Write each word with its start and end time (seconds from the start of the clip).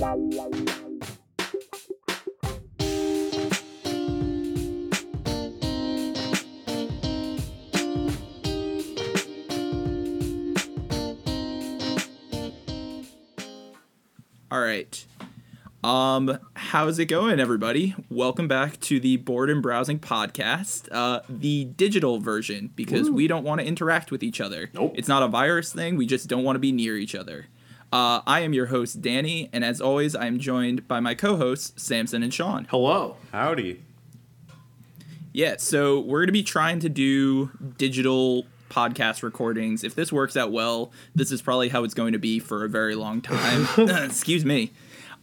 All 0.00 0.10
right. 14.60 15.04
Um, 15.82 16.38
how's 16.54 17.00
it 17.00 17.06
going, 17.06 17.40
everybody? 17.40 17.96
Welcome 18.08 18.46
back 18.46 18.78
to 18.82 19.00
the 19.00 19.16
Board 19.16 19.50
and 19.50 19.60
Browsing 19.60 19.98
podcast, 19.98 20.88
uh, 20.92 21.22
the 21.28 21.64
digital 21.64 22.20
version, 22.20 22.70
because 22.76 23.10
we 23.10 23.26
don't 23.26 23.42
want 23.42 23.60
to 23.60 23.66
interact 23.66 24.12
with 24.12 24.22
each 24.22 24.40
other. 24.40 24.70
Nope. 24.74 24.94
It's 24.94 25.08
not 25.08 25.24
a 25.24 25.28
virus 25.28 25.72
thing. 25.72 25.96
We 25.96 26.06
just 26.06 26.28
don't 26.28 26.44
want 26.44 26.54
to 26.54 26.60
be 26.60 26.70
near 26.70 26.96
each 26.96 27.16
other. 27.16 27.46
Uh, 27.90 28.20
I 28.26 28.40
am 28.40 28.52
your 28.52 28.66
host, 28.66 29.00
Danny, 29.00 29.48
and 29.52 29.64
as 29.64 29.80
always, 29.80 30.14
I 30.14 30.26
am 30.26 30.38
joined 30.38 30.86
by 30.86 31.00
my 31.00 31.14
co-hosts, 31.14 31.82
Samson 31.82 32.22
and 32.22 32.32
Sean. 32.32 32.66
Hello. 32.70 33.16
Howdy. 33.32 33.82
Yeah, 35.32 35.56
so 35.58 36.00
we're 36.00 36.20
going 36.20 36.28
to 36.28 36.32
be 36.32 36.42
trying 36.42 36.80
to 36.80 36.90
do 36.90 37.50
digital 37.78 38.44
podcast 38.68 39.22
recordings. 39.22 39.84
If 39.84 39.94
this 39.94 40.12
works 40.12 40.36
out 40.36 40.52
well, 40.52 40.92
this 41.14 41.32
is 41.32 41.40
probably 41.40 41.70
how 41.70 41.82
it's 41.84 41.94
going 41.94 42.12
to 42.12 42.18
be 42.18 42.38
for 42.38 42.64
a 42.64 42.68
very 42.68 42.94
long 42.94 43.22
time. 43.22 43.66
Excuse 43.88 44.44
me. 44.44 44.72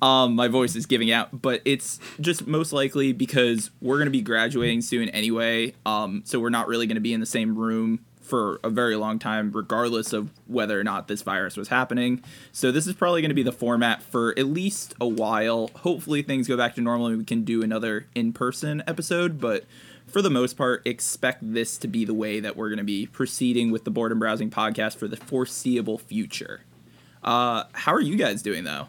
Um, 0.01 0.35
my 0.35 0.47
voice 0.47 0.75
is 0.75 0.87
giving 0.87 1.11
out, 1.11 1.41
but 1.41 1.61
it's 1.65 1.99
just 2.19 2.47
most 2.47 2.73
likely 2.73 3.13
because 3.13 3.69
we're 3.79 3.97
going 3.97 4.07
to 4.07 4.11
be 4.11 4.21
graduating 4.21 4.81
soon 4.81 5.09
anyway. 5.09 5.73
Um, 5.85 6.23
so 6.25 6.39
we're 6.39 6.49
not 6.49 6.67
really 6.67 6.87
going 6.87 6.95
to 6.95 7.01
be 7.01 7.13
in 7.13 7.19
the 7.19 7.25
same 7.27 7.57
room 7.57 8.05
for 8.25 8.59
a 8.63 8.69
very 8.69 8.95
long 8.95 9.19
time, 9.19 9.51
regardless 9.51 10.13
of 10.13 10.31
whether 10.47 10.79
or 10.79 10.83
not 10.83 11.07
this 11.07 11.21
virus 11.21 11.55
was 11.55 11.67
happening. 11.69 12.23
So 12.51 12.71
this 12.71 12.87
is 12.87 12.93
probably 12.93 13.21
going 13.21 13.29
to 13.29 13.35
be 13.35 13.43
the 13.43 13.51
format 13.51 14.01
for 14.01 14.37
at 14.37 14.47
least 14.47 14.95
a 14.99 15.07
while. 15.07 15.69
Hopefully 15.77 16.21
things 16.21 16.47
go 16.47 16.57
back 16.57 16.75
to 16.75 16.81
normal 16.81 17.07
and 17.07 17.17
we 17.19 17.23
can 17.23 17.43
do 17.43 17.63
another 17.63 18.07
in-person 18.15 18.83
episode, 18.87 19.39
but 19.39 19.65
for 20.07 20.21
the 20.21 20.29
most 20.29 20.55
part, 20.55 20.85
expect 20.85 21.39
this 21.41 21.77
to 21.79 21.87
be 21.87 22.05
the 22.05 22.13
way 22.13 22.39
that 22.39 22.55
we're 22.55 22.69
going 22.69 22.77
to 22.77 22.83
be 22.83 23.07
proceeding 23.07 23.71
with 23.71 23.85
the 23.85 23.91
Board 23.91 24.11
and 24.11 24.19
Browsing 24.19 24.49
podcast 24.51 24.97
for 24.97 25.07
the 25.07 25.17
foreseeable 25.17 25.97
future. 25.97 26.61
Uh, 27.23 27.63
how 27.73 27.93
are 27.93 28.01
you 28.01 28.15
guys 28.15 28.41
doing 28.41 28.63
though? 28.63 28.87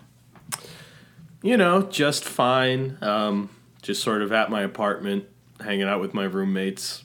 You 1.42 1.56
know, 1.56 1.82
just 1.82 2.24
fine. 2.24 2.98
Um, 3.00 3.50
just 3.82 4.02
sort 4.02 4.20
of 4.20 4.32
at 4.32 4.50
my 4.50 4.62
apartment, 4.62 5.26
hanging 5.60 5.84
out 5.84 6.00
with 6.00 6.12
my 6.12 6.24
roommates, 6.24 7.02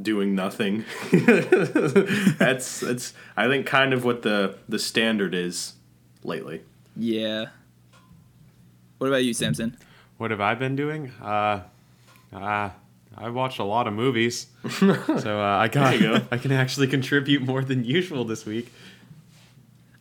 doing 0.00 0.34
nothing. 0.34 0.84
that's 1.12 2.80
that's 2.80 3.14
I 3.36 3.46
think 3.48 3.66
kind 3.66 3.92
of 3.92 4.04
what 4.04 4.22
the 4.22 4.56
the 4.68 4.78
standard 4.78 5.34
is 5.34 5.74
lately. 6.24 6.62
Yeah. 6.96 7.46
What 8.98 9.06
about 9.08 9.24
you, 9.24 9.32
Samson? 9.32 9.76
What 10.16 10.30
have 10.32 10.40
I 10.40 10.54
been 10.54 10.74
doing? 10.74 11.12
Uh, 11.22 11.62
uh, 12.32 12.70
I 13.16 13.30
watched 13.30 13.58
a 13.58 13.64
lot 13.64 13.86
of 13.86 13.94
movies, 13.94 14.48
so 14.68 14.90
uh, 15.40 15.58
I 15.60 15.68
got 15.68 15.98
go. 16.00 16.20
I 16.30 16.38
can 16.38 16.52
actually 16.52 16.88
contribute 16.88 17.42
more 17.42 17.62
than 17.62 17.84
usual 17.84 18.24
this 18.24 18.44
week. 18.44 18.72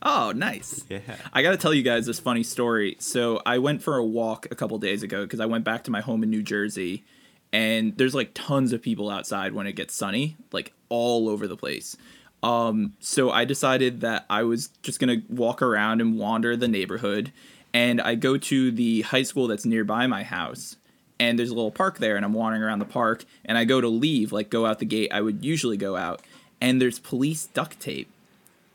Oh, 0.01 0.31
nice. 0.35 0.85
Yeah. 0.89 0.99
I 1.33 1.41
got 1.41 1.51
to 1.51 1.57
tell 1.57 1.73
you 1.73 1.81
guys 1.81 2.05
this 2.05 2.19
funny 2.19 2.43
story. 2.43 2.95
So 2.99 3.41
I 3.45 3.57
went 3.57 3.81
for 3.81 3.97
a 3.97 4.05
walk 4.05 4.47
a 4.51 4.55
couple 4.55 4.77
days 4.77 5.01
ago 5.03 5.23
because 5.23 5.39
I 5.39 5.47
went 5.47 5.63
back 5.63 5.83
to 5.85 5.91
my 5.91 6.01
home 6.01 6.21
in 6.23 6.29
New 6.29 6.43
Jersey, 6.43 7.03
and 7.51 7.97
there's 7.97 8.15
like 8.15 8.31
tons 8.33 8.73
of 8.73 8.81
people 8.81 9.09
outside 9.09 9.53
when 9.53 9.67
it 9.67 9.73
gets 9.73 9.93
sunny, 9.93 10.37
like 10.51 10.73
all 10.89 11.29
over 11.29 11.47
the 11.47 11.57
place. 11.57 11.97
Um, 12.43 12.93
so 12.99 13.31
I 13.31 13.45
decided 13.45 14.01
that 14.01 14.25
I 14.29 14.43
was 14.43 14.69
just 14.83 14.99
gonna 14.99 15.21
walk 15.29 15.61
around 15.61 16.01
and 16.01 16.17
wander 16.17 16.55
the 16.55 16.67
neighborhood, 16.67 17.31
and 17.73 17.99
I 18.01 18.15
go 18.15 18.37
to 18.37 18.71
the 18.71 19.01
high 19.01 19.23
school 19.23 19.47
that's 19.47 19.65
nearby 19.65 20.07
my 20.07 20.23
house, 20.23 20.75
and 21.19 21.37
there's 21.37 21.49
a 21.49 21.55
little 21.55 21.71
park 21.71 21.97
there, 21.99 22.15
and 22.15 22.23
I'm 22.23 22.33
wandering 22.33 22.63
around 22.63 22.79
the 22.79 22.85
park, 22.85 23.25
and 23.43 23.57
I 23.57 23.65
go 23.65 23.81
to 23.81 23.87
leave, 23.87 24.31
like 24.31 24.49
go 24.49 24.65
out 24.65 24.79
the 24.79 24.85
gate 24.85 25.11
I 25.11 25.21
would 25.21 25.43
usually 25.43 25.77
go 25.77 25.95
out, 25.95 26.21
and 26.61 26.81
there's 26.81 26.99
police 26.99 27.45
duct 27.47 27.79
tape 27.79 28.09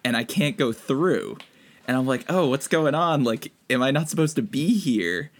and 0.04 0.16
I 0.16 0.24
can't 0.24 0.56
go 0.56 0.72
through. 0.72 1.38
And 1.86 1.96
I'm 1.96 2.06
like, 2.06 2.24
oh, 2.28 2.48
what's 2.48 2.68
going 2.68 2.94
on? 2.94 3.24
Like, 3.24 3.52
am 3.68 3.82
I 3.82 3.90
not 3.90 4.08
supposed 4.08 4.36
to 4.36 4.42
be 4.42 4.78
here? 4.78 5.30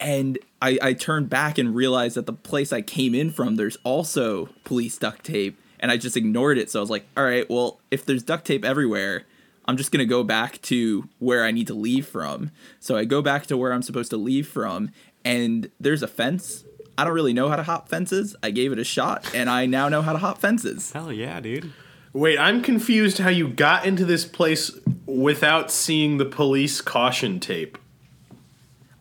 And 0.00 0.38
I, 0.62 0.78
I 0.82 0.92
turned 0.94 1.28
back 1.28 1.58
and 1.58 1.74
realized 1.74 2.16
that 2.16 2.26
the 2.26 2.32
place 2.32 2.72
I 2.72 2.80
came 2.80 3.14
in 3.14 3.30
from, 3.30 3.56
there's 3.56 3.76
also 3.84 4.46
police 4.64 4.96
duct 4.98 5.24
tape. 5.24 5.60
And 5.78 5.90
I 5.90 5.96
just 5.96 6.16
ignored 6.16 6.58
it. 6.58 6.70
So 6.70 6.80
I 6.80 6.82
was 6.82 6.90
like, 6.90 7.06
all 7.16 7.24
right, 7.24 7.48
well, 7.48 7.80
if 7.90 8.04
there's 8.04 8.22
duct 8.22 8.46
tape 8.46 8.64
everywhere, 8.64 9.24
I'm 9.66 9.76
just 9.76 9.92
going 9.92 10.00
to 10.00 10.06
go 10.06 10.24
back 10.24 10.60
to 10.62 11.08
where 11.18 11.44
I 11.44 11.50
need 11.50 11.66
to 11.68 11.74
leave 11.74 12.06
from. 12.06 12.50
So 12.80 12.96
I 12.96 13.04
go 13.04 13.22
back 13.22 13.46
to 13.46 13.56
where 13.56 13.72
I'm 13.72 13.82
supposed 13.82 14.10
to 14.10 14.16
leave 14.16 14.48
from. 14.48 14.90
And 15.24 15.70
there's 15.78 16.02
a 16.02 16.08
fence. 16.08 16.64
I 16.98 17.04
don't 17.04 17.14
really 17.14 17.32
know 17.32 17.48
how 17.48 17.56
to 17.56 17.62
hop 17.62 17.88
fences. 17.88 18.36
I 18.42 18.50
gave 18.50 18.72
it 18.72 18.78
a 18.78 18.84
shot, 18.84 19.34
and 19.34 19.48
I 19.48 19.64
now 19.64 19.88
know 19.88 20.02
how 20.02 20.12
to 20.12 20.18
hop 20.18 20.38
fences. 20.38 20.92
Hell 20.92 21.10
yeah, 21.10 21.40
dude. 21.40 21.72
Wait, 22.12 22.38
I'm 22.38 22.60
confused 22.60 23.18
how 23.18 23.30
you 23.30 23.48
got 23.48 23.86
into 23.86 24.04
this 24.04 24.24
place 24.24 24.70
without 25.06 25.70
seeing 25.70 26.18
the 26.18 26.24
police 26.26 26.80
caution 26.80 27.40
tape. 27.40 27.78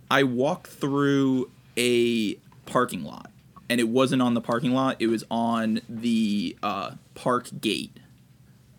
I 0.09 0.23
walked 0.23 0.67
through 0.67 1.49
a 1.77 2.35
parking 2.65 3.03
lot, 3.03 3.29
and 3.69 3.79
it 3.79 3.89
wasn't 3.89 4.21
on 4.21 4.33
the 4.33 4.41
parking 4.41 4.73
lot. 4.73 4.97
It 4.99 5.07
was 5.07 5.23
on 5.29 5.81
the 5.87 6.55
uh, 6.63 6.91
park 7.15 7.49
gate, 7.61 7.95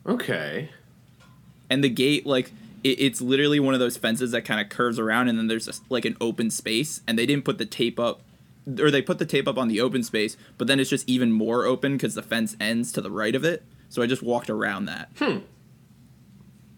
Okay. 0.07 0.71
and 1.69 1.85
the 1.85 1.89
gate 1.89 2.27
like 2.27 2.53
it, 2.83 3.01
it's 3.01 3.21
literally 3.21 3.61
one 3.61 3.75
of 3.75 3.81
those 3.81 3.97
fences 3.97 4.31
that 4.33 4.45
kind 4.45 4.61
of 4.61 4.69
curves 4.69 4.99
around, 4.99 5.29
and 5.29 5.39
then 5.39 5.47
there's 5.49 5.69
a, 5.69 5.73
like 5.89 6.05
an 6.05 6.17
open 6.21 6.51
space, 6.51 7.01
and 7.07 7.19
they 7.19 7.27
didn't 7.27 7.45
put 7.45 7.59
the 7.59 7.67
tape 7.67 7.99
up. 8.01 8.23
Or 8.79 8.91
they 8.91 9.03
put 9.03 9.19
the 9.19 9.27
tape 9.27 9.49
up 9.49 9.57
on 9.59 9.69
the 9.69 9.81
open 9.81 10.03
space, 10.03 10.37
but 10.59 10.67
then 10.69 10.79
it's 10.79 10.91
just 10.91 11.09
even 11.09 11.33
more 11.33 11.65
open 11.65 11.93
because 11.97 12.15
the 12.15 12.23
fence 12.23 12.57
ends 12.61 12.93
to 12.93 13.01
the 13.01 13.11
right 13.11 13.35
of 13.35 13.43
it. 13.45 13.63
So 13.89 14.03
I 14.03 14.07
just 14.07 14.23
walked 14.23 14.51
around 14.51 14.85
that. 14.85 15.09
Hmm. 15.19 15.39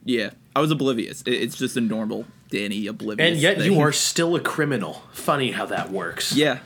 Yeah, 0.04 0.30
I 0.56 0.60
was 0.60 0.70
oblivious. 0.70 1.22
It's 1.26 1.56
just 1.56 1.76
a 1.76 1.80
normal 1.80 2.26
Danny 2.50 2.86
oblivious. 2.86 3.30
And 3.30 3.38
yet 3.40 3.58
thing. 3.58 3.72
you 3.72 3.80
are 3.80 3.92
still 3.92 4.34
a 4.36 4.40
criminal. 4.40 5.02
Funny 5.12 5.52
how 5.52 5.66
that 5.66 5.90
works. 5.90 6.34
Yeah. 6.34 6.58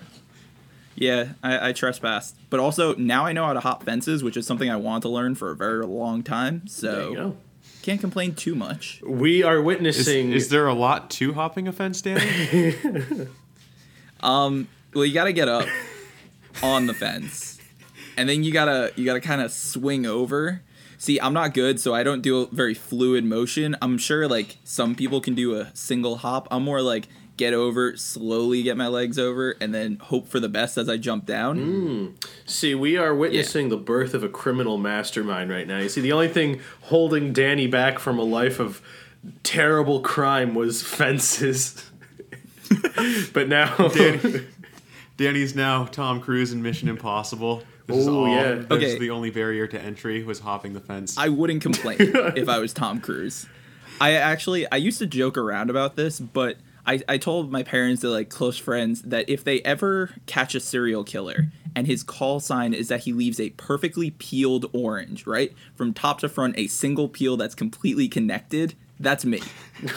Yeah, 0.99 1.33
I, 1.43 1.69
I 1.69 1.73
trespassed. 1.73 2.37
But 2.49 2.59
also, 2.59 2.95
now 2.95 3.27
I 3.27 3.33
know 3.35 3.45
how 3.45 3.53
to 3.53 3.61
hop 3.61 3.83
fences, 3.83 4.25
which 4.25 4.37
is 4.39 4.47
something 4.47 4.71
I 4.71 4.77
want 4.77 5.03
to 5.03 5.11
learn 5.11 5.35
for 5.35 5.51
a 5.51 5.55
very 5.57 5.85
long 5.85 6.23
time. 6.23 6.63
There 6.81 6.95
you 6.95 7.09
So, 7.11 7.15
go. 7.15 7.37
can't 7.83 8.01
complain 8.01 8.35
too 8.35 8.55
much. 8.55 9.03
We 9.07 9.43
are 9.43 9.59
Is, 9.59 9.65
witnessing 9.65 10.33
is 10.33 10.49
there 10.49 10.67
a 10.67 10.73
lot 10.73 11.11
to 11.11 11.35
hopping 11.35 11.69
a 11.69 11.73
fence, 11.73 12.01
Danny? 12.01 12.77
Um, 14.21 14.69
well, 14.95 15.05
you 15.05 15.13
gotta 15.13 15.33
get 15.33 15.47
up 15.49 15.69
on 16.63 16.87
the 16.87 16.95
fence, 16.95 17.61
and 18.17 18.27
then 18.29 18.43
you 18.43 18.51
gotta 18.53 18.91
you 18.97 19.05
gotta 19.05 19.21
kind 19.21 19.43
of 19.43 19.53
swing 19.53 20.07
over. 20.07 20.63
See, 20.99 21.21
I'm 21.21 21.33
not 21.33 21.55
good, 21.55 21.81
so 21.81 21.95
I 21.95 22.03
don't 22.03 22.23
do 22.23 22.43
a 22.43 22.47
very 22.47 22.75
fluid 22.75 23.25
motion. 23.25 23.77
I'm 23.83 23.99
sure 23.99 24.29
like 24.29 24.57
some 24.65 24.95
people 24.95 25.21
can 25.21 25.35
do 25.35 25.59
a 25.59 25.71
single 25.75 26.17
hop. 26.17 26.49
I'm 26.51 26.65
more 26.65 26.81
like 26.83 27.09
get 27.37 27.53
over, 27.53 27.97
slowly 27.97 28.63
get 28.63 28.77
my 28.77 28.89
legs 28.89 29.19
over, 29.19 29.57
and 29.61 29.75
then 29.75 29.97
hope 29.97 30.27
for 30.27 30.41
the 30.41 30.49
best 30.49 30.79
as 30.79 30.89
I 30.89 30.97
jump 30.97 31.27
down. 31.27 31.59
Hmm. 31.59 32.07
See, 32.47 32.75
we 32.75 32.97
are 32.97 33.15
witnessing 33.15 33.69
the 33.69 33.77
birth 33.77 34.15
of 34.15 34.25
a 34.25 34.29
criminal 34.29 34.79
mastermind 34.79 35.51
right 35.51 35.67
now. 35.67 35.79
You 35.79 35.89
see, 35.89 36.01
the 36.01 36.13
only 36.13 36.29
thing 36.29 36.61
holding 36.83 37.33
Danny 37.33 37.67
back 37.67 37.99
from 37.99 38.19
a 38.19 38.25
life 38.25 38.59
of 38.59 38.81
terrible 39.43 40.01
crime 40.01 40.55
was 40.55 40.83
fences. 40.83 41.91
but 43.33 43.49
now, 43.49 43.77
Danny. 43.89 44.47
Danny's 45.17 45.55
now 45.55 45.87
Tom 45.87 46.21
Cruise 46.21 46.53
in 46.53 46.63
Mission 46.63 46.89
Impossible. 46.89 47.63
This 47.87 47.97
is 47.99 48.09
Oh, 48.09 48.21
all, 48.25 48.29
yeah. 48.29 48.55
This 48.55 48.67
Okay. 48.71 48.93
is 48.95 48.99
the 48.99 49.11
only 49.11 49.31
barrier 49.31 49.67
to 49.69 49.81
entry 49.81 50.23
was 50.25 50.41
hopping 50.41 50.73
the 50.73 50.81
fence. 50.81 51.17
I 51.17 51.29
wouldn't 51.29 51.63
complain 51.63 51.97
if 52.01 52.49
I 52.49 52.59
was 52.59 52.73
Tom 52.73 53.01
Cruise. 53.01 53.47
I 54.01 54.13
actually 54.13 54.71
I 54.71 54.77
used 54.77 54.99
to 54.99 55.07
joke 55.07 55.39
around 55.39 55.71
about 55.71 55.97
this, 55.97 56.19
but 56.21 56.57
I, 56.87 57.03
I 57.09 57.19
told 57.19 57.51
my 57.51 57.63
parents 57.63 58.03
that 58.03 58.11
like 58.11 58.29
close 58.29 58.59
friends 58.59 59.03
that 59.03 59.29
if 59.29 59.43
they 59.43 59.61
ever 59.63 60.11
catch 60.27 60.55
a 60.55 60.61
serial 60.61 61.03
killer 61.05 61.47
and 61.75 61.87
his 61.87 62.03
call 62.03 62.39
sign 62.41 62.75
is 62.75 62.89
that 62.89 63.01
he 63.01 63.13
leaves 63.13 63.41
a 63.41 63.51
perfectly 63.51 64.11
peeled 64.13 64.67
orange, 64.73 65.27
right? 65.27 65.53
From 65.75 65.93
top 65.95 66.21
to 66.21 66.29
front, 66.29 66.59
a 66.59 66.67
single 66.69 67.09
peel 67.09 67.37
that's 67.37 67.55
completely 67.55 68.09
connected, 68.09 68.75
that's 69.01 69.25
me. 69.25 69.41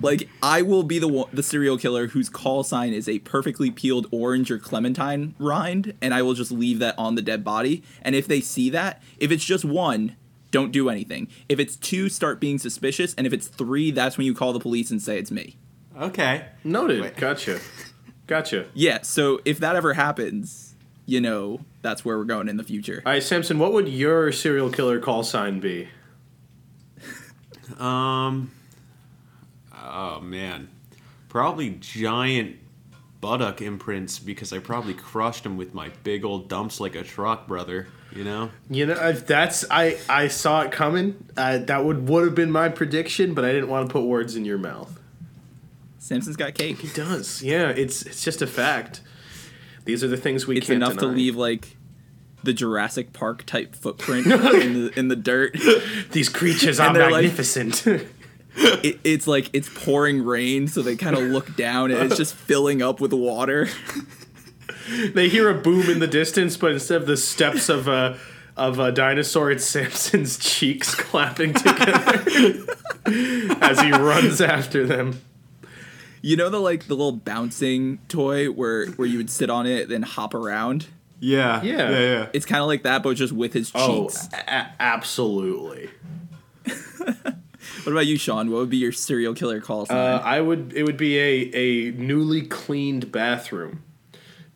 like 0.00 0.28
I 0.42 0.62
will 0.62 0.82
be 0.82 0.98
the 0.98 1.26
the 1.32 1.42
serial 1.42 1.78
killer 1.78 2.08
whose 2.08 2.28
call 2.28 2.62
sign 2.62 2.92
is 2.92 3.08
a 3.08 3.18
perfectly 3.20 3.70
peeled 3.70 4.06
orange 4.10 4.50
or 4.50 4.58
clementine 4.58 5.34
rind, 5.38 5.94
and 6.00 6.14
I 6.14 6.22
will 6.22 6.34
just 6.34 6.50
leave 6.50 6.78
that 6.78 6.94
on 6.98 7.14
the 7.14 7.22
dead 7.22 7.44
body. 7.44 7.82
And 8.02 8.14
if 8.14 8.26
they 8.28 8.40
see 8.40 8.70
that, 8.70 9.02
if 9.18 9.30
it's 9.30 9.44
just 9.44 9.64
one, 9.64 10.16
don't 10.50 10.70
do 10.72 10.88
anything. 10.88 11.28
If 11.48 11.58
it's 11.58 11.76
two, 11.76 12.08
start 12.08 12.40
being 12.40 12.58
suspicious, 12.58 13.14
and 13.14 13.26
if 13.26 13.32
it's 13.32 13.48
three, 13.48 13.90
that's 13.90 14.16
when 14.16 14.26
you 14.26 14.34
call 14.34 14.52
the 14.52 14.60
police 14.60 14.90
and 14.90 15.02
say 15.02 15.18
it's 15.18 15.30
me. 15.30 15.56
okay. 16.00 16.46
noted. 16.64 17.00
Wait. 17.02 17.16
Gotcha. 17.16 17.60
Gotcha. 18.26 18.66
Yeah. 18.74 19.00
So 19.02 19.40
if 19.44 19.58
that 19.60 19.74
ever 19.76 19.94
happens, 19.94 20.74
you 21.06 21.20
know 21.20 21.60
that's 21.82 22.04
where 22.04 22.18
we're 22.18 22.24
going 22.24 22.48
in 22.48 22.56
the 22.58 22.64
future. 22.64 23.02
All 23.06 23.12
right, 23.12 23.22
Samson, 23.22 23.58
what 23.58 23.72
would 23.72 23.88
your 23.88 24.30
serial 24.32 24.70
killer 24.70 25.00
call 25.00 25.22
sign 25.22 25.60
be? 25.60 25.88
Um, 27.78 28.50
oh 29.84 30.20
man, 30.20 30.68
probably 31.28 31.70
giant 31.80 32.56
buttock 33.20 33.60
imprints 33.60 34.18
because 34.18 34.52
I 34.52 34.58
probably 34.60 34.94
crushed 34.94 35.42
them 35.42 35.56
with 35.56 35.74
my 35.74 35.90
big 36.04 36.24
old 36.24 36.48
dumps 36.48 36.80
like 36.80 36.94
a 36.94 37.02
truck, 37.02 37.46
brother. 37.46 37.88
You 38.14 38.24
know? 38.24 38.50
You 38.70 38.86
know, 38.86 38.94
if 39.08 39.26
that's 39.26 39.64
I 39.70 39.98
I 40.08 40.28
saw 40.28 40.62
it 40.62 40.72
coming. 40.72 41.26
Uh, 41.36 41.58
that 41.58 41.84
would 41.84 42.08
would 42.08 42.24
have 42.24 42.34
been 42.34 42.50
my 42.50 42.68
prediction, 42.70 43.34
but 43.34 43.44
I 43.44 43.52
didn't 43.52 43.68
want 43.68 43.88
to 43.88 43.92
put 43.92 44.04
words 44.04 44.34
in 44.34 44.44
your 44.44 44.58
mouth. 44.58 44.98
Samson's 45.98 46.36
got 46.36 46.54
cake. 46.54 46.78
He 46.78 46.88
does. 46.88 47.42
Yeah, 47.42 47.68
it's 47.68 48.02
it's 48.02 48.24
just 48.24 48.40
a 48.40 48.46
fact. 48.46 49.02
These 49.84 50.02
are 50.02 50.08
the 50.08 50.16
things 50.16 50.46
we 50.46 50.56
It's 50.56 50.66
can't 50.66 50.76
enough 50.82 50.96
to 50.98 51.06
leave 51.06 51.36
like 51.36 51.76
the 52.44 52.52
Jurassic 52.54 53.12
Park 53.12 53.44
type 53.44 53.74
footprint 53.74 54.26
in 54.32 54.84
the 54.86 54.92
in 54.98 55.08
the 55.08 55.16
dirt. 55.16 55.56
These 56.12 56.28
creatures 56.30 56.80
are 56.80 56.86
And 56.88 56.96
they're 56.96 57.10
like- 57.10 57.24
magnificent. 57.24 57.84
It, 58.60 58.98
it's 59.04 59.26
like 59.26 59.50
it's 59.52 59.68
pouring 59.72 60.24
rain, 60.24 60.66
so 60.68 60.82
they 60.82 60.96
kind 60.96 61.16
of 61.16 61.22
look 61.24 61.54
down 61.56 61.90
and 61.90 62.02
it's 62.04 62.16
just 62.16 62.34
filling 62.34 62.82
up 62.82 63.00
with 63.00 63.12
water. 63.12 63.68
they 65.14 65.28
hear 65.28 65.48
a 65.48 65.54
boom 65.54 65.88
in 65.88 65.98
the 66.00 66.06
distance, 66.06 66.56
but 66.56 66.72
instead 66.72 67.00
of 67.02 67.06
the 67.06 67.16
steps 67.16 67.68
of 67.68 67.86
a 67.88 68.18
of 68.56 68.78
a 68.80 68.90
dinosaur, 68.90 69.50
it's 69.52 69.64
Samson's 69.64 70.38
cheeks 70.38 70.94
clapping 70.94 71.54
together 71.54 72.66
as 73.60 73.80
he 73.80 73.92
runs 73.92 74.40
after 74.40 74.86
them. 74.86 75.20
You 76.20 76.36
know 76.36 76.48
the 76.50 76.58
like 76.58 76.88
the 76.88 76.94
little 76.94 77.12
bouncing 77.12 77.98
toy 78.08 78.46
where 78.50 78.86
where 78.92 79.06
you 79.06 79.18
would 79.18 79.30
sit 79.30 79.50
on 79.50 79.66
it 79.66 79.88
then 79.88 80.02
hop 80.02 80.34
around. 80.34 80.86
Yeah. 81.20 81.62
Yeah. 81.62 81.90
Yeah. 81.90 81.98
Yeah. 82.00 82.26
It's 82.32 82.46
kind 82.46 82.60
of 82.60 82.66
like 82.66 82.82
that, 82.82 83.02
but 83.04 83.14
just 83.14 83.32
with 83.32 83.52
his 83.52 83.70
Oh, 83.74 84.04
cheeks. 84.08 84.28
a- 84.32 84.72
absolutely. 84.80 85.90
What 87.88 87.92
about 87.92 88.06
you, 88.06 88.18
Sean? 88.18 88.50
What 88.50 88.58
would 88.58 88.68
be 88.68 88.76
your 88.76 88.92
serial 88.92 89.32
killer 89.32 89.62
call 89.62 89.86
sign? 89.86 89.96
Uh, 89.96 90.20
I 90.22 90.42
would. 90.42 90.74
It 90.74 90.82
would 90.82 90.98
be 90.98 91.16
a 91.18 91.50
a 91.54 91.90
newly 91.92 92.42
cleaned 92.42 93.10
bathroom, 93.10 93.82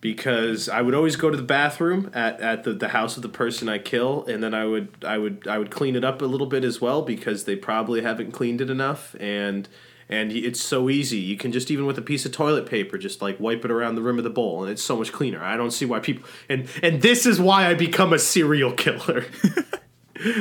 because 0.03 0.69
I 0.69 0.83
would 0.83 0.95
always 0.95 1.17
go 1.17 1.31
to 1.31 1.37
the 1.39 1.43
bathroom 1.43 2.11
at, 2.13 2.39
at 2.43 2.65
the, 2.65 2.75
the 2.75 2.89
house 2.89 3.17
of 3.17 3.23
the 3.23 3.31
person 3.31 3.71
I 3.71 3.79
kill, 3.79 4.27
and 4.27 4.43
then 4.43 4.53
I 4.53 4.67
would 4.67 5.03
I 5.03 5.17
would 5.17 5.49
I 5.49 5.57
would 5.57 5.71
clean 5.71 5.97
it 5.97 6.05
up 6.05 6.21
a 6.21 6.27
little 6.27 6.47
bit 6.47 6.63
as 6.63 6.83
well 6.83 7.01
because 7.01 7.45
they 7.45 7.57
probably 7.57 8.03
haven't 8.03 8.33
cleaned 8.33 8.61
it 8.61 8.69
enough, 8.69 9.17
and 9.19 9.67
and 10.11 10.31
it's 10.31 10.61
so 10.61 10.91
easy. 10.91 11.17
You 11.17 11.39
can 11.39 11.53
just 11.53 11.71
even 11.71 11.87
with 11.87 11.97
a 11.97 12.03
piece 12.03 12.27
of 12.27 12.33
toilet 12.33 12.67
paper, 12.67 12.99
just 12.99 13.23
like 13.23 13.41
wipe 13.41 13.65
it 13.65 13.71
around 13.71 13.95
the 13.95 14.03
rim 14.03 14.19
of 14.19 14.25
the 14.25 14.31
bowl, 14.31 14.63
and 14.63 14.71
it's 14.71 14.83
so 14.83 14.97
much 14.97 15.11
cleaner. 15.11 15.43
I 15.43 15.57
don't 15.57 15.71
see 15.71 15.87
why 15.87 16.01
people 16.01 16.29
and 16.51 16.69
and 16.83 17.01
this 17.01 17.25
is 17.25 17.41
why 17.41 17.67
I 17.69 17.73
become 17.73 18.13
a 18.13 18.19
serial 18.19 18.73
killer. 18.73 19.25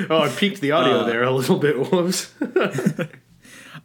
oh, 0.09 0.21
I 0.21 0.29
peaked 0.29 0.61
the 0.61 0.71
audio 0.71 0.99
Uh, 0.99 1.03
there 1.05 1.23
a 1.23 1.31
little 1.31 1.57
bit. 1.57 1.77
Whoops. 1.91 2.33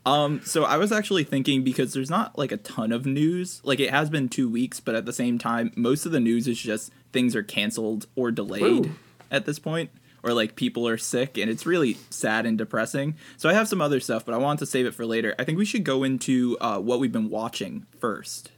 Um, 0.04 0.40
so 0.44 0.62
I 0.62 0.76
was 0.76 0.92
actually 0.92 1.24
thinking 1.24 1.64
because 1.64 1.92
there's 1.92 2.10
not 2.10 2.38
like 2.38 2.52
a 2.52 2.56
ton 2.58 2.92
of 2.92 3.06
news. 3.06 3.60
Like 3.64 3.80
it 3.80 3.90
has 3.90 4.08
been 4.08 4.28
two 4.28 4.48
weeks, 4.48 4.78
but 4.78 4.94
at 4.94 5.04
the 5.04 5.12
same 5.12 5.36
time, 5.36 5.72
most 5.74 6.06
of 6.06 6.12
the 6.12 6.20
news 6.20 6.46
is 6.46 6.60
just 6.60 6.92
things 7.12 7.34
are 7.34 7.42
canceled 7.42 8.06
or 8.14 8.30
delayed 8.30 8.86
Ooh. 8.86 8.94
at 9.32 9.46
this 9.46 9.58
point, 9.58 9.90
or 10.22 10.32
like 10.32 10.54
people 10.54 10.86
are 10.86 10.96
sick, 10.96 11.36
and 11.36 11.50
it's 11.50 11.66
really 11.66 11.94
sad 12.08 12.46
and 12.46 12.56
depressing. 12.56 13.16
So 13.36 13.48
I 13.48 13.54
have 13.54 13.66
some 13.66 13.80
other 13.80 13.98
stuff, 13.98 14.24
but 14.24 14.32
I 14.32 14.38
want 14.38 14.60
to 14.60 14.66
save 14.66 14.86
it 14.86 14.94
for 14.94 15.04
later. 15.04 15.34
I 15.40 15.44
think 15.44 15.58
we 15.58 15.64
should 15.64 15.82
go 15.82 16.04
into 16.04 16.56
uh, 16.60 16.78
what 16.78 17.00
we've 17.00 17.10
been 17.12 17.30
watching 17.30 17.84
first. 17.98 18.52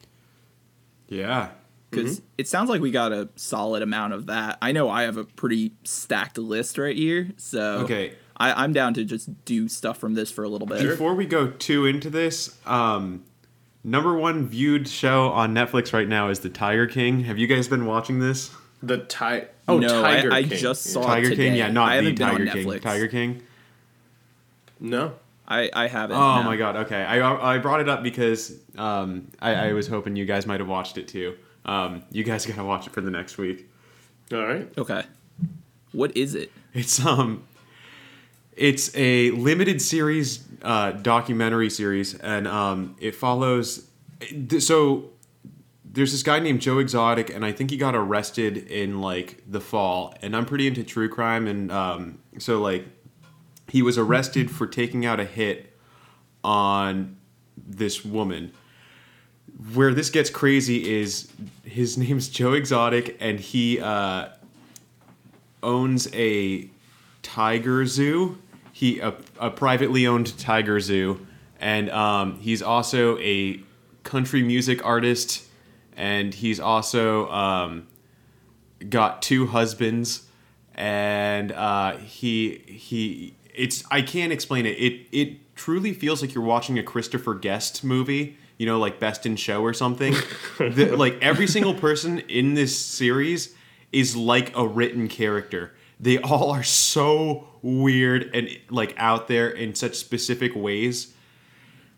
Yeah. 1.08 1.48
Because 1.90 2.20
it 2.36 2.46
sounds 2.46 2.68
like 2.68 2.80
we 2.82 2.90
got 2.90 3.12
a 3.12 3.28
solid 3.36 3.82
amount 3.82 4.12
of 4.12 4.26
that. 4.26 4.58
I 4.60 4.72
know 4.72 4.90
I 4.90 5.02
have 5.02 5.16
a 5.16 5.24
pretty 5.24 5.72
stacked 5.84 6.36
list 6.36 6.76
right 6.76 6.94
here, 6.96 7.30
so 7.38 7.78
Okay. 7.80 8.12
I, 8.36 8.62
I'm 8.62 8.72
down 8.74 8.92
to 8.94 9.04
just 9.04 9.44
do 9.46 9.68
stuff 9.68 9.96
from 9.98 10.14
this 10.14 10.30
for 10.30 10.44
a 10.44 10.48
little 10.48 10.66
bit. 10.66 10.82
Before 10.82 11.14
we 11.14 11.24
go 11.26 11.48
too 11.48 11.86
into 11.86 12.10
this, 12.10 12.58
um, 12.66 13.24
number 13.82 14.14
one 14.16 14.46
viewed 14.46 14.86
show 14.86 15.30
on 15.30 15.54
Netflix 15.54 15.92
right 15.94 16.06
now 16.06 16.28
is 16.28 16.40
The 16.40 16.50
Tiger 16.50 16.86
King. 16.86 17.24
Have 17.24 17.38
you 17.38 17.46
guys 17.46 17.68
been 17.68 17.86
watching 17.86 18.18
this? 18.20 18.50
The 18.82 18.98
ti- 18.98 19.48
Oh, 19.66 19.78
no, 19.78 20.02
Tiger 20.02 20.32
I, 20.32 20.36
I 20.38 20.42
King. 20.44 20.58
just 20.58 20.84
saw 20.84 21.02
Tiger 21.02 21.26
it 21.26 21.30
today. 21.30 21.48
King, 21.48 21.56
yeah, 21.56 21.70
not 21.70 21.88
I 21.90 22.00
the 22.00 22.10
haven't 22.10 22.16
Tiger 22.16 22.46
King. 22.52 22.66
Netflix. 22.66 22.82
Tiger 22.82 23.08
King. 23.08 23.42
No. 24.80 25.14
I, 25.46 25.70
I 25.72 25.88
haven't. 25.88 26.16
Oh 26.16 26.36
no. 26.36 26.42
my 26.42 26.56
god. 26.56 26.76
Okay, 26.76 27.02
I 27.02 27.54
I 27.54 27.58
brought 27.58 27.80
it 27.80 27.88
up 27.88 28.02
because 28.02 28.52
um, 28.76 29.28
I, 29.40 29.54
I 29.70 29.72
was 29.72 29.86
hoping 29.88 30.14
you 30.14 30.26
guys 30.26 30.46
might 30.46 30.60
have 30.60 30.68
watched 30.68 30.98
it 30.98 31.08
too. 31.08 31.36
Um, 31.64 32.02
you 32.10 32.24
guys 32.24 32.46
gotta 32.46 32.64
watch 32.64 32.86
it 32.86 32.92
for 32.92 33.00
the 33.00 33.10
next 33.10 33.38
week. 33.38 33.70
All 34.32 34.46
right. 34.46 34.68
Okay. 34.76 35.04
What 35.92 36.16
is 36.16 36.34
it? 36.34 36.52
It's 36.74 37.04
um, 37.04 37.44
it's 38.56 38.94
a 38.94 39.30
limited 39.30 39.80
series, 39.80 40.44
uh, 40.62 40.92
documentary 40.92 41.70
series, 41.70 42.14
and 42.14 42.46
um, 42.46 42.96
it 43.00 43.14
follows. 43.14 43.88
So 44.58 45.10
there's 45.84 46.12
this 46.12 46.22
guy 46.22 46.38
named 46.40 46.60
Joe 46.60 46.78
Exotic, 46.78 47.30
and 47.30 47.44
I 47.44 47.52
think 47.52 47.70
he 47.70 47.76
got 47.76 47.94
arrested 47.94 48.56
in 48.56 49.00
like 49.00 49.42
the 49.46 49.60
fall. 49.60 50.14
And 50.22 50.36
I'm 50.36 50.44
pretty 50.44 50.66
into 50.66 50.84
true 50.84 51.08
crime, 51.08 51.46
and 51.46 51.72
um, 51.72 52.18
so 52.38 52.60
like 52.60 52.84
he 53.68 53.82
was 53.82 53.96
arrested 53.96 54.50
for 54.50 54.66
taking 54.66 55.06
out 55.06 55.20
a 55.20 55.24
hit 55.24 55.76
on 56.44 57.16
this 57.56 58.04
woman. 58.04 58.52
Where 59.74 59.92
this 59.92 60.10
gets 60.10 60.30
crazy 60.30 60.98
is 61.00 61.30
his 61.64 61.98
name's 61.98 62.28
Joe 62.28 62.52
Exotic, 62.52 63.16
and 63.20 63.40
he 63.40 63.80
uh, 63.80 64.28
owns 65.62 66.08
a 66.14 66.68
tiger 67.22 67.86
zoo. 67.86 68.38
He 68.72 69.00
a, 69.00 69.14
a 69.40 69.50
privately 69.50 70.06
owned 70.06 70.38
tiger 70.38 70.78
zoo, 70.80 71.26
and 71.60 71.90
um, 71.90 72.38
he's 72.38 72.62
also 72.62 73.18
a 73.18 73.60
country 74.04 74.42
music 74.42 74.84
artist, 74.86 75.44
and 75.96 76.32
he's 76.32 76.60
also 76.60 77.28
um, 77.30 77.88
got 78.88 79.20
two 79.22 79.48
husbands, 79.48 80.26
and 80.74 81.50
uh, 81.52 81.96
he 81.96 82.62
he 82.66 83.34
it's 83.54 83.84
I 83.90 84.02
can't 84.02 84.32
explain 84.32 84.66
it. 84.66 84.78
It 84.78 85.06
it 85.10 85.56
truly 85.56 85.92
feels 85.92 86.22
like 86.22 86.34
you're 86.34 86.44
watching 86.44 86.78
a 86.78 86.82
Christopher 86.82 87.34
Guest 87.34 87.82
movie. 87.82 88.36
You 88.58 88.66
know, 88.66 88.78
like 88.78 89.00
Best 89.00 89.24
in 89.24 89.36
Show 89.36 89.62
or 89.62 89.72
something. 89.72 90.14
the, 90.58 90.94
like 90.96 91.18
every 91.22 91.46
single 91.46 91.74
person 91.74 92.18
in 92.20 92.54
this 92.54 92.76
series 92.76 93.54
is 93.92 94.16
like 94.16 94.54
a 94.56 94.66
written 94.66 95.08
character. 95.08 95.72
They 96.00 96.18
all 96.18 96.50
are 96.50 96.62
so 96.62 97.48
weird 97.62 98.30
and 98.34 98.48
like 98.70 98.94
out 98.98 99.28
there 99.28 99.48
in 99.48 99.74
such 99.74 99.94
specific 99.94 100.54
ways. 100.54 101.14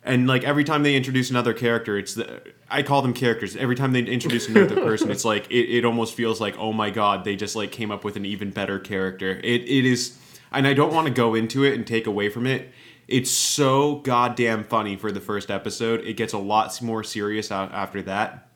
And 0.02 0.26
like 0.26 0.44
every 0.44 0.64
time 0.64 0.82
they 0.82 0.96
introduce 0.96 1.28
another 1.28 1.52
character, 1.52 1.98
it's 1.98 2.14
the 2.14 2.40
I 2.70 2.82
call 2.82 3.02
them 3.02 3.12
characters. 3.12 3.54
Every 3.56 3.76
time 3.76 3.92
they 3.92 4.00
introduce 4.00 4.48
another 4.48 4.76
person, 4.86 5.10
it's 5.10 5.24
like 5.24 5.50
it, 5.50 5.76
it 5.76 5.84
almost 5.84 6.14
feels 6.14 6.40
like 6.40 6.56
oh 6.58 6.72
my 6.72 6.88
god, 6.90 7.24
they 7.24 7.36
just 7.36 7.54
like 7.54 7.70
came 7.70 7.90
up 7.90 8.02
with 8.04 8.16
an 8.16 8.24
even 8.24 8.50
better 8.50 8.78
character. 8.78 9.32
It 9.44 9.62
it 9.62 9.84
is, 9.84 10.16
and 10.52 10.66
I 10.66 10.72
don't 10.72 10.94
want 10.94 11.06
to 11.06 11.12
go 11.12 11.34
into 11.34 11.64
it 11.64 11.74
and 11.74 11.86
take 11.86 12.06
away 12.06 12.30
from 12.30 12.46
it. 12.46 12.72
It's 13.10 13.30
so 13.30 13.96
goddamn 13.96 14.64
funny 14.64 14.96
for 14.96 15.10
the 15.10 15.20
first 15.20 15.50
episode. 15.50 16.00
It 16.04 16.14
gets 16.16 16.32
a 16.32 16.38
lot 16.38 16.80
more 16.80 17.02
serious 17.04 17.50
after 17.50 18.02
that, 18.02 18.48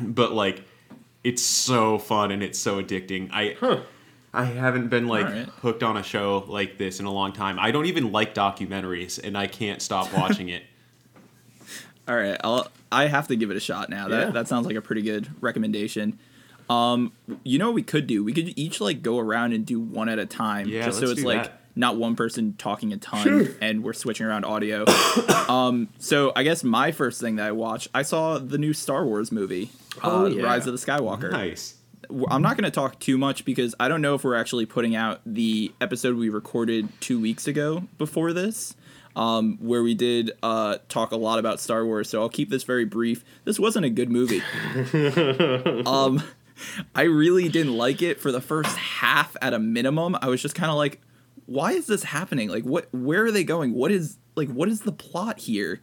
but 0.00 0.32
like 0.32 0.64
it's 1.22 1.42
so 1.42 1.98
fun 1.98 2.30
and 2.32 2.42
it's 2.42 2.58
so 2.58 2.82
addicting. 2.82 3.30
I 3.32 3.56
I 4.34 4.44
haven't 4.44 4.88
been 4.88 5.06
like 5.06 5.26
Alright. 5.26 5.48
hooked 5.48 5.82
on 5.84 5.96
a 5.96 6.02
show 6.02 6.44
like 6.48 6.78
this 6.78 6.98
in 7.00 7.06
a 7.06 7.12
long 7.12 7.32
time. 7.32 7.58
I 7.60 7.70
don't 7.70 7.86
even 7.86 8.10
like 8.12 8.34
documentaries, 8.34 9.22
and 9.22 9.38
I 9.38 9.46
can't 9.46 9.80
stop 9.80 10.12
watching 10.16 10.48
it. 10.48 10.64
All 12.08 12.16
right, 12.16 12.36
I'll 12.44 12.68
I 12.90 13.06
have 13.06 13.28
to 13.28 13.36
give 13.36 13.50
it 13.50 13.56
a 13.56 13.60
shot 13.60 13.88
now. 13.88 14.08
That 14.08 14.20
Yeah. 14.26 14.30
that 14.32 14.48
sounds 14.48 14.66
like 14.66 14.76
a 14.76 14.82
pretty 14.82 15.02
good 15.02 15.28
recommendation. 15.40 16.18
Um, 16.68 17.12
you 17.44 17.60
know 17.60 17.66
what 17.66 17.74
we 17.76 17.82
could 17.84 18.08
do? 18.08 18.24
We 18.24 18.32
could 18.32 18.52
each 18.58 18.80
like 18.80 19.00
go 19.02 19.18
around 19.20 19.52
and 19.52 19.64
do 19.64 19.78
one 19.78 20.08
at 20.08 20.18
a 20.18 20.26
time, 20.26 20.68
Yeah, 20.68 20.86
just 20.86 20.98
so 20.98 21.06
it's 21.10 21.20
do 21.20 21.26
like 21.26 21.44
that. 21.44 21.60
Not 21.76 21.96
one 21.96 22.16
person 22.16 22.54
talking 22.56 22.92
a 22.92 22.96
ton 22.96 23.54
and 23.60 23.84
we're 23.84 23.92
switching 23.92 24.26
around 24.26 24.44
audio. 24.44 24.84
um, 25.48 25.88
so 25.98 26.32
I 26.34 26.42
guess 26.42 26.64
my 26.64 26.90
first 26.90 27.20
thing 27.20 27.36
that 27.36 27.46
I 27.46 27.52
watched, 27.52 27.88
I 27.94 28.02
saw 28.02 28.38
the 28.38 28.58
new 28.58 28.72
Star 28.72 29.04
Wars 29.04 29.30
movie, 29.30 29.70
Oh, 30.02 30.24
uh, 30.24 30.28
yeah. 30.28 30.42
Rise 30.42 30.66
of 30.66 30.72
the 30.72 30.84
Skywalker. 30.84 31.30
Nice. 31.30 31.74
I'm 32.30 32.42
not 32.42 32.56
going 32.56 32.64
to 32.64 32.70
talk 32.70 32.98
too 33.00 33.18
much 33.18 33.44
because 33.44 33.74
I 33.80 33.88
don't 33.88 34.00
know 34.00 34.14
if 34.14 34.22
we're 34.24 34.36
actually 34.36 34.64
putting 34.66 34.94
out 34.94 35.20
the 35.26 35.72
episode 35.80 36.16
we 36.16 36.28
recorded 36.28 36.88
two 37.00 37.20
weeks 37.20 37.48
ago 37.48 37.84
before 37.98 38.32
this, 38.32 38.76
um, 39.16 39.58
where 39.60 39.82
we 39.82 39.94
did 39.94 40.30
uh, 40.42 40.78
talk 40.88 41.10
a 41.10 41.16
lot 41.16 41.38
about 41.38 41.58
Star 41.58 41.84
Wars. 41.84 42.08
So 42.08 42.20
I'll 42.20 42.28
keep 42.28 42.48
this 42.48 42.62
very 42.62 42.84
brief. 42.84 43.24
This 43.44 43.58
wasn't 43.58 43.86
a 43.86 43.90
good 43.90 44.10
movie. 44.10 44.40
um, 45.86 46.22
I 46.94 47.02
really 47.02 47.48
didn't 47.48 47.76
like 47.76 48.02
it 48.02 48.20
for 48.20 48.30
the 48.30 48.40
first 48.40 48.76
half 48.76 49.36
at 49.42 49.52
a 49.52 49.58
minimum. 49.58 50.16
I 50.20 50.28
was 50.28 50.40
just 50.40 50.54
kind 50.54 50.70
of 50.70 50.76
like, 50.76 51.00
why 51.46 51.72
is 51.72 51.86
this 51.86 52.04
happening? 52.04 52.48
Like, 52.48 52.64
what? 52.64 52.92
Where 52.92 53.24
are 53.24 53.32
they 53.32 53.44
going? 53.44 53.72
What 53.72 53.90
is 53.90 54.18
like? 54.34 54.48
What 54.48 54.68
is 54.68 54.80
the 54.80 54.92
plot 54.92 55.40
here? 55.40 55.80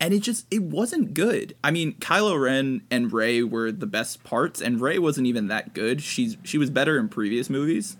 and 0.00 0.14
it 0.14 0.20
just 0.20 0.46
it 0.50 0.62
wasn't 0.62 1.12
good. 1.12 1.56
I 1.64 1.72
mean, 1.72 1.94
Kylo 1.94 2.40
Ren 2.40 2.82
and 2.90 3.12
Rey 3.12 3.42
were 3.42 3.72
the 3.72 3.86
best 3.86 4.22
parts, 4.22 4.60
and 4.60 4.80
Rey 4.80 4.98
wasn't 4.98 5.26
even 5.26 5.48
that 5.48 5.74
good. 5.74 6.02
She's 6.02 6.36
she 6.44 6.56
was 6.56 6.70
better 6.70 6.98
in 6.98 7.08
previous 7.08 7.50
movies, 7.50 7.96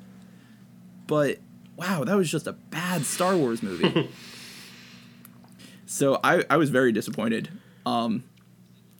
but 1.08 1.38
wow, 1.76 2.04
that 2.04 2.16
was 2.16 2.30
just 2.30 2.46
a 2.46 2.52
bad 2.52 3.04
Star 3.04 3.36
Wars 3.36 3.62
movie. 3.62 4.08
So 5.90 6.20
I, 6.22 6.44
I 6.50 6.58
was 6.58 6.68
very 6.68 6.92
disappointed. 6.92 7.48
Um, 7.86 8.24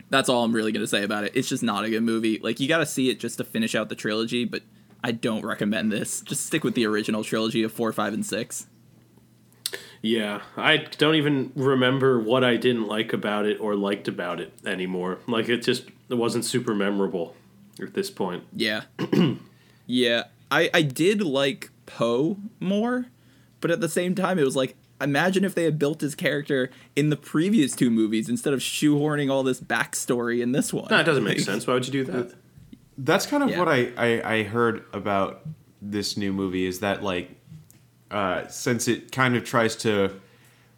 that's 0.08 0.30
all 0.30 0.42
I'm 0.42 0.54
really 0.54 0.72
gonna 0.72 0.86
say 0.86 1.04
about 1.04 1.24
it. 1.24 1.32
It's 1.34 1.46
just 1.46 1.62
not 1.62 1.84
a 1.84 1.90
good 1.90 2.02
movie. 2.02 2.38
Like 2.42 2.60
you 2.60 2.66
got 2.66 2.78
to 2.78 2.86
see 2.86 3.10
it 3.10 3.20
just 3.20 3.36
to 3.36 3.44
finish 3.44 3.74
out 3.74 3.90
the 3.90 3.94
trilogy, 3.94 4.46
but 4.46 4.62
I 5.08 5.12
don't 5.12 5.42
recommend 5.42 5.90
this. 5.90 6.20
Just 6.20 6.44
stick 6.44 6.62
with 6.62 6.74
the 6.74 6.84
original 6.84 7.24
trilogy 7.24 7.62
of 7.62 7.72
four, 7.72 7.90
five, 7.94 8.12
and 8.12 8.26
six. 8.26 8.66
Yeah, 10.02 10.42
I 10.54 10.76
don't 10.76 11.14
even 11.14 11.50
remember 11.56 12.20
what 12.20 12.44
I 12.44 12.56
didn't 12.56 12.86
like 12.88 13.14
about 13.14 13.46
it 13.46 13.58
or 13.58 13.74
liked 13.74 14.06
about 14.06 14.38
it 14.38 14.52
anymore. 14.66 15.20
Like 15.26 15.48
it 15.48 15.62
just 15.62 15.84
it 16.10 16.16
wasn't 16.16 16.44
super 16.44 16.74
memorable 16.74 17.34
at 17.80 17.94
this 17.94 18.10
point. 18.10 18.44
Yeah, 18.52 18.82
yeah. 19.86 20.24
I 20.50 20.68
I 20.74 20.82
did 20.82 21.22
like 21.22 21.70
Poe 21.86 22.36
more, 22.60 23.06
but 23.62 23.70
at 23.70 23.80
the 23.80 23.88
same 23.88 24.14
time, 24.14 24.38
it 24.38 24.44
was 24.44 24.56
like 24.56 24.76
imagine 25.00 25.42
if 25.42 25.54
they 25.54 25.64
had 25.64 25.78
built 25.78 26.02
his 26.02 26.14
character 26.14 26.70
in 26.94 27.08
the 27.08 27.16
previous 27.16 27.74
two 27.74 27.88
movies 27.88 28.28
instead 28.28 28.52
of 28.52 28.60
shoehorning 28.60 29.30
all 29.30 29.42
this 29.42 29.58
backstory 29.58 30.42
in 30.42 30.52
this 30.52 30.70
one. 30.70 30.88
No, 30.90 31.00
it 31.00 31.04
doesn't 31.04 31.24
make 31.24 31.40
sense. 31.40 31.66
Why 31.66 31.72
would 31.72 31.86
you 31.86 31.92
do 31.92 32.04
that? 32.12 32.34
That's 32.98 33.24
kind 33.26 33.42
of 33.44 33.50
Yeah. 33.50 33.58
what 33.60 33.68
I, 33.68 33.92
I, 33.96 34.34
I 34.38 34.42
heard 34.42 34.84
about 34.92 35.42
this 35.80 36.16
new 36.16 36.32
movie 36.32 36.66
is 36.66 36.80
that 36.80 37.02
like 37.02 37.30
uh, 38.10 38.46
since 38.48 38.88
it 38.88 39.12
kind 39.12 39.36
of 39.36 39.44
tries 39.44 39.76
to 39.76 40.18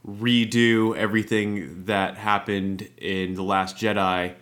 redo 0.06 0.96
everything 0.96 1.84
that 1.86 2.16
happened 2.16 2.88
in 2.98 3.34
the 3.34 3.42
Last 3.42 3.76
Jedi, 3.76 4.34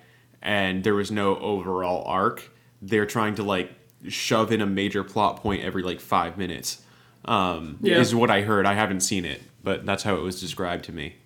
and 0.43 0.85
there 0.85 0.95
was 0.95 1.11
no 1.11 1.37
overall 1.39 2.05
arc, 2.07 2.51
they're 2.81 3.07
trying 3.07 3.35
to 3.37 3.43
like 3.43 3.73
shove 4.09 4.53
in 4.53 4.61
a 4.61 4.67
major 4.67 5.03
plot 5.05 5.37
point 5.43 5.63
every 5.63 5.83
like 5.83 6.01
five 6.01 6.39
minutes. 6.39 6.83
Um, 7.25 7.79
Yeah. 7.83 7.99
Is 7.99 8.15
what 8.15 8.31
I 8.31 8.43
heard. 8.43 8.65
I 8.67 8.75
haven't 8.75 9.01
seen 9.01 9.25
it, 9.25 9.43
but 9.63 9.85
that's 9.85 10.03
how 10.05 10.15
it 10.17 10.23
was 10.23 10.41
described 10.41 10.85
to 10.87 10.93
me. 10.93 11.17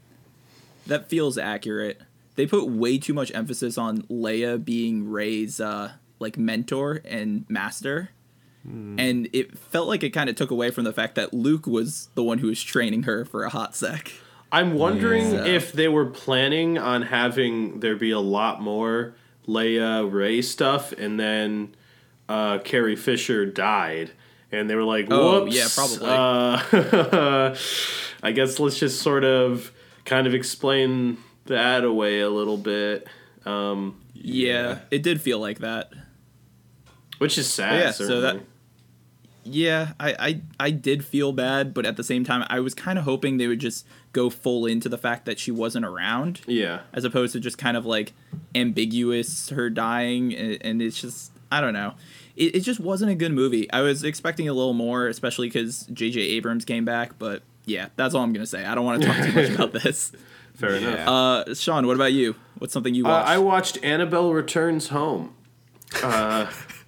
That 0.87 1.09
feels 1.09 1.39
accurate. 1.39 2.01
They 2.35 2.47
put 2.47 2.67
way 2.67 2.99
too 2.99 3.13
much 3.15 3.31
emphasis 3.35 3.77
on 3.79 4.03
Leia 4.05 4.63
being 4.65 5.09
Rey's 5.09 5.61
uh, 5.61 5.93
like 6.23 6.39
mentor 6.39 7.03
and 7.05 7.45
master. 7.49 8.11
And 8.65 9.29
it 9.33 9.59
felt 9.59 9.89
like 9.89 10.05
it 10.05 10.11
kind 10.11 10.31
of 10.31 10.37
took 10.37 10.53
away 10.53 10.71
from 10.71 10.85
the 10.85 10.93
fact 10.93 11.17
that 11.17 11.35
Luke 11.35 11.67
was 11.67 12.11
the 12.15 12.23
one 12.23 12.39
who 12.39 12.47
was 12.47 12.63
training 12.63 13.03
her 13.03 13.25
for 13.25 13.43
a 13.43 13.49
hot 13.51 13.75
sec. 13.75 14.13
I'm 14.53 14.75
wondering 14.75 15.33
Yeah. 15.33 15.45
if 15.47 15.73
they 15.73 15.89
were 15.89 16.07
planning 16.07 16.79
on 16.79 17.03
having 17.03 17.81
there 17.81 17.97
be 17.97 18.13
a 18.13 18.21
lot 18.21 18.63
more 18.63 19.15
Leia 19.49 20.09
Rey 20.11 20.43
stuff, 20.43 20.93
and 20.93 21.19
then 21.19 21.75
uh, 22.29 22.59
Carrie 22.59 22.95
Fisher 22.95 23.45
died, 23.47 24.13
and 24.53 24.71
they 24.71 24.77
were 24.77 24.85
like, 24.85 25.09
Oh, 25.11 25.43
"Whoops, 25.43 25.57
yeah, 25.57 25.67
probably. 25.75 26.09
Uh, 26.09 27.57
I 28.23 28.31
guess 28.31 28.61
let's 28.61 28.79
just 28.79 29.03
sort 29.03 29.25
of 29.25 29.73
kind 30.05 30.29
of 30.29 30.35
explain 30.35 31.17
that 31.47 31.83
away 31.83 32.21
a 32.21 32.31
little 32.31 32.57
bit, 32.59 33.09
um, 33.45 34.01
Yeah, 34.15 34.79
it 34.93 35.03
did 35.03 35.21
feel 35.21 35.41
like 35.41 35.59
that. 35.59 35.91
Which 37.23 37.39
is 37.39 37.49
sad. 37.53 37.81
yeah, 37.81 37.91
so 37.93 38.21
that- 38.21 38.41
Yeah, 39.45 39.93
I, 39.99 40.15
I 40.29 40.41
I 40.67 40.71
did 40.71 41.05
feel 41.05 41.33
bad, 41.33 41.75
but 41.75 41.85
at 41.87 41.97
the 41.97 42.05
same 42.05 42.23
time, 42.25 42.45
I 42.49 42.61
was 42.61 42.75
kind 42.75 42.97
of 42.99 43.05
hoping 43.05 43.39
they 43.39 43.49
would 43.49 43.59
just 43.59 43.85
go 44.13 44.31
full 44.31 44.67
into 44.67 44.89
the 44.89 44.99
fact 44.99 45.25
that 45.27 45.39
she 45.39 45.51
wasn't 45.51 45.85
around, 45.85 46.43
yeah. 46.47 46.81
as 46.93 47.05
opposed 47.05 47.33
to 47.33 47.41
just 47.41 47.59
kind 47.59 47.77
of 47.77 47.85
like 47.85 48.13
ambiguous 48.55 49.49
her 49.49 49.69
dying, 49.71 50.33
and, 50.35 50.59
and 50.63 50.83
it's 50.83 51.01
just 51.01 51.33
I 51.51 51.61
don't 51.61 51.73
know. 51.73 51.95
It, 52.37 52.55
it 52.57 52.61
just 52.61 52.79
wasn't 52.81 53.11
a 53.11 53.15
good 53.15 53.33
movie. 53.33 53.71
I 53.73 53.81
was 53.83 54.05
expecting 54.05 54.49
a 54.49 54.53
little 54.55 54.73
more, 54.75 55.07
especially 55.09 55.49
because 55.49 55.87
J.J. 55.93 56.21
Abrams 56.21 56.65
came 56.65 56.85
back, 56.85 57.19
but 57.19 57.43
yeah, 57.67 57.89
that's 57.97 58.15
all 58.15 58.23
I'm 58.23 58.33
gonna 58.33 58.47
say. 58.47 58.65
I 58.65 58.75
don't 58.77 58.85
want 58.85 59.03
to 59.03 59.09
talk 59.09 59.17
too 59.27 59.33
much 59.33 59.51
about 59.51 59.73
this. 59.83 60.13
Fair 60.55 60.79
Yeah. 60.79 60.89
enough. 60.89 61.09
Uh, 61.49 61.55
Sean, 61.55 61.87
what 61.87 61.97
about 61.97 62.13
you? 62.13 62.37
What's 62.59 62.73
something 62.73 62.95
you 62.95 63.05
Uh, 63.07 63.09
watched? 63.11 63.29
I 63.29 63.39
watched 63.39 63.79
Annabelle 63.83 64.33
Returns 64.33 64.89
Home. 64.89 65.35
Uh, 66.03 66.47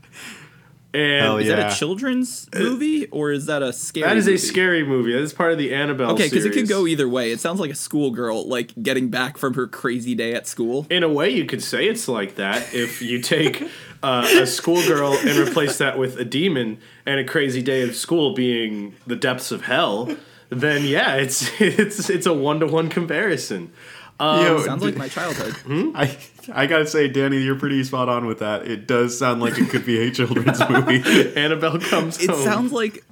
and 0.94 1.24
Hell 1.24 1.38
is 1.38 1.48
yeah. 1.48 1.56
that 1.56 1.72
a 1.72 1.76
children's 1.76 2.48
uh, 2.52 2.60
movie 2.60 3.06
or 3.06 3.32
is 3.32 3.46
that 3.46 3.62
a 3.62 3.72
scary? 3.72 4.06
That 4.06 4.16
is 4.16 4.28
a 4.28 4.36
scary 4.36 4.84
movie. 4.84 5.12
That 5.12 5.22
is 5.22 5.32
part 5.32 5.52
of 5.52 5.58
the 5.58 5.74
Annabelle 5.74 6.12
Okay, 6.12 6.24
because 6.24 6.44
it 6.44 6.52
could 6.52 6.68
go 6.68 6.86
either 6.86 7.08
way. 7.08 7.32
It 7.32 7.40
sounds 7.40 7.58
like 7.58 7.72
a 7.72 7.74
schoolgirl 7.74 8.48
like 8.48 8.72
getting 8.80 9.08
back 9.08 9.36
from 9.36 9.54
her 9.54 9.66
crazy 9.66 10.14
day 10.14 10.34
at 10.34 10.46
school. 10.46 10.86
In 10.90 11.02
a 11.02 11.08
way, 11.08 11.30
you 11.30 11.46
could 11.46 11.62
say 11.62 11.88
it's 11.88 12.06
like 12.06 12.36
that 12.36 12.72
if 12.72 13.02
you 13.02 13.20
take 13.20 13.68
uh, 14.02 14.28
a 14.34 14.46
schoolgirl 14.46 15.14
and 15.14 15.36
replace 15.36 15.78
that 15.78 15.98
with 15.98 16.18
a 16.18 16.24
demon 16.24 16.78
and 17.04 17.18
a 17.18 17.24
crazy 17.24 17.62
day 17.62 17.82
of 17.82 17.96
school 17.96 18.34
being 18.34 18.94
the 19.06 19.16
depths 19.16 19.50
of 19.50 19.62
hell. 19.62 20.16
Then 20.50 20.84
yeah, 20.84 21.16
it's 21.16 21.50
it's 21.60 22.08
it's 22.08 22.26
a 22.26 22.32
one 22.32 22.60
to 22.60 22.66
one 22.66 22.88
comparison. 22.88 23.72
Yo, 24.20 24.58
um, 24.58 24.62
Sounds 24.62 24.80
d- 24.80 24.86
like 24.86 24.96
my 24.96 25.08
childhood. 25.08 25.54
Hmm? 25.54 25.90
I 25.94 26.16
I 26.52 26.66
gotta 26.66 26.86
say, 26.86 27.08
Danny, 27.08 27.38
you're 27.42 27.58
pretty 27.58 27.82
spot 27.84 28.08
on 28.08 28.26
with 28.26 28.38
that. 28.40 28.66
It 28.66 28.86
does 28.86 29.18
sound 29.18 29.40
like 29.40 29.58
it 29.58 29.70
could 29.70 29.84
be 29.86 29.98
a 30.00 30.10
children's 30.10 30.58
movie. 30.70 31.02
Annabelle 31.36 31.78
comes 31.78 32.20
It 32.22 32.30
home. 32.30 32.42
sounds 32.44 32.72
like 32.72 33.04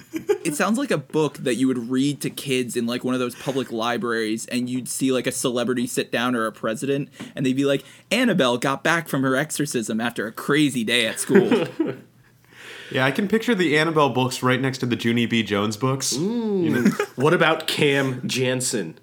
it 0.45 0.55
sounds 0.57 0.77
like 0.79 0.91
a 0.91 0.99
book 0.99 1.39
that 1.39 1.55
you 1.55 1.67
would 1.69 1.91
read 1.91 2.21
to 2.23 2.31
kids 2.31 2.77
in 2.77 2.87
like 2.87 3.03
one 3.05 3.15
of 3.15 3.21
those 3.21 3.35
public 3.37 3.73
libraries 3.73 4.47
and 4.47 4.69
you'd 4.69 4.89
see 4.89 5.11
like 5.13 5.27
a 5.27 5.33
celebrity 5.33 5.87
sit 5.87 6.13
down 6.13 6.35
or 6.35 6.47
a 6.47 6.53
president 6.53 7.09
and 7.35 7.47
they'd 7.47 7.57
be 7.57 7.65
like 7.65 7.85
Annabelle 8.11 8.59
got 8.59 8.83
back 8.85 9.09
from 9.09 9.23
her 9.23 9.37
exorcism 9.37 10.01
after 10.01 10.27
a 10.27 10.33
crazy 10.33 10.85
day 10.85 11.07
at 11.07 11.19
school. 11.21 11.67
Yeah, 12.91 13.07
I 13.07 13.11
can 13.11 13.27
picture 13.27 13.55
the 13.55 13.79
Annabelle 13.79 14.11
books 14.11 14.43
right 14.43 14.61
next 14.61 14.77
to 14.79 14.87
the 14.87 14.97
Junie 14.97 15.25
B. 15.25 15.43
Jones 15.43 15.79
books. 15.79 16.13
You 16.13 16.69
know, 16.69 16.91
what 17.17 17.33
about 17.33 17.67
Cam 17.67 18.21
Jansen? 18.29 18.99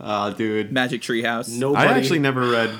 Ah, 0.00 0.30
dude. 0.30 0.72
Magic 0.72 1.02
Treehouse. 1.02 1.50
Nobody, 1.58 1.86
I 1.86 1.92
actually 1.98 2.20
never 2.20 2.48
read 2.48 2.70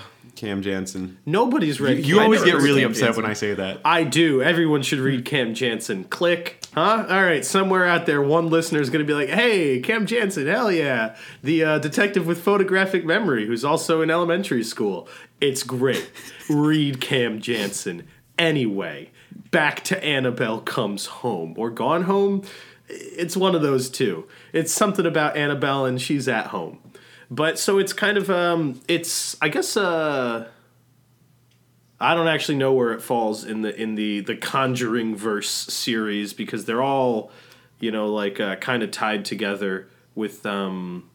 Cam 0.45 0.63
Jansen. 0.63 1.19
nobody's 1.25 1.81
read. 1.81 2.05
You 2.05 2.17
Cam 2.17 2.25
always 2.25 2.45
get 2.45 2.57
really 2.57 2.83
Cam 2.83 2.91
upset 2.91 3.05
Jansen. 3.07 3.23
when 3.23 3.31
I 3.31 3.35
say 3.35 3.55
that. 3.55 3.81
I 3.85 4.05
do. 4.05 4.43
Everyone 4.43 4.83
should 4.83 4.99
read 4.99 5.25
Cam 5.25 5.55
Jansen. 5.55 6.05
Click. 6.05 6.65
Huh? 6.75 7.07
All 7.09 7.23
right. 7.23 7.45
Somewhere 7.45 7.87
out 7.87 8.07
there, 8.07 8.21
one 8.21 8.49
listener 8.51 8.81
is 8.81 8.91
going 8.91 9.05
to 9.05 9.07
be 9.07 9.15
like, 9.15 9.29
hey, 9.29 9.81
Cam 9.81 10.07
Jansen, 10.07 10.47
hell 10.47 10.71
yeah. 10.71 11.17
The 11.43 11.65
uh, 11.65 11.79
detective 11.79 12.27
with 12.27 12.43
photographic 12.43 13.05
memory 13.05 13.47
who's 13.47 13.65
also 13.65 14.03
in 14.03 14.11
elementary 14.11 14.65
school. 14.65 15.09
It's 15.41 15.63
great. 15.63 16.11
read 16.51 17.01
Cam 17.01 17.41
Jansen. 17.41 18.07
Anyway, 18.39 19.11
back 19.51 19.83
to 19.85 20.03
Annabelle 20.05 20.61
Comes 20.61 21.07
Home 21.07 21.55
or 21.57 21.71
Gone 21.71 22.03
Home. 22.03 22.43
It's 22.89 23.37
one 23.37 23.55
of 23.55 23.63
those 23.63 23.89
two. 23.89 24.27
It's 24.53 24.73
something 24.73 25.07
about 25.07 25.37
Annabelle 25.37 25.87
and 25.87 26.01
she's 26.01 26.29
at 26.29 26.49
home. 26.49 26.81
But 27.31 27.59
so 27.59 27.79
it's 27.79 27.93
kind 27.93 28.17
of, 28.17 28.31
um, 28.31 28.81
it's, 28.89 29.37
I 29.41 29.49
guess, 29.49 29.77
uh, 29.77 30.49
I 32.01 32.15
don't 32.15 32.29
actually 32.29 32.59
know 32.59 32.73
where 32.73 32.93
it 32.93 33.01
falls 33.01 33.45
in 33.45 33.63
the 33.63 33.75
in 33.81 33.95
the 33.95 34.21
the 34.21 34.37
Conjuring 34.37 35.17
verse 35.17 35.49
series 35.49 36.35
because 36.35 36.65
they're 36.65 36.83
all, 36.83 37.31
you 37.79 37.91
know, 37.91 38.09
like 38.13 38.41
uh, 38.41 38.57
kind 38.57 38.83
of 38.83 38.91
tied 38.91 39.25
together 39.25 39.89
with 40.15 40.45
um 40.45 41.09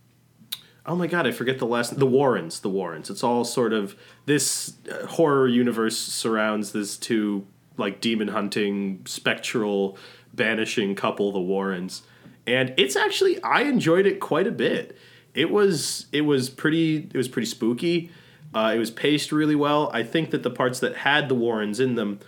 Oh 0.85 0.95
my 0.95 1.05
god, 1.05 1.27
I 1.27 1.31
forget 1.31 1.59
the 1.59 1.67
last 1.67 1.99
the 1.99 2.07
Warrens, 2.07 2.61
the 2.61 2.69
Warrens. 2.69 3.11
It's 3.11 3.23
all 3.23 3.43
sort 3.45 3.73
of 3.73 3.95
this 4.25 4.73
uh, 4.91 5.05
horror 5.05 5.47
universe 5.47 5.95
surrounds 5.95 6.71
this 6.71 6.97
two 6.97 7.45
like 7.77 8.01
demon 8.01 8.29
hunting 8.29 9.01
spectral 9.05 9.97
banishing 10.33 10.95
couple 10.95 11.31
the 11.31 11.39
Warrens. 11.39 12.01
And 12.47 12.73
it's 12.77 12.95
actually 12.95 13.41
I 13.43 13.61
enjoyed 13.61 14.07
it 14.07 14.19
quite 14.19 14.47
a 14.47 14.51
bit. 14.51 14.97
It 15.39 15.49
was 15.49 16.07
it 16.11 16.21
was 16.21 16.49
pretty 16.49 16.97
it 16.97 17.15
was 17.15 17.29
pretty 17.29 17.45
spooky. 17.45 18.11
Uh, 18.53 18.73
it 18.75 18.79
was 18.79 18.91
paced 18.91 19.31
really 19.31 19.55
well. 19.55 19.89
I 19.93 20.03
think 20.03 20.31
that 20.31 20.43
the 20.43 20.49
parts 20.49 20.81
that 20.81 20.97
had 20.97 21.29
the 21.29 21.35
Warrens 21.35 21.79
in 21.79 21.95
them 21.95 22.19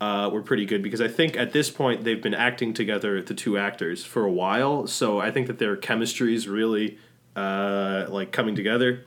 uh, 0.00 0.28
were 0.32 0.42
pretty 0.42 0.66
good 0.66 0.82
because 0.82 1.00
I 1.00 1.06
think 1.06 1.36
at 1.36 1.52
this 1.52 1.70
point 1.70 2.02
they've 2.02 2.20
been 2.20 2.34
acting 2.34 2.74
together, 2.74 3.22
the 3.22 3.34
two 3.34 3.56
actors, 3.56 4.04
for 4.04 4.24
a 4.24 4.32
while. 4.32 4.88
So 4.88 5.20
I 5.20 5.30
think 5.30 5.46
that 5.46 5.58
their 5.58 5.76
chemistry 5.76 6.34
is 6.34 6.48
really 6.48 6.98
uh, 7.36 8.06
like 8.08 8.32
coming 8.32 8.56
together. 8.56 9.04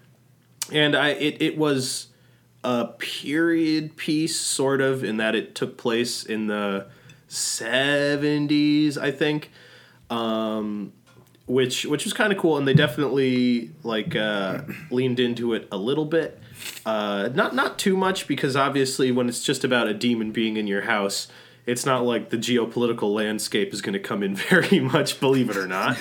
And 0.71 0.95
I 0.95 1.09
it, 1.09 1.41
it 1.41 1.57
was 1.57 2.07
a 2.63 2.85
period 2.99 3.97
piece, 3.97 4.39
sort 4.39 4.79
of, 4.79 5.03
in 5.03 5.17
that 5.17 5.35
it 5.35 5.55
took 5.55 5.77
place 5.77 6.23
in 6.23 6.47
the 6.47 6.87
70s, 7.27 8.97
I 8.97 9.11
think. 9.11 9.51
Um, 10.09 10.93
which 11.51 11.85
which 11.85 12.05
was 12.05 12.13
kind 12.13 12.31
of 12.31 12.39
cool, 12.39 12.57
and 12.57 12.67
they 12.67 12.73
definitely 12.73 13.71
like 13.83 14.15
uh, 14.15 14.61
leaned 14.89 15.19
into 15.19 15.53
it 15.53 15.67
a 15.71 15.77
little 15.77 16.05
bit. 16.05 16.39
Uh, 16.85 17.29
not 17.33 17.53
not 17.53 17.77
too 17.77 17.97
much 17.97 18.27
because 18.27 18.55
obviously 18.55 19.11
when 19.11 19.27
it's 19.27 19.43
just 19.43 19.63
about 19.63 19.87
a 19.87 19.93
demon 19.93 20.31
being 20.31 20.57
in 20.57 20.65
your 20.67 20.81
house, 20.81 21.27
it's 21.65 21.85
not 21.85 22.03
like 22.03 22.29
the 22.29 22.37
geopolitical 22.37 23.13
landscape 23.13 23.73
is 23.73 23.81
going 23.81 23.93
to 23.93 23.99
come 23.99 24.23
in 24.23 24.35
very 24.49 24.79
much. 24.79 25.19
Believe 25.19 25.49
it 25.49 25.57
or 25.57 25.67
not, 25.67 25.97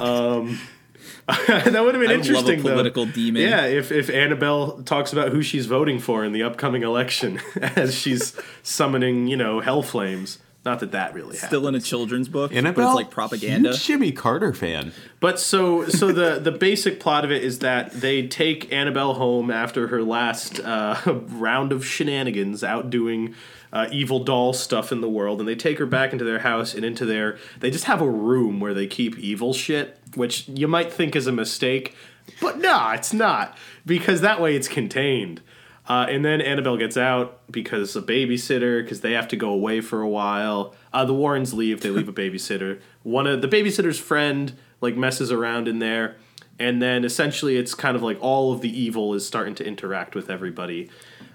um, 0.00 0.58
that 1.26 1.82
would 1.84 1.94
have 1.94 2.02
been 2.02 2.10
I 2.10 2.14
interesting. 2.14 2.62
political 2.62 3.04
though. 3.04 3.12
demon. 3.12 3.42
Yeah, 3.42 3.66
if 3.66 3.92
if 3.92 4.08
Annabelle 4.08 4.82
talks 4.82 5.12
about 5.12 5.30
who 5.30 5.42
she's 5.42 5.66
voting 5.66 5.98
for 5.98 6.24
in 6.24 6.32
the 6.32 6.42
upcoming 6.42 6.82
election 6.82 7.40
as 7.60 7.94
she's 7.94 8.34
summoning, 8.62 9.26
you 9.26 9.36
know, 9.36 9.60
hell 9.60 9.82
flames, 9.82 10.38
Not 10.66 10.80
that 10.80 10.90
that 10.90 11.14
really 11.14 11.36
happened. 11.36 11.48
Still 11.48 11.68
in 11.68 11.76
a 11.76 11.80
children's 11.80 12.28
book, 12.28 12.52
Annabelle, 12.52 12.86
but 12.86 12.90
it's 12.90 12.96
like 12.96 13.10
propaganda. 13.10 13.68
Huge 13.70 13.84
Jimmy 13.84 14.10
Carter 14.10 14.52
fan. 14.52 14.92
But 15.20 15.38
so 15.38 15.86
so 15.88 16.10
the 16.10 16.40
the 16.40 16.50
basic 16.50 16.98
plot 16.98 17.24
of 17.24 17.30
it 17.30 17.44
is 17.44 17.60
that 17.60 17.92
they 17.92 18.26
take 18.26 18.72
Annabelle 18.72 19.14
home 19.14 19.48
after 19.48 19.86
her 19.86 20.02
last 20.02 20.58
uh, 20.58 21.00
round 21.28 21.70
of 21.70 21.86
shenanigans 21.86 22.64
out 22.64 22.90
doing 22.90 23.32
uh, 23.72 23.86
evil 23.92 24.24
doll 24.24 24.52
stuff 24.52 24.90
in 24.90 25.00
the 25.00 25.08
world, 25.08 25.38
and 25.38 25.48
they 25.48 25.54
take 25.54 25.78
her 25.78 25.86
back 25.86 26.12
into 26.12 26.24
their 26.24 26.40
house 26.40 26.74
and 26.74 26.84
into 26.84 27.06
their. 27.06 27.38
They 27.60 27.70
just 27.70 27.84
have 27.84 28.02
a 28.02 28.10
room 28.10 28.58
where 28.58 28.74
they 28.74 28.88
keep 28.88 29.16
evil 29.20 29.52
shit, 29.54 29.96
which 30.16 30.48
you 30.48 30.66
might 30.66 30.92
think 30.92 31.14
is 31.14 31.28
a 31.28 31.32
mistake, 31.32 31.94
but 32.40 32.58
no, 32.58 32.90
it's 32.90 33.12
not 33.12 33.56
because 33.86 34.20
that 34.20 34.40
way 34.40 34.56
it's 34.56 34.66
contained. 34.66 35.40
Uh, 35.88 36.06
and 36.08 36.24
then 36.24 36.40
Annabelle 36.40 36.76
gets 36.76 36.96
out 36.96 37.40
because 37.50 37.94
a 37.94 38.02
babysitter, 38.02 38.82
because 38.82 39.02
they 39.02 39.12
have 39.12 39.28
to 39.28 39.36
go 39.36 39.50
away 39.50 39.80
for 39.80 40.00
a 40.02 40.08
while. 40.08 40.74
Uh, 40.92 41.04
the 41.04 41.14
Warrens 41.14 41.54
leave; 41.54 41.80
they 41.80 41.90
leave 41.90 42.08
a 42.08 42.12
babysitter. 42.24 42.80
One 43.04 43.26
of 43.26 43.40
the 43.40 43.48
babysitter's 43.48 43.98
friend 43.98 44.52
like 44.80 44.96
messes 44.96 45.30
around 45.30 45.68
in 45.68 45.78
there, 45.78 46.16
and 46.58 46.82
then 46.82 47.04
essentially 47.04 47.56
it's 47.56 47.74
kind 47.74 47.96
of 47.96 48.02
like 48.02 48.18
all 48.20 48.52
of 48.52 48.60
the 48.62 48.80
evil 48.80 49.14
is 49.14 49.24
starting 49.26 49.54
to 49.56 49.64
interact 49.66 50.14
with 50.16 50.28
everybody, 50.28 50.90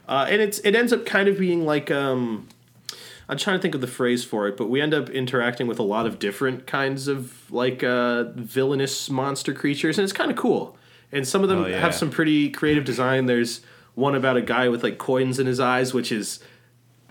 uh, 0.08 0.27
and 0.29 0.41
it's 0.41 0.60
it 0.60 0.75
ends 0.75 0.91
up 0.91 1.05
kind 1.05 1.29
of 1.29 1.39
being 1.39 1.65
like 1.65 1.89
um, 1.89 2.50
I'm 3.29 3.38
trying 3.38 3.58
to 3.58 3.62
think 3.62 3.74
of 3.75 3.79
the 3.79 3.88
phrase 3.88 4.25
for 4.25 4.50
it, 4.50 4.58
but 4.58 4.70
we 4.70 4.81
end 4.81 4.93
up 4.93 5.10
interacting 5.10 5.65
with 5.67 5.79
a 5.79 5.84
lot 5.84 6.05
of 6.05 6.20
different 6.20 6.67
kinds 6.67 7.08
of 7.08 7.50
like 7.50 7.84
uh, 7.86 8.24
villainous 8.36 9.10
monster 9.10 9.53
creatures, 9.53 9.98
and 9.98 10.03
it's 10.03 10.12
kind 10.13 10.29
of 10.29 10.36
cool. 10.36 10.77
And 11.13 11.25
some 11.25 11.41
of 11.41 11.48
them 11.50 11.63
Oh, 11.63 11.67
yeah. 11.67 11.79
have 11.79 11.96
some 11.96 12.10
pretty 12.10 12.50
creative 12.50 12.84
design. 12.84 13.25
There's 13.27 13.62
one 13.95 14.15
about 14.15 14.38
a 14.38 14.41
guy 14.41 14.69
with 14.69 14.83
like 14.83 14.98
coins 14.98 15.39
in 15.39 15.48
his 15.48 15.60
eyes, 15.60 15.93
which 15.93 16.12
is 16.12 16.39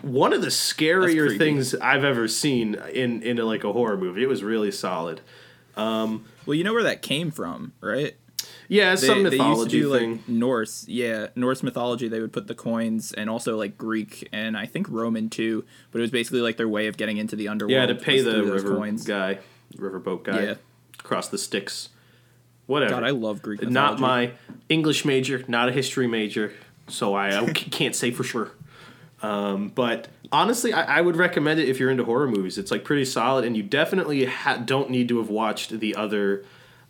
one 0.01 0.33
of 0.33 0.41
the 0.41 0.47
scarier 0.47 1.37
things 1.37 1.75
I've 1.75 2.03
ever 2.03 2.27
seen 2.27 2.75
in 2.93 3.21
in 3.23 3.37
like 3.37 3.63
a 3.63 3.71
horror 3.73 3.97
movie. 3.97 4.23
It 4.23 4.29
was 4.29 4.43
really 4.43 4.71
solid. 4.71 5.21
Um, 5.77 6.25
well, 6.45 6.55
you 6.55 6.63
know 6.63 6.73
where 6.73 6.83
that 6.83 7.01
came 7.01 7.31
from, 7.31 7.73
right? 7.81 8.15
Yeah, 8.67 8.95
They, 8.95 9.07
some 9.07 9.23
they 9.23 9.29
used 9.29 9.31
to 9.33 9.37
mythology 9.37 9.79
do 9.81 9.93
thing. 9.97 10.11
like 10.13 10.29
Norse, 10.29 10.85
yeah, 10.87 11.27
Norse 11.35 11.61
mythology. 11.61 12.07
They 12.07 12.19
would 12.21 12.31
put 12.33 12.47
the 12.47 12.55
coins 12.55 13.11
and 13.11 13.29
also 13.29 13.57
like 13.57 13.77
Greek 13.77 14.27
and 14.31 14.57
I 14.57 14.65
think 14.65 14.87
Roman 14.89 15.29
too. 15.29 15.65
But 15.91 15.99
it 15.99 16.01
was 16.01 16.11
basically 16.11 16.41
like 16.41 16.57
their 16.57 16.67
way 16.69 16.87
of 16.87 16.97
getting 16.97 17.17
into 17.17 17.35
the 17.35 17.47
underworld. 17.49 17.73
yeah, 17.73 17.85
to 17.85 17.95
pay 17.95 18.21
the 18.21 18.43
river 18.43 18.75
guy, 19.05 19.39
riverboat 19.75 20.23
guy, 20.23 20.43
Yeah. 20.43 20.53
across 20.99 21.27
the 21.27 21.37
Styx. 21.37 21.89
Whatever. 22.65 22.91
God, 22.91 23.03
I 23.03 23.09
love 23.09 23.41
Greek 23.41 23.59
mythology. 23.61 23.73
not 23.73 23.99
my 23.99 24.31
English 24.69 25.03
major, 25.03 25.43
not 25.49 25.67
a 25.67 25.71
history 25.73 26.07
major, 26.07 26.53
so 26.91 27.13
I, 27.13 27.39
I 27.39 27.51
can't 27.53 27.95
say 27.95 28.11
for 28.11 28.23
sure. 28.23 28.51
Um, 29.21 29.69
but 29.69 30.07
honestly, 30.31 30.73
I, 30.73 30.97
I 30.97 31.01
would 31.01 31.15
recommend 31.15 31.59
it 31.59 31.69
if 31.69 31.79
you're 31.79 31.91
into 31.91 32.03
horror 32.05 32.27
movies. 32.27 32.57
It's 32.57 32.71
like 32.71 32.83
pretty 32.83 33.05
solid, 33.05 33.45
and 33.45 33.55
you 33.55 33.63
definitely 33.63 34.25
ha- 34.25 34.57
don't 34.57 34.89
need 34.89 35.07
to 35.09 35.19
have 35.19 35.29
watched 35.29 35.79
the 35.79 35.95
other 35.95 36.43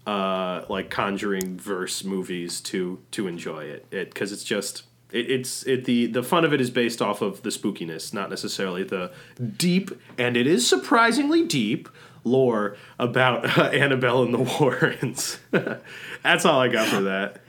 uh, 0.08 0.66
like 0.70 0.90
Conjuring 0.90 1.58
verse 1.58 2.04
movies 2.04 2.62
to 2.62 3.00
to 3.12 3.28
enjoy 3.28 3.66
it. 3.66 3.86
It 3.92 4.14
because 4.14 4.32
it's 4.32 4.44
just. 4.44 4.84
It, 5.12 5.30
it's 5.30 5.64
it 5.64 5.84
the 5.84 6.08
the 6.08 6.24
fun 6.24 6.46
of 6.46 6.54
it 6.54 6.62
is 6.62 6.70
based 6.70 7.02
off 7.02 7.22
of 7.22 7.42
the 7.44 7.50
spookiness, 7.50 8.14
not 8.14 8.30
necessarily 8.30 8.84
the 8.84 9.12
deep 9.58 9.92
and 10.18 10.38
it 10.38 10.48
is 10.48 10.66
surprisingly 10.66 11.46
deep 11.46 11.90
lore 12.24 12.78
about 12.98 13.58
uh, 13.58 13.64
Annabelle 13.64 14.24
and 14.24 14.34
the 14.34 14.38
Warrens. 14.60 15.38
That's 16.24 16.46
all 16.46 16.62
I 16.62 16.70
got 16.70 16.88
for 16.88 17.02
that. 17.02 17.42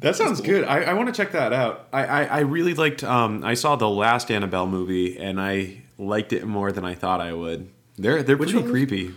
That 0.00 0.14
sounds 0.16 0.40
good. 0.40 0.64
I, 0.64 0.82
I 0.82 0.92
want 0.92 1.08
to 1.08 1.14
check 1.14 1.32
that 1.32 1.52
out. 1.52 1.88
I, 1.92 2.04
I, 2.04 2.24
I 2.24 2.38
really 2.40 2.74
liked. 2.74 3.02
Um, 3.02 3.42
I 3.44 3.54
saw 3.54 3.76
the 3.76 3.88
last 3.88 4.30
Annabelle 4.30 4.66
movie, 4.66 5.18
and 5.18 5.40
I 5.40 5.82
liked 5.98 6.32
it 6.34 6.44
more 6.46 6.70
than 6.70 6.84
I 6.84 6.94
thought 6.94 7.20
I 7.20 7.32
would. 7.32 7.70
They're 7.96 8.22
they're 8.22 8.36
Which 8.36 8.50
pretty 8.50 8.62
one 8.64 8.70
creepy. 8.70 9.14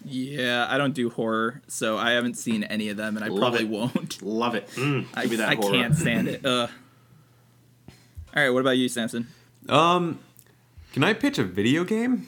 Yeah, 0.04 0.66
I 0.68 0.80
don't 0.80 0.96
do 0.96 1.12
horror, 1.12 1.62
so 1.68 1.96
I 1.96 2.12
haven't 2.12 2.34
seen 2.34 2.64
any 2.64 2.90
of 2.90 2.98
them, 2.98 3.18
and 3.18 3.24
I 3.24 3.28
Love 3.28 3.40
probably 3.40 3.66
it. 3.66 3.70
won't. 3.70 4.22
Love 4.24 4.56
it. 4.56 4.68
Mm, 4.70 5.06
I, 5.14 5.22
give 5.22 5.32
me 5.32 5.38
that 5.38 5.50
I 5.50 5.56
horror. 5.56 5.72
can't 5.74 5.96
stand 5.96 6.28
it. 6.28 6.44
Uh. 6.44 6.68
All 8.36 8.42
right, 8.44 8.50
what 8.50 8.62
about 8.62 8.78
you, 8.78 8.90
Samson? 8.90 9.28
Um, 9.70 10.18
can 10.94 11.04
I 11.04 11.14
pitch 11.14 11.38
a 11.38 11.44
video 11.44 11.84
game? 11.84 12.26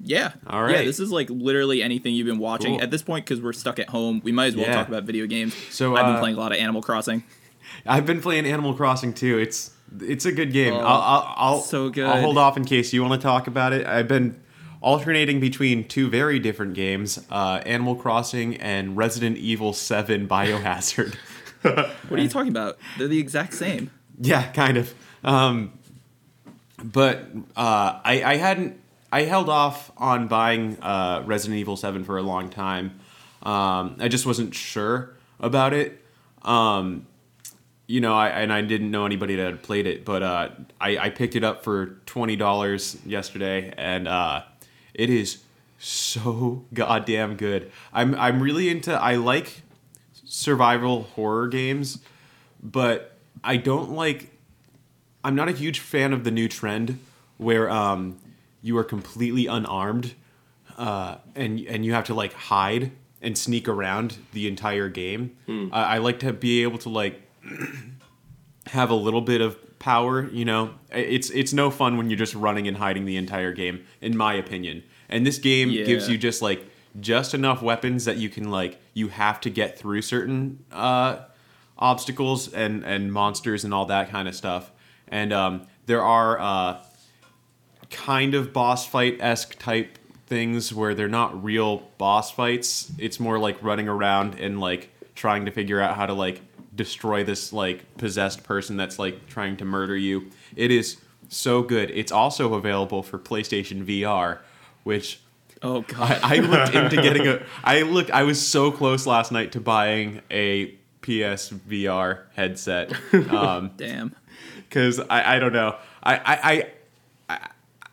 Yeah. 0.00 0.32
All 0.46 0.70
Yeah, 0.70 0.84
this 0.84 1.00
is 1.00 1.10
like 1.10 1.28
literally 1.30 1.82
anything 1.82 2.14
you've 2.14 2.26
been 2.26 2.38
watching 2.38 2.74
Cool. 2.74 2.82
at 2.82 2.90
this 2.90 3.02
point 3.02 3.24
because 3.24 3.40
we're 3.40 3.52
stuck 3.52 3.78
at 3.78 3.88
home. 3.88 4.20
We 4.24 4.32
might 4.32 4.46
as 4.46 4.56
well 4.56 4.66
Yeah. 4.66 4.74
talk 4.76 4.88
about 4.88 5.04
video 5.04 5.26
games. 5.26 5.54
So, 5.70 5.96
I've 5.96 6.06
been 6.06 6.14
uh, 6.16 6.20
playing 6.20 6.36
a 6.36 6.38
lot 6.40 6.52
of 6.52 6.58
Animal 6.58 6.82
Crossing. 6.82 7.24
I've 7.86 8.06
been 8.06 8.20
playing 8.20 8.46
Animal 8.46 8.74
Crossing 8.74 9.12
too. 9.12 9.38
It's 9.38 9.72
it's 10.02 10.24
a 10.26 10.32
good 10.32 10.52
game. 10.52 10.74
Oh, 10.74 10.78
I'll, 10.80 10.84
I'll, 11.02 11.34
I'll 11.36 11.60
so 11.60 11.88
good. 11.90 12.06
I'll 12.06 12.20
hold 12.20 12.38
off 12.38 12.56
in 12.56 12.64
case 12.64 12.92
you 12.92 13.02
want 13.02 13.20
to 13.20 13.24
talk 13.24 13.46
about 13.46 13.72
it. 13.72 13.86
I've 13.86 14.06
been 14.08 14.38
alternating 14.80 15.40
between 15.40 15.86
two 15.88 16.08
very 16.08 16.38
different 16.38 16.74
games: 16.74 17.18
uh, 17.30 17.60
Animal 17.66 17.94
Crossing 17.96 18.56
and 18.56 18.96
Resident 18.96 19.36
Evil 19.38 19.72
Seven 19.72 20.28
Biohazard. 20.28 21.14
What 21.62 22.12
are 22.12 22.22
you 22.22 22.28
talking 22.28 22.50
about? 22.52 22.78
They're 22.98 23.08
the 23.08 23.18
exact 23.18 23.52
same. 23.52 23.90
Yeah, 24.20 24.44
kind 24.52 24.76
of. 24.76 24.94
Um, 25.24 25.72
but 26.82 27.24
uh, 27.56 27.98
I, 28.04 28.22
I 28.24 28.36
hadn't. 28.36 28.80
I 29.10 29.22
held 29.22 29.48
off 29.48 29.90
on 29.96 30.28
buying 30.28 30.78
uh, 30.82 31.22
Resident 31.24 31.58
Evil 31.58 31.76
Seven 31.76 32.04
for 32.04 32.18
a 32.18 32.22
long 32.22 32.50
time. 32.50 33.00
Um, 33.42 33.96
I 33.98 34.08
just 34.08 34.26
wasn't 34.26 34.54
sure 34.54 35.14
about 35.40 35.72
it. 35.72 36.04
Um, 36.42 37.06
you 37.86 38.00
know, 38.00 38.14
I 38.14 38.28
and 38.28 38.52
I 38.52 38.60
didn't 38.60 38.90
know 38.90 39.06
anybody 39.06 39.36
that 39.36 39.46
had 39.46 39.62
played 39.62 39.86
it, 39.86 40.04
but 40.04 40.22
uh, 40.22 40.50
I, 40.80 40.98
I 40.98 41.10
picked 41.10 41.36
it 41.36 41.44
up 41.44 41.64
for 41.64 41.96
twenty 42.04 42.36
dollars 42.36 42.98
yesterday, 43.06 43.72
and 43.78 44.06
uh, 44.06 44.42
it 44.92 45.08
is 45.08 45.42
so 45.78 46.64
goddamn 46.74 47.36
good. 47.36 47.72
I'm 47.92 48.14
I'm 48.14 48.42
really 48.42 48.68
into. 48.68 48.92
I 48.92 49.14
like 49.16 49.62
survival 50.24 51.04
horror 51.14 51.48
games, 51.48 52.00
but 52.62 53.16
I 53.42 53.56
don't 53.56 53.92
like. 53.92 54.30
I'm 55.24 55.34
not 55.34 55.48
a 55.48 55.52
huge 55.52 55.80
fan 55.80 56.12
of 56.12 56.24
the 56.24 56.30
new 56.30 56.48
trend 56.48 56.98
where 57.38 57.70
um, 57.70 58.18
you 58.68 58.76
are 58.78 58.84
completely 58.84 59.46
unarmed, 59.46 60.14
uh, 60.76 61.16
and 61.34 61.58
and 61.60 61.84
you 61.84 61.92
have 61.94 62.04
to 62.04 62.14
like 62.14 62.32
hide 62.34 62.92
and 63.20 63.36
sneak 63.36 63.66
around 63.68 64.18
the 64.32 64.46
entire 64.46 64.88
game. 64.88 65.22
I 65.72 65.96
I 65.96 65.98
like 65.98 66.18
to 66.20 66.32
be 66.32 66.62
able 66.62 66.78
to 66.78 66.88
like 66.88 67.22
have 68.68 68.90
a 68.90 68.94
little 68.94 69.22
bit 69.22 69.40
of 69.40 69.56
power. 69.78 70.28
You 70.28 70.44
know, 70.44 70.74
it's 70.92 71.30
it's 71.30 71.52
no 71.52 71.70
fun 71.70 71.96
when 71.96 72.10
you're 72.10 72.18
just 72.18 72.34
running 72.34 72.68
and 72.68 72.76
hiding 72.76 73.06
the 73.06 73.16
entire 73.16 73.52
game, 73.52 73.84
in 74.00 74.16
my 74.16 74.34
opinion. 74.34 74.82
And 75.08 75.26
this 75.26 75.38
game 75.38 75.70
gives 75.86 76.08
you 76.08 76.18
just 76.18 76.42
like 76.42 76.68
just 77.00 77.34
enough 77.34 77.62
weapons 77.62 78.04
that 78.04 78.16
you 78.18 78.28
can 78.28 78.50
like 78.50 78.78
you 78.92 79.08
have 79.08 79.40
to 79.40 79.50
get 79.50 79.78
through 79.78 80.02
certain 80.02 80.64
uh, 80.72 81.20
obstacles 81.78 82.52
and 82.52 82.84
and 82.84 83.12
monsters 83.12 83.64
and 83.64 83.72
all 83.72 83.86
that 83.86 84.10
kind 84.10 84.28
of 84.28 84.34
stuff. 84.34 84.70
And 85.08 85.32
um, 85.32 85.66
there 85.86 86.02
are 86.02 86.38
uh, 86.38 86.82
kind 87.90 88.34
of 88.34 88.52
boss 88.52 88.86
fight 88.86 89.18
esque 89.20 89.58
type 89.58 89.98
things 90.26 90.72
where 90.74 90.94
they're 90.94 91.08
not 91.08 91.42
real 91.42 91.78
boss 91.98 92.30
fights. 92.30 92.92
It's 92.98 93.18
more 93.18 93.38
like 93.38 93.62
running 93.62 93.88
around 93.88 94.38
and 94.38 94.60
like 94.60 94.90
trying 95.14 95.46
to 95.46 95.50
figure 95.50 95.80
out 95.80 95.96
how 95.96 96.06
to 96.06 96.12
like 96.12 96.42
destroy 96.74 97.24
this 97.24 97.52
like 97.52 97.96
possessed 97.96 98.44
person 98.44 98.76
that's 98.76 98.98
like 98.98 99.26
trying 99.26 99.56
to 99.56 99.64
murder 99.64 99.96
you. 99.96 100.30
It 100.54 100.70
is 100.70 100.98
so 101.28 101.62
good. 101.62 101.90
It's 101.90 102.12
also 102.12 102.54
available 102.54 103.02
for 103.02 103.18
PlayStation 103.18 103.84
VR, 103.84 104.38
which 104.84 105.20
Oh 105.60 105.80
god. 105.80 106.20
I, 106.22 106.36
I 106.36 106.38
looked 106.38 106.74
into 106.74 107.02
getting 107.02 107.26
a. 107.26 107.42
I 107.64 107.82
looked. 107.82 108.12
I 108.12 108.22
was 108.22 108.46
so 108.46 108.70
close 108.70 109.06
last 109.06 109.32
night 109.32 109.52
to 109.52 109.60
buying 109.60 110.22
a 110.30 110.66
PS 111.02 111.50
VR 111.50 112.20
headset. 112.34 112.92
Um, 113.30 113.72
Damn. 113.76 114.14
because 114.56 115.00
I, 115.00 115.36
I 115.36 115.38
don't 115.38 115.52
know 115.52 115.76
I, 116.02 116.20
I 116.26 116.70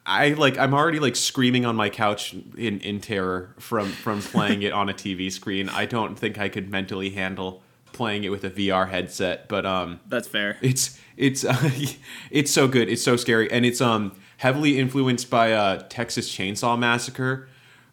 I 0.05 0.29
like 0.29 0.57
I'm 0.57 0.73
already 0.73 0.99
like 0.99 1.15
screaming 1.15 1.65
on 1.65 1.75
my 1.75 1.89
couch 1.89 2.33
in 2.57 2.79
in 2.79 2.99
terror 2.99 3.55
from 3.59 3.89
from 3.89 4.21
playing 4.21 4.61
it 4.61 4.71
on 4.71 4.89
a 4.89 4.93
TV 4.93 5.31
screen. 5.31 5.69
I 5.69 5.85
don't 5.85 6.17
think 6.17 6.37
I 6.37 6.49
could 6.49 6.69
mentally 6.69 7.09
handle 7.09 7.63
playing 7.91 8.23
it 8.23 8.29
with 8.29 8.43
a 8.43 8.49
VR 8.49 8.89
headset, 8.89 9.47
but 9.47 9.65
um 9.65 9.99
That's 10.07 10.27
fair. 10.27 10.57
it's 10.61 10.99
it's 11.17 11.43
uh, 11.43 11.71
it's 12.31 12.51
so 12.51 12.67
good. 12.67 12.89
It's 12.89 13.03
so 13.03 13.15
scary, 13.15 13.51
and 13.51 13.65
it's 13.65 13.81
um 13.81 14.11
heavily 14.37 14.77
influenced 14.77 15.29
by 15.29 15.53
uh, 15.53 15.81
Texas 15.89 16.29
Chainsaw 16.29 16.77
Massacre, 16.77 17.47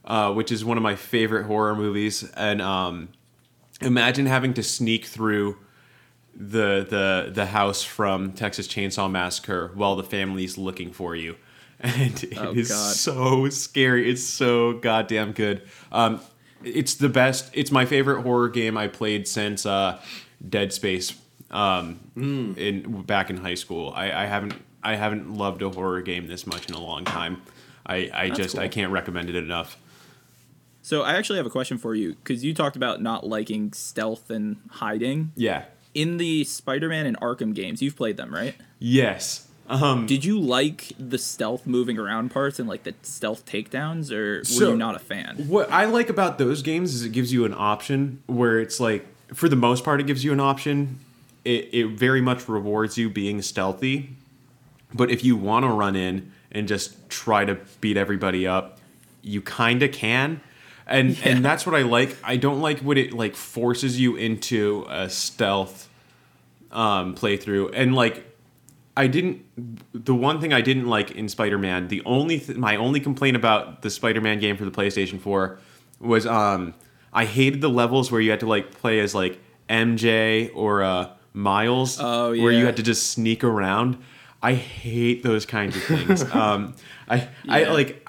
uh, 0.04 0.32
which 0.32 0.50
is 0.50 0.64
one 0.64 0.76
of 0.76 0.82
my 0.82 0.96
favorite 0.96 1.46
horror 1.46 1.74
movies. 1.76 2.28
And 2.32 2.60
um, 2.60 3.08
imagine 3.80 4.26
having 4.26 4.52
to 4.54 4.62
sneak 4.62 5.06
through 5.06 5.56
the 6.34 6.86
the 6.88 7.30
the 7.32 7.46
house 7.46 7.82
from 7.82 8.32
Texas 8.32 8.66
Chainsaw 8.68 9.10
Massacre 9.10 9.70
while 9.74 9.96
the 9.96 10.04
family's 10.04 10.58
looking 10.58 10.92
for 10.92 11.14
you. 11.14 11.36
And 11.94 12.22
it 12.24 12.32
is 12.56 12.70
Oh, 12.70 12.74
God. 12.74 12.94
so 12.94 13.48
scary. 13.48 14.08
It's 14.10 14.22
so 14.22 14.74
goddamn 14.74 15.32
good. 15.32 15.62
Um, 15.90 16.20
it's 16.62 16.94
the 16.94 17.08
best. 17.08 17.50
It's 17.54 17.72
my 17.72 17.86
favorite 17.86 18.22
horror 18.22 18.48
game 18.48 18.76
I 18.78 18.86
played 18.86 19.26
since 19.26 19.66
uh, 19.66 20.00
Dead 20.48 20.72
Space. 20.72 21.14
Um, 21.50 21.98
in 22.16 23.02
back 23.02 23.28
in 23.30 23.36
high 23.36 23.56
school, 23.56 23.92
I, 23.94 24.22
I 24.22 24.26
haven't 24.26 24.54
I 24.82 24.94
haven't 24.96 25.34
loved 25.34 25.60
a 25.62 25.68
horror 25.70 26.00
game 26.02 26.26
this 26.26 26.46
much 26.46 26.68
in 26.68 26.74
a 26.74 26.80
long 26.80 27.04
time. 27.04 27.42
I, 27.84 28.10
I 28.14 28.30
just 28.30 28.56
I 28.56 28.68
can't 28.68 28.90
recommend 28.92 29.28
it 29.28 29.34
enough. 29.36 29.76
So 30.82 31.02
I 31.02 31.12
actually 31.14 31.36
have 31.38 31.46
a 31.46 31.50
question 31.50 31.78
for 31.78 31.94
you 31.94 32.14
because 32.14 32.42
you 32.44 32.54
talked 32.54 32.76
about 32.76 33.02
not 33.02 33.26
liking 33.26 33.72
stealth 33.72 34.30
and 34.30 34.56
hiding. 34.70 35.32
Yeah. 35.36 35.64
In 35.94 36.16
the 36.16 36.44
Spider-Man 36.44 37.04
and 37.06 37.20
Arkham 37.20 37.54
games, 37.54 37.82
you've 37.82 37.96
played 37.96 38.16
them, 38.16 38.32
right? 38.34 38.54
Yes. 38.78 39.46
Um, 39.68 40.06
Did 40.06 40.24
you 40.24 40.38
like 40.40 40.92
the 40.98 41.18
stealth 41.18 41.66
moving 41.66 41.98
around 41.98 42.30
parts 42.30 42.58
and 42.58 42.68
like 42.68 42.82
the 42.82 42.94
stealth 43.02 43.46
takedowns, 43.46 44.10
or 44.12 44.38
were 44.38 44.44
So- 44.44 44.70
you 44.70 44.76
not 44.76 44.96
a 44.96 44.98
fan? 44.98 45.44
What 45.48 45.70
I 45.70 45.84
like 45.86 46.10
about 46.10 46.38
those 46.38 46.62
games 46.62 46.94
is 46.94 47.04
it 47.04 47.12
gives 47.12 47.32
you 47.32 47.44
an 47.44 47.54
option 47.56 48.22
where 48.26 48.58
it's 48.58 48.80
like, 48.80 49.06
for 49.32 49.48
the 49.48 49.56
most 49.56 49.82
part, 49.84 50.00
it 50.00 50.06
gives 50.06 50.24
you 50.24 50.32
an 50.32 50.40
option. 50.40 50.98
It, 51.44 51.68
it 51.72 51.86
very 51.88 52.20
much 52.20 52.48
rewards 52.48 52.98
you 52.98 53.08
being 53.08 53.40
stealthy. 53.40 54.10
But 54.94 55.10
if 55.10 55.24
you 55.24 55.36
want 55.36 55.64
to 55.64 55.70
run 55.70 55.96
in 55.96 56.32
and 56.50 56.68
just 56.68 57.08
try 57.08 57.44
to 57.46 57.56
beat 57.80 57.96
everybody 57.96 58.46
up, 58.46 58.78
you 59.22 59.40
kind 59.40 59.82
of 59.82 59.92
can. 59.92 60.40
And 60.86 61.16
Yeah. 61.16 61.28
and 61.30 61.44
that's 61.44 61.64
what 61.64 61.74
I 61.74 61.82
like. 61.82 62.14
I 62.22 62.36
don't 62.36 62.60
like 62.60 62.80
what 62.80 62.98
it 62.98 63.12
like 63.14 63.36
forces 63.36 63.98
you 63.98 64.16
into 64.16 64.84
a 64.90 65.08
stealth 65.08 65.88
um, 66.72 67.14
playthrough. 67.14 67.70
And 67.72 67.94
like 67.94 68.26
I 68.96 69.06
didn't. 69.06 69.42
The 69.92 70.14
one 70.14 70.40
thing 70.40 70.52
I 70.52 70.60
didn't 70.60 70.86
like 70.86 71.12
in 71.12 71.28
Spider-Man, 71.28 71.88
the 71.88 72.02
only 72.04 72.38
th- 72.38 72.58
my 72.58 72.76
only 72.76 73.00
complaint 73.00 73.36
about 73.36 73.82
the 73.82 73.90
Spider-Man 73.90 74.38
game 74.38 74.56
for 74.56 74.64
the 74.64 74.70
PlayStation 74.70 75.18
4 75.20 75.58
was 76.00 76.26
um 76.26 76.74
I 77.12 77.24
hated 77.24 77.60
the 77.60 77.70
levels 77.70 78.10
where 78.10 78.20
you 78.20 78.30
had 78.30 78.40
to 78.40 78.46
like 78.46 78.72
play 78.72 79.00
as 79.00 79.14
like 79.14 79.38
MJ 79.68 80.50
or 80.54 80.82
uh 80.82 81.10
Miles, 81.34 81.98
Oh, 81.98 82.30
where 82.30 82.52
you 82.52 82.66
had 82.66 82.76
to 82.76 82.82
just 82.82 83.10
sneak 83.12 83.42
around. 83.42 83.96
I 84.42 84.54
hate 84.54 85.22
those 85.22 85.46
kinds 85.46 85.76
of 85.76 85.82
things. 85.84 86.22
um, 86.34 86.74
I 87.08 87.28
I 87.48 87.64
like. 87.64 88.06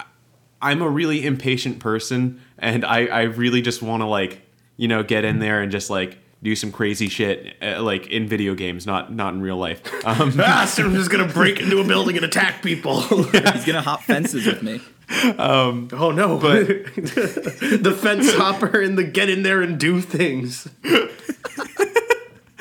I'm 0.60 0.82
a 0.82 0.88
really 0.88 1.24
impatient 1.24 1.78
person, 1.78 2.40
and 2.58 2.84
I 2.84 3.06
I 3.06 3.22
really 3.22 3.62
just 3.62 3.80
want 3.82 4.02
to 4.02 4.06
like 4.06 4.42
you 4.76 4.88
know 4.88 5.02
get 5.02 5.24
in 5.24 5.38
there 5.38 5.62
and 5.62 5.72
just 5.72 5.88
like 5.88 6.18
do 6.44 6.54
some 6.54 6.70
crazy 6.70 7.08
shit 7.08 7.56
uh, 7.62 7.82
like 7.82 8.06
in 8.08 8.28
video 8.28 8.54
games, 8.54 8.86
not 8.86 9.12
not 9.12 9.34
in 9.34 9.40
real 9.42 9.56
life. 9.56 9.82
Um, 10.04 10.34
ah, 10.38 10.66
so 10.66 10.84
I'm 10.84 10.94
just 10.94 11.10
gonna 11.10 11.26
break 11.26 11.60
into 11.60 11.80
a 11.80 11.84
building 11.84 12.16
and 12.16 12.24
attack 12.26 12.62
people. 12.62 13.00
He's 13.32 13.64
gonna 13.64 13.80
hop 13.80 14.02
fences 14.02 14.46
with 14.46 14.62
me. 14.62 14.82
oh 15.38 16.12
no! 16.14 16.38
But 16.38 16.66
the 16.94 17.98
fence 17.98 18.34
hopper 18.34 18.80
and 18.82 18.98
the 18.98 19.04
get 19.04 19.30
in 19.30 19.42
there 19.42 19.62
and 19.62 19.80
do 19.80 20.02
things. 20.02 20.68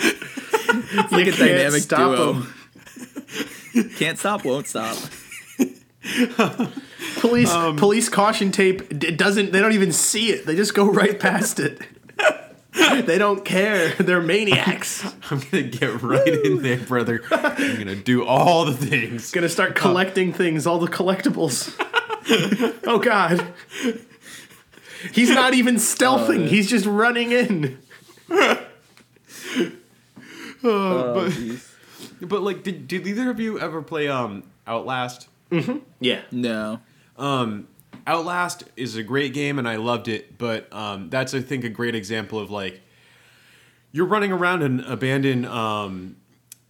It's 0.06 1.12
like 1.12 1.28
a 1.28 1.32
can't 1.32 1.38
dynamic 1.38 1.82
stop 1.82 2.16
duo. 2.16 2.34
'em. 3.76 3.90
Can't 3.98 4.18
stop, 4.18 4.46
won't 4.46 4.68
stop. 4.68 4.96
Police 7.20 7.52
Um, 7.52 7.76
police 7.76 8.08
caution 8.10 8.52
tape 8.52 8.98
d- 8.98 9.12
doesn't. 9.12 9.52
They 9.52 9.60
don't 9.60 9.74
even 9.74 9.92
see 9.92 10.30
it. 10.32 10.46
They 10.46 10.56
just 10.56 10.74
go 10.74 10.86
right 10.90 11.20
past 11.20 11.60
it. 11.60 11.82
they 13.06 13.18
don't 13.18 13.44
care. 13.44 13.90
They're 14.00 14.22
maniacs. 14.22 15.04
I'm 15.32 15.40
gonna 15.40 15.64
get 15.64 16.02
right 16.02 16.28
in 16.28 16.62
there, 16.62 16.78
brother. 16.78 17.22
I'm 17.32 17.78
gonna 17.78 17.96
do 17.96 18.26
all 18.26 18.66
the 18.66 18.74
things. 18.74 19.32
Gonna 19.32 19.50
start 19.50 19.76
collecting 19.76 20.34
things, 20.34 20.68
all 20.68 20.80
the 20.80 20.88
collectibles. 20.88 21.74
oh 22.86 23.00
god. 23.00 23.54
He's 25.12 25.30
not 25.30 25.54
even 25.54 25.76
stealthing. 25.76 26.48
He's 26.48 26.70
just 26.70 26.86
running 26.86 27.32
in. 27.32 27.80
Oh, 30.64 31.28
jeez. 31.30 31.70
But 32.22 32.42
like, 32.42 32.64
did, 32.64 32.88
did 32.88 33.06
either 33.06 33.30
of 33.30 33.40
you 33.40 33.60
ever 33.60 33.82
play 33.82 34.08
um 34.08 34.44
Outlast? 34.66 35.28
Mm-hmm. 35.52 35.80
Yeah. 36.00 36.22
no. 36.32 36.80
Um, 37.18 37.68
Outlast 38.08 38.64
is 38.76 38.96
a 38.96 39.04
great 39.04 39.34
game 39.34 39.60
and 39.60 39.68
I 39.68 39.76
loved 39.78 40.08
it, 40.08 40.38
but 40.38 40.72
um, 40.74 41.10
that's 41.10 41.34
I 41.34 41.42
think 41.42 41.64
a 41.64 41.70
great 41.70 41.96
example 41.96 42.40
of 42.40 42.50
like 42.52 42.82
you're 43.94 44.08
running 44.08 44.34
around 44.34 44.64
an 44.64 44.82
abandoned 44.82 45.46
um, 45.46 46.18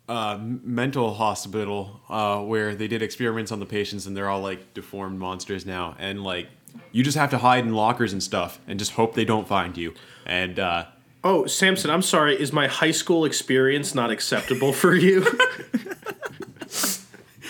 uh, 0.08 0.38
mental 0.40 1.16
hospital 1.16 2.02
uh, 2.10 2.40
where 2.42 2.76
they 2.76 2.88
did 2.88 3.02
experiments 3.02 3.52
on 3.52 3.60
the 3.60 3.66
patients 3.66 4.06
and 4.06 4.16
they're 4.16 4.30
all 4.30 4.42
like 4.42 4.76
deformed 4.76 5.18
monsters 5.18 5.66
now, 5.66 5.96
and 5.98 6.24
like 6.24 6.50
you 6.92 7.04
just 7.04 7.18
have 7.18 7.32
to 7.32 7.40
hide 7.40 7.64
in 7.66 7.74
lockers 7.74 8.14
and 8.14 8.22
stuff 8.22 8.60
and 8.68 8.78
just 8.78 8.92
hope 8.92 9.16
they 9.16 9.26
don't 9.26 9.48
find 9.48 9.78
you. 9.78 9.94
And 10.26 10.60
uh, 10.60 10.86
Oh, 11.24 11.46
Samson, 11.46 11.90
I'm 11.90 12.02
sorry. 12.02 12.40
Is 12.40 12.52
my 12.52 12.68
high 12.68 12.92
school 12.92 13.24
experience 13.24 13.96
not 13.96 14.12
acceptable 14.12 14.74
for 14.74 14.94
you? 14.94 15.26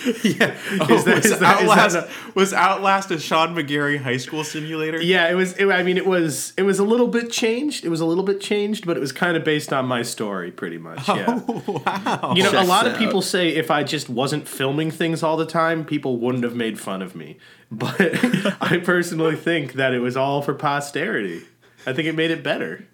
yeah, 0.24 0.56
Is 0.90 1.04
that- 1.06 1.16
was, 1.16 1.26
is 1.26 1.40
that- 1.40 1.62
is 1.64 1.70
Outlast, 1.70 1.94
that 1.96 2.10
was 2.36 2.54
Outlast 2.54 3.12
a 3.12 3.20
Sean 3.20 3.56
McGarry 3.56 3.98
high 4.02 4.18
school 4.18 4.44
simulator? 4.44 5.02
yeah, 5.02 5.30
it 5.30 5.36
was. 5.36 5.54
It, 5.54 5.68
I 5.70 5.84
mean, 5.84 5.98
it 5.98 6.06
was. 6.06 6.54
It 6.58 6.64
was 6.64 6.80
a 6.80 6.84
little 6.84 7.08
bit 7.08 7.32
changed. 7.32 7.86
It 7.86 7.90
was 7.90 8.02
a 8.02 8.06
little 8.06 8.24
bit 8.24 8.42
changed, 8.42 8.86
but 8.86 8.98
it 8.98 9.00
was 9.00 9.12
kind 9.12 9.38
of 9.38 9.44
based 9.44 9.72
on 9.72 9.86
my 9.86 10.02
story, 10.02 10.52
pretty 10.52 10.78
much. 10.78 11.08
Yeah. 11.08 11.40
wow. 11.68 12.34
You 12.36 12.44
know, 12.44 12.50
a 12.50 12.52
Checks 12.54 12.68
lot 12.70 12.88
of 12.88 12.94
out. 12.94 13.00
people 13.00 13.22
say 13.22 13.50
if 13.50 13.72
I 13.72 13.84
just 13.84 14.10
wasn't 14.10 14.48
filming 14.48 14.92
things 14.92 15.24
all 15.24 15.38
the 15.38 15.46
time, 15.46 15.86
people 15.86 16.18
wouldn't 16.18 16.44
have 16.44 16.56
made 16.56 16.80
fun 16.80 17.02
of 17.02 17.16
me. 17.16 17.38
But 17.74 18.00
I 18.62 18.78
personally 18.84 19.36
think 19.36 19.74
that 19.74 19.96
it 19.96 20.00
was 20.00 20.16
all 20.16 20.44
for 20.44 20.54
posterity. 20.54 21.42
I 21.88 21.94
think 21.94 22.08
it 22.08 22.14
made 22.14 22.30
it 22.30 22.44
better. 22.44 22.86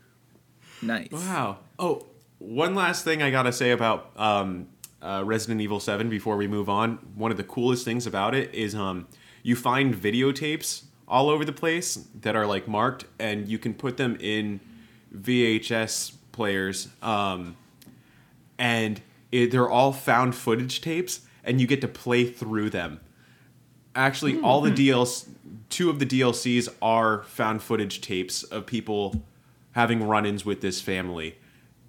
Nice. 0.81 1.11
Wow. 1.11 1.57
Oh, 1.77 2.05
one 2.37 2.75
last 2.75 3.03
thing 3.03 3.21
I 3.21 3.29
gotta 3.29 3.51
say 3.51 3.71
about 3.71 4.11
um, 4.15 4.67
uh, 5.01 5.23
Resident 5.25 5.61
Evil 5.61 5.79
Seven 5.79 6.09
before 6.09 6.37
we 6.37 6.47
move 6.47 6.69
on. 6.69 6.99
One 7.15 7.31
of 7.31 7.37
the 7.37 7.43
coolest 7.43 7.85
things 7.85 8.05
about 8.05 8.35
it 8.35 8.53
is 8.53 8.75
um, 8.75 9.07
you 9.43 9.55
find 9.55 9.93
videotapes 9.93 10.83
all 11.07 11.29
over 11.29 11.43
the 11.43 11.53
place 11.53 12.05
that 12.21 12.35
are 12.35 12.45
like 12.45 12.67
marked, 12.67 13.05
and 13.17 13.47
you 13.47 13.57
can 13.57 13.73
put 13.73 13.97
them 13.97 14.17
in 14.19 14.59
VHS 15.15 16.13
players, 16.31 16.89
um, 17.01 17.57
and 18.57 19.01
it, 19.31 19.51
they're 19.51 19.69
all 19.69 19.91
found 19.91 20.35
footage 20.35 20.81
tapes, 20.81 21.21
and 21.43 21.59
you 21.59 21.67
get 21.67 21.81
to 21.81 21.87
play 21.87 22.25
through 22.25 22.69
them. 22.69 22.99
Actually, 23.95 24.39
all 24.41 24.61
the 24.61 24.71
DLC, 24.71 25.29
two 25.69 25.89
of 25.89 25.99
the 25.99 26.05
DLCs 26.05 26.69
are 26.81 27.23
found 27.23 27.63
footage 27.63 28.01
tapes 28.01 28.43
of 28.43 28.65
people 28.65 29.23
having 29.71 30.03
run-ins 30.03 30.45
with 30.45 30.61
this 30.61 30.79
family. 30.79 31.37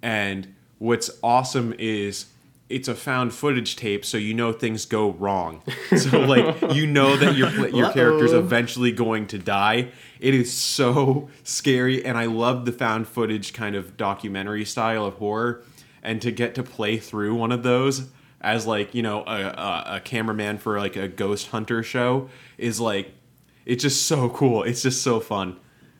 And 0.01 0.55
what's 0.79 1.11
awesome 1.21 1.73
is 1.77 2.25
it's 2.71 2.87
a 2.87 2.95
found 2.95 3.33
footage 3.33 3.75
tape, 3.75 4.05
so 4.05 4.17
you 4.17 4.33
know 4.33 4.53
things 4.53 4.85
go 4.85 5.11
wrong. 5.11 5.61
So 5.97 6.19
like 6.19 6.73
you 6.73 6.87
know 6.87 7.17
that 7.17 7.35
your 7.35 7.49
your 7.69 7.91
character's 7.91 8.33
eventually 8.33 8.91
going 8.91 9.27
to 9.27 9.37
die. 9.37 9.89
It 10.19 10.33
is 10.33 10.51
so 10.51 11.29
scary, 11.43 12.03
and 12.03 12.17
I 12.17 12.25
love 12.25 12.65
the 12.65 12.71
found 12.71 13.07
footage 13.07 13.53
kind 13.53 13.75
of 13.75 13.97
documentary 13.97 14.65
style 14.65 15.05
of 15.05 15.15
horror. 15.15 15.63
And 16.03 16.21
to 16.23 16.31
get 16.31 16.55
to 16.55 16.63
play 16.63 16.97
through 16.97 17.35
one 17.35 17.51
of 17.51 17.61
those 17.61 18.07
as 18.39 18.65
like 18.65 18.95
you 18.95 19.03
know 19.03 19.23
a, 19.25 19.41
a, 19.41 19.83
a 19.95 19.99
cameraman 19.99 20.57
for 20.57 20.79
like 20.79 20.95
a 20.95 21.07
ghost 21.07 21.47
hunter 21.47 21.83
show 21.83 22.29
is 22.57 22.79
like 22.79 23.13
it's 23.65 23.83
just 23.83 24.07
so 24.07 24.29
cool. 24.29 24.63
It's 24.63 24.81
just 24.81 25.03
so 25.03 25.19
fun. 25.19 25.57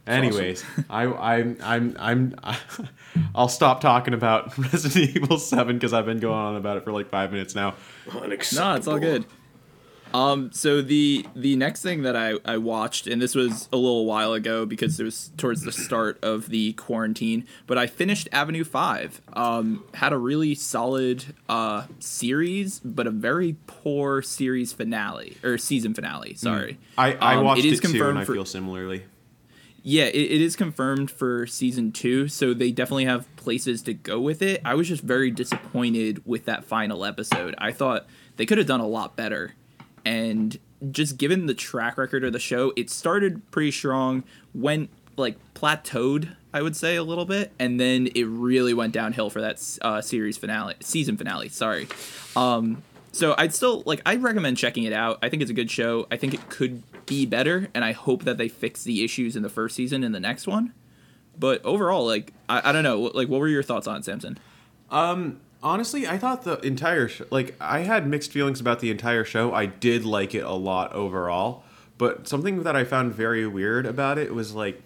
Anyways, 0.08 0.64
I, 0.90 1.06
I'm 1.06 1.58
I'm 1.64 1.96
I'm 2.00 2.36
I'll 3.36 3.48
stop 3.50 3.82
talking 3.82 4.14
about 4.14 4.58
Resident 4.74 5.16
Evil 5.16 5.38
Seven 5.38 5.76
because 5.78 5.94
I've 5.94 6.06
been 6.06 6.20
going 6.20 6.38
on 6.38 6.56
about 6.56 6.78
it 6.78 6.84
for 6.84 6.92
like 6.92 7.10
five 7.10 7.32
minutes 7.32 7.54
now. 7.56 7.76
No, 8.14 8.74
it's 8.76 8.88
all 8.88 9.00
good. 9.00 9.26
Um, 10.14 10.52
so 10.52 10.82
the 10.82 11.26
the 11.36 11.56
next 11.56 11.84
thing 11.84 12.02
that 12.02 12.18
I, 12.18 12.34
I 12.44 12.58
watched, 12.58 13.08
and 13.08 13.22
this 13.22 13.34
was 13.34 13.70
a 13.72 13.78
little 13.78 14.06
while 14.06 14.34
ago 14.34 14.66
because 14.66 15.00
it 15.00 15.06
was 15.06 15.32
towards 15.38 15.62
the 15.62 15.72
start 15.72 16.20
of 16.22 16.50
the 16.50 16.74
quarantine, 16.74 17.46
but 17.66 17.78
I 17.78 17.88
finished 17.88 18.28
Avenue 18.34 18.66
Five. 18.66 19.22
Um, 19.32 19.86
had 19.94 20.12
a 20.12 20.18
really 20.18 20.54
solid 20.54 21.24
uh 21.48 21.86
series, 22.00 22.80
but 22.80 23.08
a 23.08 23.12
very 23.12 23.56
poor 23.68 24.22
series 24.22 24.74
finale 24.74 25.38
or 25.44 25.58
season 25.58 25.94
finale. 25.94 26.34
Sorry, 26.34 26.78
I, 26.98 27.14
I 27.14 27.36
Um, 27.36 27.46
watched 27.46 27.60
it 27.60 27.66
it, 27.68 27.74
is 27.74 27.80
too, 27.80 27.86
and 27.88 27.94
confirmed 27.94 28.18
I 28.20 28.26
for- 28.26 28.34
feel 28.34 28.46
similarly. 28.46 29.04
Yeah, 29.84 30.06
it, 30.06 30.16
it 30.16 30.42
is 30.42 30.56
confirmed 30.56 31.10
for 31.10 31.48
season 31.48 31.92
two, 31.92 32.28
so 32.28 32.54
they 32.54 32.72
definitely 32.72 33.06
have 33.06 33.34
places 33.36 33.82
to 33.84 33.94
go 33.94 34.20
with 34.20 34.42
it. 34.42 34.62
I 34.64 34.76
was 34.76 34.88
just 34.88 35.02
very 35.02 35.32
disappointed 35.32 36.22
with 36.26 36.46
that 36.46 36.66
final 36.66 37.04
episode. 37.04 37.56
I 37.58 37.72
thought 37.72 38.06
they 38.38 38.46
could 38.46 38.60
have 38.60 38.68
done 38.68 38.80
a 38.80 38.88
lot 38.88 39.16
better. 39.16 39.56
And 40.06 40.58
just 40.92 41.18
given 41.18 41.48
the 41.48 41.54
track 41.54 41.98
record 41.98 42.24
of 42.24 42.34
the 42.34 42.40
show, 42.40 42.74
it 42.76 42.90
started 42.90 43.50
pretty 43.52 43.72
strong, 43.72 44.24
went 44.54 44.90
like 45.18 45.38
plateaued, 45.56 46.36
I 46.54 46.62
would 46.62 46.76
say, 46.76 46.96
a 46.96 47.04
little 47.04 47.26
bit, 47.26 47.52
and 47.60 47.80
then 47.80 48.08
it 48.14 48.24
really 48.24 48.74
went 48.74 48.94
downhill 48.94 49.30
for 49.30 49.42
that 49.42 49.78
uh, 49.82 50.02
series 50.02 50.38
finale, 50.38 50.76
season 50.80 51.18
finale. 51.18 51.50
Sorry. 51.50 51.88
Um, 52.36 52.84
so 53.12 53.36
I'd 53.38 53.54
still 53.54 53.84
like 53.86 54.02
I'd 54.06 54.24
recommend 54.24 54.58
checking 54.58 54.84
it 54.84 54.94
out. 54.94 55.20
I 55.22 55.30
think 55.30 55.42
it's 55.42 55.52
a 55.52 55.56
good 55.56 55.70
show. 55.70 56.08
I 56.12 56.18
think 56.18 56.34
it 56.34 56.50
could 56.50 56.82
be 57.06 57.26
better, 57.26 57.70
and 57.74 57.84
I 57.84 57.92
hope 57.92 58.24
that 58.24 58.38
they 58.38 58.48
fix 58.48 58.84
the 58.84 59.04
issues 59.04 59.36
in 59.36 59.44
the 59.44 59.50
first 59.50 59.76
season 59.76 60.04
in 60.04 60.12
the 60.12 60.20
next 60.20 60.48
one. 60.48 60.74
But 61.38 61.64
overall, 61.66 62.06
like 62.06 62.34
I, 62.50 62.70
I 62.70 62.72
don't 62.72 62.84
know, 62.84 63.02
like 63.14 63.28
what 63.28 63.40
were 63.40 63.48
your 63.48 63.64
thoughts 63.64 63.88
on 63.88 63.98
it, 63.98 64.06
Samson? 64.06 64.38
Um, 64.90 65.40
honestly, 65.64 66.08
I 66.08 66.18
thought 66.18 66.44
the 66.44 66.60
entire 66.60 67.08
show, 67.08 67.26
like, 67.32 67.56
I 67.60 67.80
had 67.80 68.08
mixed 68.08 68.32
feelings 68.32 68.60
about 68.60 68.80
the 68.80 68.92
entire 68.92 69.24
show. 69.24 69.54
I 69.54 69.66
did 69.66 70.04
like 70.06 70.36
it 70.36 70.44
a 70.44 70.52
lot 70.52 70.92
overall, 70.94 71.64
but 71.98 72.28
something 72.28 72.64
that 72.64 72.76
I 72.76 72.84
found 72.84 73.14
very 73.14 73.48
weird 73.48 73.86
about 73.86 74.18
it 74.18 74.34
was 74.34 74.54
like 74.54 74.82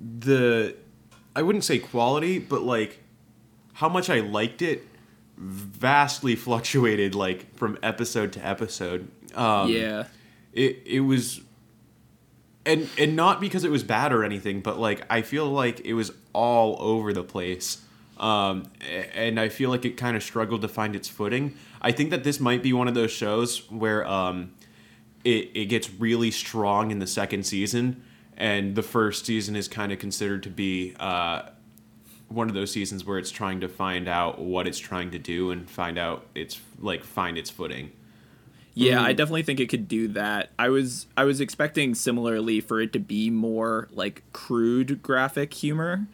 the, 0.00 0.74
I 1.36 1.42
wouldn't 1.42 1.64
say 1.64 1.78
quality, 1.78 2.38
but 2.38 2.62
like 2.62 2.98
how 3.74 3.88
much 3.88 4.10
I 4.10 4.20
liked 4.20 4.60
it 4.60 4.84
vastly 5.36 6.34
fluctuated, 6.34 7.14
like 7.14 7.54
from 7.54 7.78
episode 7.82 8.32
to 8.32 8.44
episode. 8.44 9.08
Um, 9.36 9.70
yeah. 9.70 10.06
It 10.58 10.82
it 10.84 11.00
was 11.00 11.40
and 12.66 12.88
and 12.98 13.14
not 13.14 13.40
because 13.40 13.64
it 13.64 13.70
was 13.70 13.82
bad 13.82 14.12
or 14.12 14.24
anything 14.24 14.60
but 14.60 14.78
like 14.78 15.02
i 15.08 15.22
feel 15.22 15.46
like 15.46 15.80
it 15.80 15.94
was 15.94 16.12
all 16.32 16.76
over 16.80 17.12
the 17.12 17.24
place. 17.24 17.82
Um 18.18 18.64
and 19.14 19.38
i 19.38 19.48
feel 19.48 19.70
like 19.70 19.84
it 19.84 19.96
kind 19.96 20.16
of 20.16 20.22
struggled 20.22 20.62
to 20.62 20.68
find 20.68 20.96
its 20.96 21.08
footing. 21.08 21.54
I 21.80 21.92
think 21.92 22.10
that 22.10 22.24
this 22.24 22.40
might 22.40 22.62
be 22.62 22.72
one 22.72 22.88
of 22.88 22.94
those 22.94 23.12
shows 23.12 23.70
where 23.70 24.06
um 24.06 24.52
it, 25.24 25.50
it 25.54 25.66
gets 25.66 25.90
really 25.90 26.30
strong 26.30 26.90
in 26.90 26.98
the 26.98 27.06
second 27.06 27.44
season 27.44 28.02
and 28.36 28.74
the 28.74 28.82
first 28.82 29.26
season 29.26 29.56
is 29.56 29.68
kind 29.68 29.92
of 29.92 29.98
considered 29.98 30.42
to 30.44 30.50
be 30.50 30.94
uh 30.98 31.42
one 32.28 32.48
of 32.48 32.54
those 32.54 32.70
seasons 32.70 33.04
where 33.04 33.18
it's 33.18 33.30
trying 33.30 33.60
to 33.60 33.68
find 33.68 34.06
out 34.06 34.38
what 34.38 34.66
it's 34.66 34.78
trying 34.78 35.10
to 35.12 35.18
do 35.18 35.50
and 35.50 35.70
find 35.70 35.96
out 35.96 36.26
its 36.34 36.60
like 36.80 37.04
find 37.04 37.38
its 37.38 37.50
footing 37.50 37.92
Yeah, 38.86 39.02
I 39.02 39.12
definitely 39.12 39.42
think 39.42 39.60
it 39.60 39.68
could 39.68 39.88
do 39.88 40.08
that. 40.08 40.50
I 40.58 40.68
was 40.68 41.06
I 41.16 41.24
was 41.24 41.40
expecting 41.40 41.94
similarly 41.94 42.60
for 42.60 42.80
it 42.80 42.92
to 42.94 42.98
be 42.98 43.30
more 43.30 43.88
like 43.92 44.22
crude 44.32 45.02
graphic 45.02 45.52
humor. 45.54 46.06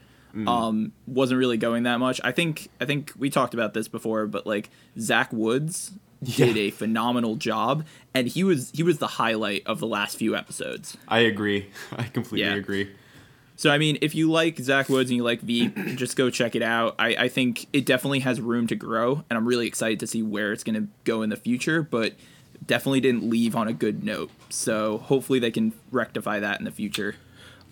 Um, 0.49 0.91
wasn't 1.07 1.39
really 1.39 1.57
going 1.59 1.85
that 1.85 2.01
much. 2.01 2.21
I 2.25 2.33
think 2.33 2.69
I 2.81 2.87
think 2.87 3.13
we 3.17 3.31
talked 3.31 3.55
about 3.55 3.73
this 3.73 3.87
before, 3.87 4.27
but 4.27 4.47
like 4.49 4.69
Zach 4.99 5.33
Woods 5.33 5.93
did 6.25 6.57
a 6.57 6.71
phenomenal 6.71 7.37
job, 7.37 7.85
and 8.15 8.27
he 8.27 8.43
was 8.43 8.73
he 8.75 8.83
was 8.83 8.99
the 8.99 9.07
highlight 9.07 9.63
of 9.65 9.79
the 9.79 9.87
last 9.87 10.17
few 10.17 10.35
episodes. 10.35 10.97
i 11.07 11.21
agree 11.21 11.67
i 11.97 12.03
completely 12.05 12.41
Yeah. 12.49 12.55
agree 12.55 12.91
So 13.57 13.71
I 13.71 13.79
mean, 13.79 13.99
if 14.01 14.17
you 14.17 14.29
like 14.29 14.59
Zach 14.59 14.89
Woods 14.89 15.09
and 15.11 15.17
you 15.19 15.23
like 15.23 15.41
Veep, 15.41 15.77
just 15.95 16.17
go 16.17 16.31
check 16.31 16.57
it 16.57 16.63
out. 16.63 16.97
I, 16.99 17.15
I 17.15 17.29
think 17.29 17.67
it 17.73 17.87
definitely 17.87 18.21
has 18.21 18.41
room 18.41 18.67
to 18.67 18.75
grow, 18.75 19.23
and 19.31 19.37
I'm 19.37 19.47
really 19.47 19.69
excited 19.69 20.01
to 20.01 20.09
see 20.09 20.25
where 20.25 20.53
it's 20.53 20.65
going 20.65 20.75
to 20.83 20.89
go 21.05 21.23
in 21.23 21.31
the 21.31 21.37
future. 21.37 21.81
But 21.81 22.15
definitely 22.67 23.01
didn't 23.01 23.29
leave 23.29 23.55
on 23.57 23.69
a 23.69 23.73
good 23.73 24.05
note. 24.05 24.31
So 24.51 24.99
hopefully 24.99 25.39
they 25.39 25.51
can 25.51 25.73
rectify 25.91 26.41
that 26.41 26.59
in 26.59 26.65
the 26.65 26.71
future. 26.71 27.17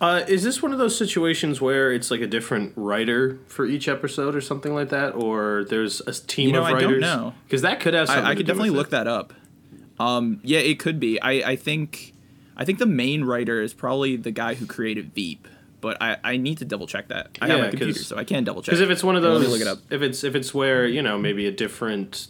Uh, 0.00 0.24
is 0.26 0.42
this 0.42 0.60
one 0.60 0.72
of 0.72 0.78
those 0.78 0.96
situations 0.98 1.60
where 1.60 1.92
it's 1.92 2.10
like 2.10 2.20
a 2.20 2.26
different 2.26 2.72
writer 2.74 3.38
for 3.46 3.64
each 3.66 3.86
episode 3.86 4.34
or 4.34 4.40
something 4.40 4.74
like 4.74 4.88
that, 4.88 5.14
or 5.14 5.64
there's 5.68 6.00
a 6.00 6.12
team 6.12 6.48
You 6.48 6.54
know, 6.54 6.60
of 6.62 6.64
I 6.66 6.70
don't 6.72 6.84
writers? 6.84 7.00
know. 7.02 7.34
because 7.44 7.62
that 7.62 7.78
could 7.78 7.94
have. 7.94 8.08
Something 8.08 8.24
I, 8.24 8.30
I 8.30 8.34
could 8.34 8.46
definitely 8.46 8.70
look 8.70 8.88
it. 8.88 8.90
that 8.90 9.06
up. 9.06 9.32
Um, 10.00 10.40
yeah, 10.42 10.58
it 10.58 10.80
could 10.80 10.98
be. 10.98 11.20
I, 11.22 11.52
I 11.52 11.56
think 11.56 12.14
I 12.56 12.64
think 12.64 12.80
the 12.80 12.86
main 12.86 13.22
writer 13.24 13.62
is 13.62 13.72
probably 13.74 14.16
the 14.16 14.32
guy 14.32 14.54
who 14.54 14.66
created 14.66 15.14
Veep. 15.14 15.46
But 15.80 16.00
I, 16.00 16.16
I 16.22 16.36
need 16.36 16.58
to 16.58 16.64
double 16.64 16.86
check 16.86 17.08
that. 17.08 17.36
I 17.40 17.46
have 17.48 17.58
Yeah, 17.58 17.64
my 17.64 17.70
computer, 17.70 17.98
so 17.98 18.16
I 18.16 18.22
can 18.24 18.44
double 18.44 18.62
check. 18.62 18.66
Because 18.70 18.80
if 18.80 18.90
it's 18.90 19.02
one 19.02 19.16
of 19.16 19.22
Let 19.24 19.30
those, 19.30 19.42
me 19.42 19.48
look 19.48 19.60
it 19.60 19.66
up. 19.66 19.78
if 19.90 20.00
it's 20.02 20.22
if 20.24 20.34
it's 20.36 20.52
where 20.54 20.86
you 20.86 21.02
know 21.02 21.18
maybe 21.18 21.46
a 21.46 21.52
different 21.52 22.26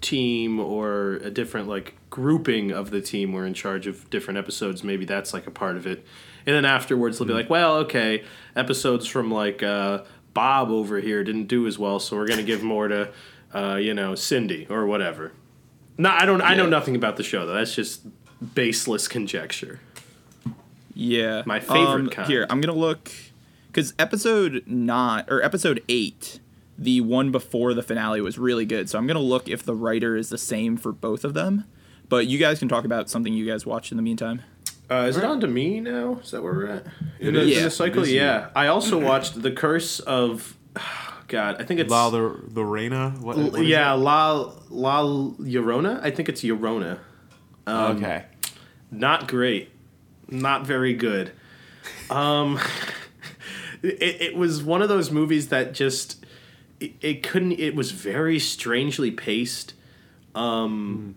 team 0.00 0.58
or 0.60 1.14
a 1.22 1.30
different 1.30 1.68
like 1.68 1.94
grouping 2.10 2.70
of 2.72 2.90
the 2.90 3.00
team 3.00 3.32
were 3.32 3.46
in 3.46 3.54
charge 3.54 3.86
of 3.86 4.08
different 4.10 4.38
episodes, 4.38 4.82
maybe 4.82 5.04
that's 5.04 5.32
like 5.32 5.46
a 5.46 5.50
part 5.50 5.76
of 5.76 5.86
it. 5.86 6.04
And 6.46 6.56
then 6.56 6.64
afterwards 6.64 7.18
they'll 7.18 7.28
be 7.28 7.34
like, 7.34 7.50
well, 7.50 7.76
okay, 7.78 8.24
episodes 8.56 9.06
from 9.06 9.30
like 9.30 9.62
uh, 9.62 10.02
Bob 10.34 10.70
over 10.70 11.00
here 11.00 11.22
didn't 11.24 11.46
do 11.46 11.66
as 11.66 11.78
well, 11.78 11.98
so 12.00 12.16
we're 12.16 12.26
gonna 12.26 12.42
give 12.42 12.62
more 12.62 12.88
to 12.88 13.10
uh, 13.54 13.74
you 13.76 13.92
know 13.94 14.14
Cindy 14.14 14.66
or 14.70 14.86
whatever. 14.86 15.32
No, 15.98 16.08
I 16.10 16.24
don't. 16.24 16.40
I 16.40 16.54
know 16.54 16.64
Yeah. 16.64 16.70
nothing 16.70 16.96
about 16.96 17.16
the 17.16 17.22
show 17.22 17.44
though. 17.46 17.54
That's 17.54 17.74
just 17.74 18.06
baseless 18.54 19.06
conjecture. 19.06 19.80
Yeah, 20.94 21.42
My 21.46 21.60
favorite 21.60 21.84
Um, 21.84 22.08
kind. 22.10 22.28
Here, 22.28 22.46
I'm 22.50 22.60
gonna 22.60 22.78
look 22.78 23.10
because 23.68 23.94
episode 23.98 24.62
nine 24.66 25.24
or 25.28 25.42
episode 25.42 25.82
eight, 25.88 26.40
the 26.80 27.00
one 27.02 27.30
before 27.30 27.74
the 27.74 27.82
finale 27.82 28.20
was 28.22 28.38
really 28.38 28.64
good. 28.64 28.88
So 28.90 28.98
I'm 28.98 29.06
gonna 29.06 29.20
look 29.20 29.48
if 29.48 29.62
the 29.62 29.74
writer 29.74 30.16
is 30.16 30.30
the 30.30 30.38
same 30.38 30.76
for 30.76 30.90
both 30.90 31.22
of 31.24 31.34
them. 31.34 31.64
But 32.08 32.26
you 32.26 32.38
guys 32.38 32.58
can 32.58 32.68
talk 32.68 32.84
about 32.84 33.08
something 33.08 33.32
you 33.32 33.46
guys 33.46 33.64
watched 33.64 33.92
in 33.92 33.96
the 33.96 34.02
meantime. 34.02 34.42
Uh, 34.90 35.06
is 35.08 35.16
it 35.16 35.22
on 35.22 35.38
to 35.40 35.46
me 35.46 35.78
now? 35.78 36.18
Is 36.24 36.32
that 36.32 36.42
where 36.42 36.52
we're 36.52 36.66
at? 36.66 36.86
In, 37.20 37.28
It 37.28 37.32
the, 37.32 37.42
in 37.42 37.48
Yeah. 37.48 37.68
cycle, 37.68 38.02
It 38.02 38.08
is 38.08 38.12
yeah. 38.14 38.48
I 38.56 38.66
also 38.66 38.98
watched 38.98 39.40
The 39.40 39.52
Curse 39.52 40.00
of. 40.00 40.56
God, 41.28 41.60
I 41.60 41.64
think 41.64 41.78
it's. 41.78 41.88
La 41.88 42.10
the 42.10 42.40
Lorena. 42.52 43.10
What, 43.20 43.36
L- 43.38 43.62
yeah. 43.62 43.92
La 43.92 44.52
La 44.68 45.02
Llorona. 45.04 46.00
I 46.02 46.10
think 46.10 46.28
it's 46.28 46.42
Llorona. 46.42 46.98
Um, 47.68 47.98
okay. 47.98 48.24
Not 48.90 49.28
great. 49.28 49.70
Not 50.28 50.66
very 50.66 50.94
good. 50.94 51.32
Um, 52.10 52.58
it, 53.82 54.20
it 54.20 54.36
was 54.36 54.62
one 54.64 54.82
of 54.82 54.88
those 54.88 55.12
movies 55.12 55.48
that 55.48 55.72
just 55.74 56.19
it, 56.80 56.92
it 57.00 57.22
couldn't. 57.22 57.52
It 57.52 57.74
was 57.74 57.92
very 57.92 58.38
strangely 58.38 59.10
paced. 59.10 59.74
Um, 60.34 61.14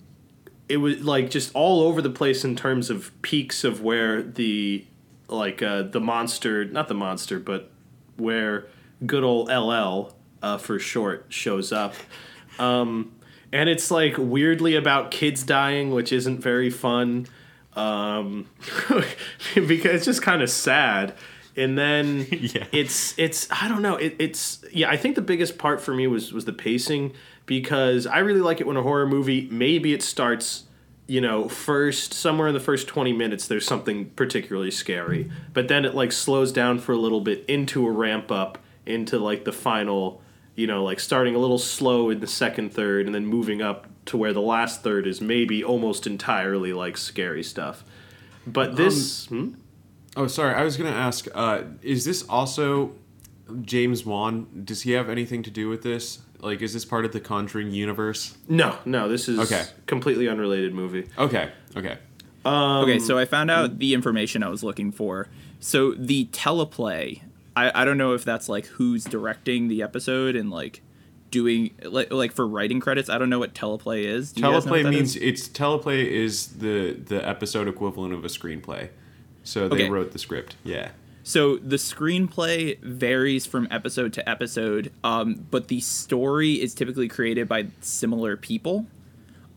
it 0.70 0.78
was 0.78 1.02
like 1.02 1.30
just 1.30 1.52
all 1.54 1.82
over 1.82 2.02
the 2.02 2.10
place 2.10 2.44
in 2.44 2.56
terms 2.56 2.90
of 2.90 3.12
peaks 3.22 3.64
of 3.64 3.82
where 3.82 4.22
the 4.22 4.86
like 5.28 5.62
uh, 5.62 5.84
the 5.84 6.00
monster, 6.00 6.66
not 6.66 6.88
the 6.88 6.94
monster, 6.94 7.40
but 7.40 7.72
where 8.18 8.68
good 9.06 9.24
old 9.24 9.48
LL 9.50 10.14
uh, 10.42 10.58
for 10.58 10.78
short 10.80 11.26
shows 11.30 11.72
up. 11.72 11.96
Um, 12.60 13.14
and 13.52 13.70
it's 13.70 13.90
like 13.92 14.16
weirdly 14.18 14.76
about 14.76 15.12
kids 15.12 15.44
dying, 15.44 15.92
which 15.92 16.12
isn't 16.12 16.40
very 16.40 16.70
fun. 16.70 17.28
Um, 17.76 18.48
because 19.56 19.96
it's 19.96 20.06
just 20.06 20.22
kind 20.22 20.42
of 20.42 20.50
sad. 20.50 21.16
And 21.56 21.78
then 21.78 22.26
Yeah. 22.32 22.66
it's 22.72 23.18
it's 23.18 23.48
I 23.52 23.68
don't 23.68 23.82
know 23.82 23.96
it, 23.96 24.16
it's 24.20 24.64
yeah 24.72 24.90
I 24.90 24.98
think 24.98 25.16
the 25.16 25.22
biggest 25.22 25.58
part 25.58 25.82
for 25.82 25.94
me 25.94 26.08
was 26.08 26.34
was 26.34 26.46
the 26.46 26.54
pacing 26.54 27.14
because 27.46 28.08
I 28.08 28.20
really 28.20 28.42
like 28.42 28.62
it 28.62 28.68
when 28.68 28.78
a 28.78 28.82
horror 28.82 29.08
movie 29.08 29.48
maybe 29.52 29.94
it 29.94 30.02
starts 30.02 30.64
you 31.06 31.20
know 31.22 31.50
first 31.50 32.14
somewhere 32.14 32.48
in 32.48 32.54
the 32.54 32.60
first 32.62 32.88
20 32.88 33.12
minutes 33.14 33.48
there's 33.48 33.66
something 33.68 34.10
particularly 34.12 34.72
scary 34.72 35.30
but 35.54 35.68
then 35.68 35.84
it 35.84 35.94
like 35.94 36.12
slows 36.14 36.52
down 36.54 36.80
for 36.80 36.94
a 36.94 36.98
little 36.98 37.20
bit 37.20 37.44
into 37.50 37.86
a 37.86 37.92
ramp 37.92 38.32
up 38.32 38.58
into 38.86 39.20
like 39.20 39.44
the 39.44 39.52
final 39.52 40.22
you 40.56 40.66
know 40.66 40.82
like 40.84 41.02
starting 41.02 41.36
a 41.36 41.38
little 41.38 41.58
slow 41.58 42.10
in 42.10 42.22
the 42.22 42.28
second 42.28 42.72
third 42.74 43.06
and 43.06 43.14
then 43.14 43.26
moving 43.26 43.62
up 43.62 43.86
to 44.06 44.16
where 44.16 44.32
the 44.32 44.42
last 44.42 44.82
third 44.82 45.06
is 45.06 45.20
maybe 45.20 45.62
almost 45.62 46.08
entirely 46.08 46.72
like 46.72 46.96
scary 46.96 47.44
stuff 47.44 47.84
but 48.48 48.78
this 48.78 49.26
hmm? 49.26 49.52
Oh, 50.16 50.28
sorry. 50.28 50.54
I 50.54 50.64
was 50.64 50.78
gonna 50.78 50.90
ask. 50.92 51.28
Uh, 51.34 51.64
is 51.82 52.06
this 52.06 52.24
also 52.30 52.92
James 53.62 54.06
Wan? 54.06 54.48
Does 54.64 54.84
he 54.84 54.92
have 54.92 55.10
anything 55.10 55.44
to 55.44 55.52
do 55.52 55.70
with 55.70 55.82
this? 55.84 56.20
Like, 56.40 56.62
is 56.62 56.74
this 56.74 56.86
part 56.86 57.06
of 57.06 57.14
the 57.14 57.20
Conjuring 57.20 57.72
universe? 57.72 58.38
no 58.50 58.78
no 58.86 59.08
this 59.08 59.30
is 59.30 59.40
Okay. 59.40 59.64
completely 59.86 60.28
unrelated 60.28 60.74
movie 60.74 61.08
Okay. 61.18 61.50
Okay. 61.76 61.98
okay, 62.46 63.00
so 63.00 63.18
I 63.18 63.24
found 63.26 63.50
out 63.50 63.80
the 63.80 63.94
information 63.94 64.44
I 64.44 64.50
was 64.50 64.64
looking 64.64 64.92
for. 64.92 65.30
So 65.62 65.94
the 65.94 66.26
teleplay, 66.26 67.22
I, 67.56 67.72
I 67.82 67.86
don't 67.86 67.98
know 67.98 68.14
if 68.14 68.26
that's 68.26 68.50
like 68.50 68.66
who's 68.66 69.06
directing 69.06 69.70
the 69.70 69.82
episode 69.82 70.36
and 70.36 70.52
like 70.52 70.82
doing 71.32 71.72
like 71.84 72.12
like 72.12 72.34
for 72.34 72.46
writing 72.46 72.80
credits. 72.82 73.10
I 73.10 73.18
don't 73.18 73.30
know 73.30 73.40
what 73.40 73.54
teleplay 73.56 74.04
is. 74.04 74.34
Do 74.34 74.42
you 74.42 74.48
guys 74.52 74.66
know 74.66 74.72
what 74.72 74.80
teleplay 74.82 74.84
that 74.84 74.90
means 74.92 75.16
is? 75.16 75.22
it's 75.22 75.48
teleplay 75.48 76.06
is 76.06 76.48
the 76.58 76.92
the 76.94 77.26
episode 77.28 77.68
equivalent 77.70 78.14
of 78.14 78.26
a 78.26 78.28
screenplay. 78.28 78.90
So 79.44 79.68
they 79.70 79.76
Okay. 79.76 79.90
wrote 79.90 80.12
the 80.12 80.20
script. 80.20 80.56
Yeah. 80.64 80.92
So 81.24 81.58
the 81.58 81.78
screenplay 81.78 82.80
varies 82.82 83.46
from 83.46 83.68
episode 83.72 84.12
to 84.14 84.30
episode, 84.30 84.92
um, 85.04 85.46
but 85.52 85.68
the 85.70 85.80
story 85.80 86.62
is 86.62 86.74
typically 86.74 87.08
created 87.08 87.48
by 87.48 87.68
similar 87.82 88.36
people. 88.38 88.88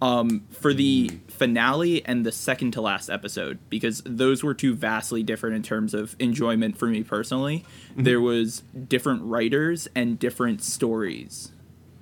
Um, 0.03 0.43
for 0.51 0.75
the 0.75 1.11
finale 1.27 2.05
and 2.05 2.27
the 2.27 2.31
second 2.31 2.73
to 2.73 2.83
last 2.83 3.09
episode, 3.09 3.59
because 3.71 4.03
those 4.05 4.45
were 4.45 4.53
two 4.53 4.75
vastly 4.75 5.23
different 5.23 5.57
in 5.57 5.63
terms 5.63 5.95
of 5.95 6.15
enjoyment 6.19 6.77
for 6.77 6.87
me 6.87 7.03
personally. 7.03 7.65
There 7.97 8.21
was 8.21 8.63
different 8.89 9.23
writers 9.23 9.89
and 9.95 10.19
different 10.19 10.63
stories. 10.63 11.51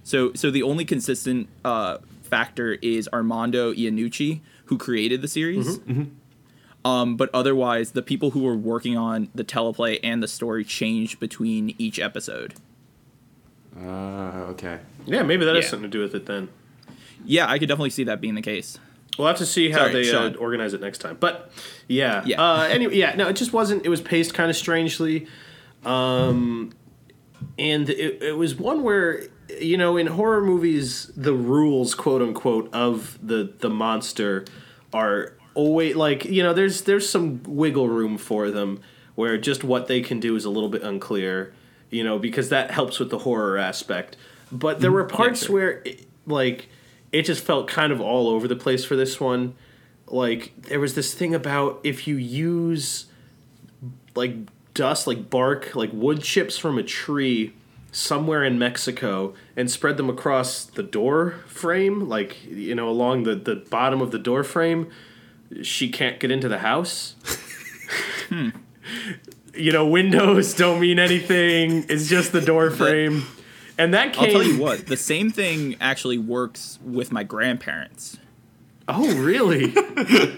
So, 0.02 0.32
so 0.34 0.50
the 0.50 0.64
only 0.64 0.84
consistent 0.84 1.48
uh, 1.64 1.98
factor 2.24 2.72
is 2.82 3.08
Armando 3.12 3.72
Iannucci, 3.72 4.40
who 4.64 4.76
created 4.76 5.22
the 5.22 5.28
series. 5.28 5.78
Um, 6.84 7.16
but 7.16 7.30
otherwise, 7.32 7.92
the 7.92 8.02
people 8.02 8.32
who 8.32 8.42
were 8.42 8.56
working 8.56 8.96
on 8.96 9.28
the 9.34 9.44
teleplay 9.44 9.98
and 10.02 10.22
the 10.22 10.28
story 10.28 10.64
changed 10.64 11.18
between 11.18 11.74
each 11.78 11.98
episode. 11.98 12.54
Uh, 13.76 14.46
okay. 14.50 14.78
yeah 15.04 15.24
maybe 15.24 15.44
that 15.44 15.56
has 15.56 15.68
something 15.68 15.90
to 15.90 15.98
do 15.98 16.00
with 16.00 16.14
it 16.14 16.26
then 16.26 16.48
Yeah, 17.24 17.50
I 17.50 17.58
could 17.58 17.68
definitely 17.68 17.90
see 17.90 18.04
that 18.04 18.20
being 18.20 18.36
the 18.36 18.42
case. 18.42 18.78
We'll 19.18 19.26
have 19.26 19.38
to 19.38 19.46
see 19.46 19.70
how 19.70 19.88
Sorry, 19.88 20.04
they 20.04 20.12
uh, 20.12 20.34
organize 20.34 20.74
it 20.74 20.80
next 20.80 20.98
time. 20.98 21.16
But 21.18 21.50
yeah, 21.88 22.22
Yeah. 22.24 22.40
Uh, 22.40 22.62
anyway, 22.62 22.96
yeah. 22.96 23.16
No, 23.16 23.28
it 23.28 23.34
just 23.34 23.52
wasn't. 23.52 23.84
It 23.84 23.88
was 23.88 24.00
paced 24.00 24.34
kind 24.34 24.50
of 24.50 24.56
strangely, 24.56 25.26
um, 25.84 26.72
and 27.58 27.88
it, 27.90 28.22
it 28.22 28.36
was 28.36 28.54
one 28.56 28.82
where 28.82 29.22
you 29.60 29.76
know, 29.76 29.96
in 29.96 30.06
horror 30.06 30.40
movies, 30.40 31.10
the 31.16 31.32
rules, 31.32 31.94
quote 31.94 32.22
unquote, 32.22 32.72
of 32.72 33.18
the 33.22 33.52
the 33.58 33.70
monster 33.70 34.44
are 34.92 35.34
always 35.54 35.96
like 35.96 36.24
you 36.24 36.42
know, 36.42 36.52
there's 36.52 36.82
there's 36.82 37.08
some 37.08 37.42
wiggle 37.44 37.88
room 37.88 38.18
for 38.18 38.50
them 38.50 38.80
where 39.14 39.38
just 39.38 39.64
what 39.64 39.86
they 39.86 40.00
can 40.00 40.20
do 40.20 40.36
is 40.36 40.44
a 40.44 40.50
little 40.50 40.68
bit 40.68 40.82
unclear, 40.82 41.52
you 41.90 42.02
know, 42.02 42.18
because 42.18 42.48
that 42.48 42.70
helps 42.70 42.98
with 42.98 43.10
the 43.10 43.18
horror 43.18 43.56
aspect. 43.56 44.16
But 44.50 44.80
there 44.80 44.90
mm, 44.90 44.94
were 44.94 45.04
parts 45.04 45.46
sure. 45.46 45.54
where, 45.54 45.70
it, 45.84 46.06
like, 46.26 46.68
it 47.12 47.22
just 47.22 47.44
felt 47.44 47.68
kind 47.68 47.92
of 47.92 48.00
all 48.00 48.28
over 48.28 48.48
the 48.48 48.56
place 48.56 48.84
for 48.84 48.96
this 48.96 49.20
one. 49.20 49.54
Like, 50.06 50.52
there 50.62 50.80
was 50.80 50.94
this 50.94 51.14
thing 51.14 51.34
about 51.34 51.80
if 51.84 52.06
you 52.06 52.16
use 52.16 53.06
like 54.14 54.34
dust, 54.74 55.06
like 55.06 55.30
bark, 55.30 55.74
like 55.74 55.90
wood 55.92 56.22
chips 56.22 56.58
from 56.58 56.78
a 56.78 56.82
tree 56.82 57.52
somewhere 57.92 58.42
in 58.44 58.58
Mexico 58.58 59.34
and 59.56 59.70
spread 59.70 59.96
them 59.96 60.10
across 60.10 60.64
the 60.64 60.82
door 60.82 61.36
frame, 61.46 62.08
like 62.08 62.44
you 62.44 62.74
know, 62.74 62.88
along 62.88 63.22
the, 63.22 63.36
the 63.36 63.56
bottom 63.56 64.00
of 64.00 64.10
the 64.10 64.18
door 64.18 64.42
frame, 64.42 64.90
she 65.62 65.88
can't 65.88 66.18
get 66.20 66.30
into 66.30 66.48
the 66.48 66.58
house. 66.58 67.14
Hmm. 68.28 68.48
You 69.54 69.70
know, 69.70 69.86
windows 69.86 70.54
don't 70.54 70.80
mean 70.80 70.98
anything. 70.98 71.84
It's 71.88 72.08
just 72.08 72.32
the 72.32 72.40
door 72.40 72.70
frame. 72.70 73.24
And 73.78 73.92
that 73.94 74.14
came 74.14 74.24
I'll 74.24 74.30
tell 74.32 74.42
you 74.42 74.58
what, 74.58 74.86
the 74.86 74.96
same 74.96 75.30
thing 75.30 75.76
actually 75.80 76.18
works 76.18 76.78
with 76.82 77.12
my 77.12 77.22
grandparents. 77.22 78.18
Oh, 78.88 79.14
really? 79.16 79.74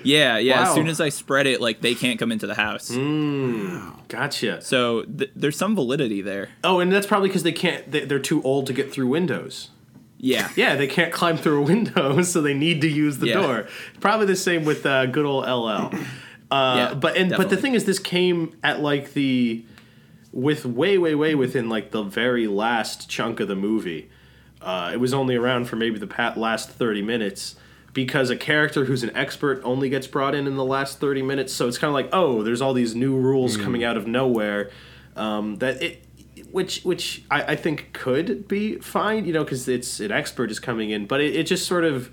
Yeah, 0.05 0.38
yeah. 0.38 0.62
Wow. 0.62 0.69
As 0.69 0.75
soon 0.75 0.87
as 0.88 1.01
I 1.01 1.09
spread 1.09 1.47
it, 1.47 1.61
like 1.61 1.81
they 1.81 1.95
can't 1.95 2.19
come 2.19 2.31
into 2.31 2.47
the 2.47 2.55
house. 2.55 2.90
Hmm. 2.95 3.88
gotcha. 4.09 4.61
So 4.61 5.03
th- 5.05 5.31
there's 5.35 5.57
some 5.57 5.75
validity 5.75 6.21
there. 6.23 6.51
Oh, 6.62 6.79
and 6.81 6.92
that's 6.92 7.07
probably 7.07 7.29
because 7.29 7.42
they 7.42 7.53
can't. 7.53 7.90
They're 7.90 8.19
too 8.19 8.42
old 8.42 8.66
to 8.66 8.73
get 8.73 8.92
through 8.92 9.09
windows. 9.09 9.71
Yeah. 10.18 10.48
Yeah, 10.57 10.76
they 10.76 10.87
can't 10.87 11.12
climb 11.12 11.37
through 11.37 11.61
a 11.61 11.62
window, 11.66 12.22
so 12.33 12.40
they 12.40 12.55
need 12.55 12.81
to 12.83 12.88
use 12.88 13.18
the 13.18 13.29
Yeah. 13.29 13.35
door. 13.42 13.66
Probably 14.00 14.26
the 14.26 14.37
same 14.37 14.64
with 14.64 14.87
uh, 14.87 15.07
good 15.07 15.26
old 15.26 15.44
LL. 15.44 15.94
Uh, 16.50 16.74
Yeah, 16.76 16.94
but 16.94 17.16
and 17.16 17.31
but 17.37 17.50
the 17.50 17.57
thing 17.57 17.74
is, 17.74 17.85
this 17.85 17.98
came 17.98 18.57
at 18.62 18.81
like 18.81 19.12
the 19.14 19.64
with 20.33 20.64
way 20.66 20.98
way 20.98 21.14
way 21.14 21.35
within 21.35 21.68
like 21.68 21.90
the 21.90 22.02
very 22.02 22.46
last 22.46 23.09
chunk 23.09 23.40
of 23.40 23.48
the 23.48 23.57
movie. 23.57 24.09
Uh, 24.62 24.90
it 24.92 24.98
was 24.98 25.12
only 25.14 25.37
around 25.37 25.66
for 25.66 25.76
maybe 25.76 25.98
the 25.98 26.07
pat 26.07 26.37
last 26.38 26.70
thirty 26.70 27.02
minutes 27.02 27.57
because 27.92 28.31
a 28.31 28.37
character 28.37 28.85
who's 28.85 29.02
an 29.02 29.11
expert 29.16 29.61
only 29.64 29.88
gets 29.88 30.07
brought 30.07 30.35
in 30.35 30.46
in 30.46 30.57
the 30.57 30.64
last 30.64 30.98
thirty 31.00 31.22
minutes. 31.22 31.52
So 31.52 31.66
it's 31.68 31.79
kind 31.79 31.88
of 31.88 31.94
like 31.94 32.09
oh, 32.12 32.42
there's 32.42 32.61
all 32.62 32.72
these 32.74 32.94
new 32.94 33.16
rules 33.16 33.57
coming 33.57 33.85
out 33.85 33.96
of 33.96 34.07
nowhere. 34.07 34.70
Um, 35.16 35.57
that 35.57 35.83
it 35.83 36.05
which 36.51 36.83
which 36.83 37.25
I, 37.31 37.43
I 37.43 37.57
think 37.57 37.93
could 37.93 38.49
be 38.49 38.77
fine, 38.77 39.25
you 39.25 39.33
know, 39.33 39.45
because 39.45 39.69
it's 39.69 40.01
an 40.01 40.13
expert 40.13 40.51
is 40.51 40.59
coming 40.59 40.91
in, 40.91 41.07
but 41.07 41.21
it, 41.21 41.35
it 41.37 41.45
just 41.45 41.67
sort 41.67 41.85
of 41.85 42.11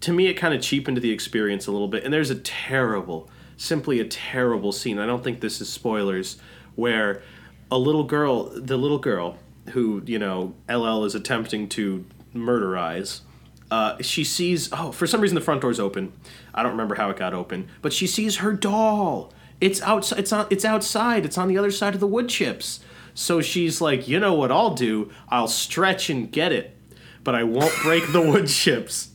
to 0.00 0.12
me 0.12 0.28
it 0.28 0.34
kind 0.34 0.54
of 0.54 0.60
cheapened 0.60 0.98
the 0.98 1.10
experience 1.10 1.66
a 1.66 1.72
little 1.72 1.88
bit. 1.88 2.04
And 2.04 2.12
there's 2.12 2.30
a 2.30 2.36
terrible, 2.36 3.30
simply 3.56 4.00
a 4.00 4.04
terrible 4.04 4.72
scene. 4.72 4.98
I 4.98 5.06
don't 5.06 5.24
think 5.24 5.40
this 5.40 5.60
is 5.60 5.68
spoilers, 5.68 6.38
where 6.74 7.22
a 7.70 7.78
little 7.78 8.04
girl, 8.04 8.50
the 8.54 8.76
little 8.76 8.98
girl 8.98 9.38
who 9.70 10.02
you 10.06 10.18
know 10.18 10.54
LL 10.68 11.04
is 11.04 11.14
attempting 11.14 11.68
to 11.70 12.04
murderize. 12.34 13.20
Uh, 13.68 14.00
she 14.00 14.22
sees 14.22 14.68
oh 14.72 14.92
for 14.92 15.06
some 15.06 15.20
reason 15.20 15.34
the 15.34 15.40
front 15.40 15.60
door's 15.60 15.80
open. 15.80 16.12
I 16.54 16.62
don't 16.62 16.72
remember 16.72 16.94
how 16.94 17.10
it 17.10 17.16
got 17.16 17.34
open, 17.34 17.68
but 17.82 17.92
she 17.92 18.06
sees 18.06 18.36
her 18.36 18.52
doll. 18.52 19.32
It's 19.60 19.80
outside. 19.82 20.18
It's 20.18 20.32
on. 20.32 20.46
It's 20.50 20.64
outside. 20.64 21.24
It's 21.24 21.38
on 21.38 21.48
the 21.48 21.58
other 21.58 21.70
side 21.70 21.94
of 21.94 22.00
the 22.00 22.06
wood 22.06 22.28
chips. 22.28 22.80
So 23.16 23.40
she's 23.40 23.80
like, 23.80 24.06
you 24.06 24.20
know 24.20 24.34
what 24.34 24.52
I'll 24.52 24.74
do? 24.74 25.10
I'll 25.30 25.48
stretch 25.48 26.10
and 26.10 26.30
get 26.30 26.52
it, 26.52 26.76
but 27.24 27.34
I 27.34 27.44
won't 27.44 27.72
break 27.82 28.12
the 28.12 28.20
wood 28.30 28.46
chips. 28.46 29.08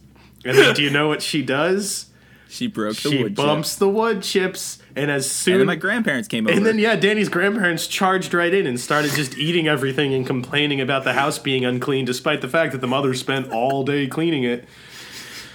And 0.44 0.58
then 0.58 0.74
do 0.74 0.82
you 0.82 0.90
know 0.90 1.08
what 1.08 1.22
she 1.22 1.44
does? 1.44 2.08
She 2.50 2.66
broke 2.66 2.98
the 2.98 3.10
wood 3.10 3.14
chips. 3.14 3.18
She 3.18 3.24
wood 3.24 3.36
bumps 3.36 3.74
chip. 3.74 3.80
the 3.80 3.90
wood 3.90 4.24
chips, 4.24 4.80
and 4.96 5.12
as 5.12 5.30
soon 5.30 5.54
And 5.54 5.62
then 5.62 5.68
my 5.68 5.76
grandparents 5.76 6.28
came 6.28 6.48
over. 6.48 6.58
and 6.58 6.66
then 6.66 6.80
yeah, 6.80 6.96
Danny's 6.96 7.30
grandparents 7.30 7.86
charged 7.86 8.34
right 8.34 8.52
in 8.54 8.66
and 8.66 8.80
started 8.80 9.12
just 9.12 9.38
eating 9.38 9.68
everything 9.68 10.16
and 10.16 10.26
complaining 10.26 10.82
about 10.82 11.04
the 11.04 11.14
house 11.14 11.38
being 11.38 11.64
unclean, 11.64 12.04
despite 12.04 12.42
the 12.42 12.50
fact 12.50 12.72
that 12.72 12.82
the 12.82 12.88
mother 12.88 13.14
spent 13.14 13.52
all 13.52 13.84
day 13.84 14.08
cleaning 14.08 14.44
it. 14.44 14.66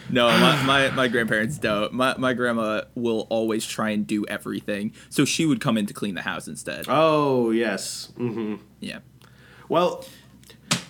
No, 0.09 0.29
my, 0.29 0.63
my, 0.65 0.91
my 0.91 1.09
grandparents 1.09 1.59
don't. 1.59 1.93
My, 1.93 2.17
my 2.17 2.33
grandma 2.33 2.83
will 2.95 3.27
always 3.31 3.67
try 3.67 3.91
and 3.91 4.07
do 4.07 4.25
everything. 4.27 4.93
So 5.11 5.25
she 5.25 5.47
would 5.47 5.61
come 5.61 5.77
in 5.77 5.87
to 5.87 5.95
clean 5.95 6.15
the 6.15 6.23
house 6.23 6.47
instead. 6.47 6.85
Oh 6.89 7.51
yes. 7.51 8.13
Mm-hmm. 8.19 8.57
Yeah. 8.81 8.99
Well, 9.69 10.05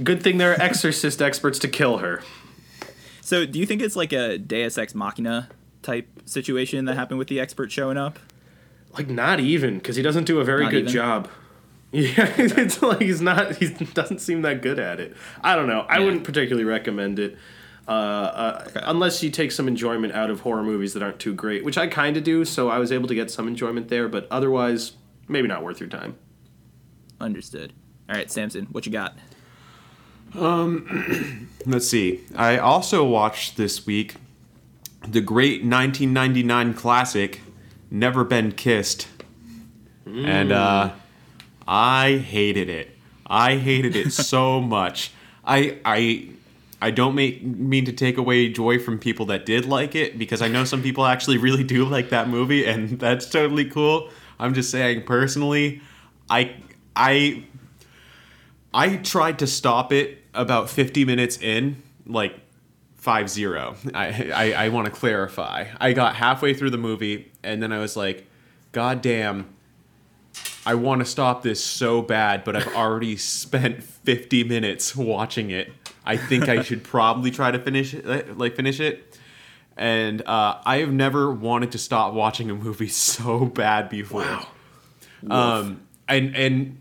good 0.02 0.22
thing 0.22 0.36
there 0.38 0.52
are 0.52 0.60
exorcist 0.60 1.22
experts 1.22 1.58
to 1.60 1.68
kill 1.68 1.98
her. 1.98 2.22
So 3.22 3.46
do 3.46 3.58
you 3.58 3.66
think 3.66 3.80
it's 3.82 3.96
like 3.96 4.12
a 4.12 4.38
Deus 4.38 4.76
Ex 4.78 4.94
Machina 4.94 5.48
type 5.82 6.08
situation 6.26 6.84
that 6.84 6.94
happened 6.96 7.18
with 7.18 7.28
the 7.28 7.40
expert 7.40 7.72
showing 7.72 7.96
up? 7.96 8.18
Like 8.92 9.08
not 9.08 9.40
even 9.40 9.78
because 9.78 9.96
he 9.96 10.02
doesn't 10.02 10.24
do 10.24 10.40
a 10.40 10.44
very 10.44 10.64
Not 10.64 10.70
good 10.72 10.80
even? 10.82 10.92
job. 10.92 11.28
Yeah, 11.92 12.34
it's 12.36 12.82
like 12.82 13.00
he's 13.00 13.22
not. 13.22 13.56
He 13.56 13.68
doesn't 13.68 14.18
seem 14.18 14.42
that 14.42 14.60
good 14.60 14.78
at 14.78 14.98
it. 15.00 15.16
I 15.42 15.54
don't 15.54 15.68
know. 15.68 15.86
I 15.88 15.98
Yeah. 15.98 16.04
wouldn't 16.04 16.24
particularly 16.24 16.64
recommend 16.64 17.18
it. 17.18 17.38
Uh, 17.88 17.90
uh, 17.90 18.70
Unless 18.84 19.22
you 19.22 19.30
take 19.30 19.52
some 19.52 19.68
enjoyment 19.68 20.12
out 20.12 20.28
of 20.28 20.40
horror 20.40 20.62
movies 20.62 20.92
that 20.94 21.02
aren't 21.02 21.20
too 21.20 21.32
great, 21.34 21.64
which 21.64 21.78
I 21.78 21.86
kind 21.86 22.16
of 22.16 22.24
do, 22.24 22.44
so 22.44 22.68
I 22.68 22.78
was 22.78 22.90
able 22.90 23.06
to 23.08 23.14
get 23.14 23.30
some 23.30 23.46
enjoyment 23.46 23.88
there, 23.88 24.08
but 24.08 24.26
otherwise, 24.30 24.92
maybe 25.28 25.46
not 25.46 25.62
worth 25.62 25.78
your 25.78 25.88
time. 25.88 26.16
Understood. 27.20 27.72
All 28.08 28.16
right, 28.16 28.30
Samson, 28.30 28.66
what 28.72 28.86
you 28.86 28.92
got? 28.92 29.16
Um, 30.34 31.48
Let's 31.66 31.88
see. 31.88 32.22
I 32.34 32.58
also 32.58 33.04
watched 33.04 33.56
this 33.56 33.86
week 33.86 34.14
the 35.06 35.20
great 35.20 35.62
1999 35.62 36.74
classic, 36.74 37.40
Never 37.90 38.24
Been 38.24 38.52
Kissed. 38.52 39.08
And 40.04 40.52
uh, 40.52 40.92
I 41.66 42.18
hated 42.18 42.68
it. 42.68 42.96
I 43.26 43.56
hated 43.56 43.96
it 43.96 44.12
so 44.12 44.60
much. 44.60 45.12
I 45.44 45.78
I 45.84 46.28
I 46.80 46.90
don't 46.90 47.14
make, 47.14 47.42
mean 47.42 47.84
to 47.86 47.92
take 47.92 48.18
away 48.18 48.48
joy 48.50 48.78
from 48.78 48.98
people 48.98 49.26
that 49.26 49.46
did 49.46 49.64
like 49.64 49.94
it 49.94 50.18
because 50.18 50.42
I 50.42 50.48
know 50.48 50.64
some 50.64 50.82
people 50.82 51.06
actually 51.06 51.38
really 51.38 51.64
do 51.64 51.84
like 51.84 52.10
that 52.10 52.28
movie 52.28 52.66
and 52.66 52.98
that's 53.00 53.28
totally 53.28 53.64
cool. 53.64 54.10
I'm 54.38 54.54
just 54.54 54.70
saying 54.70 55.04
personally, 55.04 55.80
I 56.28 56.56
I 56.94 57.44
I 58.74 58.96
tried 58.96 59.38
to 59.38 59.46
stop 59.46 59.92
it 59.92 60.22
about 60.34 60.68
50 60.68 61.06
minutes 61.06 61.38
in, 61.38 61.82
like 62.06 62.38
5 62.96 63.30
0. 63.30 63.76
I, 63.94 64.30
I, 64.34 64.52
I 64.66 64.68
want 64.68 64.86
to 64.86 64.90
clarify. 64.90 65.66
I 65.80 65.94
got 65.94 66.16
halfway 66.16 66.52
through 66.52 66.70
the 66.70 66.78
movie 66.78 67.32
and 67.42 67.62
then 67.62 67.72
I 67.72 67.78
was 67.78 67.96
like, 67.96 68.26
God 68.72 69.00
damn, 69.00 69.55
I 70.66 70.74
want 70.74 70.98
to 70.98 71.04
stop 71.04 71.44
this 71.44 71.62
so 71.62 72.02
bad, 72.02 72.42
but 72.42 72.56
I've 72.56 72.74
already 72.74 73.16
spent 73.16 73.84
50 73.84 74.42
minutes 74.42 74.96
watching 74.96 75.52
it. 75.52 75.72
I 76.04 76.16
think 76.16 76.48
I 76.48 76.62
should 76.62 76.82
probably 76.82 77.30
try 77.30 77.52
to 77.52 77.58
finish 77.60 77.94
it, 77.94 78.36
like 78.36 78.56
finish 78.56 78.80
it. 78.80 79.16
And 79.76 80.22
uh, 80.26 80.58
I 80.66 80.78
have 80.78 80.92
never 80.92 81.32
wanted 81.32 81.70
to 81.72 81.78
stop 81.78 82.14
watching 82.14 82.50
a 82.50 82.54
movie 82.54 82.88
so 82.88 83.44
bad 83.44 83.88
before. 83.88 84.22
Wow. 85.22 85.58
Um, 85.58 85.82
and 86.08 86.34
and 86.36 86.80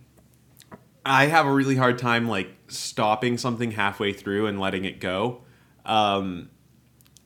I 1.05 1.27
have 1.27 1.45
a 1.45 1.51
really 1.51 1.75
hard 1.75 1.99
time 1.99 2.27
like 2.27 2.49
stopping 2.67 3.37
something 3.37 3.71
halfway 3.71 4.13
through 4.13 4.47
and 4.47 4.59
letting 4.59 4.85
it 4.85 4.99
go. 4.99 5.41
Um, 5.85 6.49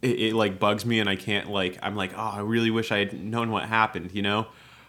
it, 0.02 0.20
it 0.20 0.34
like 0.34 0.60
bugs 0.60 0.86
me, 0.86 1.00
and 1.00 1.10
I 1.10 1.16
can't 1.16 1.50
like. 1.50 1.78
I'm 1.82 1.96
like, 1.96 2.12
oh, 2.16 2.32
I 2.36 2.40
really 2.40 2.72
wish 2.72 2.92
I 2.92 3.00
had 3.00 3.14
known 3.14 3.50
what 3.50 3.64
happened, 3.64 4.12
you 4.14 4.22
know. 4.22 4.48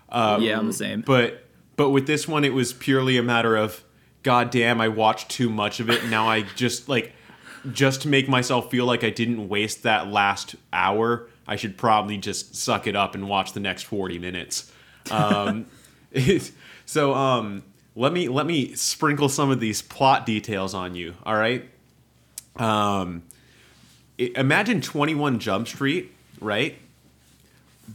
Um, 0.09 0.43
yeah, 0.43 0.59
I'm 0.59 0.67
the 0.67 0.73
same. 0.73 1.03
But 1.03 1.47
but 1.81 1.89
with 1.89 2.07
this 2.07 2.29
one, 2.29 2.45
it 2.45 2.53
was 2.53 2.75
purely 2.75 3.17
a 3.17 3.23
matter 3.23 3.57
of, 3.57 3.83
God 4.23 4.51
damn, 4.51 4.83
I 4.83 4.89
watched 4.89 5.31
too 5.31 5.49
much 5.49 5.81
of 5.81 5.89
it. 5.89 6.05
Now 6.11 6.29
I 6.29 6.43
just 6.43 6.91
like, 6.91 7.15
just 7.73 8.03
to 8.03 8.09
make 8.09 8.29
myself 8.29 8.71
feel 8.71 8.85
like 8.85 9.03
I 9.03 9.09
didn't 9.09 9.49
waste 9.49 9.83
that 9.85 10.07
last 10.07 10.57
hour, 10.75 11.27
I 11.49 11.57
should 11.57 11.79
probably 11.79 12.19
just 12.19 12.55
suck 12.55 12.87
it 12.87 12.95
up 12.95 13.15
and 13.15 13.31
watch 13.31 13.55
the 13.55 13.61
next 13.61 13.85
forty 13.85 14.19
minutes. 14.19 14.71
Um, 15.11 15.65
so 16.85 17.15
um, 17.15 17.63
let 17.97 18.13
me 18.13 18.29
let 18.29 18.45
me 18.45 18.75
sprinkle 18.75 19.31
some 19.31 19.51
of 19.51 19.59
these 19.59 19.81
plot 19.81 20.27
details 20.27 20.75
on 20.75 20.95
you. 20.95 21.15
All 21.25 21.35
right. 21.35 21.67
Um, 22.57 23.23
imagine 24.19 24.83
Twenty 24.83 25.15
One 25.15 25.39
Jump 25.39 25.67
Street, 25.67 26.13
right? 26.43 26.77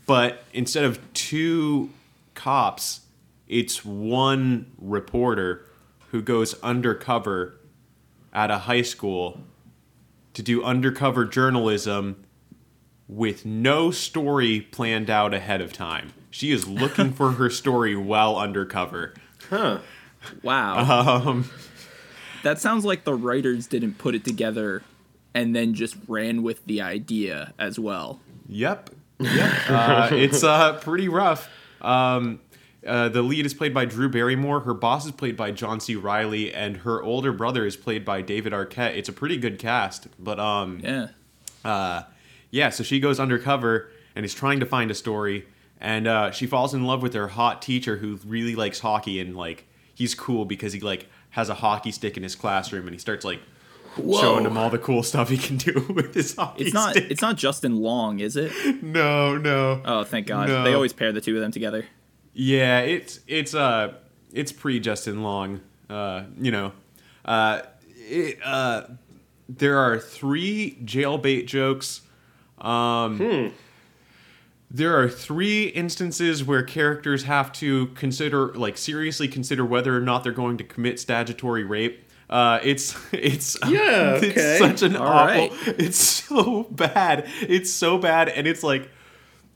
But 0.08 0.44
instead 0.54 0.86
of 0.86 1.00
two 1.14 1.92
cops, 2.34 3.02
it's 3.48 3.86
one 3.86 4.72
reporter 4.78 5.66
who 6.12 6.22
goes 6.22 6.54
undercover 6.62 7.60
at 8.34 8.52
a 8.52 8.60
high 8.60 8.82
school 8.82 9.40
to 10.34 10.42
do 10.42 10.64
undercover 10.64 11.26
journalism 11.26 12.26
with 13.08 13.46
no 13.46 13.92
story 13.92 14.62
planned 14.62 15.10
out 15.10 15.34
ahead 15.34 15.62
of 15.62 15.72
time. 15.72 16.14
She 16.30 16.52
is 16.52 16.68
looking 16.68 17.14
for 17.14 17.34
her 17.34 17.50
story 17.62 17.96
while 17.96 18.38
undercover. 18.38 19.14
Huh. 19.50 19.80
Wow. 20.44 21.22
Um, 21.26 21.50
that 22.44 22.60
sounds 22.60 22.84
like 22.84 23.04
the 23.04 23.14
writers 23.14 23.68
didn't 23.68 23.98
put 23.98 24.16
it 24.16 24.26
together 24.26 24.82
and 25.34 25.56
then 25.56 25.74
just 25.74 25.96
ran 26.08 26.44
with 26.44 26.66
the 26.66 26.82
idea 26.82 27.54
as 27.60 27.78
well. 27.78 28.20
Yep. 28.48 28.90
Yep. 29.20 29.54
uh, 29.70 30.10
it's 30.12 30.44
uh, 30.44 30.74
pretty 30.80 31.08
rough. 31.08 31.50
Um, 31.82 32.40
uh, 32.86 33.10
the 33.10 33.22
lead 33.22 33.46
is 33.46 33.54
played 33.54 33.74
by 33.74 33.86
Drew 33.86 34.10
Barrymore. 34.10 34.62
Her 34.62 34.74
boss 34.74 35.06
is 35.06 35.12
played 35.12 35.36
by 35.36 35.52
John 35.52 35.80
C. 35.80 35.96
Reilly, 35.96 36.54
and 36.54 36.78
her 36.78 37.02
older 37.02 37.32
brother 37.34 37.66
is 37.66 37.76
played 37.76 38.06
by 38.06 38.22
David 38.22 38.54
Arquette. 38.54 38.96
It's 38.96 39.10
a 39.10 39.14
pretty 39.14 39.38
good 39.38 39.60
cast, 39.60 40.08
but 40.24 40.40
um, 40.40 40.80
Yeah. 40.84 41.08
uh, 41.64 42.04
yeah. 42.52 42.70
So 42.70 42.84
she 42.84 43.00
goes 43.00 43.20
undercover 43.20 43.90
and 44.16 44.26
is 44.26 44.34
trying 44.34 44.60
to 44.60 44.66
find 44.66 44.92
a 44.92 44.96
story, 44.96 45.46
and 45.82 46.08
uh, 46.08 46.32
she 46.32 46.46
falls 46.48 46.74
in 46.74 46.86
love 46.86 47.02
with 47.02 47.14
her 47.14 47.30
hot 47.30 47.62
teacher 47.62 47.98
who 47.98 48.20
really 48.26 48.56
likes 48.56 48.80
hockey, 48.80 49.20
and 49.20 49.36
like 49.36 49.66
he's 49.94 50.16
cool 50.16 50.46
because 50.46 50.74
he 50.74 50.80
like 50.80 51.08
has 51.32 51.50
a 51.50 51.56
hockey 51.56 51.92
stick 51.92 52.16
in 52.18 52.24
his 52.24 52.36
classroom, 52.36 52.86
and 52.88 52.94
he 52.94 53.00
starts 53.00 53.26
like 53.26 53.42
showing 53.96 54.46
him 54.46 54.58
all 54.58 54.70
the 54.70 54.78
cool 54.78 55.02
stuff 55.04 55.30
he 55.30 55.38
can 55.38 55.56
do 55.72 55.86
with 55.96 56.14
his 56.14 56.36
hockey 56.36 56.66
It's 56.66 56.74
not 56.74 56.92
stick. 56.92 57.08
it's 57.10 57.22
not 57.22 57.38
Justin 57.38 57.78
Long, 57.78 58.20
is 58.20 58.36
it? 58.36 58.52
no, 58.84 59.38
no. 59.38 59.82
Oh, 59.86 60.04
thank 60.04 60.28
God. 60.28 60.50
No. 60.50 60.64
They 60.64 60.74
always 60.74 60.92
pair 60.94 61.12
the 61.14 61.22
two 61.22 61.36
of 61.36 61.42
them 61.42 61.52
together. 61.52 61.86
Yeah, 62.36 62.82
it's 62.82 63.22
it's 63.28 63.56
uh 63.56 63.94
it's 64.34 64.52
pre 64.52 64.80
Justin 64.80 65.24
Long. 65.24 65.62
Uh, 65.90 66.24
you 66.40 66.52
know, 66.52 66.74
uh, 67.24 67.62
it, 67.96 68.38
uh, 68.44 68.84
there 69.48 69.78
are 69.80 69.98
three 70.00 70.78
jailbait 70.84 71.46
jokes. 71.48 72.02
Um, 72.60 73.54
There 74.72 75.00
are 75.00 75.08
three 75.08 75.66
instances 75.68 76.44
where 76.44 76.62
characters 76.64 77.24
have 77.24 77.54
to 77.54 77.88
consider, 77.88 78.48
like, 78.56 78.78
seriously 78.78 79.28
consider 79.28 79.64
whether 79.64 79.96
or 79.96 80.02
not 80.02 80.24
they're 80.24 80.34
going 80.34 80.58
to 80.58 80.64
commit 80.64 81.00
statutory 81.00 81.64
rape. 81.64 82.04
Uh, 82.30 82.60
it's 82.64 82.98
it's 83.14 83.56
Yeah, 83.68 84.16
okay. 84.18 84.28
it's 84.36 84.60
such 84.60 84.82
an 84.82 84.96
All 84.98 85.08
awful. 85.08 85.50
right. 85.50 85.76
It's 85.80 86.00
so 86.00 86.64
bad. 86.72 87.30
It's 87.42 87.72
so 87.72 87.98
bad, 88.00 88.28
and 88.28 88.48
it's 88.48 88.64
like 88.64 88.90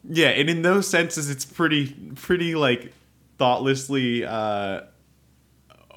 yeah, 0.07 0.29
and 0.29 0.49
in 0.49 0.61
those 0.61 0.87
senses, 0.87 1.29
it's 1.29 1.45
pretty, 1.45 1.87
pretty 2.15 2.55
like 2.55 2.93
thoughtlessly. 3.37 4.25
uh 4.25 4.81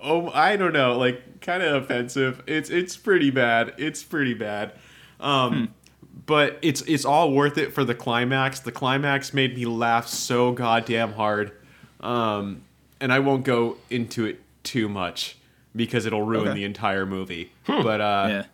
Oh, 0.05 0.31
I 0.31 0.57
don't 0.57 0.73
know, 0.73 0.99
like 0.99 1.41
kind 1.41 1.63
of 1.63 1.85
offensive. 1.85 2.43
It's 2.49 2.71
it's 2.71 2.97
pretty 2.97 3.31
bad. 3.31 3.75
It's 3.79 4.03
pretty 4.03 4.35
bad. 4.35 4.73
Um, 5.21 5.75
but 6.27 6.59
it's 6.61 6.83
it's 6.83 7.05
all 7.05 7.33
worth 7.33 7.57
it 7.57 7.73
for 7.73 7.85
the 7.85 7.95
climax. 7.95 8.59
The 8.61 8.73
climax 8.73 9.33
made 9.33 9.55
me 9.55 9.65
laugh 9.65 10.09
so 10.09 10.51
goddamn 10.51 11.13
hard. 11.13 11.53
Um, 12.01 12.63
and 13.01 13.13
I 13.13 13.21
won't 13.21 13.45
go 13.45 13.77
into 13.91 14.25
it 14.25 14.41
too 14.65 14.89
much 14.89 15.37
because 15.77 16.05
it'll 16.05 16.23
ruin 16.23 16.49
Okay. 16.49 16.55
the 16.59 16.65
entire 16.65 17.07
movie. 17.07 17.53
But 17.69 18.01
uh, 18.01 18.27
yeah. 18.29 18.45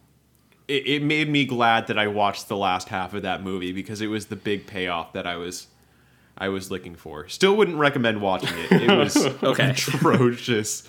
It, 0.68 0.86
it 0.86 1.02
made 1.02 1.28
me 1.28 1.44
glad 1.44 1.86
that 1.88 1.98
I 1.98 2.06
watched 2.06 2.48
the 2.48 2.56
last 2.56 2.88
half 2.90 3.14
of 3.14 3.22
that 3.22 3.42
movie 3.42 3.72
because 3.72 4.00
it 4.00 4.08
was 4.08 4.26
the 4.26 4.36
big 4.36 4.66
payoff 4.66 5.12
that 5.14 5.26
I 5.26 5.36
was 5.36 5.66
I 6.36 6.48
was 6.50 6.70
looking 6.70 6.94
for. 6.94 7.26
Still 7.28 7.56
wouldn't 7.56 7.78
recommend 7.78 8.20
watching 8.22 8.56
it. 8.56 8.70
It 8.82 8.96
was 8.96 9.16
Okay. 9.42 9.70
atrocious. 10.12 10.88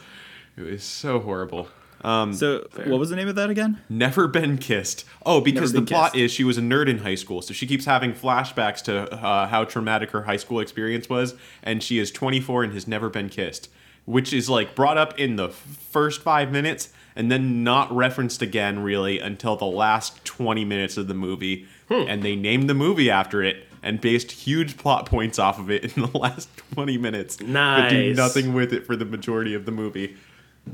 It 0.57 0.61
was 0.63 0.83
so 0.83 1.19
horrible. 1.19 1.67
Um, 2.01 2.33
So, 2.33 2.65
what 2.85 2.99
was 2.99 3.09
the 3.09 3.15
name 3.15 3.27
of 3.27 3.35
that 3.35 3.49
again? 3.49 3.81
Never 3.89 4.27
been 4.27 4.57
kissed. 4.57 5.03
Oh, 5.25 5.41
because 5.41 5.73
the 5.73 5.81
plot 5.81 6.13
Kissed. 6.13 6.21
is 6.23 6.31
she 6.31 6.43
was 6.45 6.57
a 6.57 6.61
nerd 6.61 6.87
in 6.87 6.99
high 6.99 7.15
school, 7.15 7.41
so 7.41 7.53
she 7.53 7.67
keeps 7.67 7.85
having 7.85 8.13
flashbacks 8.13 8.81
to 8.83 9.11
uh, 9.13 9.47
how 9.47 9.65
traumatic 9.65 10.11
her 10.11 10.21
high 10.23 10.37
school 10.37 10.59
experience 10.61 11.09
was, 11.09 11.35
and 11.63 11.81
she 11.83 11.99
is 11.99 12.09
24 12.11 12.63
and 12.63 12.73
has 12.73 12.87
never 12.87 13.09
been 13.09 13.27
kissed, 13.27 13.69
which 14.05 14.31
is 14.31 14.49
like 14.49 14.75
brought 14.75 14.97
up 14.97 15.19
in 15.19 15.35
the 15.35 15.49
first 15.49 16.21
five 16.21 16.51
minutes 16.51 16.89
and 17.15 17.31
then 17.31 17.63
not 17.63 17.91
referenced 17.91 18.41
again 18.41 18.79
really 18.79 19.19
until 19.19 19.55
the 19.55 19.65
last 19.65 20.23
20 20.25 20.65
minutes 20.65 20.97
of 20.97 21.07
the 21.07 21.13
movie, 21.13 21.67
hmm. 21.87 22.05
and 22.07 22.23
they 22.23 22.35
named 22.35 22.69
the 22.69 22.73
movie 22.73 23.09
after 23.09 23.43
it 23.43 23.65
and 23.81 24.01
based 24.01 24.31
huge 24.31 24.77
plot 24.77 25.05
points 25.05 25.39
off 25.39 25.59
of 25.59 25.69
it 25.71 25.83
in 25.97 26.03
the 26.03 26.17
last 26.17 26.49
20 26.73 26.97
minutes, 26.97 27.37
but 27.37 27.89
do 27.89 28.13
nothing 28.13 28.53
with 28.53 28.73
it 28.73 28.85
for 28.85 28.95
the 28.95 29.05
majority 29.05 29.53
of 29.53 29.65
the 29.65 29.71
movie. 29.71 30.17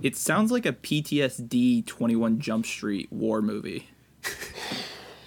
It 0.02 0.16
sounds 0.16 0.52
like 0.52 0.66
a 0.66 0.74
PTSD 0.74 1.86
21 1.86 2.40
Jump 2.40 2.66
Street 2.66 3.12
war 3.12 3.42
movie. 3.42 3.90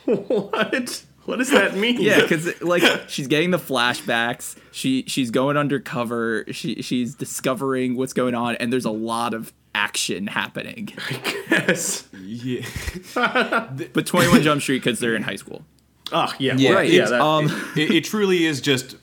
What? 0.05 1.05
What 1.27 1.37
does 1.37 1.51
that 1.51 1.77
mean? 1.77 2.01
Yeah, 2.01 2.23
because 2.23 2.63
like 2.63 2.83
she's 3.11 3.27
getting 3.27 3.51
the 3.51 3.59
flashbacks. 3.59 4.57
She 4.73 5.05
she's 5.07 5.31
going 5.31 5.59
undercover. 5.59 6.47
She 6.51 6.81
she's 6.81 7.15
discovering 7.15 7.97
what's 7.97 8.15
going 8.15 8.35
on, 8.35 8.57
and 8.57 8.73
there's 8.73 8.87
a 8.87 8.91
lot 8.91 9.35
of 9.35 9.53
action 9.79 10.27
happening. 10.27 10.91
I 10.99 11.37
yes. 11.51 12.09
Yeah. 12.21 12.67
But 13.93 14.07
21 14.07 14.43
Jump 14.43 14.61
Street 14.61 14.83
because 14.83 14.99
they're 14.99 15.15
in 15.15 15.23
high 15.23 15.37
school. 15.37 15.65
Oh 16.13 16.33
yeah. 16.39 16.57
Yeah, 16.57 16.73
right. 16.73 16.91
Yeah. 16.91 17.07
That, 17.07 17.21
Um, 17.21 17.47
it, 17.77 17.91
it 17.91 18.05
truly 18.05 18.45
is 18.45 18.61
just 18.61 18.97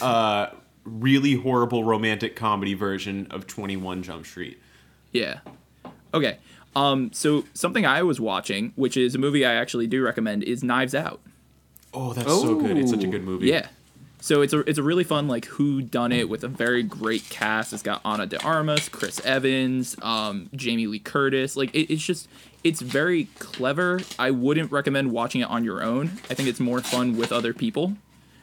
a 0.00 0.50
really 0.84 1.34
horrible 1.34 1.84
romantic 1.84 2.36
comedy 2.36 2.74
version 2.74 3.26
of 3.30 3.46
21 3.46 4.02
Jump 4.02 4.24
Street. 4.26 4.60
Yeah. 5.12 5.40
Okay. 6.14 6.38
Um. 6.76 7.12
So 7.12 7.44
something 7.54 7.84
I 7.84 8.02
was 8.02 8.20
watching, 8.20 8.72
which 8.76 8.96
is 8.96 9.14
a 9.14 9.18
movie 9.18 9.44
I 9.44 9.54
actually 9.54 9.86
do 9.86 10.02
recommend, 10.02 10.42
is 10.44 10.62
Knives 10.62 10.94
Out. 10.94 11.20
Oh, 11.92 12.12
that's 12.14 12.26
so 12.26 12.54
good. 12.54 12.78
It's 12.78 12.90
such 12.90 13.04
a 13.04 13.08
good 13.08 13.24
movie. 13.24 13.48
Yeah. 13.48 13.66
So 14.22 14.40
it's 14.40 14.52
a 14.52 14.60
it's 14.60 14.78
a 14.78 14.84
really 14.84 15.02
fun 15.02 15.26
like 15.26 15.46
who 15.46 15.82
done 15.82 16.12
it 16.12 16.28
with 16.28 16.44
a 16.44 16.48
very 16.48 16.84
great 16.84 17.28
cast. 17.28 17.72
It's 17.72 17.82
got 17.82 18.00
Ana 18.04 18.24
de 18.24 18.40
Armas, 18.40 18.88
Chris 18.88 19.20
Evans, 19.24 19.96
um, 20.00 20.48
Jamie 20.54 20.86
Lee 20.86 21.00
Curtis. 21.00 21.56
Like 21.56 21.74
it, 21.74 21.92
it's 21.92 22.04
just 22.04 22.28
it's 22.62 22.80
very 22.80 23.24
clever. 23.40 23.98
I 24.20 24.30
wouldn't 24.30 24.70
recommend 24.70 25.10
watching 25.10 25.40
it 25.40 25.50
on 25.50 25.64
your 25.64 25.82
own. 25.82 26.20
I 26.30 26.34
think 26.34 26.48
it's 26.48 26.60
more 26.60 26.80
fun 26.80 27.16
with 27.16 27.32
other 27.32 27.52
people 27.52 27.96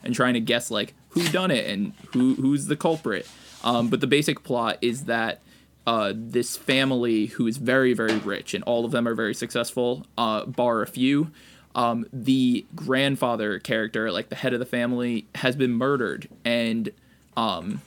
and 0.03 0.13
trying 0.13 0.33
to 0.33 0.41
guess 0.41 0.69
like 0.69 0.95
who 1.11 1.25
done 1.29 1.49
it 1.49 1.65
and 1.65 1.93
who 2.11 2.35
who's 2.35 2.65
the 2.65 2.75
culprit. 2.75 3.25
Um, 3.63 3.87
but 3.87 4.01
the 4.01 4.07
basic 4.07 4.43
plot 4.43 4.79
is 4.81 5.05
that 5.05 5.39
uh, 5.87 6.11
this 6.13 6.57
family 6.57 7.27
who 7.27 7.47
is 7.47 7.55
very 7.55 7.93
very 7.93 8.17
rich 8.17 8.53
and 8.53 8.65
all 8.65 8.83
of 8.83 8.91
them 8.91 9.07
are 9.07 9.15
very 9.15 9.33
successful, 9.33 10.05
uh, 10.17 10.45
bar 10.45 10.81
a 10.81 10.87
few. 10.87 11.31
Um, 11.79 12.05
the 12.11 12.65
grandfather 12.75 13.57
character, 13.59 14.11
like 14.11 14.27
the 14.27 14.35
head 14.35 14.51
of 14.51 14.59
the 14.59 14.65
family, 14.65 15.27
has 15.35 15.55
been 15.55 15.71
murdered, 15.71 16.27
and 16.43 16.91
um, 17.37 17.81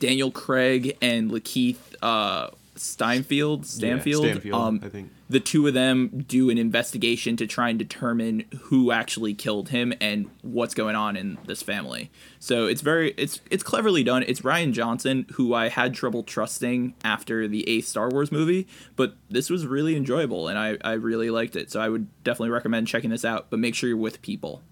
Daniel 0.00 0.30
Craig 0.30 0.98
and 1.00 1.30
Lakeith 1.30 1.78
uh, 2.02 2.50
Steinfield, 2.76 3.64
Stanfield, 3.64 4.24
Stanfield, 4.24 4.54
um, 4.54 4.80
I 4.82 4.88
think. 4.88 5.10
the 5.28 5.40
two 5.40 5.66
of 5.66 5.74
them 5.74 6.24
do 6.28 6.50
an 6.50 6.58
investigation 6.58 7.36
to 7.36 7.46
try 7.46 7.68
and 7.68 7.78
determine 7.78 8.44
who 8.64 8.90
actually 8.92 9.34
killed 9.34 9.70
him 9.70 9.92
and 10.00 10.30
what's 10.42 10.74
going 10.74 10.94
on 10.96 11.16
in 11.16 11.38
this 11.46 11.62
family. 11.62 12.10
So 12.38 12.66
it's 12.66 12.80
very 12.80 13.12
it's 13.16 13.40
it's 13.50 13.62
cleverly 13.62 14.04
done. 14.04 14.24
It's 14.26 14.40
Rian 14.40 14.72
Johnson 14.72 15.26
who 15.34 15.54
I 15.54 15.68
had 15.68 15.94
trouble 15.94 16.22
trusting 16.22 16.94
after 17.04 17.48
the 17.48 17.68
eighth 17.68 17.86
Star 17.86 18.08
Wars 18.08 18.30
movie, 18.30 18.66
but 18.94 19.16
this 19.28 19.50
was 19.50 19.66
really 19.66 19.96
enjoyable 19.96 20.48
and 20.48 20.58
I, 20.58 20.78
I 20.82 20.92
really 20.92 21.30
liked 21.30 21.56
it. 21.56 21.70
So 21.70 21.80
I 21.80 21.88
would 21.88 22.08
definitely 22.22 22.50
recommend 22.50 22.86
checking 22.86 23.10
this 23.10 23.24
out, 23.24 23.46
but 23.50 23.58
make 23.58 23.74
sure 23.74 23.88
you're 23.88 23.96
with 23.98 24.22
people. 24.22 24.62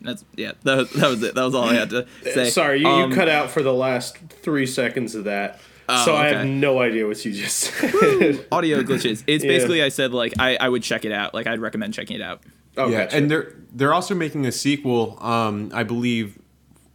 That's 0.00 0.24
yeah, 0.36 0.52
that, 0.62 0.90
that 0.90 1.08
was 1.10 1.22
it. 1.22 1.34
That 1.34 1.42
was 1.44 1.54
all 1.54 1.64
I 1.64 1.74
had 1.74 1.90
to 1.90 2.06
say. 2.22 2.50
Sorry, 2.50 2.80
you, 2.80 2.86
Um, 2.86 3.10
you 3.10 3.16
cut 3.16 3.28
out 3.28 3.50
for 3.50 3.62
the 3.62 3.72
last 3.74 4.16
three 4.42 4.66
seconds 4.66 5.14
of 5.14 5.24
that. 5.24 5.60
Oh, 5.88 6.04
so 6.04 6.14
I 6.14 6.28
have 6.28 6.46
no 6.46 6.80
idea 6.80 7.06
what 7.06 7.24
you 7.24 7.32
just 7.32 7.56
said. 7.58 8.46
audio 8.52 8.82
glitches. 8.82 9.24
It's 9.26 9.42
Yeah. 9.42 9.50
basically 9.50 9.82
I 9.82 9.88
said 9.88 10.12
like 10.12 10.34
I, 10.38 10.56
I 10.56 10.68
would 10.68 10.82
check 10.82 11.04
it 11.04 11.12
out. 11.12 11.32
Like 11.34 11.46
I'd 11.46 11.60
recommend 11.60 11.94
checking 11.94 12.16
it 12.16 12.22
out. 12.22 12.42
oh, 12.76 12.88
yeah, 12.88 13.04
gotcha. 13.04 13.16
and 13.16 13.30
they're 13.30 13.52
they're 13.72 13.94
also 13.94 14.14
making 14.14 14.44
a 14.46 14.52
sequel. 14.52 15.18
Um, 15.22 15.70
I 15.74 15.82
believe, 15.84 16.38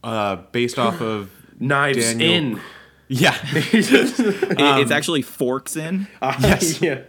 uh, 0.03 0.37
based 0.51 0.77
off 0.79 1.01
of 1.01 1.29
Knives 1.59 2.05
Daniel- 2.13 2.31
in. 2.57 2.61
yeah, 3.07 3.35
It- 3.43 4.59
Um, 4.61 4.81
it's 4.81 4.91
actually 4.91 5.23
forks 5.23 5.75
in. 5.75 6.07
Yes. 6.21 6.81
yeah. 6.81 7.01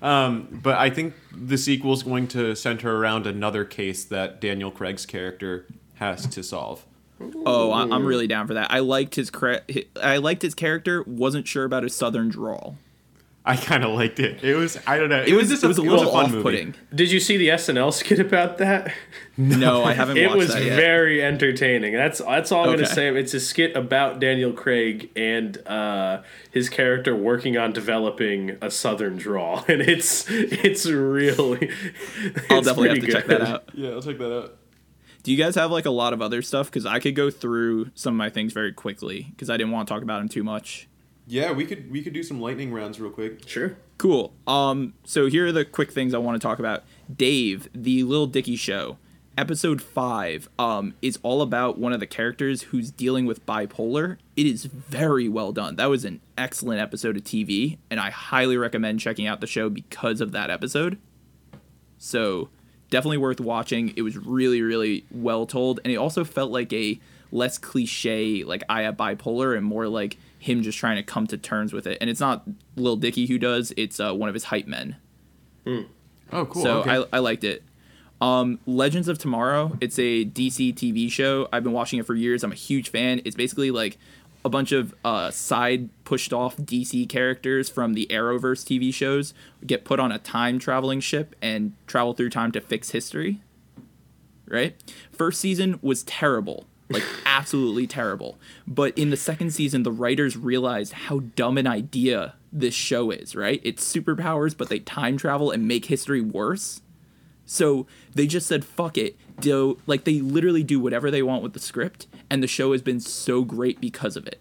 Um, 0.00 0.60
but 0.62 0.78
I 0.78 0.90
think 0.90 1.14
the 1.32 1.58
sequel 1.58 1.92
is 1.92 2.02
going 2.02 2.28
to 2.28 2.54
center 2.54 2.96
around 2.96 3.26
another 3.26 3.64
case 3.64 4.04
that 4.04 4.40
Daniel 4.40 4.70
Craig's 4.70 5.06
character 5.06 5.66
has 5.94 6.26
to 6.28 6.42
solve. 6.42 6.84
Oh, 7.20 7.72
I'm 7.72 8.06
really 8.06 8.28
down 8.28 8.46
for 8.46 8.54
that. 8.54 8.70
I 8.70 8.78
liked 8.78 9.16
his 9.16 9.30
I 10.00 10.18
liked 10.18 10.42
his 10.42 10.54
character. 10.54 11.02
Wasn't 11.02 11.48
sure 11.48 11.64
about 11.64 11.82
his 11.82 11.94
southern 11.94 12.28
drawl. 12.28 12.76
I 13.48 13.56
kind 13.56 13.82
of 13.82 13.92
liked 13.94 14.20
it. 14.20 14.44
It 14.44 14.54
was 14.56 14.78
I 14.86 14.98
don't 14.98 15.08
know. 15.08 15.22
It, 15.22 15.28
It 15.28 15.34
was 15.34 15.48
just 15.48 15.64
it 15.64 15.66
was 15.66 15.78
a 15.78 15.82
it 15.82 15.88
little 15.88 16.12
fun 16.12 16.26
off 16.26 16.30
movie. 16.30 16.42
putting. 16.42 16.74
Did 16.94 17.10
you 17.10 17.18
see 17.18 17.36
the 17.38 17.48
SNL 17.48 17.92
skit 17.92 18.18
about 18.20 18.58
that? 18.58 18.92
No, 19.38 19.84
I 19.84 19.94
haven't 19.94 20.18
It 20.18 20.26
watched 20.26 20.36
was 20.38 20.52
that 20.54 20.64
yet. 20.64 20.76
very 20.76 21.22
entertaining. 21.24 21.94
That's 21.94 22.18
that's 22.18 22.52
all 22.52 22.64
I'm 22.64 22.68
Okay. 22.70 22.82
gonna 22.82 22.94
say. 22.94 23.08
It's 23.16 23.32
a 23.34 23.40
skit 23.40 23.74
about 23.76 24.20
Daniel 24.20 24.52
Craig 24.52 25.10
and 25.16 25.56
uh, 25.66 26.22
his 26.50 26.68
character 26.68 27.16
working 27.16 27.56
on 27.56 27.72
developing 27.72 28.58
a 28.60 28.70
Southern 28.70 29.16
drawl, 29.16 29.64
and 29.68 29.80
it's 29.80 30.26
it's 30.28 30.86
really. 30.86 31.70
I'll 32.50 32.58
it's 32.58 32.66
definitely 32.66 32.88
have 32.90 32.98
pretty 32.98 33.00
to 33.00 33.12
check 33.12 33.26
that 33.26 33.38
good. 33.38 33.48
out. 33.48 33.70
Yeah, 33.74 33.90
I'll 33.90 34.02
check 34.02 34.18
that 34.18 34.36
out. 34.38 34.54
Do 35.22 35.32
you 35.32 35.38
guys 35.38 35.54
have 35.56 35.70
like 35.70 35.86
a 35.86 35.90
lot 35.90 36.12
of 36.12 36.20
other 36.22 36.42
stuff? 36.42 36.66
Because 36.66 36.84
I 36.86 36.98
could 37.00 37.14
go 37.14 37.30
through 37.30 37.90
some 37.94 38.14
of 38.14 38.18
my 38.18 38.30
things 38.30 38.52
very 38.52 38.72
quickly 38.72 39.26
because 39.30 39.50
I 39.50 39.56
didn't 39.56 39.72
want 39.72 39.88
to 39.88 39.94
talk 39.94 40.02
about 40.02 40.18
them 40.18 40.28
too 40.28 40.44
much. 40.44 40.88
Yeah, 41.28 41.52
we 41.52 41.66
could 41.66 41.90
we 41.90 42.02
could 42.02 42.14
do 42.14 42.22
some 42.22 42.40
lightning 42.40 42.72
rounds 42.72 42.98
real 42.98 43.10
quick. 43.10 43.46
Sure. 43.46 43.76
Cool. 43.98 44.32
Um, 44.46 44.94
so 45.04 45.26
here 45.26 45.46
are 45.46 45.52
the 45.52 45.64
quick 45.64 45.92
things 45.92 46.14
I 46.14 46.18
want 46.18 46.40
to 46.40 46.46
talk 46.46 46.58
about. 46.58 46.84
Dave, 47.14 47.68
the 47.74 48.02
Lil 48.04 48.26
Dicky 48.26 48.56
show, 48.56 48.96
episode 49.36 49.82
five, 49.82 50.48
um, 50.58 50.94
is 51.02 51.18
all 51.22 51.42
about 51.42 51.78
one 51.78 51.92
of 51.92 52.00
the 52.00 52.06
characters 52.06 52.62
who's 52.62 52.90
dealing 52.90 53.26
with 53.26 53.44
bipolar. 53.44 54.16
It 54.36 54.46
is 54.46 54.64
very 54.64 55.28
well 55.28 55.52
done. 55.52 55.76
That 55.76 55.90
was 55.90 56.06
an 56.06 56.20
excellent 56.38 56.80
episode 56.80 57.16
of 57.18 57.24
TV, 57.24 57.76
and 57.90 58.00
I 58.00 58.08
highly 58.08 58.56
recommend 58.56 59.00
checking 59.00 59.26
out 59.26 59.40
the 59.42 59.46
show 59.46 59.68
because 59.68 60.22
of 60.22 60.32
that 60.32 60.48
episode. 60.48 60.96
So 61.98 62.48
definitely 62.88 63.18
worth 63.18 63.40
watching. 63.40 63.92
It 63.96 64.02
was 64.02 64.16
really, 64.16 64.62
really 64.62 65.04
well 65.10 65.44
told, 65.44 65.80
and 65.84 65.92
it 65.92 65.96
also 65.96 66.24
felt 66.24 66.50
like 66.50 66.72
a 66.72 66.98
less 67.30 67.58
cliche, 67.58 68.44
like 68.44 68.62
I 68.70 68.82
have 68.82 68.96
bipolar, 68.96 69.56
and 69.56 69.66
more 69.66 69.88
like 69.88 70.16
him 70.38 70.62
just 70.62 70.78
trying 70.78 70.96
to 70.96 71.02
come 71.02 71.26
to 71.26 71.36
terms 71.36 71.72
with 71.72 71.86
it. 71.86 71.98
And 72.00 72.08
it's 72.08 72.20
not 72.20 72.44
Lil 72.76 72.96
Dicky 72.96 73.26
who 73.26 73.38
does; 73.38 73.72
it's 73.76 74.00
uh, 74.00 74.12
one 74.14 74.28
of 74.28 74.34
his 74.34 74.44
hype 74.44 74.66
men. 74.66 74.96
Oh, 76.32 76.44
cool. 76.46 76.62
So 76.62 76.80
okay. 76.80 76.90
I, 76.90 77.16
I 77.16 77.18
liked 77.18 77.44
it. 77.44 77.62
Um, 78.20 78.58
Legends 78.66 79.08
of 79.08 79.18
Tomorrow. 79.18 79.76
It's 79.80 79.98
a 79.98 80.24
DC 80.24 80.74
TV 80.74 81.10
show. 81.10 81.48
I've 81.52 81.62
been 81.62 81.72
watching 81.72 81.98
it 81.98 82.06
for 82.06 82.14
years. 82.14 82.42
I'm 82.42 82.52
a 82.52 82.56
huge 82.56 82.90
fan. 82.90 83.20
It's 83.24 83.36
basically 83.36 83.70
like 83.70 83.98
a 84.44 84.48
bunch 84.48 84.72
of 84.72 84.94
uh, 85.04 85.30
side 85.30 85.88
pushed 86.04 86.32
off 86.32 86.56
DC 86.56 87.08
characters 87.08 87.68
from 87.68 87.94
the 87.94 88.06
Arrowverse 88.10 88.64
TV 88.64 88.92
shows 88.92 89.34
get 89.66 89.84
put 89.84 90.00
on 90.00 90.10
a 90.12 90.18
time 90.18 90.58
traveling 90.58 91.00
ship 91.00 91.34
and 91.42 91.74
travel 91.86 92.14
through 92.14 92.30
time 92.30 92.52
to 92.52 92.60
fix 92.60 92.90
history. 92.90 93.40
Right? 94.46 94.74
First 95.12 95.40
season 95.40 95.78
was 95.82 96.02
terrible. 96.04 96.66
Like 96.90 97.04
absolutely 97.26 97.86
terrible. 97.86 98.38
But 98.66 98.96
in 98.96 99.10
the 99.10 99.16
second 99.16 99.50
season 99.50 99.82
the 99.82 99.92
writers 99.92 100.36
realized 100.36 100.92
how 100.92 101.20
dumb 101.20 101.58
an 101.58 101.66
idea 101.66 102.34
this 102.52 102.74
show 102.74 103.10
is, 103.10 103.36
right? 103.36 103.60
It's 103.62 103.84
superpowers 103.84 104.56
but 104.56 104.68
they 104.68 104.78
time 104.80 105.16
travel 105.16 105.50
and 105.50 105.68
make 105.68 105.86
history 105.86 106.20
worse. 106.20 106.80
So 107.44 107.86
they 108.14 108.26
just 108.26 108.46
said, 108.46 108.64
fuck 108.64 108.98
it. 108.98 109.16
Do 109.40 109.78
like 109.86 110.04
they 110.04 110.20
literally 110.20 110.62
do 110.62 110.78
whatever 110.80 111.10
they 111.10 111.22
want 111.22 111.42
with 111.42 111.52
the 111.54 111.60
script, 111.60 112.06
and 112.28 112.42
the 112.42 112.46
show 112.46 112.72
has 112.72 112.82
been 112.82 113.00
so 113.00 113.42
great 113.44 113.80
because 113.80 114.16
of 114.16 114.26
it. 114.26 114.40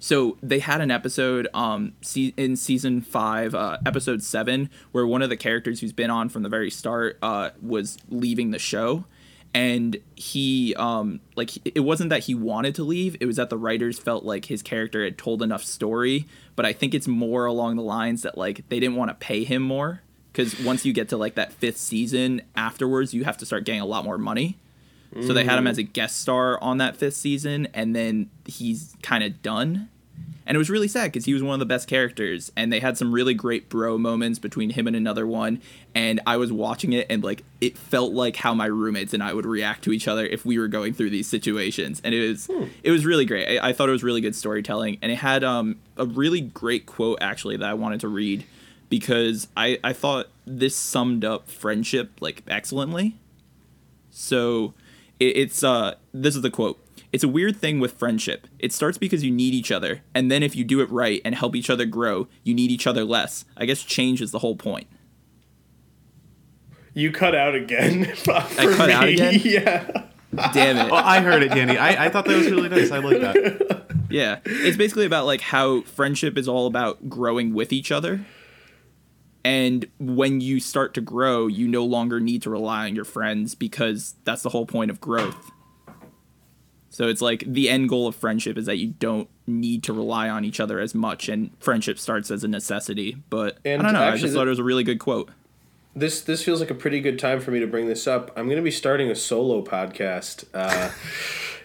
So 0.00 0.36
they 0.42 0.60
had 0.60 0.80
an 0.80 0.90
episode 0.90 1.48
um 1.54 1.92
se- 2.00 2.34
in 2.36 2.56
season 2.56 3.00
five, 3.00 3.54
uh, 3.54 3.78
episode 3.86 4.22
seven, 4.22 4.70
where 4.92 5.06
one 5.06 5.22
of 5.22 5.28
the 5.28 5.36
characters 5.36 5.80
who's 5.80 5.92
been 5.92 6.10
on 6.10 6.28
from 6.28 6.42
the 6.42 6.48
very 6.48 6.70
start 6.70 7.18
uh, 7.22 7.50
was 7.60 7.98
leaving 8.08 8.50
the 8.50 8.58
show, 8.58 9.04
and 9.54 9.96
he 10.14 10.74
um 10.76 11.20
like 11.36 11.50
it 11.66 11.80
wasn't 11.80 12.10
that 12.10 12.24
he 12.24 12.34
wanted 12.34 12.74
to 12.76 12.84
leave; 12.84 13.16
it 13.20 13.26
was 13.26 13.36
that 13.36 13.50
the 13.50 13.58
writers 13.58 13.98
felt 13.98 14.24
like 14.24 14.46
his 14.46 14.62
character 14.62 15.04
had 15.04 15.18
told 15.18 15.42
enough 15.42 15.64
story. 15.64 16.26
But 16.56 16.66
I 16.66 16.72
think 16.72 16.94
it's 16.94 17.08
more 17.08 17.46
along 17.46 17.76
the 17.76 17.82
lines 17.82 18.22
that 18.22 18.36
like 18.36 18.68
they 18.68 18.80
didn't 18.80 18.96
want 18.96 19.10
to 19.10 19.14
pay 19.14 19.44
him 19.44 19.62
more 19.62 20.02
because 20.32 20.58
once 20.60 20.84
you 20.84 20.92
get 20.92 21.08
to 21.08 21.16
like 21.16 21.34
that 21.34 21.52
fifth 21.52 21.78
season 21.78 22.42
afterwards, 22.54 23.12
you 23.14 23.24
have 23.24 23.36
to 23.38 23.46
start 23.46 23.64
getting 23.64 23.80
a 23.80 23.86
lot 23.86 24.04
more 24.04 24.18
money. 24.18 24.58
So 25.22 25.32
they 25.32 25.44
had 25.44 25.58
him 25.58 25.66
as 25.66 25.78
a 25.78 25.82
guest 25.82 26.20
star 26.20 26.62
on 26.62 26.78
that 26.78 26.94
fifth 26.96 27.14
season, 27.16 27.66
and 27.72 27.96
then 27.96 28.28
he's 28.44 28.94
kind 29.02 29.24
of 29.24 29.40
done. 29.42 29.88
And 30.48 30.54
it 30.54 30.58
was 30.58 30.70
really 30.70 30.88
sad 30.88 31.12
because 31.12 31.26
he 31.26 31.34
was 31.34 31.42
one 31.42 31.52
of 31.52 31.60
the 31.60 31.66
best 31.66 31.86
characters, 31.86 32.50
and 32.56 32.72
they 32.72 32.80
had 32.80 32.96
some 32.96 33.12
really 33.12 33.34
great 33.34 33.68
bro 33.68 33.98
moments 33.98 34.38
between 34.38 34.70
him 34.70 34.86
and 34.86 34.96
another 34.96 35.26
one. 35.26 35.60
And 35.94 36.20
I 36.26 36.38
was 36.38 36.50
watching 36.50 36.94
it, 36.94 37.06
and 37.10 37.22
like 37.22 37.44
it 37.60 37.76
felt 37.76 38.14
like 38.14 38.36
how 38.36 38.54
my 38.54 38.64
roommates 38.64 39.12
and 39.12 39.22
I 39.22 39.34
would 39.34 39.44
react 39.44 39.84
to 39.84 39.92
each 39.92 40.08
other 40.08 40.24
if 40.26 40.46
we 40.46 40.58
were 40.58 40.66
going 40.66 40.94
through 40.94 41.10
these 41.10 41.28
situations. 41.28 42.00
And 42.02 42.14
it 42.14 42.26
was 42.28 42.48
it 42.82 42.90
was 42.90 43.04
really 43.04 43.26
great. 43.26 43.60
I, 43.60 43.68
I 43.68 43.72
thought 43.74 43.90
it 43.90 43.92
was 43.92 44.02
really 44.02 44.22
good 44.22 44.34
storytelling, 44.34 44.98
and 45.02 45.12
it 45.12 45.16
had 45.16 45.44
um, 45.44 45.76
a 45.98 46.06
really 46.06 46.40
great 46.40 46.86
quote 46.86 47.18
actually 47.20 47.58
that 47.58 47.68
I 47.68 47.74
wanted 47.74 48.00
to 48.00 48.08
read 48.08 48.44
because 48.88 49.48
I 49.56 49.78
I 49.84 49.92
thought 49.92 50.28
this 50.46 50.74
summed 50.74 51.24
up 51.24 51.50
friendship 51.50 52.12
like 52.20 52.42
excellently. 52.48 53.16
So 54.10 54.72
it's 55.20 55.62
uh 55.62 55.94
this 56.12 56.34
is 56.36 56.42
the 56.42 56.50
quote. 56.50 56.78
It's 57.12 57.24
a 57.24 57.28
weird 57.28 57.56
thing 57.56 57.80
with 57.80 57.92
friendship. 57.92 58.46
It 58.58 58.72
starts 58.72 58.98
because 58.98 59.24
you 59.24 59.30
need 59.30 59.54
each 59.54 59.72
other, 59.72 60.02
and 60.14 60.30
then 60.30 60.42
if 60.42 60.54
you 60.54 60.64
do 60.64 60.80
it 60.80 60.90
right 60.90 61.22
and 61.24 61.34
help 61.34 61.56
each 61.56 61.70
other 61.70 61.86
grow, 61.86 62.28
you 62.44 62.54
need 62.54 62.70
each 62.70 62.86
other 62.86 63.04
less. 63.04 63.44
I 63.56 63.64
guess 63.64 63.82
change 63.82 64.20
is 64.20 64.30
the 64.30 64.40
whole 64.40 64.56
point. 64.56 64.86
You 66.94 67.12
cut 67.12 67.34
out 67.34 67.54
again. 67.54 68.12
I 68.28 68.74
cut 68.76 68.90
out 68.90 69.08
again? 69.08 69.40
Yeah. 69.44 70.04
Damn 70.52 70.76
it. 70.76 70.92
Oh, 70.92 70.94
I 70.94 71.20
heard 71.20 71.42
it, 71.42 71.48
Danny. 71.48 71.78
I, 71.78 72.06
I 72.06 72.08
thought 72.10 72.26
that 72.26 72.36
was 72.36 72.50
really 72.50 72.68
nice. 72.68 72.90
I 72.90 72.98
like 72.98 73.20
that. 73.20 73.86
Yeah. 74.10 74.38
It's 74.46 74.76
basically 74.76 75.04
about 75.04 75.26
like 75.26 75.42
how 75.42 75.82
friendship 75.82 76.38
is 76.38 76.48
all 76.48 76.66
about 76.66 77.10
growing 77.10 77.52
with 77.52 77.74
each 77.74 77.92
other. 77.92 78.24
And 79.44 79.86
when 79.98 80.40
you 80.40 80.60
start 80.60 80.94
to 80.94 81.02
grow, 81.02 81.46
you 81.46 81.68
no 81.68 81.84
longer 81.84 82.18
need 82.18 82.40
to 82.42 82.50
rely 82.50 82.86
on 82.86 82.94
your 82.94 83.04
friends 83.04 83.54
because 83.54 84.14
that's 84.24 84.42
the 84.42 84.48
whole 84.48 84.64
point 84.64 84.90
of 84.90 84.98
growth. 84.98 85.50
So 86.98 87.06
it's 87.06 87.22
like 87.22 87.44
the 87.46 87.70
end 87.70 87.88
goal 87.88 88.08
of 88.08 88.16
friendship 88.16 88.58
is 88.58 88.66
that 88.66 88.78
you 88.78 88.88
don't 88.88 89.28
need 89.46 89.84
to 89.84 89.92
rely 89.92 90.28
on 90.28 90.44
each 90.44 90.58
other 90.58 90.80
as 90.80 90.96
much 90.96 91.28
and 91.28 91.52
friendship 91.60 91.96
starts 91.96 92.28
as 92.28 92.42
a 92.42 92.48
necessity. 92.48 93.16
But 93.30 93.58
And 93.64 93.82
I 93.82 93.84
don't 93.84 93.92
know, 93.92 94.02
I 94.02 94.16
just 94.16 94.34
thought 94.34 94.48
it 94.48 94.50
was 94.50 94.58
a 94.58 94.64
really 94.64 94.82
good 94.82 94.98
quote. 94.98 95.30
This 95.94 96.20
this 96.20 96.44
feels 96.44 96.58
like 96.58 96.72
a 96.72 96.74
pretty 96.74 96.98
good 96.98 97.16
time 97.16 97.38
for 97.38 97.52
me 97.52 97.60
to 97.60 97.68
bring 97.68 97.86
this 97.86 98.08
up. 98.08 98.32
I'm 98.36 98.46
going 98.46 98.56
to 98.56 98.64
be 98.64 98.72
starting 98.72 99.12
a 99.12 99.14
solo 99.14 99.62
podcast. 99.62 100.46
Uh, 100.52 100.90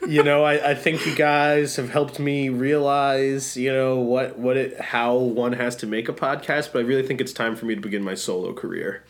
you 0.08 0.22
know, 0.22 0.44
I, 0.44 0.70
I 0.70 0.76
think 0.76 1.04
you 1.08 1.16
guys 1.16 1.78
have 1.78 1.90
helped 1.90 2.20
me 2.20 2.50
realize, 2.50 3.58
you 3.58 3.74
know, 3.74 3.98
what 3.98 4.38
what 4.38 4.56
it 4.56 4.80
how 4.80 5.16
one 5.16 5.54
has 5.54 5.76
to 5.78 5.88
make 5.88 6.08
a 6.10 6.14
podcast. 6.14 6.72
But 6.72 6.80
I 6.80 6.82
really 6.82 7.08
think 7.08 7.20
it's 7.20 7.34
time 7.34 7.56
for 7.56 7.66
me 7.66 7.74
to 7.74 7.82
begin 7.82 8.04
my 8.04 8.14
solo 8.14 8.54
career. 8.54 9.04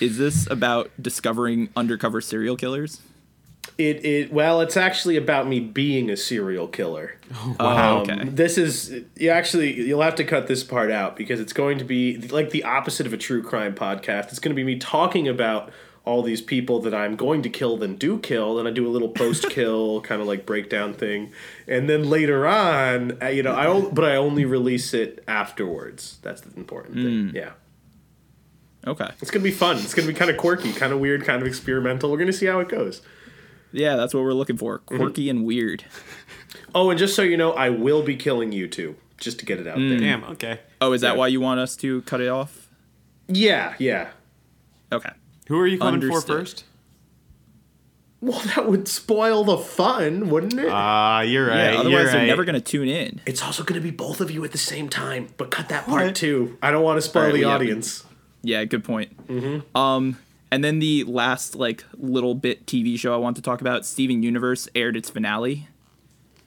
Is 0.00 0.16
this 0.16 0.50
about 0.50 0.90
discovering 0.98 1.68
undercover 1.76 2.22
serial 2.22 2.56
killers? 2.56 3.02
It 3.80 4.04
it 4.04 4.32
well, 4.32 4.60
it's 4.60 4.76
actually 4.76 5.16
about 5.16 5.48
me 5.48 5.58
being 5.60 6.10
a 6.10 6.16
serial 6.16 6.68
killer. 6.68 7.16
Oh, 7.60 7.66
Um, 7.66 7.98
okay. 8.02 8.24
This 8.28 8.58
is 8.58 9.04
you 9.16 9.30
actually 9.30 9.72
you'll 9.88 10.02
have 10.02 10.16
to 10.16 10.24
cut 10.24 10.46
this 10.48 10.62
part 10.64 10.90
out 10.90 11.16
because 11.16 11.38
it's 11.40 11.52
going 11.52 11.78
to 11.78 11.84
be 11.84 12.18
like 12.28 12.50
the 12.50 12.64
opposite 12.64 13.06
of 13.06 13.12
a 13.12 13.16
true 13.16 13.42
crime 13.42 13.74
podcast. 13.74 14.28
It's 14.30 14.38
going 14.40 14.54
to 14.54 14.56
be 14.56 14.64
me 14.64 14.78
talking 14.78 15.28
about 15.28 15.70
all 16.04 16.22
these 16.22 16.40
people 16.42 16.80
that 16.80 16.92
I'm 16.94 17.14
going 17.14 17.42
to 17.42 17.48
kill 17.48 17.76
then 17.76 17.94
do 17.96 18.18
kill, 18.18 18.58
and 18.58 18.66
I 18.66 18.72
do 18.72 18.86
a 18.86 18.90
little 18.90 19.10
post 19.10 19.48
kill 19.50 20.00
kind 20.08 20.20
of 20.20 20.26
like 20.26 20.44
breakdown 20.44 20.92
thing, 20.92 21.30
and 21.68 21.88
then 21.88 22.08
later 22.10 22.46
on, 22.48 23.16
uh, 23.22 23.26
you 23.28 23.42
know, 23.44 23.52
I 23.54 23.66
on- 23.66 23.94
but 23.94 24.04
I 24.04 24.16
only 24.16 24.44
release 24.44 24.92
it 24.92 25.22
afterwards. 25.28 26.18
That's 26.22 26.40
the 26.40 26.56
important 26.58 26.94
thing. 26.96 27.30
Yeah. 27.34 27.52
Okay. 28.86 29.08
It's 29.20 29.30
gonna 29.30 29.42
be 29.44 29.50
fun. 29.52 29.76
It's 29.76 29.94
gonna 29.94 30.08
be 30.08 30.14
kind 30.14 30.30
of 30.30 30.36
quirky, 30.36 30.72
kind 30.72 30.92
of 30.92 31.00
weird, 31.00 31.24
kind 31.24 31.42
of 31.42 31.46
experimental. 31.46 32.10
We're 32.10 32.18
gonna 32.18 32.32
see 32.32 32.46
how 32.46 32.60
it 32.60 32.68
goes. 32.68 33.02
Yeah, 33.72 33.96
that's 33.96 34.12
what 34.14 34.22
we're 34.24 34.32
looking 34.32 34.56
for. 34.56 34.80
Mm-hmm. 34.80 34.96
Quirky 34.96 35.30
and 35.30 35.44
weird. 35.44 35.84
Oh, 36.74 36.90
and 36.90 36.98
just 36.98 37.14
so 37.14 37.22
you 37.22 37.36
know, 37.36 37.52
I 37.52 37.70
will 37.70 38.02
be 38.02 38.16
killing 38.16 38.52
you 38.52 38.66
too, 38.68 38.96
just 39.18 39.38
to 39.40 39.44
get 39.46 39.58
it 39.60 39.66
out 39.66 39.76
there. 39.78 39.98
Damn. 39.98 40.24
Okay. 40.24 40.60
Oh, 40.80 40.92
is 40.92 41.00
that 41.02 41.12
Yeah. 41.12 41.18
why 41.18 41.28
you 41.28 41.40
want 41.40 41.60
us 41.60 41.76
to 41.76 42.02
cut 42.02 42.20
it 42.20 42.28
off? 42.28 42.68
Yeah, 43.28 43.74
yeah. 43.78 44.08
Okay. 44.92 45.10
Who 45.48 45.58
are 45.58 45.66
you 45.66 45.78
coming 45.78 45.94
Understood. 45.94 46.22
for 46.22 46.38
first? 46.40 46.64
Well, 48.20 48.40
that 48.54 48.66
would 48.68 48.86
spoil 48.86 49.44
the 49.44 49.56
fun, 49.56 50.28
wouldn't 50.28 50.58
it? 50.58 50.68
Ah, 50.70 51.22
you're 51.22 51.46
right. 51.46 51.56
Yeah, 51.56 51.70
you're 51.70 51.80
otherwise 51.80 52.06
they're 52.12 52.20
right. 52.20 52.26
never 52.26 52.44
going 52.44 52.54
to 52.54 52.60
tune 52.60 52.88
in. 52.88 53.20
it's 53.24 53.42
also 53.42 53.62
going 53.64 53.80
to 53.80 53.84
be 53.84 53.90
both 53.90 54.20
of 54.20 54.30
you 54.30 54.44
at 54.44 54.52
the 54.52 54.58
same 54.58 54.88
time, 54.90 55.28
but 55.38 55.50
cut 55.50 55.68
that 55.70 55.86
part 55.86 56.14
too. 56.14 56.58
I 56.62 56.70
don't 56.70 56.82
want 56.82 56.98
to 56.98 57.02
spoil 57.02 57.22
Alright, 57.24 57.34
the 57.36 57.44
well, 57.46 57.50
yeah, 57.50 57.54
audience. 57.56 58.04
Yeah, 58.42 58.64
good 58.64 58.84
point. 58.84 59.16
Um, 59.74 60.18
and 60.50 60.64
then 60.64 60.78
the 60.78 61.04
last 61.04 61.54
like 61.54 61.84
little 61.96 62.34
bit 62.34 62.66
TV 62.66 62.98
show 62.98 63.14
I 63.14 63.18
want 63.18 63.36
to 63.36 63.42
talk 63.42 63.60
about, 63.60 63.86
Steven 63.86 64.22
Universe, 64.22 64.68
aired 64.74 64.96
its 64.96 65.10
finale, 65.10 65.68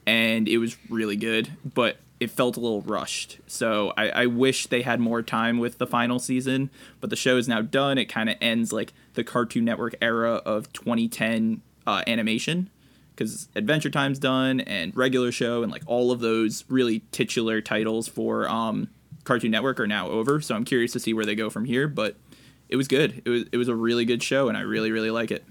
and 0.06 0.48
it 0.48 0.58
was 0.58 0.76
really 0.88 1.16
good, 1.16 1.50
but 1.64 1.98
it 2.20 2.30
felt 2.30 2.56
a 2.56 2.60
little 2.60 2.82
rushed. 2.82 3.38
So 3.46 3.92
I, 3.96 4.08
I 4.10 4.26
wish 4.26 4.66
they 4.66 4.82
had 4.82 5.00
more 5.00 5.22
time 5.22 5.58
with 5.58 5.78
the 5.78 5.86
final 5.86 6.18
season, 6.18 6.70
but 7.00 7.10
the 7.10 7.16
show 7.16 7.36
is 7.36 7.48
now 7.48 7.60
done. 7.60 7.98
It 7.98 8.06
kind 8.06 8.30
of 8.30 8.36
ends 8.40 8.72
like 8.72 8.92
the 9.14 9.24
Cartoon 9.24 9.64
Network 9.64 9.94
era 10.00 10.34
of 10.44 10.72
2010 10.72 11.60
uh, 11.86 12.02
animation. 12.06 12.70
Because 13.14 13.48
Adventure 13.54 13.90
Time's 13.90 14.18
done, 14.18 14.58
and 14.60 14.96
regular 14.96 15.30
show, 15.30 15.62
and 15.62 15.70
like 15.70 15.84
all 15.86 16.10
of 16.10 16.18
those 16.18 16.64
really 16.68 17.04
titular 17.12 17.60
titles 17.60 18.08
for 18.08 18.48
um, 18.48 18.88
Cartoon 19.22 19.52
Network 19.52 19.78
are 19.78 19.86
now 19.86 20.08
over. 20.08 20.40
So 20.40 20.56
I'm 20.56 20.64
curious 20.64 20.92
to 20.92 20.98
see 20.98 21.14
where 21.14 21.24
they 21.24 21.36
go 21.36 21.48
from 21.48 21.64
here. 21.64 21.86
But 21.86 22.16
it 22.74 22.76
was 22.76 22.88
good. 22.88 23.22
It 23.24 23.28
was 23.30 23.44
it 23.52 23.56
was 23.56 23.68
a 23.68 23.74
really 23.74 24.04
good 24.04 24.20
show, 24.20 24.48
and 24.48 24.58
I 24.58 24.62
really 24.62 24.90
really 24.90 25.12
like 25.12 25.30
it. 25.30 25.44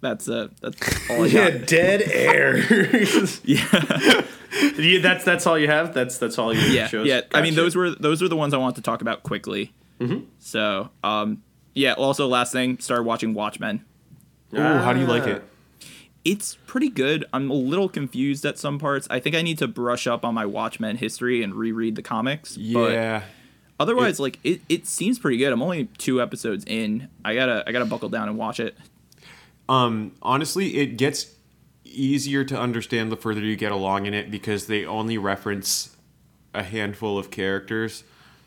That's 0.00 0.28
uh 0.28 0.48
that's 0.60 1.10
all 1.10 1.24
I 1.24 1.26
Yeah, 1.26 1.50
got. 1.50 1.66
dead 1.68 2.02
air. 2.02 2.58
yeah. 3.44 4.22
You- 4.78 5.02
that's 5.02 5.22
that's 5.22 5.46
all 5.46 5.58
you 5.58 5.66
have. 5.68 5.92
That's 5.92 6.16
that's 6.16 6.38
all 6.38 6.54
you 6.54 6.60
yeah, 6.72 6.86
shows. 6.86 7.06
yeah. 7.06 7.22
I 7.34 7.42
mean, 7.42 7.54
those 7.54 7.76
were 7.76 7.90
those 7.90 8.22
were 8.22 8.28
the 8.28 8.36
ones 8.36 8.54
I 8.54 8.56
want 8.56 8.76
to 8.76 8.82
talk 8.82 9.02
about 9.02 9.22
quickly. 9.22 9.74
Mm-hmm. 10.00 10.24
So, 10.38 10.88
um, 11.04 11.42
yeah. 11.74 11.92
Also, 11.92 12.26
last 12.26 12.52
thing, 12.52 12.78
started 12.78 13.02
watching 13.02 13.34
Watchmen. 13.34 13.84
Ooh, 14.54 14.58
how 14.60 14.94
do 14.94 15.00
you 15.00 15.06
like 15.06 15.24
Ah. 15.24 15.30
it? 15.32 15.44
It's 16.26 16.56
pretty 16.66 16.88
good. 16.88 17.24
I'm 17.32 17.48
a 17.50 17.54
little 17.54 17.88
confused 17.88 18.44
at 18.44 18.58
some 18.58 18.80
parts. 18.80 19.06
I 19.08 19.20
think 19.20 19.36
I 19.36 19.42
need 19.42 19.58
to 19.58 19.68
brush 19.68 20.08
up 20.08 20.24
on 20.24 20.34
my 20.34 20.44
Watchmen 20.44 20.96
history 20.96 21.40
and 21.40 21.54
reread 21.54 21.94
the 21.94 22.02
comics. 22.02 22.56
But 22.56 22.92
Yeah. 22.92 23.22
otherwise, 23.78 24.18
like 24.18 24.40
it, 24.42 24.60
it 24.68 24.86
seems 24.88 25.20
pretty 25.20 25.36
good. 25.36 25.52
I'm 25.52 25.62
only 25.62 25.84
two 25.98 26.20
episodes 26.20 26.64
in. 26.66 27.08
I 27.24 27.34
gotta 27.36 27.62
I 27.66 27.70
gotta 27.70 27.84
buckle 27.84 28.08
down 28.08 28.28
and 28.28 28.36
watch 28.36 28.58
it. 28.58 28.76
Um, 29.68 30.12
honestly, 30.20 30.78
it 30.78 30.96
gets 30.98 31.32
easier 31.84 32.42
to 32.44 32.58
understand 32.58 33.12
the 33.12 33.16
further 33.16 33.40
you 33.40 33.54
get 33.56 33.70
along 33.70 34.06
in 34.06 34.12
it 34.14 34.28
because 34.30 34.66
they 34.66 34.84
only 34.84 35.18
reference 35.18 35.96
a 36.54 36.62
handful 36.64 37.18
of 37.18 37.30
characters, 37.30 38.02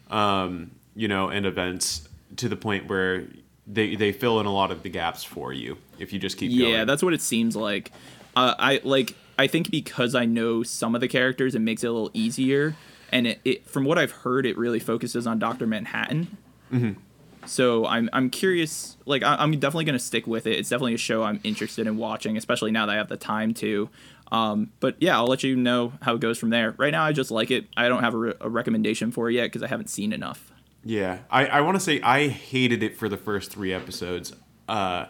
um, 0.09 0.71
you 0.95 1.07
know, 1.07 1.29
and 1.29 1.45
events 1.45 2.09
to 2.35 2.49
the 2.49 2.55
point 2.57 2.89
where 2.89 3.25
they 3.65 3.95
they 3.95 4.11
fill 4.11 4.39
in 4.41 4.45
a 4.45 4.51
lot 4.53 4.69
of 4.69 4.83
the 4.83 4.89
gaps 4.89 5.23
for 5.23 5.53
you 5.53 5.77
if 5.99 6.13
you 6.13 6.19
just 6.19 6.37
keep 6.37 6.51
going. 6.51 6.61
Yeah, 6.61 6.77
going. 6.77 6.87
that's 6.87 7.03
what 7.03 7.13
it 7.13 7.21
seems 7.21 7.55
like. 7.55 7.91
Uh, 8.35 8.55
I 8.57 8.81
like. 8.83 9.15
I 9.37 9.47
think 9.47 9.71
because 9.71 10.15
I 10.15 10.25
know 10.25 10.63
some 10.63 10.95
of 10.95 11.01
the 11.01 11.07
characters, 11.07 11.55
it 11.55 11.59
makes 11.59 11.83
it 11.83 11.87
a 11.87 11.91
little 11.91 12.11
easier. 12.13 12.75
And 13.11 13.25
it, 13.27 13.39
it 13.43 13.67
from 13.67 13.85
what 13.85 13.97
I've 13.97 14.11
heard, 14.11 14.45
it 14.45 14.57
really 14.57 14.79
focuses 14.79 15.25
on 15.25 15.39
Doctor 15.39 15.65
Manhattan. 15.65 16.37
Mm-hmm. 16.71 16.99
So 17.45 17.85
I'm 17.85 18.09
I'm 18.13 18.29
curious. 18.29 18.97
Like 19.05 19.23
I, 19.23 19.35
I'm 19.35 19.51
definitely 19.53 19.85
gonna 19.85 19.99
stick 19.99 20.27
with 20.27 20.45
it. 20.45 20.57
It's 20.57 20.69
definitely 20.69 20.93
a 20.93 20.97
show 20.97 21.23
I'm 21.23 21.39
interested 21.43 21.87
in 21.87 21.97
watching, 21.97 22.37
especially 22.37 22.71
now 22.71 22.85
that 22.85 22.93
I 22.93 22.97
have 22.97 23.09
the 23.09 23.17
time 23.17 23.53
to. 23.55 23.89
Um, 24.31 24.71
but 24.79 24.95
yeah, 24.99 25.17
I'll 25.17 25.27
let 25.27 25.41
you 25.43 25.55
know 25.55 25.93
how 26.01 26.15
it 26.15 26.21
goes 26.21 26.37
from 26.37 26.49
there. 26.51 26.75
Right 26.77 26.91
now, 26.91 27.03
I 27.03 27.13
just 27.13 27.31
like 27.31 27.49
it. 27.49 27.65
I 27.75 27.89
don't 27.89 28.03
have 28.03 28.13
a, 28.13 28.17
re- 28.17 28.33
a 28.39 28.49
recommendation 28.49 29.11
for 29.11 29.29
it 29.29 29.33
yet 29.33 29.45
because 29.45 29.63
I 29.63 29.67
haven't 29.67 29.89
seen 29.89 30.13
enough. 30.13 30.51
Yeah, 30.83 31.19
I, 31.29 31.47
I 31.47 31.61
want 31.61 31.75
to 31.75 31.79
say 31.79 31.99
I 32.01 32.27
hated 32.27 32.83
it 32.83 32.95
for 32.95 33.09
the 33.09 33.17
first 33.17 33.51
three 33.51 33.73
episodes. 33.73 34.33
Uh, 34.67 35.05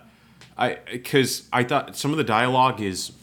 I 0.60 0.78
because 0.92 1.48
I 1.54 1.64
thought 1.64 1.96
some 1.96 2.12
of 2.12 2.18
the 2.18 2.24
dialogue 2.24 2.82
is 2.82 3.14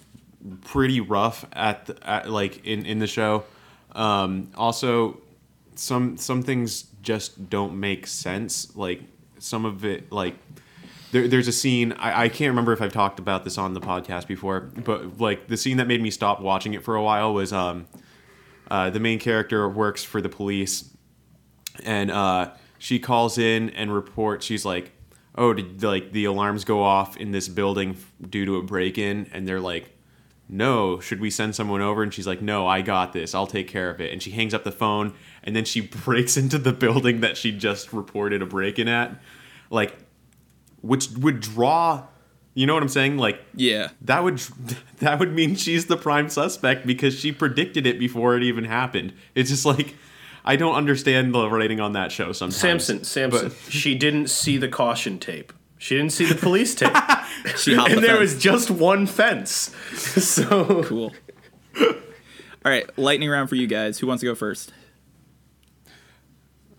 pretty 0.64 1.00
rough 1.00 1.44
at, 1.52 1.86
the, 1.86 2.08
at 2.08 2.30
like 2.30 2.66
in 2.66 2.86
in 2.86 2.98
the 2.98 3.06
show. 3.06 3.44
Um, 3.92 4.50
also, 4.56 5.20
some 5.74 6.16
some 6.16 6.42
things 6.42 6.84
just 7.02 7.50
don't 7.50 7.78
make 7.78 8.06
sense. 8.06 8.74
Like 8.74 9.02
some 9.38 9.64
of 9.64 9.84
it, 9.84 10.10
like 10.10 10.34
there, 11.12 11.28
there's 11.28 11.46
a 11.46 11.52
scene 11.52 11.92
I, 11.92 12.24
I 12.24 12.28
can't 12.28 12.48
remember 12.48 12.72
if 12.72 12.80
I've 12.80 12.92
talked 12.92 13.18
about 13.18 13.44
this 13.44 13.58
on 13.58 13.74
the 13.74 13.80
podcast 13.80 14.26
before, 14.26 14.60
but 14.60 15.20
like 15.20 15.46
the 15.46 15.56
scene 15.56 15.76
that 15.76 15.86
made 15.86 16.02
me 16.02 16.10
stop 16.10 16.40
watching 16.40 16.74
it 16.74 16.82
for 16.82 16.96
a 16.96 17.02
while 17.02 17.34
was 17.34 17.52
um, 17.52 17.86
uh, 18.70 18.90
the 18.90 19.00
main 19.00 19.18
character 19.18 19.68
works 19.68 20.02
for 20.02 20.22
the 20.22 20.28
police 20.28 20.90
and 21.84 22.10
uh, 22.10 22.50
she 22.78 22.98
calls 22.98 23.38
in 23.38 23.70
and 23.70 23.92
reports 23.92 24.46
she's 24.46 24.64
like 24.64 24.92
oh 25.36 25.52
did 25.52 25.82
like 25.82 26.12
the 26.12 26.24
alarms 26.24 26.64
go 26.64 26.82
off 26.82 27.16
in 27.16 27.30
this 27.32 27.48
building 27.48 27.96
due 28.28 28.44
to 28.46 28.56
a 28.56 28.62
break-in? 28.62 29.28
And 29.32 29.46
they're 29.46 29.60
like 29.60 29.92
no 30.48 31.00
should 31.00 31.20
we 31.20 31.28
send 31.30 31.54
someone 31.56 31.80
over? 31.82 32.02
And 32.02 32.14
she's 32.14 32.26
like 32.26 32.40
no 32.42 32.66
i 32.66 32.80
got 32.82 33.12
this. 33.12 33.34
I'll 33.34 33.46
take 33.46 33.68
care 33.68 33.90
of 33.90 34.00
it. 34.00 34.12
And 34.12 34.22
she 34.22 34.30
hangs 34.30 34.54
up 34.54 34.64
the 34.64 34.72
phone 34.72 35.14
and 35.42 35.54
then 35.56 35.64
she 35.64 35.80
breaks 36.04 36.36
into 36.36 36.58
the 36.58 36.72
building 36.72 37.20
that 37.20 37.36
she 37.36 37.52
just 37.52 37.92
reported 37.92 38.42
a 38.42 38.46
break-in 38.46 38.88
at. 38.88 39.20
Like 39.70 39.96
which 40.82 41.08
would 41.10 41.40
draw 41.40 42.04
you 42.54 42.64
know 42.66 42.72
what 42.72 42.82
i'm 42.82 42.88
saying? 42.88 43.18
Like 43.18 43.42
Yeah. 43.54 43.90
that 44.00 44.24
would 44.24 44.38
that 45.00 45.18
would 45.18 45.34
mean 45.34 45.56
she's 45.56 45.86
the 45.86 45.96
prime 45.98 46.30
suspect 46.30 46.86
because 46.86 47.14
she 47.18 47.30
predicted 47.30 47.86
it 47.86 47.98
before 47.98 48.34
it 48.36 48.42
even 48.42 48.64
happened. 48.64 49.12
It's 49.34 49.50
just 49.50 49.66
like 49.66 49.94
I 50.46 50.56
don't 50.56 50.74
understand 50.76 51.34
the 51.34 51.50
writing 51.50 51.80
on 51.80 51.92
that 51.92 52.12
show 52.12 52.32
sometimes. 52.32 52.56
Samson, 52.56 53.04
Samson. 53.04 53.52
she 53.68 53.94
didn't 53.96 54.28
see 54.28 54.56
the 54.56 54.68
caution 54.68 55.18
tape. 55.18 55.52
She 55.78 55.96
didn't 55.96 56.12
see 56.12 56.24
the 56.24 56.34
police 56.36 56.74
tape. 56.74 56.94
She 57.56 57.74
and 57.74 57.92
the 57.92 58.00
there 58.00 58.16
fence. 58.16 58.32
was 58.34 58.42
just 58.42 58.70
one 58.70 59.06
fence. 59.06 59.70
So 59.96 60.82
cool. 60.84 61.12
All 61.78 61.92
right, 62.72 62.86
lightning 62.98 63.28
round 63.28 63.48
for 63.48 63.54
you 63.54 63.66
guys. 63.66 63.98
Who 64.00 64.06
wants 64.06 64.22
to 64.22 64.26
go 64.26 64.34
first? 64.34 64.72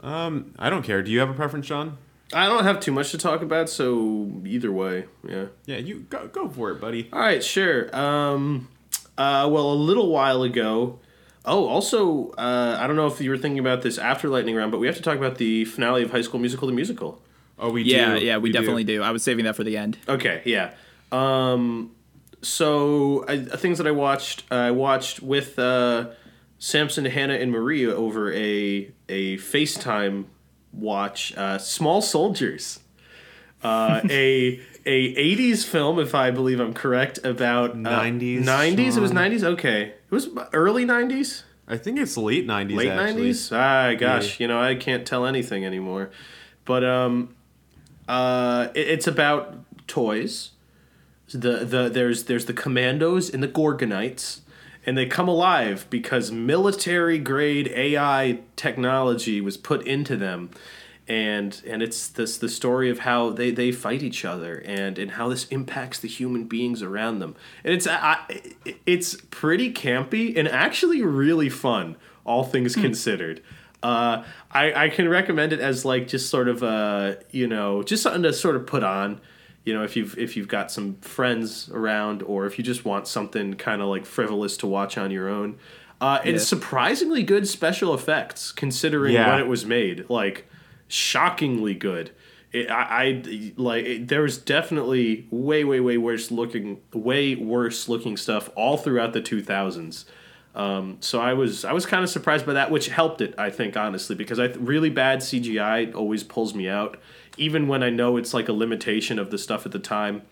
Um, 0.01 0.53
I 0.59 0.69
don't 0.69 0.83
care. 0.83 1.01
Do 1.01 1.11
you 1.11 1.19
have 1.19 1.29
a 1.29 1.33
preference, 1.33 1.67
John? 1.67 1.97
I 2.33 2.47
don't 2.47 2.63
have 2.63 2.79
too 2.81 2.91
much 2.91 3.11
to 3.11 3.17
talk 3.17 3.41
about, 3.41 3.69
so 3.69 4.29
either 4.45 4.71
way, 4.71 5.05
yeah. 5.27 5.45
Yeah, 5.65 5.77
you 5.77 5.99
go 6.09 6.27
go 6.27 6.49
for 6.49 6.71
it, 6.71 6.81
buddy. 6.81 7.09
All 7.13 7.19
right, 7.19 7.41
sure. 7.43 7.95
Um, 7.95 8.67
uh, 9.17 9.47
well, 9.49 9.71
a 9.71 9.75
little 9.75 10.09
while 10.09 10.43
ago. 10.43 10.99
Oh, 11.47 11.67
also, 11.67 12.31
uh, 12.31 12.77
I 12.79 12.85
don't 12.87 12.95
know 12.97 13.07
if 13.07 13.19
you 13.21 13.29
were 13.29 13.37
thinking 13.37 13.59
about 13.59 13.81
this 13.81 13.97
after 13.97 14.27
lightning 14.27 14.55
round, 14.55 14.71
but 14.71 14.79
we 14.79 14.87
have 14.87 14.97
to 14.97 15.01
talk 15.01 15.17
about 15.17 15.37
the 15.37 15.65
finale 15.65 16.03
of 16.03 16.11
High 16.11 16.21
School 16.21 16.39
Musical: 16.39 16.67
The 16.67 16.73
Musical. 16.73 17.21
Oh, 17.57 17.71
we 17.71 17.83
Yeah, 17.83 18.19
do. 18.19 18.25
yeah, 18.25 18.37
we, 18.37 18.51
definitely 18.51 18.83
do. 18.83 19.01
I 19.01 19.11
was 19.11 19.23
saving 19.23 19.45
that 19.45 19.55
for 19.55 19.63
the 19.63 19.77
end. 19.77 19.97
Okay, 20.07 20.41
yeah. 20.45 20.73
Um, 21.11 21.91
so 22.41 23.25
I, 23.27 23.37
things 23.39 23.77
that 23.79 23.87
I 23.87 23.91
watched, 23.91 24.43
I 24.51 24.71
watched 24.71 25.21
with 25.21 25.57
uh, 25.57 26.09
Samson, 26.59 27.05
Hannah, 27.05 27.35
and 27.35 27.51
Maria 27.51 27.95
over 27.95 28.31
a 28.33 28.91
a 29.09 29.37
FaceTime 29.37 30.25
watch. 30.73 31.33
Uh, 31.35 31.57
Small 31.57 32.01
Soldiers, 32.01 32.79
uh, 33.63 34.01
a 34.09 34.59
a 34.85 35.15
'80s 35.35 35.65
film, 35.65 35.97
if 35.99 36.13
I 36.13 36.29
believe 36.31 36.59
I'm 36.59 36.73
correct, 36.73 37.19
about 37.23 37.71
uh, 37.71 37.75
90s, 37.75 38.43
'90s. 38.43 38.97
It 38.97 38.99
was 38.99 39.11
'90s. 39.11 39.43
Okay, 39.43 39.93
it 40.09 40.11
was 40.13 40.29
early 40.53 40.85
'90s. 40.85 41.43
I 41.67 41.77
think 41.77 41.99
it's 41.99 42.15
late 42.17 42.45
nineties. 42.45 42.77
late 42.77 42.89
actually. 42.89 43.13
nineties. 43.13 43.51
Ah, 43.51 43.93
gosh, 43.93 44.39
you 44.39 44.47
know 44.47 44.59
I 44.61 44.75
can't 44.75 45.05
tell 45.05 45.25
anything 45.25 45.65
anymore. 45.65 46.11
But 46.65 46.83
um, 46.83 47.35
uh, 48.07 48.69
it, 48.73 48.87
it's 48.87 49.07
about 49.07 49.57
toys. 49.87 50.51
The 51.33 51.65
the 51.65 51.89
there's 51.89 52.25
there's 52.25 52.45
the 52.45 52.53
commandos 52.53 53.29
and 53.29 53.43
the 53.43 53.49
Gorgonites, 53.49 54.41
and 54.85 54.97
they 54.97 55.05
come 55.05 55.27
alive 55.27 55.85
because 55.89 56.31
military 56.31 57.19
grade 57.19 57.67
AI 57.67 58.39
technology 58.55 59.41
was 59.41 59.57
put 59.57 59.85
into 59.85 60.15
them. 60.15 60.49
And 61.07 61.61
and 61.65 61.81
it's 61.81 62.09
this 62.09 62.37
the 62.37 62.49
story 62.49 62.89
of 62.89 62.99
how 62.99 63.29
they, 63.29 63.51
they 63.51 63.71
fight 63.71 64.03
each 64.03 64.25
other 64.25 64.61
and, 64.65 64.99
and 64.99 65.11
how 65.11 65.29
this 65.29 65.45
impacts 65.47 65.99
the 65.99 66.07
human 66.09 66.43
beings 66.45 66.81
around 66.81 67.19
them. 67.19 67.35
And 67.63 67.73
it's 67.73 67.87
I, 67.87 68.19
it's 68.85 69.15
pretty 69.31 69.71
campy 69.71 70.37
and 70.37 70.47
actually 70.49 71.01
really 71.03 71.47
fun, 71.49 71.95
all 72.25 72.43
things 72.43 72.75
considered. 72.75 73.41
Uh, 73.81 74.23
I, 74.51 74.85
I 74.85 74.89
can 74.89 75.07
recommend 75.07 75.53
it 75.53 75.59
as 75.61 75.85
like 75.85 76.07
just 76.09 76.29
sort 76.29 76.49
of 76.49 76.61
uh 76.63 77.15
you 77.31 77.47
know 77.47 77.83
just 77.83 78.03
something 78.03 78.23
to 78.23 78.33
sort 78.33 78.55
of 78.57 78.65
put 78.65 78.83
on 78.83 79.21
you 79.63 79.73
know 79.73 79.83
if 79.83 79.95
you've 79.95 80.17
if 80.17 80.35
you've 80.35 80.47
got 80.47 80.71
some 80.71 80.95
friends 80.95 81.69
around 81.69 82.23
or 82.23 82.47
if 82.47 82.57
you 82.57 82.63
just 82.65 82.83
want 82.85 83.07
something 83.07 83.53
kind 83.53 83.81
of 83.81 83.87
like 83.87 84.05
frivolous 84.05 84.57
to 84.57 84.67
watch 84.67 84.97
on 84.97 85.11
your 85.11 85.29
own 85.29 85.57
uh, 86.01 86.19
it's 86.25 86.43
Yeah. 86.43 86.57
surprisingly 86.59 87.21
good 87.23 87.47
special 87.47 87.93
effects 87.93 88.51
considering 88.51 89.13
Yeah. 89.13 89.29
when 89.31 89.39
it 89.39 89.47
was 89.47 89.65
made 89.65 90.09
like 90.09 90.49
shockingly 90.87 91.73
good 91.73 92.11
it, 92.51 92.69
I, 92.69 93.03
I 93.03 93.53
like 93.57 93.85
it, 93.85 94.07
there 94.07 94.21
was 94.21 94.37
definitely 94.37 95.27
way 95.29 95.63
way 95.63 95.79
way 95.79 95.97
worse 95.97 96.31
looking 96.31 96.81
way 96.93 97.35
worse 97.35 97.89
looking 97.89 98.17
stuff 98.17 98.49
all 98.55 98.77
throughout 98.77 99.13
the 99.13 99.21
2000s 99.21 100.05
um, 100.57 100.97
so 101.01 101.21
I 101.21 101.33
was 101.33 101.63
I 101.63 101.71
was 101.71 101.85
kind 101.85 102.03
of 102.03 102.09
surprised 102.09 102.47
by 102.47 102.53
that, 102.53 102.71
which 102.71 102.87
helped 102.87 103.21
it, 103.21 103.35
I 103.37 103.51
think, 103.51 103.77
honestly, 103.77 104.15
because 104.15 104.39
I 104.39 104.45
really 104.45 104.89
bad 104.89 105.19
CGI 105.19 105.93
always 105.93 106.23
pulls 106.23 106.55
me 106.55 106.67
out, 106.67 106.99
even 107.37 107.67
when 107.67 107.83
I 107.83 107.91
know 107.91 108.17
it's 108.17 108.33
like 108.33 108.49
a 108.49 108.53
limitation 108.53 109.19
of 109.19 109.29
the 109.29 109.37
stuff 109.37 109.67
at 109.67 109.71
the 109.71 109.79
time. 109.79 110.23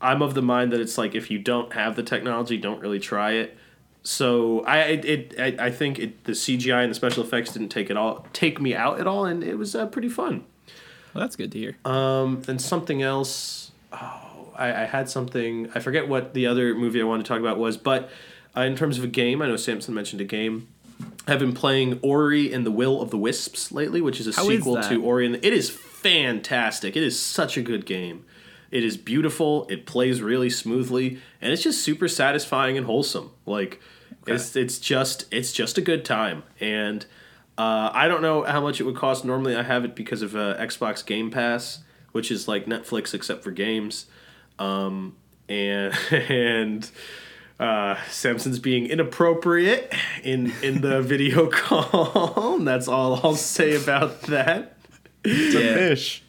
I'm 0.00 0.22
of 0.22 0.32
the 0.32 0.40
mind 0.40 0.72
that 0.72 0.80
it's 0.80 0.96
like 0.96 1.14
if 1.14 1.30
you 1.30 1.38
don't 1.38 1.74
have 1.74 1.96
the 1.96 2.02
technology, 2.02 2.56
don't 2.56 2.80
really 2.80 2.98
try 2.98 3.32
it. 3.32 3.58
So 4.02 4.60
I 4.64 4.78
it, 4.80 5.34
I, 5.38 5.66
I 5.66 5.70
think 5.70 5.98
it, 5.98 6.24
the 6.24 6.32
CGI 6.32 6.82
and 6.82 6.90
the 6.90 6.94
special 6.94 7.22
effects 7.22 7.52
didn't 7.52 7.68
take 7.68 7.90
it 7.90 7.96
all 7.96 8.26
take 8.32 8.60
me 8.60 8.74
out 8.74 9.00
at 9.00 9.06
all, 9.06 9.24
and 9.24 9.44
it 9.44 9.56
was 9.56 9.74
uh, 9.74 9.86
pretty 9.86 10.08
fun. 10.08 10.44
Well, 11.14 11.22
that's 11.24 11.36
good 11.36 11.52
to 11.52 11.58
hear. 11.58 11.76
Um, 11.84 12.42
then 12.42 12.58
something 12.58 13.02
else. 13.02 13.72
Oh, 13.92 14.52
I, 14.56 14.68
I 14.68 14.84
had 14.84 15.08
something. 15.08 15.70
I 15.74 15.80
forget 15.80 16.08
what 16.08 16.34
the 16.34 16.46
other 16.46 16.74
movie 16.74 17.00
I 17.00 17.04
wanted 17.04 17.24
to 17.24 17.28
talk 17.28 17.40
about 17.40 17.58
was, 17.58 17.76
but 17.76 18.10
uh, 18.56 18.62
in 18.62 18.76
terms 18.76 18.98
of 18.98 19.04
a 19.04 19.08
game, 19.08 19.42
I 19.42 19.46
know 19.48 19.56
Samson 19.56 19.94
mentioned 19.94 20.20
a 20.20 20.24
game. 20.24 20.68
I've 21.26 21.38
been 21.38 21.52
playing 21.52 22.00
Ori 22.02 22.52
and 22.52 22.64
the 22.64 22.70
Will 22.70 23.02
of 23.02 23.10
the 23.10 23.18
Wisps 23.18 23.70
lately, 23.70 24.00
which 24.00 24.18
is 24.20 24.26
a 24.26 24.32
How 24.32 24.48
is 24.48 24.58
sequel 24.58 24.74
that? 24.76 24.88
to 24.88 25.02
Ori 25.02 25.26
and 25.26 25.34
the, 25.34 25.46
It 25.46 25.52
is 25.52 25.70
fantastic. 25.70 26.96
It 26.96 27.02
is 27.02 27.18
such 27.20 27.56
a 27.56 27.62
good 27.62 27.84
game. 27.84 28.24
It 28.70 28.84
is 28.84 28.96
beautiful. 28.96 29.66
It 29.68 29.86
plays 29.86 30.20
really 30.20 30.50
smoothly, 30.50 31.20
and 31.40 31.52
it's 31.52 31.62
just 31.62 31.82
super 31.82 32.08
satisfying 32.08 32.76
and 32.76 32.86
wholesome. 32.86 33.30
Like 33.46 33.80
it's 34.26 34.54
it's 34.56 34.78
just 34.78 35.24
it's 35.30 35.52
just 35.52 35.78
a 35.78 35.80
good 35.80 36.04
time. 36.04 36.42
And 36.60 37.04
uh, 37.56 37.90
I 37.92 38.08
don't 38.08 38.22
know 38.22 38.44
how 38.44 38.60
much 38.60 38.80
it 38.80 38.84
would 38.84 38.96
cost. 38.96 39.24
Normally, 39.24 39.56
I 39.56 39.62
have 39.62 39.84
it 39.84 39.96
because 39.96 40.22
of 40.22 40.36
uh, 40.36 40.56
Xbox 40.58 41.04
Game 41.04 41.30
Pass, 41.30 41.80
which 42.12 42.30
is 42.30 42.46
like 42.46 42.66
Netflix 42.66 43.14
except 43.14 43.42
for 43.42 43.50
games. 43.50 44.06
Um, 44.58 45.16
and 45.48 45.94
and 46.10 46.90
uh, 47.58 47.96
Samson's 48.08 48.58
being 48.58 48.86
inappropriate 48.86 49.92
in 50.22 50.52
in 50.62 50.80
the 50.82 51.02
video 51.02 51.48
call. 51.48 52.58
that's 52.60 52.88
all 52.88 53.20
I'll 53.24 53.34
say 53.34 53.74
about 53.74 54.22
that. 54.22 54.76
It's 55.24 55.54
yeah. 55.54 55.60
A 55.60 55.74
fish. 55.74 56.22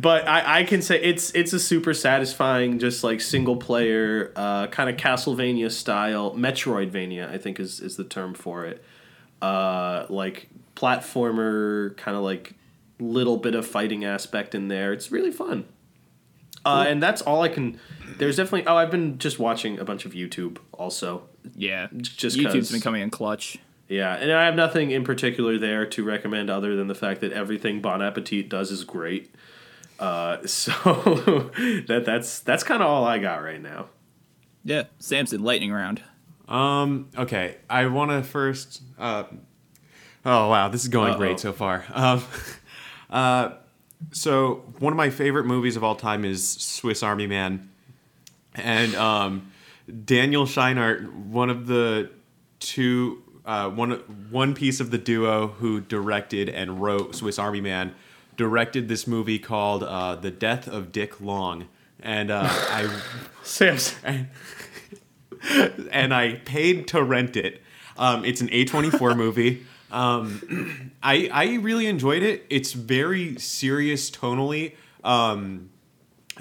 But 0.00 0.26
I, 0.26 0.60
I 0.60 0.64
can 0.64 0.80
say 0.80 1.00
it's 1.00 1.30
it's 1.34 1.52
a 1.52 1.60
super 1.60 1.92
satisfying, 1.92 2.78
just 2.78 3.04
like 3.04 3.20
single 3.20 3.56
player, 3.56 4.32
uh, 4.34 4.66
kind 4.68 4.88
of 4.88 4.96
Castlevania 4.96 5.70
style, 5.70 6.34
Metroidvania, 6.34 7.30
I 7.30 7.36
think 7.36 7.60
is 7.60 7.80
is 7.80 7.96
the 7.96 8.04
term 8.04 8.32
for 8.32 8.64
it. 8.64 8.82
Uh, 9.42 10.06
like 10.08 10.48
platformer, 10.74 11.96
kind 11.98 12.16
of 12.16 12.22
like 12.22 12.54
little 12.98 13.36
bit 13.36 13.54
of 13.54 13.66
fighting 13.66 14.04
aspect 14.04 14.54
in 14.54 14.68
there. 14.68 14.92
It's 14.92 15.12
really 15.12 15.30
fun. 15.30 15.66
Uh, 16.64 16.84
and 16.88 17.02
that's 17.02 17.20
all 17.22 17.42
I 17.42 17.48
can. 17.48 17.78
There's 18.16 18.36
definitely. 18.36 18.66
Oh, 18.66 18.76
I've 18.76 18.90
been 18.90 19.18
just 19.18 19.38
watching 19.38 19.78
a 19.78 19.84
bunch 19.84 20.06
of 20.06 20.12
YouTube 20.12 20.58
also. 20.72 21.24
Yeah, 21.56 21.88
Just 21.96 22.38
YouTube's 22.38 22.70
been 22.70 22.80
coming 22.80 23.02
in 23.02 23.10
clutch. 23.10 23.58
Yeah, 23.88 24.14
and 24.14 24.30
I 24.30 24.44
have 24.44 24.54
nothing 24.54 24.92
in 24.92 25.04
particular 25.04 25.58
there 25.58 25.84
to 25.84 26.04
recommend 26.04 26.48
other 26.48 26.76
than 26.76 26.86
the 26.86 26.94
fact 26.94 27.20
that 27.22 27.32
everything 27.32 27.80
Bon 27.80 28.00
Appetit 28.00 28.48
does 28.48 28.70
is 28.70 28.84
great. 28.84 29.34
Uh, 30.00 30.38
so 30.46 30.72
that 31.86 32.02
that's 32.04 32.40
that's 32.40 32.64
kind 32.64 32.82
of 32.82 32.88
all 32.88 33.04
I 33.04 33.18
got 33.18 33.42
right 33.42 33.60
now. 33.62 33.86
Yeah, 34.64 34.84
Samson 34.98 35.42
lightning 35.42 35.70
round. 35.72 36.02
Um. 36.48 37.08
Okay. 37.16 37.56
I 37.68 37.86
want 37.86 38.10
to 38.10 38.22
first. 38.22 38.82
Uh, 38.98 39.24
oh 40.24 40.48
wow, 40.48 40.68
this 40.68 40.82
is 40.82 40.88
going 40.88 41.12
Uh-oh. 41.12 41.18
great 41.18 41.38
so 41.38 41.52
far. 41.52 41.84
Um. 41.94 42.24
Uh. 43.08 43.50
So 44.12 44.64
one 44.78 44.92
of 44.92 44.96
my 44.96 45.10
favorite 45.10 45.44
movies 45.44 45.76
of 45.76 45.84
all 45.84 45.94
time 45.94 46.24
is 46.24 46.48
Swiss 46.48 47.02
Army 47.02 47.26
Man, 47.26 47.68
and 48.54 48.94
um, 48.94 49.52
Daniel 50.04 50.46
Scheinert, 50.46 51.12
one 51.12 51.50
of 51.50 51.66
the 51.66 52.10
two, 52.60 53.22
uh, 53.44 53.68
one 53.68 53.92
one 54.30 54.54
piece 54.54 54.80
of 54.80 54.90
the 54.90 54.96
duo 54.98 55.48
who 55.48 55.80
directed 55.82 56.48
and 56.48 56.80
wrote 56.80 57.14
Swiss 57.14 57.38
Army 57.38 57.60
Man, 57.60 57.94
directed 58.40 58.88
this 58.88 59.06
movie 59.06 59.38
called 59.38 59.82
uh, 59.82 60.14
The 60.14 60.30
Death 60.30 60.66
of 60.66 60.92
Dick 60.92 61.20
Long, 61.20 61.68
and 62.02 62.30
uh, 62.30 62.44
I 62.48 63.00
Samson. 63.42 64.30
and 65.90 66.14
I 66.14 66.36
paid 66.46 66.88
to 66.88 67.02
rent 67.02 67.36
it. 67.36 67.62
Um, 67.98 68.24
it's 68.24 68.40
an 68.40 68.48
A24 68.48 69.14
movie. 69.24 69.66
Um, 69.92 70.90
I 71.02 71.28
I 71.30 71.54
really 71.56 71.86
enjoyed 71.86 72.22
it. 72.22 72.46
It's 72.48 72.72
very 72.72 73.38
serious 73.38 74.10
tonally. 74.10 74.74
Um, 75.04 75.68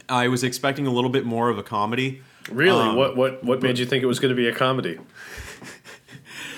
I 0.08 0.30
was 0.30 0.46
expecting 0.46 0.88
a 0.88 0.92
little 0.92 1.10
bit 1.10 1.26
more 1.26 1.50
of 1.50 1.58
a 1.58 1.64
comedy. 1.64 2.22
Really? 2.50 2.80
Um, 2.80 2.96
what 2.96 3.18
what 3.18 3.44
what 3.44 3.62
made 3.62 3.78
you 3.78 3.86
think 3.86 4.04
it 4.04 4.08
was 4.08 4.22
going 4.22 4.30
to 4.30 4.38
be 4.38 4.48
a 4.48 4.56
comedy? 4.56 4.98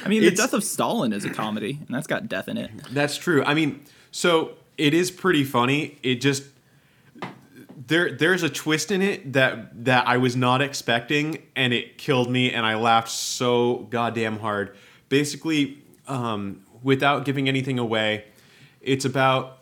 I 0.05 0.07
mean, 0.07 0.21
the 0.21 0.29
death 0.29 0.53
of 0.53 0.63
Stalin 0.63 1.13
is 1.13 1.25
a 1.25 1.31
comedy, 1.31 1.79
and 1.79 1.95
that's 1.95 2.05
got 2.05 2.27
death 2.29 2.47
in 2.47 2.57
it. 2.57 2.69
That's 2.91 3.17
true. 3.17 3.43
I 3.43 3.55
mean, 3.55 3.83
so 4.11 4.57
it 4.81 4.95
is 4.95 5.11
pretty 5.11 5.43
funny. 5.43 5.99
It 6.01 6.15
just 6.15 6.43
there 7.85 8.11
there's 8.11 8.41
a 8.41 8.49
twist 8.49 8.91
in 8.91 9.03
it 9.03 9.33
that 9.33 9.85
that 9.85 10.07
I 10.07 10.17
was 10.17 10.35
not 10.35 10.59
expecting, 10.61 11.43
and 11.55 11.71
it 11.71 11.99
killed 11.99 12.31
me, 12.31 12.51
and 12.51 12.65
I 12.65 12.75
laughed 12.75 13.09
so 13.09 13.87
goddamn 13.91 14.39
hard. 14.39 14.75
Basically, 15.07 15.83
um, 16.07 16.63
without 16.81 17.25
giving 17.25 17.47
anything 17.47 17.77
away, 17.77 18.25
it's 18.81 19.05
about 19.05 19.59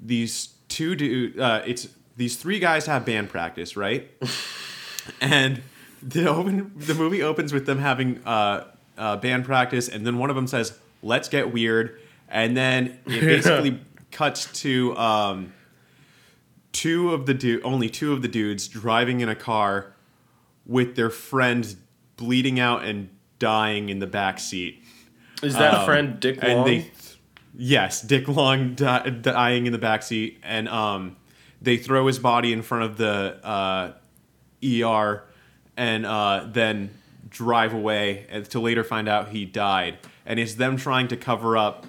these 0.00 0.48
two 0.68 0.96
dude. 0.96 1.38
Uh, 1.38 1.62
it's 1.64 1.86
these 2.16 2.34
three 2.34 2.58
guys 2.58 2.86
have 2.86 3.06
band 3.06 3.28
practice, 3.28 3.76
right? 3.76 4.10
and 5.20 5.62
the 6.02 6.28
open 6.28 6.72
the 6.76 6.94
movie 6.94 7.22
opens 7.22 7.52
with 7.52 7.66
them 7.66 7.78
having 7.78 8.20
uh, 8.26 8.66
uh, 8.98 9.16
band 9.16 9.44
practice, 9.44 9.88
and 9.88 10.04
then 10.04 10.18
one 10.18 10.28
of 10.28 10.34
them 10.34 10.48
says, 10.48 10.76
"Let's 11.04 11.28
get 11.28 11.52
weird," 11.52 12.00
and 12.28 12.56
then 12.56 12.98
it 13.06 13.20
basically 13.20 13.80
cuts 14.10 14.50
to 14.62 14.96
um, 14.96 15.52
two 16.72 17.12
of 17.12 17.26
the 17.26 17.34
du- 17.34 17.60
only 17.62 17.88
two 17.88 18.12
of 18.12 18.22
the 18.22 18.28
dudes 18.28 18.68
driving 18.68 19.20
in 19.20 19.28
a 19.28 19.34
car 19.34 19.92
with 20.66 20.96
their 20.96 21.10
friend 21.10 21.76
bleeding 22.16 22.60
out 22.60 22.84
and 22.84 23.08
dying 23.38 23.88
in 23.88 23.98
the 23.98 24.06
back 24.06 24.38
seat. 24.38 24.82
Is 25.42 25.54
that 25.54 25.74
Um, 25.74 25.84
friend 25.86 26.20
Dick 26.20 26.42
Long? 26.42 26.50
And 26.58 26.66
they, 26.66 26.90
yes, 27.56 28.02
Dick 28.02 28.28
Long 28.28 28.74
di- 28.74 29.10
dying 29.10 29.66
in 29.66 29.72
the 29.72 29.78
back 29.78 30.02
seat, 30.02 30.38
and 30.42 30.68
um, 30.68 31.16
they 31.62 31.76
throw 31.76 32.06
his 32.06 32.18
body 32.18 32.52
in 32.52 32.62
front 32.62 32.84
of 32.84 32.96
the 32.98 33.38
uh, 33.42 33.92
ER, 34.62 35.24
and 35.76 36.04
uh, 36.04 36.46
then 36.50 36.90
drive 37.30 37.72
away, 37.72 38.26
to 38.50 38.60
later 38.60 38.84
find 38.84 39.08
out 39.08 39.28
he 39.30 39.44
died. 39.46 39.98
And 40.26 40.38
it's 40.38 40.54
them 40.54 40.76
trying 40.76 41.08
to 41.08 41.16
cover 41.16 41.56
up 41.56 41.86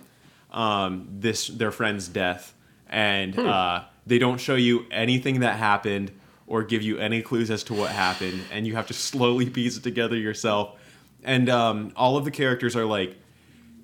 um, 0.52 1.08
this 1.20 1.48
their 1.48 1.72
friend's 1.72 2.08
death, 2.08 2.54
and 2.88 3.38
uh, 3.38 3.84
they 4.06 4.20
don't 4.20 4.40
show 4.40 4.56
you 4.56 4.86
anything 4.92 5.42
that 5.42 5.58
happened 5.58 6.12
or 6.48 6.64
give 6.64 6.82
you 6.82 6.98
any 6.98 7.22
clues 7.22 7.50
as 7.50 7.64
to 7.64 7.74
what 7.74 7.90
happened, 7.92 8.42
and 8.52 8.68
you 8.68 8.76
have 8.76 8.88
to 8.88 8.94
slowly 9.10 9.50
piece 9.50 9.78
it 9.78 9.84
together 9.84 10.16
yourself. 10.16 10.78
And 11.24 11.50
um, 11.50 11.94
all 11.96 12.18
of 12.18 12.26
the 12.26 12.32
characters 12.32 12.76
are 12.76 12.86
like 12.86 13.16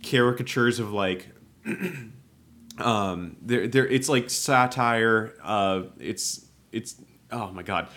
caricatures 0.03 0.79
of 0.79 0.91
like 0.91 1.27
um 2.77 3.35
there 3.41 3.67
there 3.67 3.87
it's 3.87 4.07
like 4.07 4.29
satire 4.29 5.33
uh 5.43 5.81
it's 5.99 6.45
it's 6.71 6.95
oh 7.31 7.51
my 7.51 7.63
god. 7.63 7.87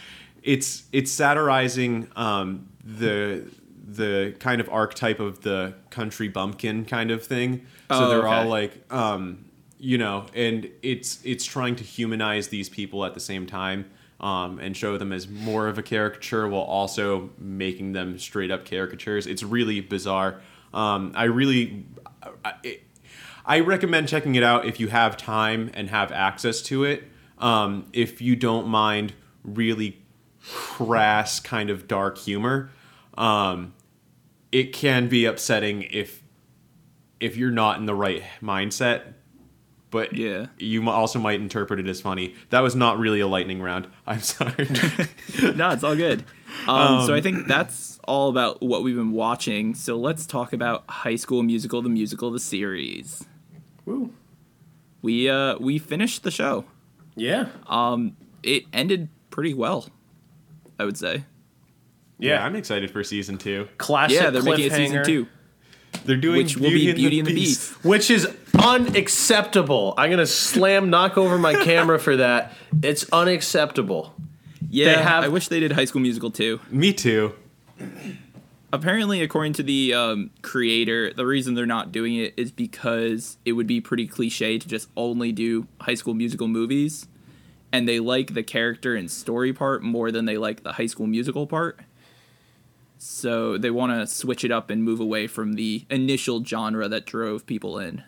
It's 0.42 0.84
it's 0.92 1.12
satirizing 1.12 2.08
um 2.16 2.68
the 2.82 3.44
the 3.86 4.34
kind 4.38 4.60
of 4.60 4.68
archetype 4.68 5.20
of 5.20 5.42
the 5.42 5.74
country 5.90 6.28
bumpkin 6.28 6.84
kind 6.84 7.10
of 7.10 7.24
thing 7.24 7.66
so 7.90 8.04
Oh, 8.06 8.08
they're 8.08 8.26
okay. 8.26 8.36
all 8.36 8.46
like 8.46 8.92
um 8.92 9.44
you 9.78 9.98
know 9.98 10.26
and 10.34 10.68
it's 10.82 11.20
it's 11.24 11.44
trying 11.44 11.76
to 11.76 11.84
humanize 11.84 12.48
these 12.48 12.68
people 12.68 13.04
at 13.04 13.14
the 13.14 13.20
same 13.20 13.46
time 13.46 13.90
um, 14.20 14.58
and 14.58 14.76
show 14.76 14.98
them 14.98 15.12
as 15.12 15.28
more 15.28 15.66
of 15.68 15.78
a 15.78 15.82
caricature 15.82 16.46
while 16.46 16.60
also 16.62 17.30
making 17.38 17.92
them 17.92 18.18
straight 18.18 18.50
up 18.50 18.64
caricatures 18.66 19.26
it's 19.26 19.42
really 19.42 19.80
bizarre 19.80 20.40
um, 20.74 21.12
i 21.14 21.24
really 21.24 21.84
I, 22.44 22.52
it, 22.62 22.82
I 23.46 23.60
recommend 23.60 24.06
checking 24.08 24.34
it 24.34 24.42
out 24.42 24.66
if 24.66 24.78
you 24.78 24.88
have 24.88 25.16
time 25.16 25.70
and 25.72 25.88
have 25.88 26.12
access 26.12 26.60
to 26.64 26.84
it. 26.84 27.04
Um, 27.38 27.86
if 27.94 28.20
you 28.20 28.36
don't 28.36 28.68
mind 28.68 29.14
really 29.42 29.98
crass 30.46 31.40
kind 31.40 31.70
of 31.70 31.88
dark 31.88 32.18
humor, 32.18 32.70
um, 33.16 33.72
it 34.52 34.72
can 34.74 35.08
be 35.08 35.24
upsetting 35.24 35.82
if 35.90 36.19
if 37.20 37.36
you're 37.36 37.50
not 37.50 37.78
in 37.78 37.86
the 37.86 37.94
right 37.94 38.22
mindset. 38.42 39.14
But 39.90 40.12
Yeah. 40.14 40.46
you 40.56 40.88
also 40.88 41.18
might 41.18 41.40
interpret 41.40 41.80
it 41.80 41.88
as 41.88 42.00
funny. 42.00 42.36
That 42.50 42.60
was 42.60 42.76
not 42.76 42.98
really 43.00 43.18
a 43.18 43.26
lightning 43.26 43.60
round. 43.60 43.88
I'm 44.06 44.20
sorry. 44.20 44.68
no, 45.56 45.70
it's 45.70 45.82
all 45.82 45.96
good. 45.96 46.24
Um, 46.68 47.04
so 47.06 47.12
I 47.14 47.20
think 47.20 47.48
that's 47.48 47.98
all 48.06 48.28
about 48.28 48.62
what 48.62 48.84
we've 48.84 48.94
been 48.94 49.10
watching. 49.12 49.74
So 49.74 49.96
let's 49.98 50.26
talk 50.26 50.52
about 50.52 50.84
High 50.88 51.16
School 51.16 51.42
Musical, 51.42 51.82
the 51.82 51.88
musical, 51.88 52.30
the 52.30 52.38
series. 52.38 53.24
Woo. 53.84 54.12
We 55.02 55.28
uh 55.28 55.56
we 55.58 55.78
finished 55.78 56.22
the 56.22 56.30
show. 56.30 56.66
Yeah. 57.16 57.48
Um, 57.66 58.16
it 58.44 58.64
ended 58.72 59.08
pretty 59.30 59.54
well, 59.54 59.88
I 60.78 60.84
would 60.84 60.96
say. 60.98 61.24
yeah, 62.18 62.34
Yeah. 62.34 62.44
I'm 62.46 62.54
excited 62.54 62.90
for 62.92 63.02
season 63.02 63.38
two. 63.38 63.66
Classic 63.78 64.20
yeah, 64.20 64.30
they're 64.30 64.42
making 64.42 64.66
it 64.66 64.72
season 64.72 64.98
cliffhanger, 64.98 65.04
two, 65.04 65.26
They're 66.04 66.16
doing 66.16 66.38
which 66.38 66.56
will 66.56 66.70
be 66.70 66.92
Beauty 66.92 67.18
and 67.18 67.28
the 67.28 67.34
Beast. 67.34 67.84
Which 67.84 68.10
is 68.10 68.28
unacceptable. 68.58 69.94
I'm 69.96 70.10
gonna 70.10 70.26
slam 70.26 70.90
knock 70.90 71.18
over 71.18 71.38
my 71.38 71.54
camera 71.54 71.98
for 71.98 72.16
that. 72.16 72.52
It's 72.82 73.10
unacceptable. 73.12 74.14
Yeah, 74.68 75.00
have- 75.00 75.24
I 75.24 75.28
wish 75.28 75.48
they 75.48 75.60
did 75.60 75.72
High 75.72 75.84
School 75.84 76.02
Musical 76.02 76.30
too. 76.30 76.60
Me 76.70 76.92
too. 76.92 77.34
apparently 78.72 79.20
according 79.22 79.52
to 79.54 79.62
the 79.62 79.92
um, 79.94 80.30
creator 80.42 81.12
the 81.14 81.26
reason 81.26 81.54
they're 81.54 81.66
not 81.66 81.90
doing 81.90 82.14
it 82.14 82.32
is 82.36 82.52
because 82.52 83.36
it 83.44 83.52
would 83.52 83.66
be 83.66 83.80
pretty 83.80 84.06
cliche 84.06 84.58
to 84.58 84.68
just 84.68 84.88
only 84.96 85.32
do 85.32 85.66
high 85.80 85.94
school 85.94 86.14
musical 86.14 86.46
movies 86.46 87.08
and 87.72 87.88
they 87.88 87.98
like 87.98 88.34
the 88.34 88.42
character 88.42 88.94
and 88.94 89.10
story 89.10 89.52
part 89.52 89.82
more 89.82 90.12
than 90.12 90.24
they 90.24 90.36
like 90.36 90.62
the 90.62 90.72
high 90.72 90.86
school 90.86 91.06
musical 91.06 91.46
part 91.46 91.80
so 93.02 93.58
they 93.58 93.70
want 93.70 93.92
to 93.92 94.06
switch 94.06 94.44
it 94.44 94.50
up 94.50 94.70
and 94.70 94.84
move 94.84 95.00
away 95.00 95.26
from 95.26 95.54
the 95.54 95.86
initial 95.90 96.44
genre 96.44 96.88
that 96.88 97.06
drove 97.06 97.46
people 97.46 97.78
in 97.78 98.04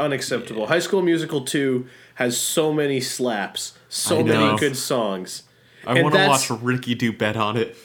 Unacceptable. 0.00 0.66
High 0.66 0.78
School 0.78 1.02
Musical 1.02 1.44
2 1.44 1.86
has 2.16 2.38
so 2.38 2.72
many 2.72 3.00
slaps, 3.00 3.78
so 3.88 4.24
many 4.24 4.58
good 4.58 4.76
songs. 4.76 5.44
I 5.86 6.02
want 6.02 6.14
to 6.14 6.26
watch 6.26 6.50
Ricky 6.50 6.94
do 6.94 7.12
bet 7.12 7.36
on 7.36 7.56
it. 7.56 7.76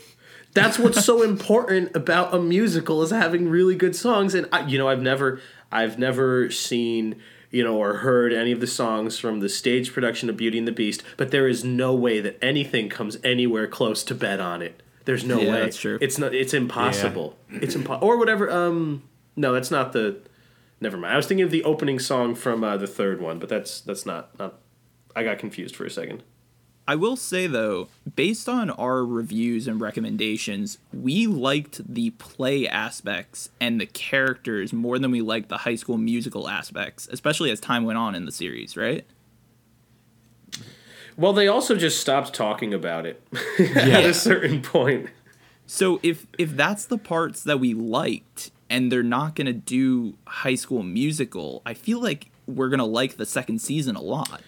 That's 0.54 0.80
what's 0.80 1.04
so 1.04 1.22
important 1.30 1.96
about 1.96 2.34
a 2.34 2.42
musical 2.42 3.04
is 3.04 3.12
having 3.12 3.50
really 3.50 3.76
good 3.76 3.96
songs. 3.96 4.34
And 4.34 4.48
I, 4.52 4.66
you 4.66 4.78
know, 4.78 4.88
I've 4.88 5.02
never, 5.02 5.42
I've 5.72 6.00
never 6.00 6.50
seen, 6.50 7.22
you 7.52 7.64
know, 7.64 7.78
or 7.78 7.98
heard 7.98 8.32
any 8.32 8.52
of 8.52 8.62
the 8.62 8.68
songs 8.68 9.20
from 9.20 9.42
the 9.42 9.50
stage 9.50 9.94
production 9.94 10.30
of 10.30 10.38
Beauty 10.38 10.58
and 10.58 10.68
the 10.68 10.72
Beast. 10.72 11.04
But 11.18 11.32
there 11.32 11.48
is 11.48 11.64
no 11.64 11.94
way 11.94 12.22
that 12.22 12.42
anything 12.42 12.90
comes 12.90 13.18
anywhere 13.24 13.68
close 13.68 14.04
to 14.06 14.16
Bet 14.16 14.40
on 14.40 14.62
It. 14.62 14.82
There's 15.08 15.24
no 15.24 15.40
Yeah, 15.40 15.54
way. 15.54 15.60
that's 15.62 15.78
true. 15.80 15.98
It's 16.02 16.18
not. 16.18 16.36
It's 16.36 16.54
impossible. 16.54 17.38
It's 17.50 17.76
impossible. 17.76 18.06
Or 18.06 18.18
whatever. 18.18 18.52
Um, 18.52 19.04
no, 19.38 19.54
that's 19.54 19.72
not 19.72 19.94
the. 19.94 20.18
Never 20.82 20.98
mind. 20.98 21.14
I 21.14 21.16
was 21.16 21.26
thinking 21.26 21.46
of 21.46 21.50
the 21.50 21.64
opening 21.64 21.98
song 21.98 22.36
from 22.36 22.62
uh, 22.62 22.76
the 22.76 22.88
third 22.88 23.22
one, 23.22 23.40
but 23.40 23.48
that's 23.48 23.80
that's 23.80 24.06
not 24.06 24.38
not 24.38 24.56
I 25.16 25.24
got 25.24 25.40
confused 25.40 25.78
for 25.78 25.86
a 25.86 25.90
second. 25.90 26.24
I 26.90 26.96
will 26.96 27.16
say 27.16 27.48
though, 27.48 27.88
based 28.16 28.50
on 28.50 28.70
our 28.70 29.06
reviews 29.06 29.66
and 29.68 29.80
recommendations, 29.80 30.78
we 30.94 31.26
liked 31.26 31.82
the 31.94 32.10
play 32.12 32.68
aspects 32.68 33.50
and 33.62 33.80
the 33.80 33.86
characters 33.86 34.74
more 34.74 35.00
than 35.00 35.12
we 35.12 35.22
liked 35.22 35.48
the 35.50 35.60
high 35.60 35.76
school 35.76 35.98
musical 35.98 36.48
aspects, 36.50 37.08
especially 37.12 37.50
as 37.50 37.60
time 37.62 37.86
went 37.86 37.98
on 37.98 38.14
in 38.14 38.26
the 38.26 38.32
series, 38.32 38.76
right? 38.78 39.06
Well, 41.18 41.34
they 41.34 41.48
also 41.48 41.76
just 41.76 42.00
stopped 42.00 42.34
talking 42.34 42.74
about 42.74 43.06
it 43.06 43.22
at 43.60 44.06
a 44.06 44.14
certain 44.14 44.62
point. 44.62 45.10
So 45.66 46.00
if 46.04 46.26
if 46.38 46.56
that's 46.56 46.86
the 46.86 46.98
parts 46.98 47.44
that 47.44 47.60
we 47.60 47.74
liked 47.74 48.52
and 48.70 48.92
they're 48.92 49.04
not 49.04 49.36
going 49.36 49.48
to 49.48 49.54
do 49.54 50.16
high 50.28 50.56
school 50.56 50.84
musical, 50.84 51.62
I 51.66 51.74
feel 51.74 52.02
like 52.02 52.30
we're 52.46 52.70
going 52.70 52.80
to 52.80 52.86
like 52.86 53.18
the 53.18 53.26
second 53.26 53.60
season 53.60 53.96
a 53.96 54.02
lot. 54.02 54.42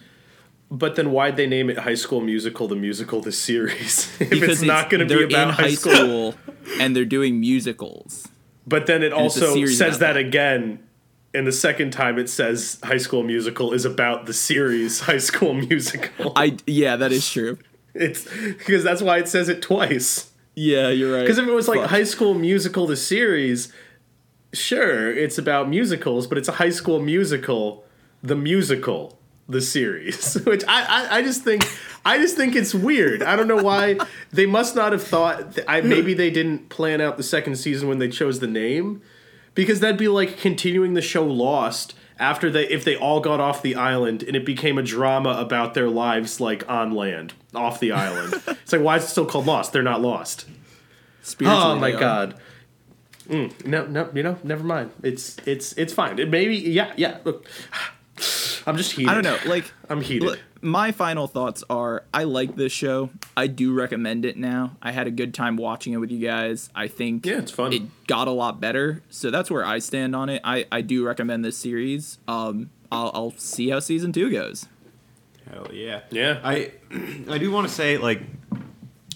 But 0.70 0.94
then 0.94 1.10
why'd 1.10 1.36
they 1.36 1.48
name 1.48 1.68
it 1.68 1.78
High 1.78 1.94
School 1.96 2.20
Musical, 2.20 2.68
the 2.68 2.76
musical, 2.76 3.20
the 3.20 3.32
series? 3.32 4.08
if 4.20 4.30
Because 4.30 4.62
it's 4.62 4.62
not 4.62 4.88
going 4.88 5.06
to 5.06 5.16
be 5.16 5.24
about 5.24 5.54
high 5.54 5.74
school. 5.74 6.36
and 6.78 6.94
they're 6.94 7.04
doing 7.04 7.40
musicals. 7.40 8.28
But 8.66 8.86
then 8.86 9.02
it 9.02 9.06
it's 9.06 9.14
a 9.14 9.16
also 9.16 9.66
says 9.66 9.98
that. 9.98 10.16
again. 10.16 10.78
And 11.32 11.46
the 11.46 11.52
second 11.52 11.92
time 11.92 12.18
it 12.18 12.28
says 12.28 12.78
High 12.82 12.96
School 12.96 13.22
Musical 13.22 13.72
is 13.72 13.84
about 13.84 14.26
the 14.26 14.32
series 14.32 15.00
High 15.10 15.18
School 15.18 15.54
Musical. 15.54 16.32
I 16.36 16.56
yeah, 16.66 16.96
that 16.96 17.12
is 17.12 17.28
true. 17.30 17.58
It's 17.94 18.24
because 18.24 18.84
that's 18.84 19.02
why 19.02 19.18
it 19.18 19.28
says 19.28 19.48
it 19.48 19.62
twice. 19.62 20.30
Yeah, 20.54 20.88
you're 20.88 21.12
right. 21.14 21.22
Because 21.22 21.38
if 21.38 21.46
it 21.46 21.52
was 21.52 21.68
like 21.68 21.80
Fuck. 21.80 21.90
High 21.90 22.04
School 22.04 22.34
Musical, 22.34 22.86
the 22.86 22.96
series, 22.96 23.72
sure, 24.52 25.12
it's 25.12 25.38
about 25.38 25.68
musicals, 25.68 26.26
but 26.26 26.38
it's 26.38 26.48
a 26.48 26.52
High 26.52 26.70
School 26.70 27.00
Musical, 27.00 27.84
the 28.22 28.36
musical, 28.36 29.18
the 29.48 29.60
series. 29.60 30.34
Which 30.44 30.64
I, 30.66 30.84
I, 30.84 31.16
I 31.18 31.22
just 31.22 31.42
think, 31.42 31.64
I 32.04 32.18
just 32.18 32.36
think 32.36 32.56
it's 32.56 32.74
weird. 32.74 33.22
I 33.22 33.36
don't 33.36 33.48
know 33.48 33.62
why 33.62 33.98
they 34.32 34.46
must 34.46 34.74
not 34.74 34.92
have 34.92 35.02
thought. 35.02 35.54
Th- 35.54 35.66
I 35.68 35.80
maybe 35.80 36.14
they 36.14 36.30
didn't 36.30 36.68
plan 36.68 37.00
out 37.00 37.16
the 37.16 37.22
second 37.22 37.56
season 37.56 37.88
when 37.88 37.98
they 37.98 38.08
chose 38.08 38.40
the 38.40 38.46
name, 38.46 39.02
because 39.54 39.80
that'd 39.80 39.96
be 39.96 40.08
like 40.08 40.38
continuing 40.38 40.94
the 40.94 41.02
show 41.02 41.24
Lost. 41.24 41.94
After 42.18 42.50
they, 42.50 42.68
if 42.68 42.84
they 42.84 42.96
all 42.96 43.20
got 43.20 43.40
off 43.40 43.62
the 43.62 43.74
island 43.74 44.22
and 44.22 44.36
it 44.36 44.44
became 44.44 44.76
a 44.76 44.82
drama 44.82 45.30
about 45.30 45.72
their 45.72 45.88
lives, 45.88 46.38
like 46.38 46.68
on 46.68 46.92
land, 46.92 47.32
off 47.54 47.80
the 47.80 47.92
island, 47.92 48.34
it's 48.46 48.72
like 48.72 48.82
why 48.82 48.96
is 48.96 49.04
it 49.04 49.08
still 49.08 49.24
called 49.24 49.46
Lost? 49.46 49.72
They're 49.72 49.82
not 49.82 50.02
lost. 50.02 50.46
Oh 51.40 51.76
my 51.76 51.92
god. 51.92 52.34
Mm, 53.28 53.64
no, 53.64 53.86
no, 53.86 54.10
you 54.12 54.22
know, 54.22 54.38
never 54.42 54.64
mind. 54.64 54.90
It's 55.02 55.36
it's 55.46 55.72
it's 55.74 55.92
fine. 55.92 56.18
It 56.18 56.28
maybe 56.28 56.56
yeah, 56.56 56.92
yeah. 56.96 57.18
Look, 57.24 57.46
I'm 58.66 58.76
just 58.76 58.92
heated. 58.92 59.10
I 59.10 59.14
don't 59.14 59.24
know. 59.24 59.38
Like 59.46 59.70
I'm 59.88 60.00
heated. 60.00 60.26
Look, 60.26 60.40
my 60.60 60.92
final 60.92 61.26
thoughts 61.26 61.64
are 61.70 62.04
I 62.12 62.24
like 62.24 62.56
this 62.56 62.72
show. 62.72 63.10
I 63.36 63.46
do 63.46 63.72
recommend 63.72 64.24
it 64.24 64.36
now. 64.36 64.76
I 64.82 64.92
had 64.92 65.06
a 65.06 65.10
good 65.10 65.34
time 65.34 65.56
watching 65.56 65.92
it 65.92 65.98
with 65.98 66.10
you 66.10 66.18
guys. 66.26 66.70
I 66.74 66.88
think 66.88 67.26
Yeah, 67.26 67.38
it's 67.38 67.50
fun. 67.50 67.72
It 67.72 68.06
got 68.06 68.28
a 68.28 68.32
lot 68.32 68.60
better. 68.60 69.02
So 69.10 69.30
that's 69.30 69.50
where 69.50 69.64
I 69.64 69.78
stand 69.78 70.14
on 70.14 70.28
it. 70.28 70.40
I, 70.44 70.66
I 70.70 70.80
do 70.82 71.04
recommend 71.04 71.44
this 71.44 71.56
series. 71.56 72.18
Um 72.28 72.70
I'll, 72.92 73.10
I'll 73.14 73.34
see 73.36 73.70
how 73.70 73.78
season 73.80 74.12
two 74.12 74.30
goes. 74.30 74.66
Hell 75.50 75.68
yeah. 75.72 76.00
Yeah. 76.10 76.40
I 76.42 76.72
I 77.28 77.38
do 77.38 77.50
want 77.50 77.68
to 77.68 77.72
say 77.72 77.96
like 77.96 78.22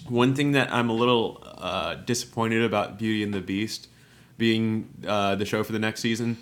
one 0.07 0.35
thing 0.35 0.53
that 0.53 0.71
I'm 0.71 0.89
a 0.89 0.93
little 0.93 1.43
uh, 1.43 1.95
disappointed 1.95 2.63
about 2.63 2.99
Beauty 2.99 3.23
and 3.23 3.33
the 3.33 3.41
Beast 3.41 3.87
being 4.37 4.89
uh, 5.07 5.35
the 5.35 5.45
show 5.45 5.63
for 5.63 5.71
the 5.71 5.79
next 5.79 6.01
season 6.01 6.37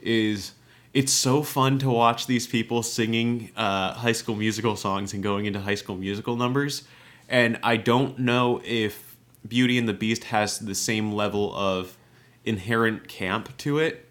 is 0.00 0.52
it's 0.94 1.12
so 1.12 1.42
fun 1.42 1.78
to 1.80 1.90
watch 1.90 2.26
these 2.26 2.46
people 2.46 2.82
singing 2.82 3.50
uh, 3.56 3.92
high 3.94 4.12
school 4.12 4.34
musical 4.34 4.74
songs 4.76 5.12
and 5.14 5.22
going 5.22 5.46
into 5.46 5.60
high 5.60 5.74
school 5.74 5.96
musical 5.96 6.36
numbers 6.36 6.84
and 7.28 7.58
I 7.62 7.76
don't 7.76 8.18
know 8.18 8.60
if 8.64 9.16
Beauty 9.46 9.76
and 9.78 9.86
the 9.88 9.92
Beast 9.94 10.24
has 10.24 10.58
the 10.58 10.74
same 10.74 11.12
level 11.12 11.54
of 11.54 11.96
inherent 12.44 13.06
camp 13.08 13.54
to 13.58 13.78
it. 13.78 14.08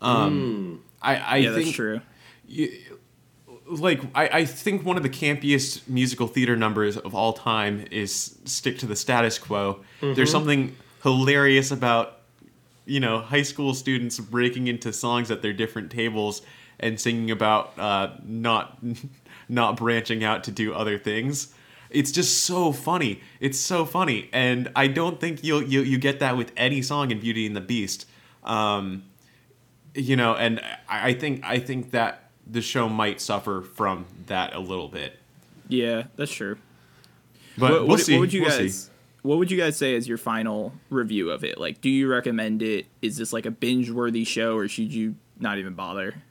Um, 0.00 0.82
I, 1.00 1.16
I 1.16 1.36
Yeah, 1.36 1.52
think 1.52 1.66
that's 1.66 1.76
true. 1.76 2.00
like 3.68 4.00
I, 4.14 4.28
I 4.40 4.44
think 4.44 4.84
one 4.84 4.96
of 4.96 5.02
the 5.02 5.08
campiest 5.08 5.88
musical 5.88 6.26
theater 6.26 6.56
numbers 6.56 6.96
of 6.96 7.14
all 7.14 7.32
time 7.32 7.84
is 7.90 8.38
stick 8.44 8.78
to 8.78 8.86
the 8.86 8.96
status 8.96 9.38
quo 9.38 9.84
there's 10.00 10.30
something 10.32 10.74
hilarious 11.02 11.70
about 11.70 12.19
you 12.84 13.00
know 13.00 13.20
high 13.20 13.42
school 13.42 13.74
students 13.74 14.18
breaking 14.18 14.68
into 14.68 14.92
songs 14.92 15.30
at 15.30 15.42
their 15.42 15.52
different 15.52 15.90
tables 15.90 16.42
and 16.78 16.98
singing 16.98 17.30
about 17.30 17.78
uh, 17.78 18.10
not 18.24 18.78
not 19.48 19.76
branching 19.76 20.24
out 20.24 20.44
to 20.44 20.50
do 20.50 20.74
other 20.74 20.98
things. 20.98 21.54
It's 21.90 22.12
just 22.12 22.44
so 22.44 22.70
funny. 22.72 23.20
It's 23.40 23.58
so 23.58 23.84
funny. 23.84 24.28
And 24.32 24.70
i 24.76 24.86
don't 24.86 25.20
think 25.20 25.42
you'll 25.42 25.62
you, 25.62 25.82
you 25.82 25.98
get 25.98 26.20
that 26.20 26.36
with 26.36 26.52
any 26.56 26.82
song 26.82 27.10
in 27.10 27.20
beauty 27.20 27.46
and 27.46 27.56
the 27.56 27.60
beast. 27.60 28.06
Um, 28.44 29.04
you 29.92 30.14
know 30.14 30.36
and 30.36 30.60
I, 30.88 31.08
I 31.08 31.14
think 31.14 31.44
i 31.44 31.58
think 31.58 31.90
that 31.90 32.30
the 32.50 32.60
show 32.60 32.88
might 32.88 33.20
suffer 33.20 33.62
from 33.62 34.06
that 34.26 34.54
a 34.54 34.58
little 34.58 34.88
bit. 34.88 35.18
Yeah, 35.68 36.04
that's 36.16 36.32
true. 36.32 36.58
but 37.56 37.70
what, 37.70 37.80
we'll 37.80 37.88
what, 37.88 38.00
see. 38.00 38.14
what 38.14 38.20
would 38.20 38.32
you 38.32 38.42
we'll 38.42 38.50
guys 38.50 38.84
see. 38.84 38.90
What 39.22 39.38
would 39.38 39.50
you 39.50 39.58
guys 39.58 39.76
say 39.76 39.94
is 39.94 40.08
your 40.08 40.18
final 40.18 40.72
review 40.88 41.30
of 41.30 41.44
it? 41.44 41.58
Like, 41.58 41.80
do 41.80 41.90
you 41.90 42.08
recommend 42.08 42.62
it? 42.62 42.86
Is 43.02 43.16
this 43.16 43.32
like 43.32 43.46
a 43.46 43.50
binge 43.50 43.90
worthy 43.90 44.24
show 44.24 44.56
or 44.56 44.68
should 44.68 44.92
you 44.92 45.16
not 45.38 45.58
even 45.58 45.74
bother? 45.74 46.22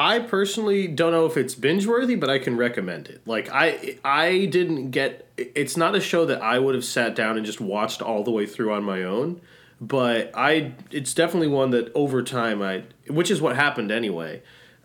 I 0.00 0.18
personally 0.18 0.86
don't 0.86 1.12
know 1.12 1.26
if 1.26 1.36
it's 1.36 1.54
binge 1.54 1.86
worthy, 1.86 2.14
but 2.14 2.30
I 2.30 2.38
can 2.38 2.56
recommend 2.56 3.08
it. 3.08 3.20
Like 3.26 3.50
I 3.52 3.98
I 4.02 4.46
didn't 4.46 4.92
get 4.92 5.28
it's 5.36 5.76
not 5.76 5.94
a 5.94 6.00
show 6.00 6.24
that 6.24 6.40
I 6.40 6.58
would 6.58 6.74
have 6.74 6.86
sat 6.86 7.14
down 7.14 7.36
and 7.36 7.44
just 7.44 7.60
watched 7.60 8.00
all 8.00 8.24
the 8.24 8.30
way 8.30 8.46
through 8.46 8.72
on 8.72 8.82
my 8.82 9.02
own, 9.02 9.42
but 9.78 10.30
I 10.34 10.72
it's 10.90 11.12
definitely 11.12 11.48
one 11.48 11.68
that 11.72 11.92
over 11.94 12.22
time 12.22 12.62
I 12.62 12.84
which 13.08 13.30
is 13.30 13.42
what 13.42 13.56
happened 13.56 13.90
anyway. 13.90 14.40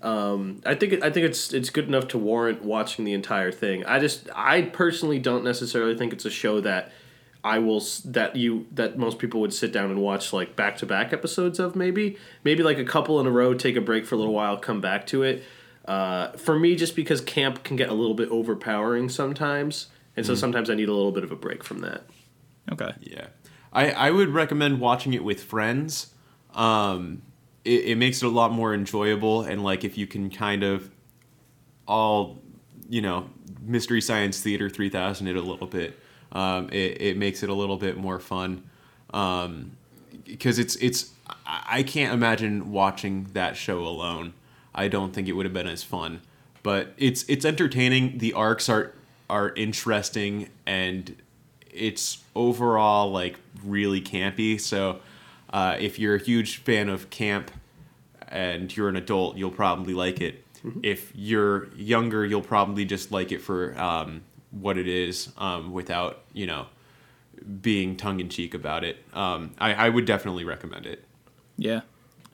Um, 0.06 0.62
I 0.64 0.76
think 0.76 1.04
I 1.04 1.10
think 1.10 1.26
it's 1.26 1.52
it's 1.52 1.72
good 1.72 1.88
enough 1.88 2.08
to 2.10 2.20
warrant 2.20 2.64
watching 2.64 3.06
the 3.06 3.14
entire 3.14 3.52
thing. 3.52 3.84
I 3.86 3.98
just 3.98 4.30
I 4.36 4.62
personally 4.62 5.18
don't 5.18 5.44
necessarily 5.44 5.98
think 5.98 6.14
it's 6.14 6.26
a 6.26 6.30
show 6.30 6.62
that 6.62 6.92
I 7.44 7.58
will 7.58 7.84
that 8.06 8.36
you 8.36 8.68
that 8.72 9.00
most 9.00 9.18
people 9.18 9.42
would 9.42 9.52
sit 9.52 9.74
down 9.74 9.90
and 9.90 10.00
watch 10.00 10.32
like 10.32 10.56
back 10.56 10.78
to 10.78 10.86
back 10.86 11.12
episodes 11.12 11.58
of 11.58 11.76
maybe 11.76 12.18
maybe 12.44 12.62
like 12.62 12.78
a 12.78 12.86
couple 12.86 13.20
in 13.20 13.26
a 13.26 13.32
row, 13.32 13.56
take 13.56 13.76
a 13.76 13.82
break 13.82 14.06
for 14.06 14.14
a 14.14 14.18
little 14.20 14.34
while, 14.34 14.58
come 14.58 14.80
back 14.80 15.08
to 15.08 15.24
it. 15.24 15.44
Uh, 15.86 16.32
for 16.34 16.60
me, 16.60 16.76
just 16.76 16.96
because 16.96 17.20
camp 17.20 17.64
can 17.64 17.76
get 17.76 17.90
a 17.90 17.94
little 17.94 18.16
bit 18.16 18.30
overpowering 18.30 19.10
sometimes, 19.10 19.88
and 20.16 20.24
so 20.24 20.36
sometimes 20.36 20.70
I 20.70 20.76
need 20.76 20.90
a 20.90 20.94
little 20.94 21.12
bit 21.12 21.24
of 21.24 21.32
a 21.32 21.36
break 21.36 21.64
from 21.64 21.80
that. 21.80 22.04
Okay. 22.72 22.92
Yeah, 23.02 23.28
I 23.74 23.90
I 23.90 24.12
would 24.12 24.30
recommend 24.30 24.80
watching 24.80 25.14
it 25.14 25.24
with 25.24 25.44
friends. 25.44 26.14
Um, 26.54 27.24
it, 27.66 27.86
it 27.86 27.98
makes 27.98 28.24
it 28.24 28.28
a 28.28 28.30
lot 28.30 28.52
more 28.52 28.74
enjoyable, 28.74 29.42
and 29.42 29.64
like 29.64 29.84
if 29.84 29.98
you 29.98 30.08
can 30.08 30.30
kind 30.30 30.64
of 30.64 30.90
all, 31.88 32.42
you 32.88 33.02
know, 33.02 33.30
mystery 33.62 34.02
science 34.02 34.40
theater 34.42 34.70
three 34.70 34.90
thousand 34.90 35.28
it 35.28 35.36
a 35.36 35.42
little 35.42 35.68
bit. 35.68 36.00
Um, 36.32 36.70
it 36.70 37.02
it 37.02 37.18
makes 37.18 37.44
it 37.44 37.50
a 37.50 37.54
little 37.54 37.78
bit 37.78 37.98
more 37.98 38.20
fun. 38.20 38.64
Um, 39.14 39.78
because 40.24 40.60
it's 40.60 40.76
it's 40.78 41.12
I 41.46 41.80
I 41.80 41.84
can't 41.84 42.14
imagine 42.14 42.72
watching 42.72 43.26
that 43.34 43.58
show 43.58 43.80
alone. 43.80 44.34
I 44.74 44.88
don't 44.88 45.14
think 45.14 45.28
it 45.28 45.34
would 45.34 45.46
have 45.46 45.54
been 45.54 45.68
as 45.68 45.84
fun. 45.84 46.22
But 46.64 46.94
it's 46.98 47.24
it's 47.28 47.46
entertaining. 47.46 48.18
The 48.20 48.34
arcs 48.34 48.70
are 48.70 48.94
are 49.30 49.54
interesting 49.56 50.50
and 50.68 51.16
it's 51.72 52.24
overall 52.36 53.12
like 53.12 53.38
really 53.64 54.02
campy. 54.02 54.60
So 54.60 55.00
uh, 55.52 55.78
if 55.80 56.00
you're 56.00 56.16
a 56.16 56.24
huge 56.24 56.58
fan 56.58 56.90
of 56.90 57.10
camp 57.10 57.52
and 58.28 58.76
you're 58.76 58.90
an 58.90 58.96
adult, 58.96 59.38
you'll 59.38 59.52
probably 59.52 59.94
like 59.94 60.22
it. 60.22 60.44
If 60.82 61.12
you're 61.14 61.72
younger, 61.76 62.26
you'll 62.26 62.42
probably 62.42 62.86
just 62.86 63.12
like 63.12 63.32
it 63.32 63.40
for 63.40 63.80
um, 63.80 64.24
what 64.50 64.80
it 64.80 64.88
is, 64.88 65.32
um, 65.38 65.72
without 65.72 66.24
you 66.34 66.48
know 66.48 66.66
being 67.62 67.96
tongue 67.96 68.20
in 68.20 68.30
cheek 68.30 68.54
about 68.54 68.84
it. 68.84 68.98
Um, 69.14 69.52
I, 69.60 69.74
I 69.74 69.90
would 69.90 70.06
definitely 70.06 70.44
recommend 70.44 70.86
it. 70.86 71.04
Yeah. 71.58 71.82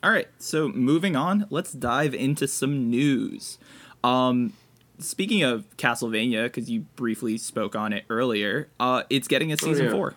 All 0.04 0.12
right. 0.12 0.28
So 0.38 0.70
moving 0.70 1.16
on, 1.16 1.46
let's 1.50 1.74
dive 1.74 2.14
into 2.14 2.48
some 2.48 2.90
news. 2.90 3.58
Um, 4.04 4.54
speaking 5.00 5.44
of 5.44 5.66
Castlevania, 5.78 6.44
because 6.46 6.70
you 6.70 6.82
briefly 6.96 7.38
spoke 7.38 7.76
on 7.76 7.94
it 7.94 8.06
earlier, 8.10 8.70
uh, 8.80 9.04
it's 9.10 9.28
getting 9.28 9.52
a 9.52 9.58
season 9.58 9.86
yeah. 9.86 9.92
four. 9.92 10.16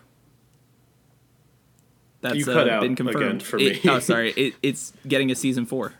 That's 2.25 2.35
You 2.37 2.45
cut 2.45 2.67
uh, 2.67 2.73
out 2.73 2.81
been 2.81 2.95
confirmed. 2.95 3.23
again 3.23 3.39
for 3.39 3.57
It- 3.57 3.83
me. 3.83 3.89
oh, 3.91 3.99
sorry. 4.11 4.31
It, 4.31 4.55
it's 4.61 4.93
getting 5.07 5.31
a 5.31 5.35
season 5.35 5.65
four. 5.65 5.93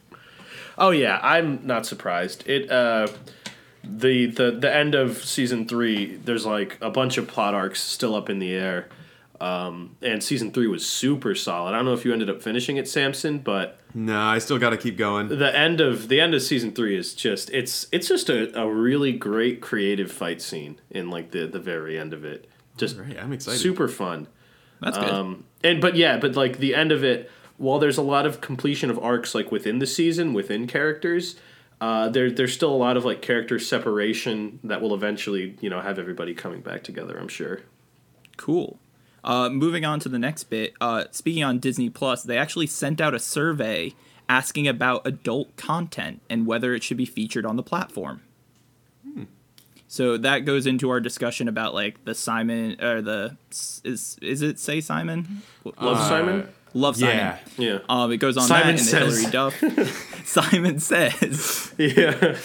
Oh 0.77 0.89
yeah, 0.91 1.19
I'm 1.23 1.65
not 1.65 1.85
surprised. 1.85 2.43
It 2.47 2.69
uh 2.69 3.07
the 3.83 4.25
the 4.25 4.51
the 4.51 4.73
end 4.73 4.95
of 4.95 5.23
season 5.23 5.67
3, 5.67 6.17
there's 6.25 6.45
like 6.45 6.77
a 6.81 6.89
bunch 6.89 7.17
of 7.17 7.27
plot 7.27 7.53
arcs 7.53 7.79
still 7.81 8.15
up 8.15 8.29
in 8.29 8.39
the 8.39 8.51
air. 8.53 8.89
Um, 9.39 9.97
and 10.01 10.23
season 10.23 10.51
three 10.51 10.65
was 10.67 10.87
super 10.87 11.35
solid. 11.35 11.71
I 11.73 11.75
don't 11.75 11.85
know 11.85 11.93
if 11.93 12.05
you 12.05 12.13
ended 12.13 12.29
up 12.29 12.41
finishing 12.41 12.77
it, 12.77 12.87
Samson, 12.87 13.39
but 13.39 13.77
No, 13.93 14.17
I 14.17 14.37
still 14.39 14.57
got 14.57 14.69
to 14.69 14.77
keep 14.77 14.97
going. 14.97 15.27
the 15.27 15.55
end 15.55 15.81
of 15.81 16.07
the 16.07 16.21
end 16.21 16.33
of 16.33 16.41
season 16.41 16.71
three 16.71 16.95
is 16.97 17.13
just 17.13 17.49
it's 17.51 17.85
it's 17.91 18.07
just 18.07 18.29
a, 18.29 18.57
a 18.59 18.65
really 18.67 19.11
great 19.11 19.61
creative 19.61 20.09
fight 20.11 20.41
scene 20.41 20.79
in 20.89 21.09
like 21.09 21.31
the 21.31 21.47
the 21.47 21.59
very 21.59 21.97
end 21.99 22.13
of 22.13 22.23
it. 22.25 22.49
Just 22.77 22.97
Right, 22.97 23.17
I'm 23.21 23.33
excited. 23.33 23.59
super 23.59 23.87
fun. 23.89 24.27
That's 24.81 24.97
good. 24.97 25.09
Um, 25.09 25.43
and 25.65 25.81
but 25.81 25.95
yeah, 25.95 26.17
but 26.17 26.35
like 26.35 26.59
the 26.59 26.75
end 26.75 26.91
of 26.91 27.03
it, 27.03 27.29
while 27.57 27.79
there's 27.79 27.97
a 27.97 28.03
lot 28.03 28.25
of 28.25 28.41
completion 28.41 28.89
of 28.89 28.99
arcs 28.99 29.33
like 29.33 29.51
within 29.51 29.79
the 29.79 29.87
season, 29.87 30.33
within 30.33 30.67
characters, 30.67 31.35
uh, 31.81 32.07
there 32.09 32.31
there's 32.31 32.53
still 32.53 32.73
a 32.73 32.77
lot 32.77 32.97
of 32.97 33.03
like 33.03 33.21
character 33.21 33.59
separation 33.59 34.59
that 34.63 34.81
will 34.81 34.93
eventually 34.93 35.57
you 35.61 35.69
know 35.69 35.81
have 35.81 35.97
everybody 35.99 36.33
coming 36.33 36.61
back 36.61 36.83
together. 36.83 37.17
I'm 37.17 37.27
sure. 37.27 37.61
Cool. 38.37 38.79
Uh, 39.23 39.49
moving 39.49 39.83
on 39.83 39.99
to 40.01 40.09
the 40.09 40.19
next 40.19 40.45
bit. 40.45 40.73
Uh, 40.79 41.05
speaking 41.09 41.43
on 41.43 41.57
Disney 41.57 41.89
Plus, 41.89 42.21
they 42.21 42.37
actually 42.37 42.67
sent 42.67 43.01
out 43.01 43.15
a 43.15 43.19
survey 43.19 43.93
asking 44.29 44.67
about 44.67 45.05
adult 45.05 45.55
content 45.55 46.21
and 46.29 46.45
whether 46.45 46.75
it 46.75 46.83
should 46.83 46.97
be 46.97 47.05
featured 47.05 47.45
on 47.45 47.55
the 47.55 47.63
platform. 47.63 48.21
So 49.87 50.17
that 50.17 50.39
goes 50.45 50.65
into 50.65 50.89
our 50.89 50.99
discussion 50.99 51.47
about 51.47 51.73
like 51.73 52.03
the 52.05 52.15
Simon 52.15 52.81
or 52.81 53.01
the 53.01 53.37
is 53.83 54.17
is 54.21 54.41
it 54.41 54.59
say 54.59 54.81
Simon? 54.81 55.41
Love 55.79 55.99
Simon. 56.07 56.49
Love 56.73 56.97
Simon. 56.97 57.15
yeah. 57.17 57.39
Yeah. 57.57 57.79
Um, 57.87 58.11
it 58.11 58.17
goes 58.17 58.35
on 58.35 58.47
Simon 58.47 58.75
that 58.75 58.93
and 58.93 59.11
the 59.11 59.11
Hilary 59.19 59.31
Duff. 59.31 60.25
Simon 60.25 60.79
says. 60.79 61.73
Yeah. 61.77 62.37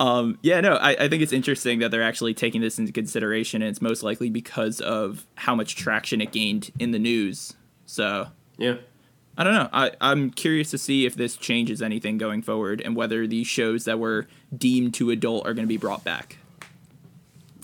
Um, 0.00 0.38
yeah, 0.42 0.60
no, 0.60 0.74
I, 0.74 0.96
I 1.04 1.08
think 1.08 1.22
it's 1.22 1.32
interesting 1.32 1.78
that 1.78 1.90
they're 1.90 2.02
actually 2.02 2.34
taking 2.34 2.60
this 2.60 2.78
into 2.78 2.92
consideration, 2.92 3.62
and 3.62 3.70
it's 3.70 3.80
most 3.80 4.02
likely 4.02 4.30
because 4.30 4.80
of 4.80 5.26
how 5.36 5.54
much 5.54 5.76
traction 5.76 6.20
it 6.20 6.32
gained 6.32 6.70
in 6.78 6.90
the 6.90 6.98
news. 6.98 7.54
So 7.86 8.28
Yeah. 8.58 8.76
I 9.38 9.44
don't 9.44 9.54
know. 9.54 9.68
I, 9.72 9.92
I'm 10.00 10.30
curious 10.30 10.70
to 10.72 10.78
see 10.78 11.06
if 11.06 11.14
this 11.14 11.36
changes 11.36 11.80
anything 11.80 12.18
going 12.18 12.42
forward, 12.42 12.80
and 12.80 12.96
whether 12.96 13.26
these 13.26 13.46
shows 13.46 13.84
that 13.84 13.98
were 13.98 14.26
deemed 14.56 14.92
too 14.94 15.10
adult 15.10 15.46
are 15.46 15.54
going 15.54 15.64
to 15.64 15.68
be 15.72 15.76
brought 15.78 16.04
back. 16.04 16.36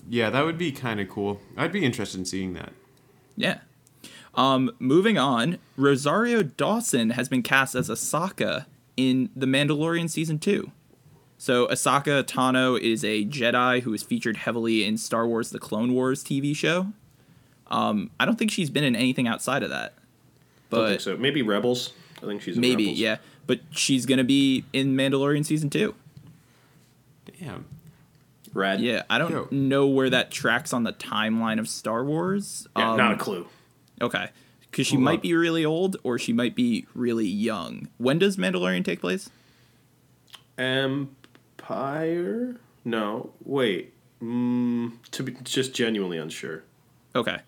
Yeah, 0.08 0.30
that 0.30 0.44
would 0.44 0.58
be 0.58 0.72
kind 0.72 1.00
of 1.00 1.08
cool. 1.08 1.40
I'd 1.56 1.72
be 1.72 1.84
interested 1.84 2.18
in 2.18 2.24
seeing 2.24 2.54
that. 2.54 2.72
Yeah. 3.36 3.58
Um, 4.34 4.70
moving 4.78 5.18
on, 5.18 5.58
Rosario 5.76 6.42
Dawson 6.42 7.10
has 7.10 7.28
been 7.28 7.42
cast 7.42 7.74
as 7.74 7.88
Ahsoka 7.88 8.66
in 8.96 9.30
The 9.36 9.46
Mandalorian 9.46 10.08
season 10.08 10.38
two. 10.38 10.70
So 11.38 11.66
Ahsoka 11.68 12.22
Tano 12.24 12.78
is 12.80 13.04
a 13.04 13.24
Jedi 13.24 13.82
who 13.82 13.92
is 13.94 14.02
featured 14.02 14.38
heavily 14.38 14.84
in 14.84 14.96
Star 14.96 15.26
Wars: 15.26 15.50
The 15.50 15.58
Clone 15.58 15.92
Wars 15.92 16.24
TV 16.24 16.54
show. 16.54 16.88
Um, 17.68 18.10
I 18.18 18.24
don't 18.24 18.36
think 18.38 18.50
she's 18.50 18.70
been 18.70 18.84
in 18.84 18.96
anything 18.96 19.28
outside 19.28 19.62
of 19.62 19.70
that, 19.70 19.94
Don't 20.70 20.86
think 20.86 20.98
but 20.98 21.02
so. 21.02 21.16
Maybe 21.16 21.42
Rebels. 21.42 21.92
I 22.22 22.26
think 22.26 22.40
she's 22.42 22.54
in 22.56 22.60
maybe 22.60 22.84
Rebels. 22.86 22.98
yeah. 22.98 23.16
But 23.46 23.60
she's 23.70 24.06
gonna 24.06 24.24
be 24.24 24.64
in 24.72 24.96
Mandalorian 24.96 25.44
season 25.44 25.68
two. 25.70 25.94
Damn. 27.38 27.66
Rad. 28.54 28.80
Yeah, 28.80 29.02
I 29.10 29.18
don't 29.18 29.30
Yo. 29.30 29.48
know 29.50 29.86
where 29.86 30.10
that 30.10 30.30
tracks 30.30 30.72
on 30.72 30.82
the 30.84 30.92
timeline 30.92 31.58
of 31.58 31.68
Star 31.68 32.04
Wars. 32.04 32.66
Yeah, 32.76 32.90
Um, 32.92 32.96
not 32.96 33.12
a 33.12 33.16
clue. 33.16 33.46
Okay. 34.00 34.28
Because 34.70 34.86
she 34.86 34.94
Hold 34.96 35.04
might 35.04 35.16
up. 35.18 35.22
be 35.22 35.34
really 35.34 35.64
old 35.64 35.96
or 36.02 36.18
she 36.18 36.32
might 36.32 36.54
be 36.54 36.86
really 36.94 37.26
young. 37.26 37.88
When 37.98 38.18
does 38.18 38.36
Mandalorian 38.36 38.84
take 38.84 39.00
place? 39.00 39.30
Empire? 40.58 42.56
No. 42.84 43.30
Wait. 43.44 43.92
Mm, 44.22 44.92
to 45.12 45.22
be 45.22 45.36
just 45.44 45.74
genuinely 45.74 46.18
unsure. 46.18 46.64
Okay. 47.14 47.38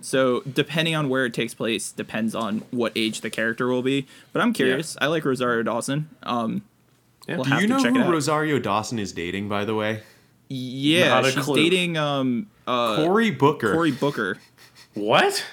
So 0.00 0.40
depending 0.40 0.94
on 0.96 1.08
where 1.08 1.24
it 1.26 1.32
takes 1.34 1.54
place 1.54 1.92
depends 1.92 2.34
on 2.34 2.64
what 2.70 2.92
age 2.96 3.20
the 3.20 3.30
character 3.30 3.68
will 3.68 3.82
be. 3.82 4.06
But 4.32 4.42
I'm 4.42 4.52
curious. 4.52 4.96
I 5.00 5.06
like 5.06 5.24
Rosario 5.24 5.62
Dawson. 5.62 6.08
Um, 6.22 6.62
Yeah. 7.28 7.36
We'll 7.36 7.44
Do 7.44 7.50
have 7.50 7.62
you 7.62 7.68
to 7.68 7.74
know 7.74 7.82
check 7.82 7.94
who. 7.94 8.10
Rosario 8.10 8.58
Dawson 8.58 8.98
is 8.98 9.12
dating, 9.12 9.48
by 9.48 9.64
the 9.64 9.74
way? 9.76 10.02
Yeah, 10.54 11.22
she's 11.30 11.44
clue. 11.44 11.56
dating 11.56 11.96
um 11.96 12.46
uh 12.66 12.96
Cory 12.96 13.30
Booker. 13.30 13.72
Cory 13.72 13.90
Booker. 13.92 14.38
What? 14.94 15.44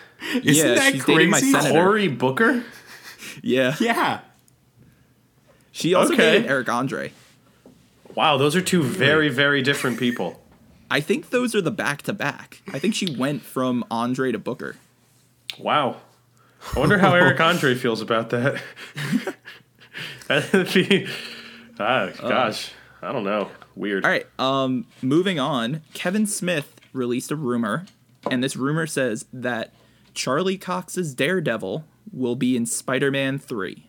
Isn't 0.43 0.43
yeah, 0.43 0.75
that 0.75 0.93
she's 0.93 1.03
crazy? 1.03 1.51
my. 1.51 1.69
Cory 1.69 2.07
Booker? 2.07 2.63
Yeah. 3.41 3.75
Yeah. 3.79 4.19
She 5.71 5.93
also 5.93 6.13
Okay. 6.13 6.33
dated 6.39 6.49
Eric 6.49 6.67
Andre. 6.69 7.13
Wow, 8.15 8.37
those 8.37 8.55
are 8.55 8.61
two 8.61 8.83
very, 8.83 9.29
very 9.29 9.61
different 9.61 9.97
people. 9.97 10.41
I 10.91 10.99
think 10.99 11.29
those 11.29 11.55
are 11.55 11.61
the 11.61 11.71
back 11.71 12.01
to 12.03 12.13
back. 12.13 12.61
I 12.73 12.79
think 12.79 12.95
she 12.95 13.15
went 13.15 13.43
from 13.43 13.85
Andre 13.89 14.31
to 14.33 14.39
Booker. 14.39 14.75
Wow. 15.57 15.97
I 16.75 16.79
wonder 16.79 16.97
how 16.97 17.13
Eric 17.15 17.39
Andre 17.39 17.75
feels 17.75 18.01
about 18.01 18.31
that. 18.31 18.61
That'd 20.27 20.73
be. 20.73 21.07
Ah, 21.79 22.09
gosh. 22.19 22.71
I 23.01 23.13
don't 23.13 23.23
know. 23.23 23.49
Weird. 23.79 24.03
All 24.03 24.11
right. 24.11 24.27
Um, 24.37 24.87
moving 25.01 25.39
on. 25.39 25.83
Kevin 25.93 26.27
Smith 26.27 26.75
released 26.91 27.31
a 27.31 27.37
rumor, 27.37 27.85
and 28.29 28.43
this 28.43 28.57
rumor 28.57 28.85
says 28.85 29.25
that 29.31 29.73
Charlie 30.13 30.57
Cox's 30.57 31.15
Daredevil 31.15 31.85
will 32.11 32.35
be 32.35 32.57
in 32.57 32.65
Spider-Man 32.65 33.39
Three. 33.39 33.85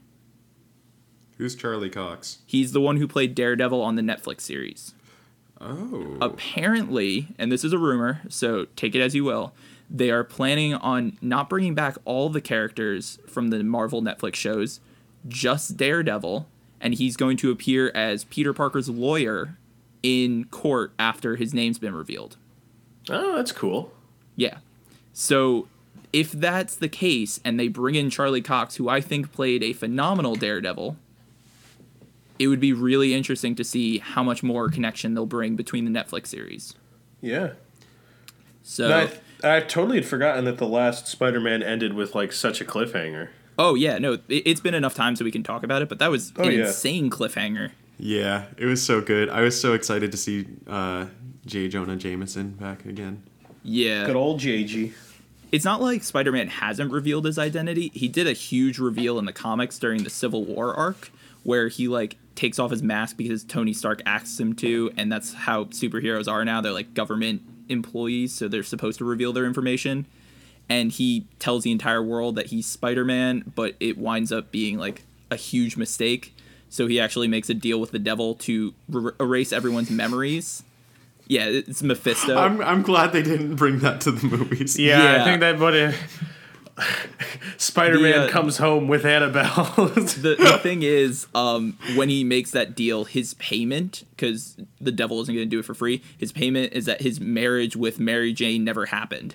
Who's 1.38 1.56
Charlie 1.56 1.90
Cox? 1.90 2.38
He's 2.46 2.70
the 2.70 2.80
one 2.80 2.98
who 2.98 3.08
played 3.08 3.34
Daredevil 3.34 3.82
on 3.82 3.96
the 3.96 4.02
Netflix 4.02 4.42
series. 4.42 4.94
Oh. 5.60 6.18
Apparently, 6.20 7.26
and 7.36 7.50
this 7.50 7.64
is 7.64 7.72
a 7.72 7.78
rumor, 7.78 8.20
so 8.28 8.66
take 8.76 8.94
it 8.94 9.00
as 9.00 9.16
you 9.16 9.24
will. 9.24 9.52
They 9.90 10.12
are 10.12 10.22
planning 10.22 10.74
on 10.74 11.18
not 11.20 11.50
bringing 11.50 11.74
back 11.74 11.96
all 12.04 12.28
the 12.28 12.40
characters 12.40 13.18
from 13.26 13.48
the 13.48 13.64
Marvel 13.64 14.02
Netflix 14.02 14.36
shows, 14.36 14.78
just 15.26 15.76
Daredevil, 15.76 16.46
and 16.80 16.94
he's 16.94 17.16
going 17.16 17.36
to 17.38 17.50
appear 17.50 17.90
as 17.92 18.22
Peter 18.22 18.52
Parker's 18.52 18.88
lawyer 18.88 19.56
in 20.02 20.44
court 20.44 20.92
after 20.98 21.36
his 21.36 21.52
name's 21.54 21.78
been 21.78 21.94
revealed. 21.94 22.36
Oh, 23.08 23.36
that's 23.36 23.52
cool. 23.52 23.92
Yeah. 24.36 24.58
So 25.12 25.68
if 26.12 26.32
that's 26.32 26.74
the 26.76 26.88
case 26.88 27.40
and 27.44 27.58
they 27.58 27.68
bring 27.68 27.94
in 27.94 28.10
Charlie 28.10 28.42
Cox, 28.42 28.76
who 28.76 28.88
I 28.88 29.00
think 29.00 29.32
played 29.32 29.62
a 29.62 29.72
phenomenal 29.72 30.34
Daredevil, 30.36 30.96
it 32.38 32.46
would 32.48 32.60
be 32.60 32.72
really 32.72 33.12
interesting 33.14 33.54
to 33.56 33.64
see 33.64 33.98
how 33.98 34.22
much 34.22 34.42
more 34.42 34.68
connection 34.70 35.14
they'll 35.14 35.26
bring 35.26 35.56
between 35.56 35.90
the 35.90 35.90
Netflix 35.90 36.28
series. 36.28 36.74
Yeah. 37.20 37.50
So, 38.62 39.08
I, 39.42 39.56
I 39.56 39.60
totally 39.60 39.96
had 39.98 40.06
forgotten 40.06 40.44
that 40.46 40.58
the 40.58 40.66
last 40.66 41.06
Spider 41.06 41.40
Man 41.40 41.62
ended 41.62 41.94
with, 41.94 42.14
like, 42.14 42.32
such 42.32 42.60
a 42.60 42.64
cliffhanger. 42.64 43.28
oh 43.58 43.74
yeah, 43.74 43.98
no, 43.98 44.14
it, 44.14 44.22
it's 44.28 44.60
been 44.60 44.74
enough 44.74 44.94
time 44.94 45.16
so 45.16 45.24
we 45.24 45.30
can 45.30 45.42
talk 45.42 45.62
about 45.64 45.82
it, 45.82 45.88
but 45.88 45.98
that 45.98 46.10
was 46.10 46.32
Oh, 46.36 46.44
an 46.44 46.52
yeah. 46.52 46.66
insane 46.66 47.10
cliffhanger. 47.10 47.72
Yeah, 48.02 48.46
it 48.56 48.64
was 48.64 48.82
so 48.82 49.00
good. 49.00 49.28
I 49.28 49.42
was 49.42 49.60
so 49.60 49.74
excited 49.74 50.10
to 50.12 50.16
see 50.18 50.46
uh, 50.66 51.06
J. 51.44 51.68
Jonah 51.68 51.96
Jameson 51.96 52.52
back 52.52 52.86
again. 52.86 53.22
Yeah. 53.62 54.06
Good 54.06 54.16
old 54.16 54.40
JG. 54.40 54.92
it's 55.52 55.64
not 55.66 55.82
like 55.82 56.02
Spider-Man 56.02 56.48
hasn't 56.48 56.92
revealed 56.92 57.26
his 57.26 57.38
identity. 57.38 57.90
He 57.92 58.08
did 58.08 58.26
a 58.26 58.32
huge 58.32 58.78
reveal 58.78 59.18
in 59.18 59.26
the 59.26 59.32
comics 59.34 59.78
during 59.78 60.02
the 60.04 60.10
Civil 60.10 60.44
War 60.44 60.74
arc 60.74 61.10
where 61.42 61.68
he 61.68 61.88
like 61.88 62.16
takes 62.34 62.58
off 62.58 62.70
his 62.70 62.82
mask 62.82 63.18
because 63.18 63.44
Tony 63.44 63.74
Stark 63.74 64.00
asks 64.06 64.40
him 64.40 64.54
to 64.56 64.90
and 64.96 65.12
that's 65.12 65.34
how 65.34 65.64
superheroes 65.64 66.30
are 66.30 66.44
now. 66.44 66.60
They're 66.62 66.72
like 66.72 66.94
government 66.94 67.42
employees, 67.68 68.32
so 68.32 68.48
they're 68.48 68.62
supposed 68.62 68.98
to 68.98 69.04
reveal 69.04 69.32
their 69.34 69.44
information. 69.44 70.06
And 70.70 70.90
he 70.90 71.26
tells 71.38 71.64
the 71.64 71.72
entire 71.72 72.02
world 72.02 72.36
that 72.36 72.46
he's 72.46 72.66
Spider-Man, 72.66 73.52
but 73.54 73.74
it 73.80 73.98
winds 73.98 74.30
up 74.32 74.50
being 74.50 74.78
like 74.78 75.02
a 75.30 75.36
huge 75.36 75.76
mistake. 75.76 76.34
So 76.70 76.86
he 76.86 76.98
actually 77.00 77.28
makes 77.28 77.50
a 77.50 77.54
deal 77.54 77.80
with 77.80 77.90
the 77.90 77.98
devil 77.98 78.34
to 78.36 78.72
r- 78.94 79.14
erase 79.20 79.52
everyone's 79.52 79.90
memories. 79.90 80.62
Yeah, 81.26 81.44
it's 81.46 81.82
Mephisto. 81.82 82.36
I'm, 82.36 82.60
I'm 82.62 82.82
glad 82.82 83.12
they 83.12 83.22
didn't 83.22 83.56
bring 83.56 83.80
that 83.80 84.00
to 84.02 84.10
the 84.12 84.26
movies. 84.26 84.78
Yeah, 84.78 85.02
Yeah. 85.16 85.22
I 85.22 85.24
think 85.24 85.40
that 85.40 85.58
what 85.58 85.74
it. 85.74 85.94
Spider 87.56 88.00
Man 88.00 88.12
The, 88.12 88.24
uh, 88.26 88.28
comes 88.30 88.56
home 88.56 88.88
with 88.88 89.04
Annabelle. 89.04 89.44
the, 89.94 90.36
the 90.38 90.58
thing 90.62 90.82
is, 90.82 91.26
um, 91.34 91.78
when 91.94 92.08
he 92.08 92.24
makes 92.24 92.52
that 92.52 92.74
deal, 92.74 93.04
his 93.04 93.34
payment, 93.34 94.04
because 94.10 94.56
the 94.80 94.90
devil 94.92 95.20
isn't 95.20 95.34
going 95.34 95.46
to 95.46 95.50
do 95.50 95.58
it 95.58 95.64
for 95.64 95.74
free, 95.74 96.02
his 96.16 96.32
payment 96.32 96.72
is 96.72 96.86
that 96.86 97.02
his 97.02 97.20
marriage 97.20 97.76
with 97.76 98.00
Mary 98.00 98.32
Jane 98.32 98.64
never 98.64 98.86
happened. 98.86 99.34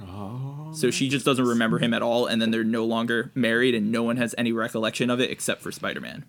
Oh. 0.00 0.27
So 0.72 0.90
she 0.90 1.08
just 1.08 1.24
doesn't 1.24 1.44
remember 1.44 1.78
him 1.78 1.92
at 1.94 2.02
all, 2.02 2.26
and 2.26 2.40
then 2.42 2.50
they're 2.50 2.64
no 2.64 2.84
longer 2.84 3.30
married, 3.34 3.74
and 3.74 3.90
no 3.92 4.02
one 4.02 4.16
has 4.16 4.34
any 4.38 4.52
recollection 4.52 5.10
of 5.10 5.20
it 5.20 5.30
except 5.30 5.62
for 5.62 5.72
Spider 5.72 6.00
Man. 6.00 6.24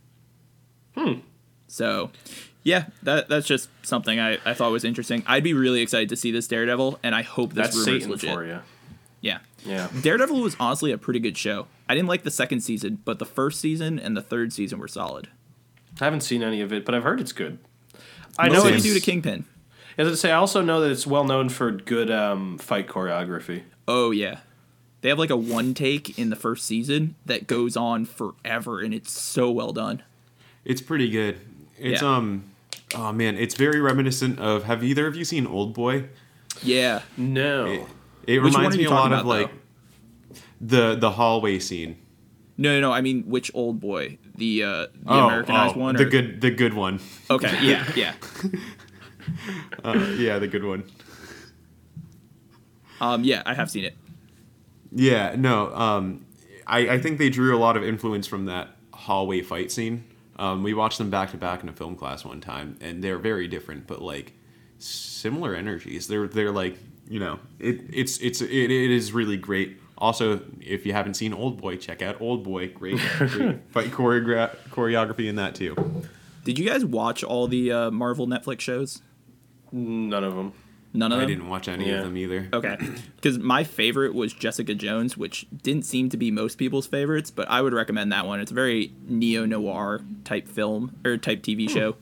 Hmm. 0.95 1.13
So, 1.67 2.11
yeah, 2.63 2.85
that 3.03 3.29
that's 3.29 3.47
just 3.47 3.69
something 3.83 4.19
I, 4.19 4.37
I 4.45 4.53
thought 4.53 4.71
was 4.71 4.83
interesting. 4.83 5.23
I'd 5.27 5.43
be 5.43 5.53
really 5.53 5.81
excited 5.81 6.09
to 6.09 6.15
see 6.15 6.31
this 6.31 6.47
Daredevil, 6.47 6.99
and 7.03 7.13
I 7.15 7.21
hope 7.21 7.53
this 7.53 7.67
That's 7.73 7.83
Satan 7.85 8.09
legit. 8.09 8.33
for 8.33 8.45
you. 8.45 8.59
Yeah. 9.21 9.39
Yeah. 9.65 9.89
Daredevil 10.01 10.39
was 10.39 10.55
honestly 10.59 10.91
a 10.91 10.97
pretty 10.97 11.19
good 11.19 11.37
show. 11.37 11.67
I 11.87 11.93
didn't 11.95 12.07
like 12.07 12.23
the 12.23 12.31
second 12.31 12.61
season, 12.61 12.99
but 13.03 13.19
the 13.19 13.25
first 13.25 13.59
season 13.59 13.99
and 13.99 14.15
the 14.15 14.21
third 14.21 14.53
season 14.53 14.79
were 14.79 14.87
solid. 14.87 15.27
I 15.99 16.05
haven't 16.05 16.21
seen 16.21 16.41
any 16.43 16.61
of 16.61 16.71
it, 16.71 16.85
but 16.85 16.95
I've 16.95 17.03
heard 17.03 17.19
it's 17.19 17.33
good. 17.33 17.59
I 18.37 18.47
What 18.47 18.53
know 18.53 18.65
it's- 18.67 18.85
you 18.85 18.93
do 18.93 18.99
to 18.99 19.05
Kingpin? 19.05 19.45
As 19.97 20.07
I 20.07 20.13
say, 20.15 20.31
I 20.31 20.35
also 20.37 20.61
know 20.61 20.79
that 20.79 20.91
it's 20.91 21.05
well 21.05 21.25
known 21.25 21.49
for 21.49 21.71
good 21.71 22.09
um, 22.09 22.57
fight 22.57 22.87
choreography. 22.87 23.63
Oh 23.89 24.11
yeah. 24.11 24.39
They 25.01 25.09
have 25.09 25.17
like 25.17 25.31
a 25.31 25.35
one 25.37 25.73
take 25.73 26.19
in 26.19 26.29
the 26.29 26.35
first 26.35 26.65
season 26.65 27.15
that 27.25 27.47
goes 27.47 27.75
on 27.75 28.05
forever 28.05 28.81
and 28.81 28.93
it's 28.93 29.11
so 29.11 29.49
well 29.49 29.73
done. 29.73 30.03
It's 30.63 30.81
pretty 30.81 31.09
good. 31.09 31.39
It's 31.77 32.01
Yeah. 32.03 32.15
um 32.17 32.43
oh 32.93 33.11
man, 33.11 33.35
it's 33.35 33.55
very 33.55 33.81
reminiscent 33.81 34.37
of 34.39 34.63
have 34.65 34.83
either 34.83 35.07
of 35.07 35.15
you 35.15 35.25
seen 35.25 35.47
Old 35.47 35.73
Boy? 35.73 36.05
Yeah. 36.61 37.01
No. 37.17 37.65
It, 37.65 37.81
it 38.27 38.39
Which 38.43 38.53
one 38.53 38.61
reminds 38.61 38.75
are 38.75 38.77
me 38.77 38.83
you 38.83 38.89
a 38.89 38.91
lot 38.91 38.97
talking 39.09 39.13
of 39.13 39.19
about, 39.21 39.27
like 39.27 39.51
the 40.61 40.95
the 40.95 41.11
hallway 41.11 41.57
scene. 41.57 41.97
No, 42.57 42.75
no, 42.75 42.89
no. 42.89 42.91
I 42.91 42.99
mean, 42.99 43.23
which 43.23 43.49
old 43.53 43.79
boy? 43.79 44.17
The 44.35 44.63
uh, 44.63 44.67
the 44.67 44.89
Oh, 45.07 45.27
Americanized 45.27 45.77
oh, 45.77 45.79
one? 45.79 45.95
The 45.95 46.03
good 46.05 46.41
the 46.41 46.51
good 46.51 46.73
one. 46.73 46.99
Okay, 47.29 47.57
yeah, 47.65 47.89
yeah. 47.95 48.13
Uh, 49.83 49.93
yeah, 50.17 50.39
the 50.39 50.47
good 50.47 50.63
one. 50.65 50.83
Um, 53.01 53.23
yeah, 53.23 53.43
I 53.45 53.53
have 53.53 53.69
seen 53.69 53.85
it. 53.85 53.95
Yeah, 54.91 55.35
no. 55.37 55.73
Um, 55.73 56.25
I, 56.67 56.89
I 56.89 56.99
think 56.99 57.17
they 57.17 57.29
drew 57.29 57.55
a 57.55 57.59
lot 57.59 57.77
of 57.77 57.83
influence 57.83 58.27
from 58.27 58.45
that 58.45 58.69
hallway 58.93 59.41
fight 59.41 59.71
scene. 59.71 60.03
Um, 60.37 60.63
we 60.63 60.73
watched 60.73 60.97
them 60.97 61.09
back 61.09 61.31
to 61.31 61.37
back 61.37 61.63
in 61.63 61.69
a 61.69 61.73
film 61.73 61.95
class 61.95 62.23
one 62.23 62.41
time, 62.41 62.77
and 62.81 63.03
they're 63.03 63.17
very 63.19 63.47
different, 63.47 63.87
but 63.87 64.01
like 64.01 64.33
similar 64.77 65.53
energies. 65.55 66.07
They're 66.07 66.27
they're 66.27 66.51
like 66.51 66.77
you 67.09 67.19
know 67.19 67.39
it 67.59 67.81
it's 67.91 68.17
it's 68.19 68.41
it, 68.41 68.49
it 68.49 68.71
is 68.91 69.11
really 69.11 69.37
great. 69.37 69.79
Also, 69.97 70.39
if 70.61 70.85
you 70.85 70.93
haven't 70.93 71.15
seen 71.15 71.33
Old 71.33 71.61
Boy, 71.61 71.75
check 71.75 72.01
out 72.01 72.21
Old 72.21 72.43
Boy. 72.43 72.69
Great, 72.69 72.99
great 73.17 73.59
fight 73.69 73.91
choreogra- 73.91 74.55
choreography 74.69 75.27
in 75.27 75.35
that 75.35 75.55
too. 75.55 75.75
Did 76.45 76.57
you 76.57 76.65
guys 76.65 76.85
watch 76.85 77.21
all 77.21 77.47
the 77.47 77.71
uh, 77.71 77.91
Marvel 77.91 78.25
Netflix 78.25 78.61
shows? 78.61 79.01
None 79.73 80.23
of 80.23 80.35
them. 80.35 80.53
None 80.93 81.11
of 81.11 81.17
them. 81.19 81.23
I 81.23 81.29
them. 81.29 81.39
didn't 81.39 81.49
watch 81.49 81.67
any 81.67 81.87
Yeah. 81.87 81.99
of 81.99 82.05
them 82.05 82.17
either. 82.17 82.49
Okay, 82.51 82.77
because 83.15 83.37
my 83.37 83.63
favorite 83.63 84.13
was 84.15 84.33
Jessica 84.33 84.73
Jones, 84.73 85.15
which 85.17 85.45
didn't 85.61 85.85
seem 85.85 86.09
to 86.09 86.17
be 86.17 86.31
most 86.31 86.57
people's 86.57 86.87
favorites, 86.87 87.29
but 87.29 87.47
I 87.49 87.61
would 87.61 87.73
recommend 87.73 88.11
that 88.11 88.25
one. 88.25 88.39
It's 88.39 88.51
a 88.51 88.55
very 88.55 88.91
neo 89.07 89.45
noir 89.45 90.01
type 90.23 90.47
film 90.47 90.95
or 91.05 91.17
type 91.17 91.43
TV 91.43 91.69
show. 91.69 91.95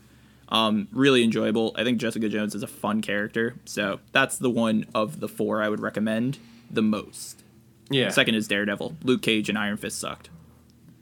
Um, 0.50 0.88
really 0.94 1.24
enjoyable. 1.26 1.74
I 1.76 1.84
think 1.84 1.98
Jessica 2.00 2.30
Jones 2.30 2.56
is 2.56 2.64
a 2.64 2.68
fun 2.68 3.02
character, 3.02 3.56
so 3.66 4.00
that's 4.14 4.38
the 4.38 4.50
one 4.50 4.86
of 4.96 5.20
the 5.20 5.28
four 5.28 5.62
I 5.62 5.68
would 5.68 5.82
recommend 5.82 6.38
the 6.72 6.82
most. 6.82 7.44
Yeah. 7.90 8.10
Second 8.10 8.36
is 8.36 8.48
Daredevil. 8.48 8.96
Luke 9.04 9.22
Cage 9.22 9.50
and 9.50 9.58
Iron 9.58 9.76
Fist 9.78 10.00
sucked. 10.00 10.30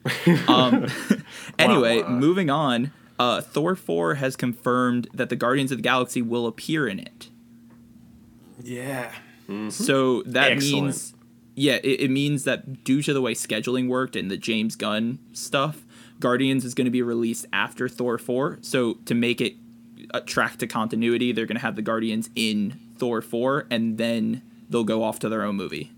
Um, 0.47 0.87
anyway, 1.59 2.01
Wow. 2.01 2.09
moving 2.09 2.49
on. 2.49 2.91
Uh, 3.17 3.41
Thor 3.41 3.75
4 3.75 4.15
has 4.15 4.35
confirmed 4.35 5.07
that 5.13 5.29
the 5.29 5.35
Guardians 5.35 5.71
of 5.71 5.77
the 5.77 5.81
Galaxy 5.83 6.21
will 6.21 6.47
appear 6.47 6.87
in 6.87 6.99
it. 6.99 7.29
Yeah. 8.61 9.11
So 9.69 10.23
that 10.23 10.51
Excellent. 10.53 10.85
means, 10.85 11.13
yeah, 11.55 11.75
it, 11.83 12.01
it 12.01 12.11
means 12.11 12.45
that 12.45 12.83
due 12.83 13.01
to 13.03 13.13
the 13.13 13.21
way 13.21 13.33
scheduling 13.33 13.87
worked 13.87 14.15
and 14.15 14.31
the 14.31 14.37
James 14.37 14.75
Gunn 14.75 15.19
stuff, 15.33 15.85
Guardians 16.19 16.65
is 16.65 16.73
going 16.73 16.85
to 16.85 16.91
be 16.91 17.01
released 17.01 17.45
after 17.53 17.87
Thor 17.87 18.17
4. 18.17 18.59
So 18.61 18.95
to 19.05 19.13
make 19.13 19.41
it 19.41 19.55
a 20.13 20.21
track 20.21 20.57
to 20.57 20.67
continuity, 20.67 21.31
they're 21.31 21.45
going 21.45 21.57
to 21.57 21.61
have 21.61 21.75
the 21.75 21.81
Guardians 21.81 22.29
in 22.35 22.79
Thor 22.97 23.21
4 23.21 23.67
and 23.69 23.97
then 23.97 24.41
they'll 24.69 24.83
go 24.83 25.03
off 25.03 25.19
to 25.19 25.29
their 25.29 25.43
own 25.43 25.55
movie. 25.55 25.91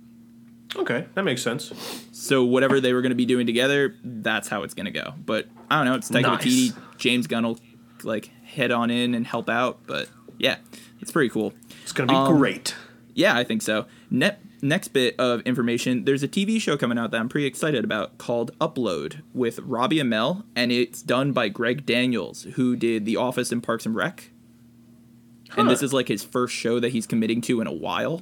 Okay, 0.75 1.05
that 1.13 1.23
makes 1.23 1.41
sense. 1.41 1.71
So 2.11 2.43
whatever 2.43 2.81
they 2.81 2.91
were 2.93 3.01
going 3.01 3.11
to 3.11 3.15
be 3.15 3.25
doing 3.25 3.47
together, 3.47 3.95
that's 4.03 4.49
how 4.49 4.63
it's 4.63 4.73
going 4.73 4.85
to 4.85 4.91
go. 4.91 5.13
But 5.25 5.47
I 5.71 5.77
don't 5.77 5.85
know. 5.85 5.95
It's 5.95 6.09
Taika 6.11 6.23
Nice. 6.23 6.43
Waititi. 6.43 6.77
James 6.97 7.27
Gunn 7.27 7.45
will 7.45 7.59
like 8.03 8.29
head 8.43 8.71
on 8.71 8.89
in 8.91 9.15
and 9.15 9.25
help 9.25 9.49
out. 9.49 9.79
But 9.87 10.09
yeah, 10.37 10.57
it's 11.01 11.11
pretty 11.11 11.29
cool. 11.29 11.53
It's 11.83 11.91
gonna 11.91 12.07
be 12.11 12.15
Um, 12.15 12.37
great. 12.37 12.75
Yeah, 13.13 13.35
I 13.35 13.43
think 13.43 13.61
so. 13.61 13.85
Net, 14.11 14.41
next 14.61 14.89
bit 14.89 15.15
of 15.19 15.41
information 15.41 16.05
there's 16.05 16.23
a 16.23 16.27
TV 16.27 16.59
show 16.59 16.77
coming 16.77 16.97
out 16.97 17.11
that 17.11 17.19
I'm 17.19 17.29
pretty 17.29 17.47
excited 17.47 17.83
about 17.83 18.17
called 18.17 18.51
Upload 18.59 19.21
with 19.33 19.59
Robbie 19.59 19.97
Amell, 19.97 20.43
and 20.55 20.71
it's 20.71 21.01
done 21.01 21.31
by 21.31 21.49
Greg 21.49 21.85
Daniels, 21.85 22.43
who 22.55 22.75
did 22.75 23.05
The 23.05 23.15
Office 23.15 23.51
and 23.51 23.61
Parks 23.63 23.85
and 23.85 23.95
Rec. 23.95 24.31
And 25.55 25.69
this 25.69 25.81
is 25.81 25.93
like 25.93 26.07
his 26.09 26.23
first 26.23 26.53
show 26.53 26.79
that 26.79 26.91
he's 26.91 27.07
committing 27.07 27.41
to 27.41 27.61
in 27.61 27.67
a 27.67 27.71
while. 27.73 28.21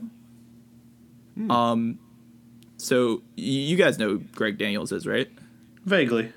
Um, 1.49 1.99
so 2.77 3.23
y- 3.37 3.43
you 3.43 3.75
guys 3.75 3.97
know 3.99 4.17
Greg 4.33 4.57
Daniels 4.57 4.91
is, 4.91 5.05
right? 5.05 5.29
Vaguely. 5.85 6.31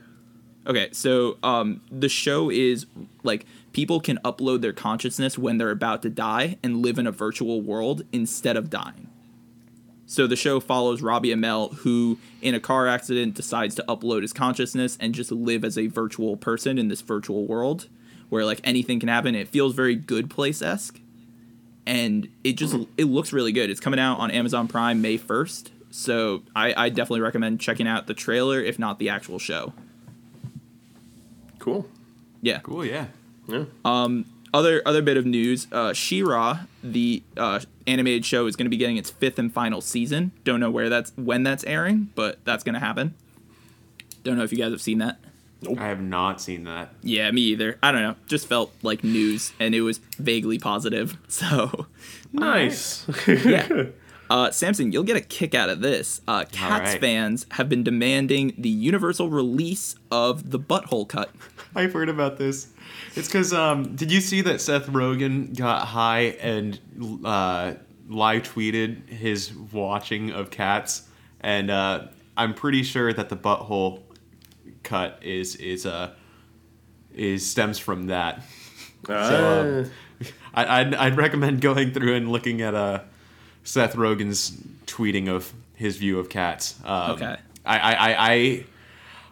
Okay, 0.68 0.90
so 0.92 1.38
um, 1.42 1.80
the 1.90 2.10
show 2.10 2.50
is 2.50 2.84
like 3.22 3.46
people 3.72 4.00
can 4.00 4.18
upload 4.18 4.60
their 4.60 4.74
consciousness 4.74 5.38
when 5.38 5.56
they're 5.56 5.70
about 5.70 6.02
to 6.02 6.10
die 6.10 6.58
and 6.62 6.82
live 6.82 6.98
in 6.98 7.06
a 7.06 7.10
virtual 7.10 7.62
world 7.62 8.02
instead 8.12 8.56
of 8.56 8.68
dying. 8.68 9.08
So 10.04 10.26
the 10.26 10.36
show 10.36 10.60
follows 10.60 11.00
Robbie 11.00 11.30
Amell, 11.30 11.74
who 11.76 12.18
in 12.42 12.54
a 12.54 12.60
car 12.60 12.86
accident 12.86 13.34
decides 13.34 13.74
to 13.76 13.84
upload 13.88 14.22
his 14.22 14.32
consciousness 14.34 14.98
and 15.00 15.14
just 15.14 15.32
live 15.32 15.64
as 15.64 15.78
a 15.78 15.86
virtual 15.86 16.36
person 16.36 16.78
in 16.78 16.88
this 16.88 17.00
virtual 17.00 17.46
world 17.46 17.88
where 18.28 18.44
like 18.44 18.60
anything 18.62 19.00
can 19.00 19.08
happen. 19.08 19.34
It 19.34 19.48
feels 19.48 19.74
very 19.74 19.94
good 19.94 20.28
place 20.28 20.60
esque, 20.60 21.00
and 21.86 22.28
it 22.44 22.54
just 22.54 22.74
it 22.98 23.04
looks 23.04 23.32
really 23.32 23.52
good. 23.52 23.70
It's 23.70 23.80
coming 23.80 24.00
out 24.00 24.18
on 24.18 24.30
Amazon 24.30 24.68
Prime 24.68 25.00
May 25.00 25.16
first, 25.16 25.72
so 25.90 26.42
I, 26.54 26.74
I 26.76 26.88
definitely 26.90 27.20
recommend 27.20 27.60
checking 27.60 27.88
out 27.88 28.06
the 28.06 28.14
trailer 28.14 28.60
if 28.60 28.78
not 28.78 28.98
the 28.98 29.08
actual 29.08 29.38
show. 29.38 29.72
Cool. 31.68 31.86
Yeah. 32.42 32.60
Cool. 32.60 32.84
Yeah. 32.84 33.06
Yeah. 33.46 33.64
Um, 33.84 34.24
other 34.54 34.80
other 34.86 35.02
bit 35.02 35.16
of 35.18 35.26
news 35.26 35.66
uh 35.72 35.92
She-Ra 35.92 36.60
the 36.82 37.22
uh 37.36 37.60
animated 37.86 38.24
show 38.24 38.46
is 38.46 38.56
going 38.56 38.64
to 38.64 38.70
be 38.70 38.78
getting 38.78 38.96
its 38.96 39.10
fifth 39.10 39.38
and 39.38 39.52
final 39.52 39.82
season 39.82 40.32
don't 40.44 40.58
know 40.58 40.70
where 40.70 40.88
that's 40.88 41.12
when 41.16 41.42
that's 41.42 41.64
airing 41.64 42.08
but 42.14 42.38
that's 42.46 42.64
going 42.64 42.72
to 42.72 42.80
happen 42.80 43.14
don't 44.24 44.38
know 44.38 44.44
if 44.44 44.50
you 44.52 44.56
guys 44.58 44.70
have 44.70 44.80
seen 44.80 44.98
that 44.98 45.18
I 45.78 45.86
have 45.88 46.00
not 46.00 46.40
seen 46.40 46.64
that. 46.64 46.94
yeah 47.02 47.30
me 47.30 47.42
either 47.42 47.78
i 47.82 47.92
don't 47.92 48.00
know 48.02 48.14
just 48.26 48.46
felt 48.46 48.72
like 48.82 49.04
news 49.04 49.52
and 49.60 49.74
it 49.74 49.82
was 49.82 49.98
vaguely 50.18 50.58
positive 50.58 51.18
so 51.28 51.86
nice. 52.32 53.06
yeah 53.28 53.68
uh, 54.30 54.50
Samson, 54.50 54.92
you'll 54.92 55.04
get 55.04 55.16
a 55.16 55.20
kick 55.20 55.54
out 55.54 55.68
of 55.68 55.80
this. 55.80 56.20
Uh, 56.28 56.44
Cats 56.50 56.92
right. 56.92 57.00
fans 57.00 57.46
have 57.52 57.68
been 57.68 57.82
demanding 57.82 58.54
the 58.58 58.68
universal 58.68 59.28
release 59.28 59.96
of 60.10 60.50
the 60.50 60.58
butthole 60.58 61.08
cut. 61.08 61.30
I've 61.74 61.92
heard 61.92 62.08
about 62.08 62.38
this. 62.38 62.68
It's 63.14 63.28
because 63.28 63.52
um, 63.52 63.94
did 63.96 64.10
you 64.10 64.20
see 64.20 64.40
that 64.42 64.60
Seth 64.60 64.86
Rogen 64.86 65.56
got 65.56 65.86
high 65.86 66.36
and 66.40 66.78
uh, 67.24 67.74
live 68.08 68.42
tweeted 68.42 69.08
his 69.08 69.52
watching 69.52 70.30
of 70.30 70.50
Cats, 70.50 71.02
and 71.40 71.70
uh, 71.70 72.06
I'm 72.36 72.54
pretty 72.54 72.82
sure 72.82 73.12
that 73.12 73.28
the 73.28 73.36
butthole 73.36 74.02
cut 74.82 75.18
is 75.22 75.56
is 75.56 75.84
uh 75.84 76.14
is 77.14 77.48
stems 77.48 77.78
from 77.78 78.06
that. 78.06 78.42
So, 79.06 79.84
um, 79.84 80.26
I, 80.54 80.80
I'd, 80.80 80.94
I'd 80.94 81.16
recommend 81.16 81.60
going 81.60 81.92
through 81.92 82.14
and 82.14 82.30
looking 82.30 82.62
at 82.62 82.74
uh, 82.74 83.00
Seth 83.68 83.96
Rogen's 83.96 84.52
tweeting 84.86 85.28
of 85.28 85.52
his 85.74 85.98
view 85.98 86.18
of 86.18 86.30
cats. 86.30 86.74
Um, 86.84 87.10
Okay. 87.12 87.36
I, 87.66 87.78
I, 87.78 87.92
I, 87.92 88.16
I, 88.32 88.64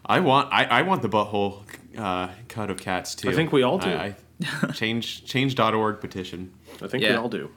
I 0.05 0.21
want 0.21 0.53
I, 0.53 0.65
I 0.65 0.83
want 0.83 1.01
the 1.01 1.09
butthole 1.09 1.63
uh, 1.97 2.29
cut 2.49 2.69
of 2.69 2.77
cats 2.79 3.15
too. 3.15 3.31
I 3.31 3.33
think 3.33 3.51
we 3.51 3.63
all 3.63 3.79
do. 3.79 3.89
I, 3.89 4.15
I, 4.63 4.73
change 4.73 5.25
change.org 5.25 6.01
petition. 6.03 6.53
I 6.83 6.87
think 6.87 7.03
we 7.03 7.11
all 7.15 7.31
do. 7.31 7.51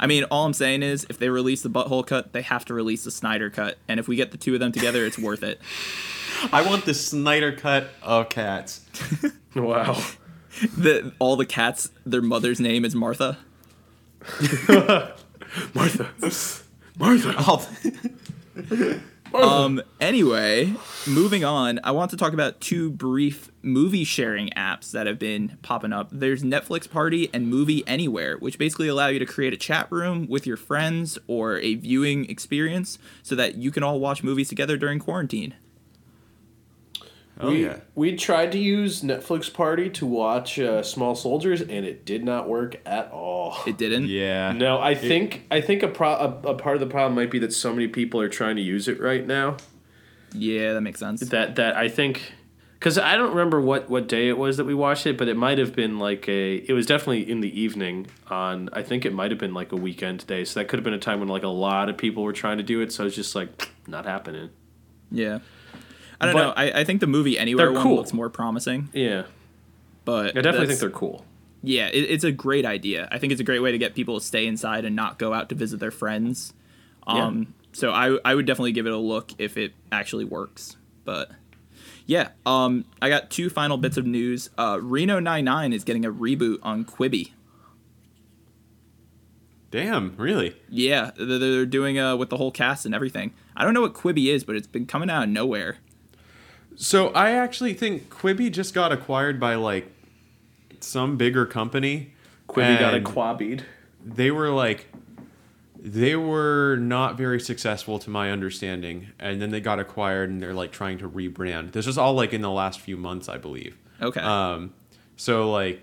I 0.00 0.08
mean, 0.08 0.24
all 0.24 0.44
I'm 0.44 0.54
saying 0.54 0.82
is 0.82 1.06
if 1.08 1.18
they 1.18 1.28
release 1.28 1.62
the 1.62 1.70
butthole 1.70 2.04
cut, 2.04 2.32
they 2.32 2.42
have 2.42 2.64
to 2.64 2.74
release 2.74 3.04
the 3.04 3.12
Snyder 3.12 3.48
cut. 3.48 3.78
And 3.86 4.00
if 4.00 4.08
we 4.08 4.16
get 4.16 4.32
the 4.32 4.38
two 4.38 4.54
of 4.54 4.60
them 4.60 4.72
together, 4.72 5.06
it's 5.06 5.18
worth 5.18 5.44
it. 5.44 5.60
I 6.52 6.66
want 6.66 6.84
the 6.84 6.94
Snyder 6.94 7.52
cut 7.52 7.90
of 8.02 8.28
cats. 8.28 8.84
Wow. 9.54 10.00
The, 10.76 11.12
all 11.18 11.34
the 11.34 11.46
cats, 11.46 11.90
their 12.06 12.22
mother's 12.22 12.60
name 12.60 12.84
is 12.84 12.94
Martha. 12.94 13.38
Martha. 15.74 16.10
Martha. 16.98 17.34
I'll- 17.38 19.02
Um, 19.34 19.82
anyway, 20.00 20.74
moving 21.06 21.44
on, 21.44 21.80
I 21.84 21.90
want 21.90 22.10
to 22.12 22.16
talk 22.16 22.32
about 22.32 22.62
two 22.62 22.90
brief 22.90 23.50
movie 23.60 24.02
sharing 24.04 24.48
apps 24.50 24.90
that 24.92 25.06
have 25.06 25.18
been 25.18 25.58
popping 25.60 25.92
up. 25.92 26.08
There's 26.10 26.42
Netflix 26.42 26.88
Party 26.90 27.28
and 27.34 27.46
Movie 27.46 27.84
Anywhere, 27.86 28.38
which 28.38 28.56
basically 28.56 28.88
allow 28.88 29.08
you 29.08 29.18
to 29.18 29.26
create 29.26 29.52
a 29.52 29.58
chat 29.58 29.86
room 29.92 30.26
with 30.28 30.46
your 30.46 30.56
friends 30.56 31.18
or 31.26 31.58
a 31.58 31.74
viewing 31.74 32.24
experience 32.30 32.98
so 33.22 33.34
that 33.34 33.56
you 33.56 33.70
can 33.70 33.82
all 33.82 34.00
watch 34.00 34.22
movies 34.22 34.48
together 34.48 34.78
during 34.78 34.98
quarantine. 34.98 35.54
Oh 37.40 37.50
we, 37.50 37.64
yeah. 37.64 37.78
we 37.94 38.16
tried 38.16 38.52
to 38.52 38.58
use 38.58 39.02
Netflix 39.02 39.52
Party 39.52 39.90
to 39.90 40.06
watch 40.06 40.58
uh, 40.58 40.82
Small 40.82 41.14
Soldiers, 41.14 41.60
and 41.60 41.84
it 41.84 42.04
did 42.04 42.24
not 42.24 42.48
work 42.48 42.80
at 42.86 43.10
all. 43.10 43.56
It 43.66 43.78
didn't? 43.78 44.06
Yeah. 44.08 44.52
No, 44.52 44.80
I 44.80 44.94
think 44.94 45.46
I 45.50 45.60
think 45.60 45.82
a, 45.82 45.88
pro- 45.88 46.40
a, 46.44 46.50
a 46.50 46.54
part 46.54 46.76
of 46.76 46.80
the 46.80 46.86
problem 46.86 47.14
might 47.14 47.30
be 47.30 47.38
that 47.40 47.52
so 47.52 47.72
many 47.72 47.88
people 47.88 48.20
are 48.20 48.28
trying 48.28 48.56
to 48.56 48.62
use 48.62 48.88
it 48.88 49.00
right 49.00 49.26
now. 49.26 49.56
Yeah, 50.32 50.74
that 50.74 50.80
makes 50.80 51.00
sense. 51.00 51.20
That 51.20 51.56
that 51.56 51.76
I 51.76 51.88
think 51.88 52.32
because 52.78 52.96
I 52.96 53.16
don't 53.16 53.30
remember 53.30 53.60
what 53.60 53.90
what 53.90 54.08
day 54.08 54.28
it 54.28 54.38
was 54.38 54.56
that 54.58 54.64
we 54.64 54.74
watched 54.74 55.06
it, 55.06 55.18
but 55.18 55.28
it 55.28 55.36
might 55.36 55.58
have 55.58 55.74
been 55.74 55.98
like 55.98 56.28
a. 56.28 56.56
It 56.56 56.72
was 56.72 56.86
definitely 56.86 57.28
in 57.28 57.40
the 57.40 57.60
evening 57.60 58.06
on. 58.28 58.68
I 58.72 58.82
think 58.82 59.04
it 59.04 59.12
might 59.12 59.30
have 59.30 59.40
been 59.40 59.54
like 59.54 59.72
a 59.72 59.76
weekend 59.76 60.26
day, 60.26 60.44
so 60.44 60.60
that 60.60 60.68
could 60.68 60.78
have 60.78 60.84
been 60.84 60.94
a 60.94 60.98
time 60.98 61.18
when 61.20 61.28
like 61.28 61.42
a 61.42 61.48
lot 61.48 61.88
of 61.88 61.96
people 61.96 62.22
were 62.22 62.32
trying 62.32 62.58
to 62.58 62.62
do 62.62 62.80
it. 62.80 62.92
So 62.92 63.06
it's 63.06 63.16
just 63.16 63.34
like 63.34 63.70
not 63.86 64.04
happening. 64.04 64.50
Yeah. 65.10 65.40
I 66.20 66.26
don't 66.26 66.34
But- 66.34 66.42
know. 66.46 66.52
I, 66.56 66.80
I 66.80 66.84
think 66.84 67.00
the 67.00 67.06
movie 67.06 67.38
Anywhere 67.38 67.72
one 67.72 67.82
cool. 67.82 67.96
looks 67.96 68.12
more 68.12 68.28
promising, 68.28 68.88
Yeah, 68.92 69.24
but 70.04 70.36
I 70.36 70.40
definitely 70.40 70.66
think 70.68 70.80
they're 70.80 70.90
cool. 70.90 71.24
Yeah, 71.62 71.86
it, 71.88 72.00
it's 72.10 72.24
a 72.24 72.32
great 72.32 72.64
idea. 72.64 73.08
I 73.10 73.18
think 73.18 73.32
it's 73.32 73.40
a 73.40 73.44
great 73.44 73.60
way 73.60 73.72
to 73.72 73.78
get 73.78 73.94
people 73.94 74.18
to 74.20 74.24
stay 74.24 74.46
inside 74.46 74.84
and 74.84 74.94
not 74.96 75.18
go 75.18 75.32
out 75.32 75.48
to 75.48 75.54
visit 75.54 75.80
their 75.80 75.90
friends. 75.90 76.52
Um, 77.06 77.54
So 77.72 77.90
I 77.90 78.18
I 78.24 78.34
would 78.34 78.46
definitely 78.46 78.72
give 78.72 78.86
it 78.86 78.92
a 78.92 78.96
look 78.98 79.32
if 79.38 79.56
it 79.56 79.72
actually 79.92 80.24
works. 80.24 80.76
But 81.04 81.30
yeah, 82.06 82.30
um, 82.46 82.84
I 83.02 83.08
got 83.08 83.30
two 83.30 83.50
final 83.50 83.76
bits 83.76 83.96
of 83.96 84.06
news. 84.06 84.50
Uh, 84.58 84.78
Reno 84.80 85.18
99 85.20 85.72
is 85.72 85.84
getting 85.84 86.04
a 86.04 86.10
reboot 86.12 86.58
on 86.62 86.84
Quibi. 86.84 87.32
Damn, 89.70 90.16
really? 90.16 90.56
Yeah, 90.70 91.10
they're, 91.16 91.38
they're 91.38 91.66
doing 91.66 91.98
uh 91.98 92.16
with 92.16 92.30
the 92.30 92.36
whole 92.38 92.50
cast 92.50 92.86
and 92.86 92.94
everything. 92.94 93.34
I 93.56 93.64
don't 93.64 93.74
know 93.74 93.82
what 93.82 93.94
Quibi 93.94 94.26
is, 94.32 94.44
but 94.44 94.56
it's 94.56 94.66
been 94.66 94.86
coming 94.86 95.10
out 95.10 95.24
of 95.24 95.28
nowhere. 95.28 95.78
So 96.80 97.08
I 97.08 97.32
actually 97.32 97.74
think 97.74 98.08
Quibi 98.08 98.52
just 98.52 98.72
got 98.72 98.92
acquired 98.92 99.40
by 99.40 99.56
like 99.56 99.90
some 100.78 101.16
bigger 101.16 101.44
company. 101.44 102.14
Quibi 102.48 102.78
got 102.78 102.94
a 102.94 102.98
and 102.98 103.04
quabied. 103.04 103.64
They 104.04 104.30
were 104.30 104.50
like, 104.50 104.86
they 105.76 106.14
were 106.14 106.76
not 106.76 107.16
very 107.16 107.40
successful 107.40 107.98
to 107.98 108.10
my 108.10 108.30
understanding, 108.30 109.08
and 109.18 109.42
then 109.42 109.50
they 109.50 109.60
got 109.60 109.80
acquired, 109.80 110.30
and 110.30 110.40
they're 110.40 110.54
like 110.54 110.70
trying 110.70 110.98
to 110.98 111.08
rebrand. 111.08 111.72
This 111.72 111.88
is 111.88 111.98
all 111.98 112.14
like 112.14 112.32
in 112.32 112.42
the 112.42 112.50
last 112.50 112.78
few 112.78 112.96
months, 112.96 113.28
I 113.28 113.38
believe. 113.38 113.76
Okay. 114.00 114.20
Um, 114.20 114.72
so 115.16 115.50
like, 115.50 115.82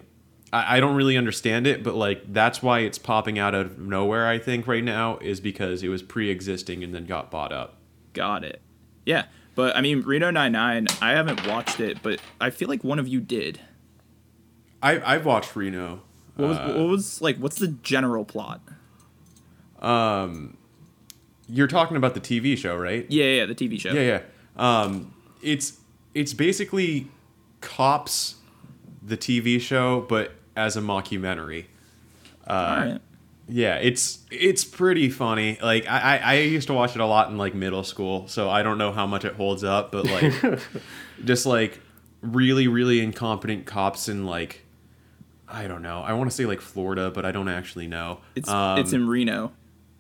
I, 0.54 0.78
I 0.78 0.80
don't 0.80 0.96
really 0.96 1.18
understand 1.18 1.68
it, 1.68 1.84
but 1.84 1.96
like 1.96 2.32
that's 2.32 2.64
why 2.64 2.80
it's 2.80 2.98
popping 2.98 3.38
out 3.38 3.54
of 3.54 3.78
nowhere. 3.78 4.28
I 4.28 4.40
think 4.40 4.66
right 4.66 4.84
now 4.84 5.18
is 5.18 5.42
because 5.42 5.84
it 5.84 5.90
was 5.90 6.02
pre-existing 6.02 6.86
and 6.86 6.96
then 6.96 7.06
got 7.06 7.30
bought 7.30 7.52
up. 7.52 7.76
Got 8.14 8.46
it. 8.46 8.62
Yeah, 9.06 9.26
but 9.56 9.76
I 9.76 9.82
mean 9.82 10.02
Reno 10.02 10.30
99. 10.32 10.88
I 11.02 11.12
haven't 11.12 11.48
watched 11.48 11.80
it, 11.80 12.02
but 12.04 12.20
I 12.40 12.50
feel 12.50 12.68
like 12.68 12.84
one 12.84 13.00
of 13.00 13.08
you 13.08 13.20
did. 13.22 13.60
I 14.84 15.00
I've 15.16 15.26
watched 15.26 15.56
Reno. 15.56 16.02
What 16.36 16.50
was 16.50 16.58
Uh, 16.58 16.74
what 16.76 16.88
was 16.90 17.22
like? 17.22 17.38
What's 17.38 17.58
the 17.58 17.70
general 17.70 18.26
plot? 18.26 18.62
Um, 19.80 20.58
You're 21.48 21.68
talking 21.68 21.98
about 21.98 22.14
the 22.14 22.20
TV 22.20 22.58
show, 22.58 22.76
right? 22.76 23.06
Yeah, 23.10 23.26
yeah, 23.26 23.46
the 23.46 23.56
TV 23.56 23.80
show. 23.80 23.92
Yeah, 23.94 24.02
yeah. 24.02 24.82
Um, 24.82 25.14
it's 25.42 25.80
it's 26.14 26.34
basically 26.34 27.08
cops, 27.62 28.36
the 29.02 29.18
TV 29.18 29.60
show, 29.62 30.02
but 30.02 30.32
as 30.56 30.76
a 30.78 30.82
mockumentary. 30.82 31.66
All 32.48 32.56
right. 32.56 33.00
Yeah, 33.48 33.76
it's 33.76 34.20
it's 34.32 34.64
pretty 34.66 35.10
funny. 35.10 35.60
Like 35.62 35.88
I, 35.88 36.18
I 36.18 36.18
I 36.18 36.34
used 36.40 36.68
to 36.68 36.74
watch 36.74 36.96
it 36.96 37.02
a 37.02 37.06
lot 37.06 37.30
in 37.30 37.38
like 37.38 37.54
middle 37.54 37.84
school, 37.84 38.28
so 38.28 38.50
I 38.50 38.64
don't 38.64 38.78
know 38.78 38.92
how 38.92 39.06
much 39.06 39.24
it 39.24 39.36
holds 39.36 39.64
up, 39.64 39.92
but 39.92 40.06
like 40.06 40.60
just 41.26 41.46
like 41.46 41.80
really 42.22 42.68
really 42.68 43.02
incompetent 43.02 43.66
cops 43.66 44.10
in 44.10 44.26
like 44.26 44.66
I 45.48 45.68
don't 45.68 45.84
know. 45.84 46.02
I 46.02 46.14
want 46.14 46.30
to 46.32 46.36
say 46.36 46.46
like 46.46 46.60
Florida, 46.60 47.12
but 47.12 47.24
I 47.24 47.32
don't 47.32 47.48
actually 47.50 47.86
know. 47.88 48.20
It's 48.36 48.50
Um, 48.50 48.80
it's 48.80 48.94
in 48.94 49.08
Reno. 49.08 49.52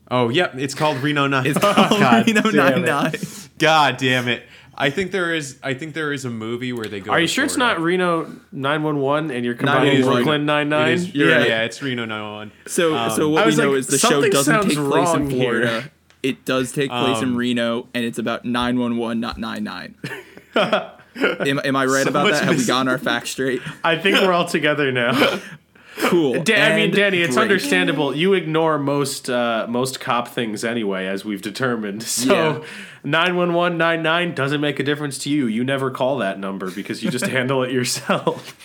oh 0.09 0.29
yeah, 0.29 0.49
it's 0.55 0.73
called 0.73 0.97
Reno 0.97 1.27
Nine. 1.27 1.45
It's 1.45 1.59
called 1.59 1.75
God 1.99 2.25
Reno 2.25 2.41
damn 2.41 2.81
99. 2.81 3.13
God 3.59 3.97
damn 3.97 4.27
it! 4.27 4.43
I 4.77 4.89
think 4.89 5.11
there 5.11 5.33
is. 5.33 5.57
I 5.63 5.73
think 5.73 5.93
there 5.93 6.11
is 6.11 6.25
a 6.25 6.29
movie 6.29 6.73
where 6.73 6.85
they 6.87 6.99
go. 6.99 7.11
Are 7.11 7.15
to 7.17 7.21
you 7.21 7.27
sure 7.27 7.45
it's 7.45 7.57
not 7.57 7.79
Reno 7.79 8.29
nine 8.51 8.83
one 8.83 8.99
one 8.99 9.31
and 9.31 9.45
you're 9.45 9.55
combining 9.55 10.01
911. 10.01 10.13
Brooklyn 10.23 10.45
Nine 10.45 10.67
It 10.67 10.69
Nine? 10.69 10.91
is- 10.93 11.15
You're 11.15 11.29
yeah, 11.29 11.35
right. 11.37 11.47
yeah, 11.49 11.63
it's 11.63 11.81
Reno 11.81 12.05
911. 12.05 12.51
So 12.67 12.95
Um, 12.95 13.11
so 13.11 13.29
what 13.29 13.43
we 13.43 13.47
was 13.47 13.57
know 13.57 13.69
like, 13.71 13.79
is 13.79 13.87
the 13.87 13.97
show 13.97 14.21
doesn't 14.29 14.53
take 14.53 14.63
place 14.63 14.77
in 14.77 14.83
wrong 14.89 15.29
here. 15.29 15.39
Florida. 15.41 15.91
It 16.23 16.43
does 16.43 16.71
take 16.71 16.89
place 16.89 17.21
in 17.21 17.29
Um, 17.29 17.35
Reno, 17.37 17.87
and 17.93 18.03
it's 18.03 18.17
about 18.17 18.45
911, 18.45 19.19
not 19.19 19.37
99. 19.37 19.95
am, 20.55 21.59
am 21.63 21.75
I 21.75 21.85
right 21.85 22.03
So 22.03 22.09
about 22.09 22.23
much 22.25 22.33
that? 22.33 22.43
Have 22.45 22.57
we 22.57 22.65
gotten 22.65 22.87
our 22.87 22.97
facts 22.97 23.29
straight? 23.31 23.61
I 23.83 23.97
think 23.97 24.19
we're 24.19 24.31
all 24.33 24.45
together 24.45 24.91
now. 24.91 25.39
Cool. 25.97 26.35
I 26.35 26.75
mean, 26.75 26.91
Danny, 26.91 27.21
it's 27.21 27.35
great. 27.35 27.43
understandable. 27.43 28.15
You 28.15 28.33
ignore 28.33 28.77
most 28.77 29.29
uh, 29.29 29.65
most 29.69 29.99
cop 29.99 30.27
things 30.27 30.63
anyway, 30.65 31.05
as 31.07 31.23
we've 31.23 31.41
determined. 31.41 32.03
So, 32.25 32.65
nine 33.03 33.35
one 33.35 33.53
one 33.53 33.77
nine 33.77 34.03
nine 34.03 34.33
doesn't 34.35 34.59
make 34.61 34.79
a 34.79 34.83
difference 34.83 35.17
to 35.19 35.29
you. 35.29 35.47
You 35.47 35.63
never 35.63 35.91
call 35.91 36.17
that 36.17 36.39
number 36.39 36.69
because 36.71 37.03
you 37.03 37.09
just 37.11 37.25
handle 37.37 37.63
it 37.63 37.71
yourself. 37.71 38.57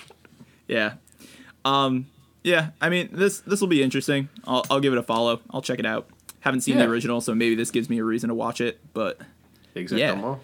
Yeah. 0.67 0.95
Um. 1.65 2.07
Yeah. 2.43 2.71
I 2.81 2.89
mean, 2.89 3.11
this 3.13 3.41
this 3.41 3.61
will 3.61 3.69
be 3.69 3.83
interesting. 3.83 4.29
I'll 4.47 4.65
I'll 4.71 4.81
give 4.81 4.93
it 4.93 4.99
a 4.99 5.03
follow. 5.03 5.41
I'll 5.51 5.63
check 5.63 5.79
it 5.79 5.87
out. 5.87 6.09
Haven't 6.41 6.63
seen 6.63 6.79
Yeah. 6.79 6.87
the 6.87 6.91
original, 6.91 7.21
so 7.21 7.35
maybe 7.35 7.55
this 7.55 7.71
gives 7.71 7.89
me 7.91 7.99
a 7.99 8.05
reason 8.05 8.29
to 8.29 8.35
watch 8.35 8.61
it. 8.61 8.81
But 8.95 9.21
Exactement. 9.77 10.41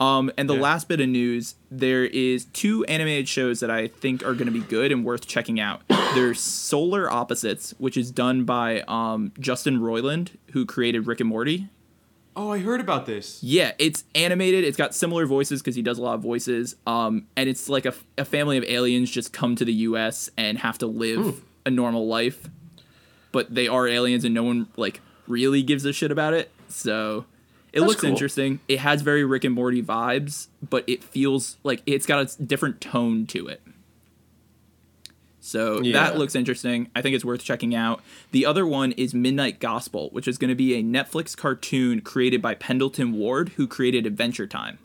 Um, 0.00 0.30
and 0.38 0.48
the 0.48 0.54
Yeah. 0.54 0.60
last 0.62 0.88
bit 0.88 1.00
of 1.00 1.08
news, 1.08 1.56
there 1.70 2.04
is 2.04 2.44
two 2.46 2.84
animated 2.84 3.28
shows 3.28 3.60
that 3.60 3.70
I 3.70 3.88
think 3.88 4.24
are 4.24 4.34
going 4.34 4.46
to 4.46 4.52
be 4.52 4.60
good 4.60 4.92
and 4.92 5.04
worth 5.04 5.26
checking 5.26 5.58
out. 5.58 5.82
There's 6.14 6.38
Solar 6.40 7.10
Opposites, 7.10 7.74
which 7.78 7.96
is 7.96 8.10
done 8.10 8.44
by 8.44 8.82
um, 8.82 9.32
Justin 9.40 9.80
Roiland, 9.80 10.30
who 10.52 10.64
created 10.66 11.06
Rick 11.06 11.20
and 11.20 11.28
Morty. 11.28 11.68
Oh, 12.36 12.52
I 12.52 12.58
heard 12.60 12.80
about 12.80 13.06
this. 13.06 13.42
Yeah, 13.42 13.72
it's 13.80 14.04
animated. 14.14 14.62
It's 14.62 14.76
got 14.76 14.94
similar 14.94 15.26
voices 15.26 15.60
because 15.60 15.74
he 15.74 15.82
does 15.82 15.98
a 15.98 16.02
lot 16.02 16.14
of 16.14 16.20
voices. 16.22 16.76
Um, 16.86 17.26
and 17.36 17.48
it's 17.48 17.68
like 17.68 17.84
a, 17.84 17.92
a 18.16 18.24
family 18.24 18.56
of 18.56 18.62
aliens 18.64 19.10
just 19.10 19.32
come 19.32 19.56
to 19.56 19.64
the 19.64 19.72
U.S. 19.72 20.30
and 20.36 20.58
have 20.58 20.78
to 20.78 20.86
live 20.86 21.42
a 21.66 21.70
normal 21.70 22.06
life, 22.06 22.48
but 23.32 23.52
they 23.52 23.66
are 23.66 23.88
aliens 23.88 24.24
and 24.24 24.32
no 24.32 24.44
one 24.44 24.68
like 24.76 25.00
really 25.26 25.64
gives 25.64 25.84
a 25.84 25.92
shit 25.92 26.12
about 26.12 26.32
it. 26.32 26.52
So 26.68 27.24
it 27.72 27.80
That's 27.80 27.88
looks 27.88 28.00
cool. 28.02 28.10
interesting. 28.10 28.60
It 28.68 28.78
has 28.80 29.02
very 29.02 29.24
Rick 29.24 29.44
and 29.44 29.54
Morty 29.54 29.82
vibes, 29.82 30.48
but 30.68 30.84
it 30.88 31.02
feels 31.04 31.56
like 31.64 31.82
it's 31.86 32.06
got 32.06 32.38
a 32.38 32.42
different 32.42 32.80
tone 32.80 33.26
to 33.26 33.48
it. 33.48 33.60
So 35.40 35.80
Yeah. 35.80 35.92
that 35.94 36.18
looks 36.18 36.34
interesting. 36.34 36.90
I 36.94 37.00
think 37.02 37.14
it's 37.14 37.24
worth 37.24 37.42
checking 37.42 37.74
out. 37.74 38.02
The 38.32 38.44
other 38.44 38.66
one 38.66 38.92
is 38.92 39.14
Midnight 39.14 39.60
Gospel, 39.60 40.10
which 40.12 40.28
is 40.28 40.36
going 40.36 40.50
to 40.50 40.54
be 40.54 40.74
a 40.74 40.82
Netflix 40.82 41.36
cartoon 41.36 42.00
created 42.00 42.42
by 42.42 42.54
Pendleton 42.54 43.12
Ward, 43.12 43.50
who 43.50 43.66
created 43.66 44.04
Adventure 44.06 44.46
Time. 44.46 44.78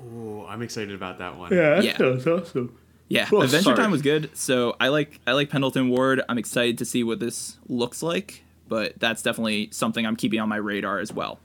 Oh, 0.00 0.46
I'm 0.48 0.62
excited 0.62 0.94
about 0.94 1.18
that 1.18 1.36
one. 1.36 1.50
that 1.50 1.84
Yeah. 1.84 1.96
sounds 1.96 2.26
awesome. 2.26 2.76
Yeah, 3.08 3.28
Oh, 3.32 3.42
Adventure 3.42 3.64
sorry. 3.64 3.76
Time 3.76 3.90
was 3.90 4.02
good. 4.02 4.30
So 4.34 4.76
I 4.80 4.88
like 4.88 5.20
I 5.26 5.32
like 5.32 5.50
Pendleton 5.50 5.88
Ward. 5.90 6.22
I'm 6.28 6.38
excited 6.38 6.78
to 6.78 6.84
see 6.86 7.04
what 7.04 7.20
this 7.20 7.58
looks 7.68 8.02
like, 8.02 8.44
but 8.68 8.98
that's 8.98 9.20
definitely 9.22 9.68
something 9.72 10.06
I'm 10.06 10.16
keeping 10.16 10.40
on 10.40 10.48
my 10.48 10.56
radar 10.56 10.98
as 11.00 11.12
well. 11.12 11.38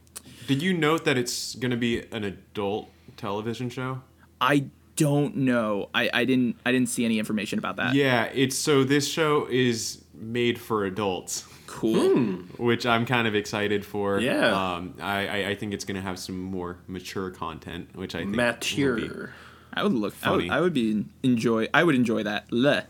Did 0.49 0.63
you 0.63 0.73
note 0.73 1.05
that 1.05 1.15
it's 1.15 1.53
going 1.53 1.69
to 1.69 1.77
be 1.77 2.01
an 2.11 2.23
adult 2.23 2.89
television 3.17 3.69
show? 3.69 4.01
I 4.41 4.65
don't 4.95 5.35
know. 5.37 5.89
I, 5.93 6.09
I 6.11 6.25
didn't 6.25 6.55
I 6.65 6.71
didn't 6.71 6.89
see 6.89 7.05
any 7.05 7.19
information 7.19 7.59
about 7.59 7.75
that. 7.75 7.93
Yeah, 7.93 8.23
it's 8.33 8.57
so 8.57 8.83
this 8.83 9.07
show 9.07 9.45
is 9.47 10.03
made 10.15 10.59
for 10.59 10.85
adults, 10.85 11.45
Cool. 11.67 11.99
which 12.57 12.87
I'm 12.87 13.05
kind 13.05 13.27
of 13.27 13.35
excited 13.35 13.85
for. 13.85 14.19
Yeah. 14.19 14.47
Um, 14.75 14.95
I, 14.99 15.27
I, 15.27 15.49
I 15.49 15.55
think 15.55 15.75
it's 15.75 15.85
going 15.85 15.97
to 15.97 16.01
have 16.01 16.17
some 16.17 16.39
more 16.41 16.79
mature 16.87 17.29
content, 17.29 17.95
which 17.95 18.15
I 18.15 18.21
think 18.25 18.31
will 18.31 18.37
be- 18.37 18.43
Mature. 18.43 19.33
I 19.71 19.83
would 19.83 19.93
look. 19.93 20.15
I 20.23 20.31
would, 20.31 20.49
I 20.49 20.61
would 20.61 20.73
be 20.73 21.05
enjoy. 21.21 21.67
I 21.75 21.83
would 21.83 21.93
enjoy 21.93 22.23
that. 22.23 22.51
Leh. 22.51 22.81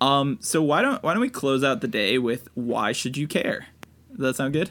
Um. 0.00 0.38
So 0.40 0.60
why 0.60 0.82
don't 0.82 1.00
why 1.04 1.12
don't 1.14 1.20
we 1.20 1.30
close 1.30 1.62
out 1.62 1.82
the 1.82 1.88
day 1.88 2.18
with 2.18 2.48
why 2.54 2.90
should 2.90 3.16
you 3.16 3.28
care? 3.28 3.68
Does 4.10 4.18
that 4.18 4.34
sound 4.36 4.54
good? 4.54 4.70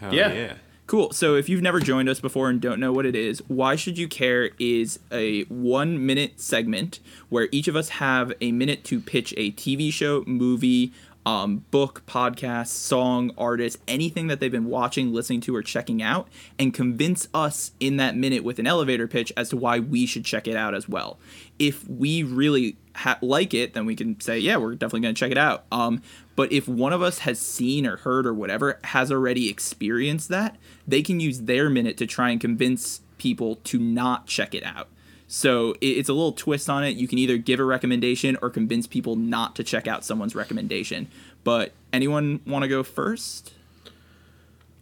Hell 0.00 0.14
Yeah. 0.14 0.32
yeah. 0.32 0.52
Cool. 0.88 1.12
So 1.12 1.34
if 1.34 1.50
you've 1.50 1.60
never 1.60 1.80
joined 1.80 2.08
us 2.08 2.18
before 2.18 2.48
and 2.48 2.62
don't 2.62 2.80
know 2.80 2.94
what 2.94 3.04
it 3.04 3.14
is, 3.14 3.40
Why 3.46 3.76
Should 3.76 3.98
You 3.98 4.08
Care 4.08 4.52
is 4.58 4.98
a 5.12 5.42
one 5.44 6.06
minute 6.06 6.40
segment 6.40 7.00
where 7.28 7.46
each 7.52 7.68
of 7.68 7.76
us 7.76 7.90
have 7.90 8.32
a 8.40 8.52
minute 8.52 8.84
to 8.84 8.98
pitch 8.98 9.34
a 9.36 9.52
TV 9.52 9.92
show, 9.92 10.24
movie, 10.26 10.94
um, 11.26 11.66
book, 11.70 12.04
podcast, 12.06 12.68
song, 12.68 13.32
artist, 13.36 13.76
anything 13.86 14.28
that 14.28 14.40
they've 14.40 14.50
been 14.50 14.70
watching, 14.70 15.12
listening 15.12 15.42
to, 15.42 15.54
or 15.54 15.62
checking 15.62 16.00
out, 16.00 16.26
and 16.58 16.72
convince 16.72 17.28
us 17.34 17.72
in 17.80 17.98
that 17.98 18.16
minute 18.16 18.42
with 18.42 18.58
an 18.58 18.66
elevator 18.66 19.06
pitch 19.06 19.30
as 19.36 19.50
to 19.50 19.58
why 19.58 19.78
we 19.78 20.06
should 20.06 20.24
check 20.24 20.48
it 20.48 20.56
out 20.56 20.74
as 20.74 20.88
well. 20.88 21.18
If 21.58 21.86
we 21.86 22.22
really 22.22 22.78
ha- 22.96 23.18
like 23.20 23.52
it, 23.52 23.74
then 23.74 23.84
we 23.84 23.94
can 23.94 24.18
say, 24.20 24.38
yeah, 24.38 24.56
we're 24.56 24.74
definitely 24.74 25.00
going 25.00 25.14
to 25.14 25.18
check 25.18 25.32
it 25.32 25.36
out. 25.36 25.66
Um, 25.70 26.00
but 26.38 26.52
if 26.52 26.68
one 26.68 26.92
of 26.92 27.02
us 27.02 27.18
has 27.20 27.40
seen 27.40 27.84
or 27.84 27.96
heard 27.96 28.24
or 28.24 28.32
whatever 28.32 28.78
has 28.84 29.10
already 29.10 29.50
experienced 29.50 30.28
that, 30.28 30.56
they 30.86 31.02
can 31.02 31.18
use 31.18 31.40
their 31.40 31.68
minute 31.68 31.96
to 31.96 32.06
try 32.06 32.30
and 32.30 32.40
convince 32.40 33.00
people 33.18 33.56
to 33.56 33.76
not 33.76 34.28
check 34.28 34.54
it 34.54 34.62
out. 34.62 34.86
So 35.26 35.74
it's 35.80 36.08
a 36.08 36.12
little 36.12 36.30
twist 36.30 36.70
on 36.70 36.84
it. 36.84 36.90
You 36.90 37.08
can 37.08 37.18
either 37.18 37.38
give 37.38 37.58
a 37.58 37.64
recommendation 37.64 38.38
or 38.40 38.50
convince 38.50 38.86
people 38.86 39.16
not 39.16 39.56
to 39.56 39.64
check 39.64 39.88
out 39.88 40.04
someone's 40.04 40.36
recommendation. 40.36 41.08
But 41.42 41.72
anyone 41.92 42.38
want 42.46 42.62
to 42.62 42.68
go 42.68 42.84
first? 42.84 43.52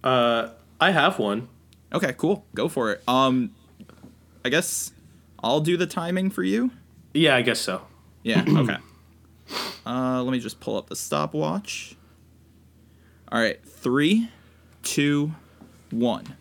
Uh, 0.05 0.51
I 0.79 0.91
have 0.91 1.19
one. 1.19 1.49
Okay, 1.91 2.13
cool. 2.19 2.45
Go 2.55 2.69
for 2.69 2.93
it. 2.93 3.03
Um, 3.09 3.55
I 4.45 4.51
guess 4.51 4.93
I'll 5.43 5.61
do 5.61 5.79
the 5.79 5.87
timing 5.87 6.29
for 6.29 6.43
you. 6.43 6.71
Yeah, 7.15 7.35
I 7.35 7.41
guess 7.41 7.61
so. 7.61 7.81
Yeah. 8.23 8.45
okay. 8.47 8.77
Uh, 9.87 10.23
let 10.23 10.33
me 10.33 10.41
just 10.41 10.61
pull 10.61 10.77
up 10.77 10.89
the 10.89 10.97
stopwatch. 10.97 11.97
All 13.31 13.41
right. 13.41 13.63
Three, 13.65 14.31
two, 14.83 15.35
one. 15.91 16.37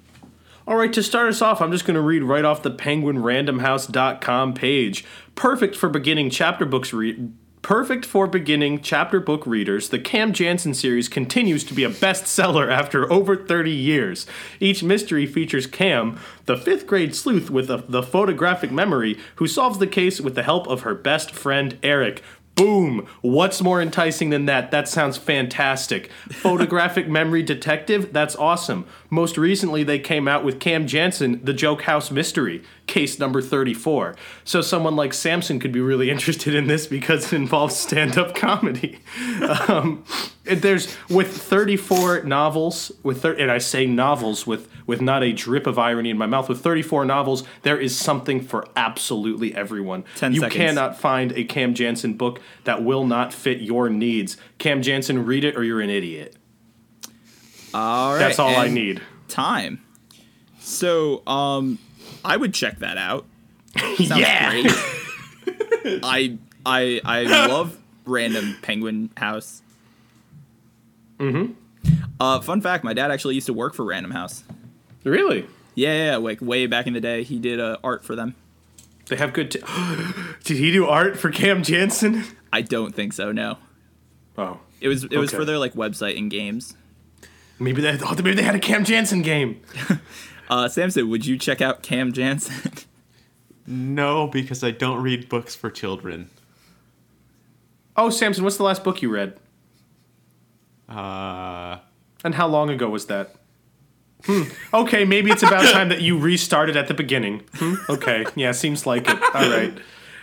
All 0.68 0.77
right, 0.77 0.91
to 0.94 1.03
start 1.03 1.30
us 1.30 1.44
off, 1.44 1.61
I'm 1.61 1.72
just 1.72 1.86
going 1.86 1.94
to 1.94 2.02
read 2.02 2.23
right 2.23 2.44
off 2.44 2.64
the 2.64 2.72
penguinrandomhouse.com 2.72 4.56
page. 4.56 5.06
Perfect 5.36 5.76
for 5.76 5.90
beginning 5.90 6.32
chapter 6.32 6.65
books 6.65 6.91
re- 6.91 7.30
Perfect 7.65 8.06
for 8.06 8.27
beginning 8.27 8.82
chapter 8.82 9.19
book 9.19 9.48
readers, 9.48 9.90
the 9.90 9.98
Cam 9.98 10.34
Jansen 10.34 10.76
series 10.76 11.10
continues 11.10 11.64
to 11.64 11.73
be 11.73 11.84
a 11.84 11.90
bestseller 11.90 12.72
after 12.72 13.11
over 13.11 13.36
30 13.36 13.72
years. 13.72 14.27
Each 14.60 14.84
mystery 14.84 15.26
features 15.26 15.65
Cam, 15.65 16.19
the 16.45 16.57
fifth 16.57 16.86
grade 16.86 17.15
sleuth 17.15 17.49
with 17.49 17.72
a, 17.72 17.84
the 17.90 18.03
photographic 18.03 18.72
memory, 18.72 19.18
who 19.38 19.48
solves 19.48 19.80
the 19.80 19.88
case 19.88 20.22
with 20.22 20.36
the 20.36 20.44
help 20.44 20.68
of 20.68 20.82
her 20.82 20.94
best 20.94 21.32
friend 21.32 21.80
Eric. 21.82 22.22
Boom! 22.56 23.06
What's 23.22 23.61
more 23.61 23.82
enticing 23.82 24.30
than 24.30 24.45
that? 24.45 24.72
That 24.72 24.88
sounds 24.88 25.18
fantastic. 25.18 26.10
Photographic 26.30 27.07
memory 27.10 27.44
detective? 27.44 28.14
That's 28.14 28.36
awesome. 28.38 28.86
Most 29.10 29.38
recently, 29.38 29.84
they 29.84 29.99
came 29.99 30.26
out 30.27 30.45
with 30.45 30.61
Cam 30.61 30.88
Jansen, 30.88 31.44
The 31.44 31.53
Joke 31.53 31.82
House 31.82 32.11
Mystery, 32.11 32.64
case 32.88 33.20
number 33.20 33.41
34. 33.41 34.16
So, 34.44 34.62
someone 34.62 34.95
like 34.95 35.14
Samson 35.14 35.60
could 35.60 35.72
be 35.72 35.82
really 35.82 36.10
interested 36.16 36.56
in 36.56 36.68
this 36.68 36.88
because 36.88 37.32
it 37.32 37.36
involves 37.36 37.76
stand 37.76 38.18
up 38.18 38.36
comedy. 38.36 38.99
Um, 39.68 40.06
there's 40.44 40.95
with 41.10 41.36
34 41.36 42.24
novels, 42.24 42.91
with 43.03 43.22
thir- 43.22 43.34
and 43.34 43.52
I 43.52 43.57
say 43.57 43.86
novels 43.86 44.45
with, 44.45 44.70
with 44.86 45.02
not 45.02 45.24
a 45.24 45.34
drip 45.34 45.66
of 45.68 45.80
irony 45.80 46.10
in 46.10 46.18
my 46.18 46.26
mouth, 46.26 46.48
with 46.48 46.62
34 46.62 47.06
novels, 47.06 47.44
there 47.64 47.80
is 47.80 47.98
something 47.98 48.41
for 48.41 48.68
absolutely 48.76 49.56
everyone. 49.56 50.03
10 50.18 50.34
you 50.34 50.40
seconds. 50.41 50.56
cannot 50.56 50.99
find 50.99 51.32
a 51.34 51.44
Cam 51.44 51.74
Jansen 51.74 52.14
book 52.14 52.41
that 52.64 52.84
will 52.84 53.06
not 53.06 53.34
fit 53.34 53.60
your 53.62 53.90
needs. 53.90 54.38
Cam 54.57 54.82
Jansen, 54.82 55.26
read 55.26 55.44
it 55.44 55.56
or 55.56 55.64
you're 55.64 55.82
an 55.82 55.90
idiot. 55.90 56.36
All 57.74 58.14
right. 58.14 58.20
That's 58.20 58.40
all 58.40 58.56
I 58.56 58.68
need. 58.68 59.02
Time. 59.28 59.84
So, 60.60 61.26
um, 61.28 61.80
I 62.26 62.38
would 62.38 62.54
check 62.54 62.80
that 62.80 62.98
out. 62.98 63.26
Sounds 63.78 64.10
Yeah. 64.20 64.50
great. 64.52 64.72
I 66.04 66.38
I 66.66 67.02
I 67.06 67.24
love 67.48 67.78
random 68.06 68.58
penguin 68.62 69.10
house. 69.18 69.62
Mm-hmm. 71.20 71.54
Uh, 72.20 72.40
fun 72.42 72.62
fact: 72.62 72.84
My 72.84 72.94
dad 72.94 73.12
actually 73.12 73.36
used 73.36 73.48
to 73.48 73.54
work 73.54 73.74
for 73.74 73.86
Random 73.86 74.12
House. 74.12 74.44
Really? 75.04 75.46
Yeah, 75.76 76.12
yeah, 76.12 76.16
like 76.18 76.42
way 76.42 76.68
back 76.68 76.88
in 76.88 76.94
the 76.94 77.02
day, 77.02 77.24
he 77.24 77.38
did 77.40 77.60
uh, 77.60 77.78
art 77.84 78.04
for 78.04 78.16
them. 78.16 78.36
They 79.08 79.18
have 79.18 79.34
good. 79.34 79.52
T- 79.52 79.60
Did 80.44 80.58
he 80.58 80.72
do 80.72 80.86
art 80.88 81.18
for 81.18 81.30
Cam 81.30 81.62
Jansen? 81.62 82.24
I 82.52 82.62
don't 82.62 82.96
think 82.96 83.14
so. 83.14 83.32
No, 83.32 83.58
Oh, 84.38 84.60
it 84.82 84.88
was 84.88 85.04
it 85.04 85.18
was 85.18 85.32
for 85.32 85.46
their 85.46 85.60
like 85.60 85.74
website 85.74 86.18
and 86.18 86.32
games. 86.32 86.76
maybe 87.60 87.82
they 87.82 87.98
oh, 88.04 88.16
maybe 88.16 88.34
they 88.34 88.42
had 88.44 88.56
a 88.56 88.60
Cam 88.60 88.84
Jansen 88.84 89.22
game. 89.22 89.62
Uh, 90.50 90.68
Samson, 90.68 91.10
would 91.10 91.26
you 91.26 91.38
check 91.38 91.62
out 91.62 91.82
Cam 91.84 92.12
Jansen? 92.14 92.72
No, 93.68 94.28
because 94.28 94.64
I 94.64 94.70
don't 94.70 95.02
read 95.02 95.28
books 95.28 95.56
for 95.56 95.72
children. 95.72 96.30
Oh, 97.98 98.12
Samson, 98.12 98.44
what's 98.44 98.58
the 98.58 98.64
last 98.64 98.84
book 98.84 99.02
you 99.02 99.10
read? 99.10 99.40
Uh, 100.88 101.78
And 102.24 102.36
how 102.36 102.48
long 102.48 102.70
ago 102.70 102.90
was 102.90 103.08
that? 103.08 103.36
Hmm. 104.26 104.44
Okay, 104.72 105.04
maybe 105.04 105.32
it's 105.32 105.42
about 105.42 105.66
time 105.72 105.90
that 105.90 106.02
you 106.02 106.18
restarted 106.18 106.76
at 106.78 106.88
the 106.88 106.94
beginning. 106.94 107.42
Hmm? 107.56 107.76
Okay, 107.90 108.26
yeah, 108.36 108.52
seems 108.52 108.86
like 108.86 109.10
it. 109.10 109.18
All 109.36 109.50
right, 109.50 109.76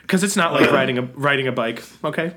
because 0.02 0.22
it's 0.22 0.36
not 0.36 0.52
like 0.52 0.70
riding 0.70 0.98
a 0.98 1.02
riding 1.02 1.46
a 1.48 1.52
bike. 1.52 1.82
Okay, 2.04 2.32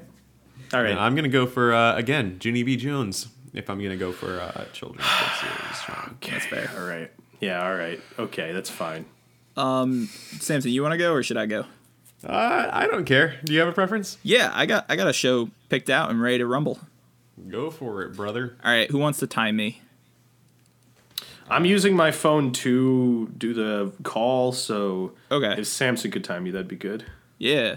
all 0.74 0.82
right. 0.84 0.98
I'm 0.98 1.16
gonna 1.16 1.28
go 1.28 1.46
for 1.48 1.74
uh, 1.74 1.96
again 1.96 2.38
Junie 2.42 2.64
B. 2.64 2.78
Jones 2.78 3.28
if 3.54 3.70
I'm 3.70 3.80
gonna 3.82 3.96
go 3.98 4.12
for 4.12 4.40
uh, 4.40 4.66
children's 4.74 5.08
book 5.08 5.30
series. 5.40 5.82
Sean. 5.82 6.18
That's 6.22 6.46
fair. 6.46 6.70
All 6.80 6.86
right. 6.88 7.12
Yeah. 7.46 7.66
All 7.68 7.76
right. 7.76 8.00
Okay, 8.20 8.52
that's 8.52 8.70
fine. 8.70 9.06
Samson, 9.56 10.72
you 10.72 10.82
want 10.82 10.92
to 10.94 10.98
go 10.98 11.14
or 11.14 11.24
should 11.24 11.38
I 11.38 11.46
go? 11.46 11.66
Uh, 12.28 12.70
I 12.72 12.88
don't 12.88 13.06
care. 13.06 13.36
Do 13.44 13.54
you 13.54 13.60
have 13.60 13.68
a 13.68 13.72
preference? 13.74 14.18
Yeah, 14.24 14.52
I 14.54 14.66
got 14.66 14.86
I 14.90 14.96
got 14.96 15.08
a 15.08 15.14
show 15.14 15.50
picked 15.70 15.90
out 15.90 16.10
and 16.10 16.22
ready 16.22 16.40
to 16.40 16.46
rumble. 16.48 16.80
Go 17.50 17.70
for 17.70 18.02
it, 18.02 18.16
brother. 18.16 18.56
All 18.64 18.72
right, 18.72 18.90
who 18.90 18.98
wants 18.98 19.20
to 19.20 19.28
time 19.28 19.56
me? 19.58 19.82
I'm 21.50 21.66
using 21.66 21.96
my 21.96 22.10
phone 22.10 22.52
to 22.54 23.28
do 23.38 23.54
the 23.54 23.92
call, 24.02 24.52
so 24.52 25.12
Okay. 25.32 25.56
if 25.62 25.68
Samson 25.68 26.10
could 26.10 26.24
time 26.24 26.44
me, 26.46 26.52
that'd 26.52 26.68
be 26.68 26.76
good. 26.76 27.06
Yeah, 27.38 27.76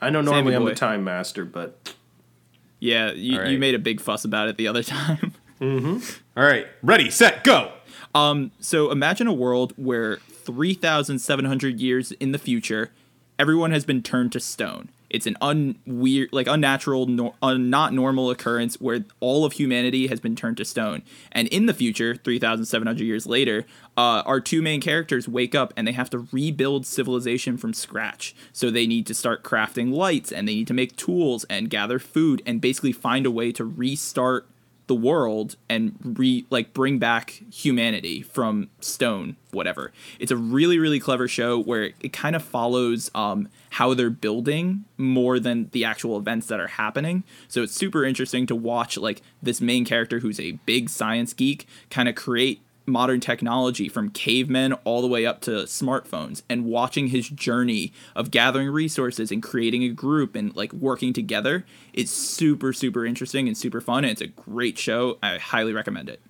I 0.00 0.10
know 0.10 0.20
normally 0.20 0.56
I'm 0.56 0.62
boy. 0.64 0.70
the 0.70 0.74
time 0.74 1.04
master, 1.04 1.44
but 1.44 1.94
yeah. 2.80 3.12
You, 3.12 3.38
All 3.40 3.46
you 3.48 3.58
made 3.58 3.76
a 3.76 3.78
big 3.78 4.00
fuss 4.00 4.24
about 4.24 4.48
it 4.48 4.56
the 4.56 4.66
other 4.66 4.82
time. 4.96 5.34
All 5.60 6.42
right, 6.44 6.66
ready, 6.82 7.10
set, 7.10 7.44
go. 7.44 7.72
Um, 8.14 8.52
so 8.60 8.90
imagine 8.90 9.26
a 9.26 9.32
world 9.32 9.72
where 9.76 10.16
3,700 10.16 11.80
years 11.80 12.12
in 12.12 12.32
the 12.32 12.38
future, 12.38 12.92
everyone 13.38 13.72
has 13.72 13.84
been 13.84 14.02
turned 14.02 14.32
to 14.32 14.40
stone. 14.40 14.90
It's 15.10 15.26
an 15.28 15.36
unweird, 15.40 16.30
like 16.32 16.48
unnatural, 16.48 17.08
un, 17.40 17.70
not 17.70 17.92
normal 17.92 18.30
occurrence 18.30 18.80
where 18.80 19.04
all 19.20 19.44
of 19.44 19.52
humanity 19.52 20.08
has 20.08 20.18
been 20.18 20.34
turned 20.34 20.56
to 20.56 20.64
stone. 20.64 21.02
And 21.30 21.46
in 21.48 21.66
the 21.66 21.74
future, 21.74 22.16
3,700 22.16 23.04
years 23.04 23.24
later, 23.24 23.64
uh, 23.96 24.24
our 24.26 24.40
two 24.40 24.60
main 24.60 24.80
characters 24.80 25.28
wake 25.28 25.54
up 25.54 25.72
and 25.76 25.86
they 25.86 25.92
have 25.92 26.10
to 26.10 26.26
rebuild 26.32 26.84
civilization 26.84 27.56
from 27.56 27.74
scratch. 27.74 28.34
So 28.52 28.70
they 28.70 28.88
need 28.88 29.06
to 29.06 29.14
start 29.14 29.44
crafting 29.44 29.92
lights 29.92 30.32
and 30.32 30.48
they 30.48 30.56
need 30.56 30.66
to 30.66 30.74
make 30.74 30.96
tools 30.96 31.44
and 31.44 31.70
gather 31.70 32.00
food 32.00 32.42
and 32.44 32.60
basically 32.60 32.92
find 32.92 33.24
a 33.24 33.30
way 33.30 33.52
to 33.52 33.64
restart 33.64 34.48
the 34.86 34.94
world 34.94 35.56
and 35.68 35.94
re 36.02 36.46
like 36.50 36.74
bring 36.74 36.98
back 36.98 37.42
humanity 37.50 38.22
from 38.22 38.68
stone 38.80 39.36
whatever. 39.54 39.92
It's 40.18 40.32
a 40.32 40.36
really 40.36 40.78
really 40.78 41.00
clever 41.00 41.28
show 41.28 41.58
where 41.60 41.92
it, 42.00 42.12
kind 42.12 42.36
of 42.36 42.42
follows 42.42 43.10
um, 43.14 43.48
how 43.70 43.94
they're 43.94 44.10
building 44.10 44.84
more 44.96 45.40
than 45.40 45.68
the 45.72 45.84
actual 45.84 46.18
events 46.18 46.46
that 46.48 46.60
are 46.60 46.68
happening. 46.68 47.24
So 47.48 47.62
it's 47.62 47.74
super 47.74 48.04
interesting 48.04 48.46
to 48.46 48.56
watch 48.56 48.96
like 48.98 49.22
this 49.42 49.60
main 49.60 49.84
character 49.84 50.20
who's 50.20 50.38
a 50.38 50.52
big 50.66 50.90
science 50.90 51.32
geek 51.32 51.66
kind 51.90 52.08
of 52.08 52.14
create 52.14 52.60
modern 52.86 53.18
technology 53.20 53.88
from 53.88 54.10
cavemen 54.10 54.72
all 54.84 55.00
the 55.00 55.08
way 55.08 55.24
up 55.24 55.40
to 55.40 55.50
smartphones 55.64 56.42
and 56.50 56.64
watching 56.66 57.08
his 57.08 57.28
journey 57.28 57.92
of 58.14 58.30
gathering 58.30 58.68
resources 58.68 59.30
and 59.32 59.42
creating 59.42 59.82
a 59.82 59.88
group 59.88 60.34
and 60.36 60.54
like 60.54 60.72
working 60.72 61.12
together 61.12 61.64
is 61.94 62.10
super 62.10 62.72
super 62.72 63.06
interesting 63.06 63.46
and 63.48 63.56
super 63.56 63.80
fun 63.80 64.04
and 64.04 64.10
it's 64.12 64.20
a 64.20 64.26
great 64.26 64.76
show 64.78 65.16
i 65.22 65.38
highly 65.38 65.72
recommend 65.72 66.08
it 66.08 66.20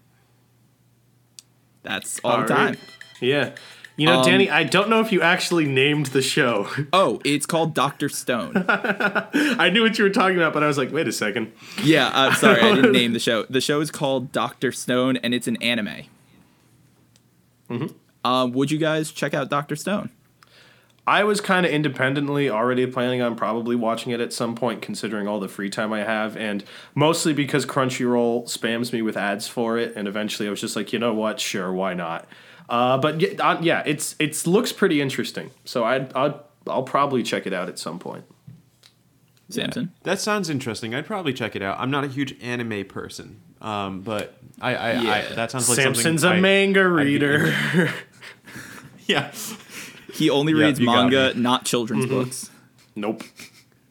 that's 1.82 2.20
all, 2.24 2.40
the 2.40 2.46
time 2.46 2.66
right. 2.68 2.78
Yeah. 3.20 3.54
You 3.96 4.06
know, 4.06 4.18
Um, 4.20 4.26
Danny, 4.26 4.50
I 4.50 4.64
don't 4.64 4.90
know 4.90 4.98
if 5.00 5.12
you 5.12 5.22
actually 5.22 5.66
named 5.66 6.06
the 6.06 6.20
show. 6.22 6.68
oh 6.92 7.20
it's 7.24 7.46
called 7.46 7.74
dr 7.74 8.08
stone 8.08 8.52
I 8.68 9.70
knew 9.72 9.82
what 9.82 9.98
you 9.98 10.04
were 10.04 10.10
talking 10.10 10.36
about, 10.36 10.52
but 10.52 10.62
I 10.64 10.66
was 10.66 10.76
like, 10.78 10.92
wait 10.92 11.06
a 11.08 11.12
second. 11.12 11.52
yeah 11.82 12.10
i'm 12.12 12.34
sorry 12.34 12.60
i 12.60 12.74
didn't 12.74 12.92
name 13.00 13.12
the 13.12 13.18
show 13.20 13.44
the 13.50 13.60
show 13.60 13.80
is 13.80 13.90
called 13.90 14.32
dr 14.32 14.70
stone 14.72 15.16
and 15.18 15.32
it's 15.34 15.46
an 15.46 15.56
anime 15.62 16.04
um, 18.24 18.52
would 18.52 18.70
you 18.70 18.78
guys 18.78 19.10
check 19.10 19.34
out 19.34 19.48
dr 19.50 19.74
stone 19.76 20.10
I 21.06 21.24
was 21.24 21.40
kind 21.40 21.66
of 21.66 21.72
independently 21.72 22.48
already 22.48 22.86
planning 22.86 23.20
on 23.20 23.36
probably 23.36 23.76
watching 23.76 24.12
it 24.12 24.20
at 24.20 24.32
some 24.32 24.54
point, 24.54 24.80
considering 24.80 25.28
all 25.28 25.38
the 25.38 25.48
free 25.48 25.68
time 25.68 25.92
I 25.92 26.00
have, 26.00 26.34
and 26.36 26.64
mostly 26.94 27.34
because 27.34 27.66
Crunchyroll 27.66 28.44
spams 28.44 28.90
me 28.90 29.02
with 29.02 29.16
ads 29.16 29.46
for 29.46 29.76
it. 29.76 29.92
And 29.96 30.08
eventually, 30.08 30.48
I 30.48 30.50
was 30.50 30.62
just 30.62 30.76
like, 30.76 30.94
you 30.94 30.98
know 30.98 31.12
what? 31.12 31.40
Sure, 31.40 31.70
why 31.70 31.92
not? 31.92 32.26
Uh, 32.68 32.96
but 32.96 33.20
yeah, 33.20 33.34
uh, 33.38 33.58
yeah, 33.60 33.82
it's 33.84 34.16
it's 34.18 34.46
looks 34.46 34.72
pretty 34.72 35.02
interesting. 35.02 35.50
So 35.66 35.84
I'd, 35.84 36.10
I'd 36.14 36.34
I'll 36.66 36.82
probably 36.82 37.22
check 37.22 37.46
it 37.46 37.52
out 37.52 37.68
at 37.68 37.78
some 37.78 37.98
point. 37.98 38.24
samson 39.50 39.92
That 40.04 40.20
sounds 40.20 40.48
interesting. 40.48 40.94
I'd 40.94 41.04
probably 41.04 41.34
check 41.34 41.54
it 41.54 41.60
out. 41.60 41.78
I'm 41.78 41.90
not 41.90 42.04
a 42.04 42.08
huge 42.08 42.34
anime 42.42 42.86
person, 42.86 43.40
um, 43.64 44.02
but 44.02 44.36
I, 44.60 44.74
I, 44.76 44.90
I 44.90 45.22
that 45.34 45.50
sounds 45.50 45.68
like 45.68 45.76
Samson's 45.76 46.20
something 46.22 46.36
a 46.36 46.38
I- 46.38 46.40
manga 46.40 46.88
reader. 46.88 47.52
Yeah, 49.06 49.32
he 50.14 50.30
only 50.30 50.52
Yeah, 50.54 50.66
reads 50.66 50.80
you 50.80 50.86
manga 50.86 51.34
not 51.34 51.66
children's 51.66 52.06
books 52.06 52.50
nope. 52.96 53.22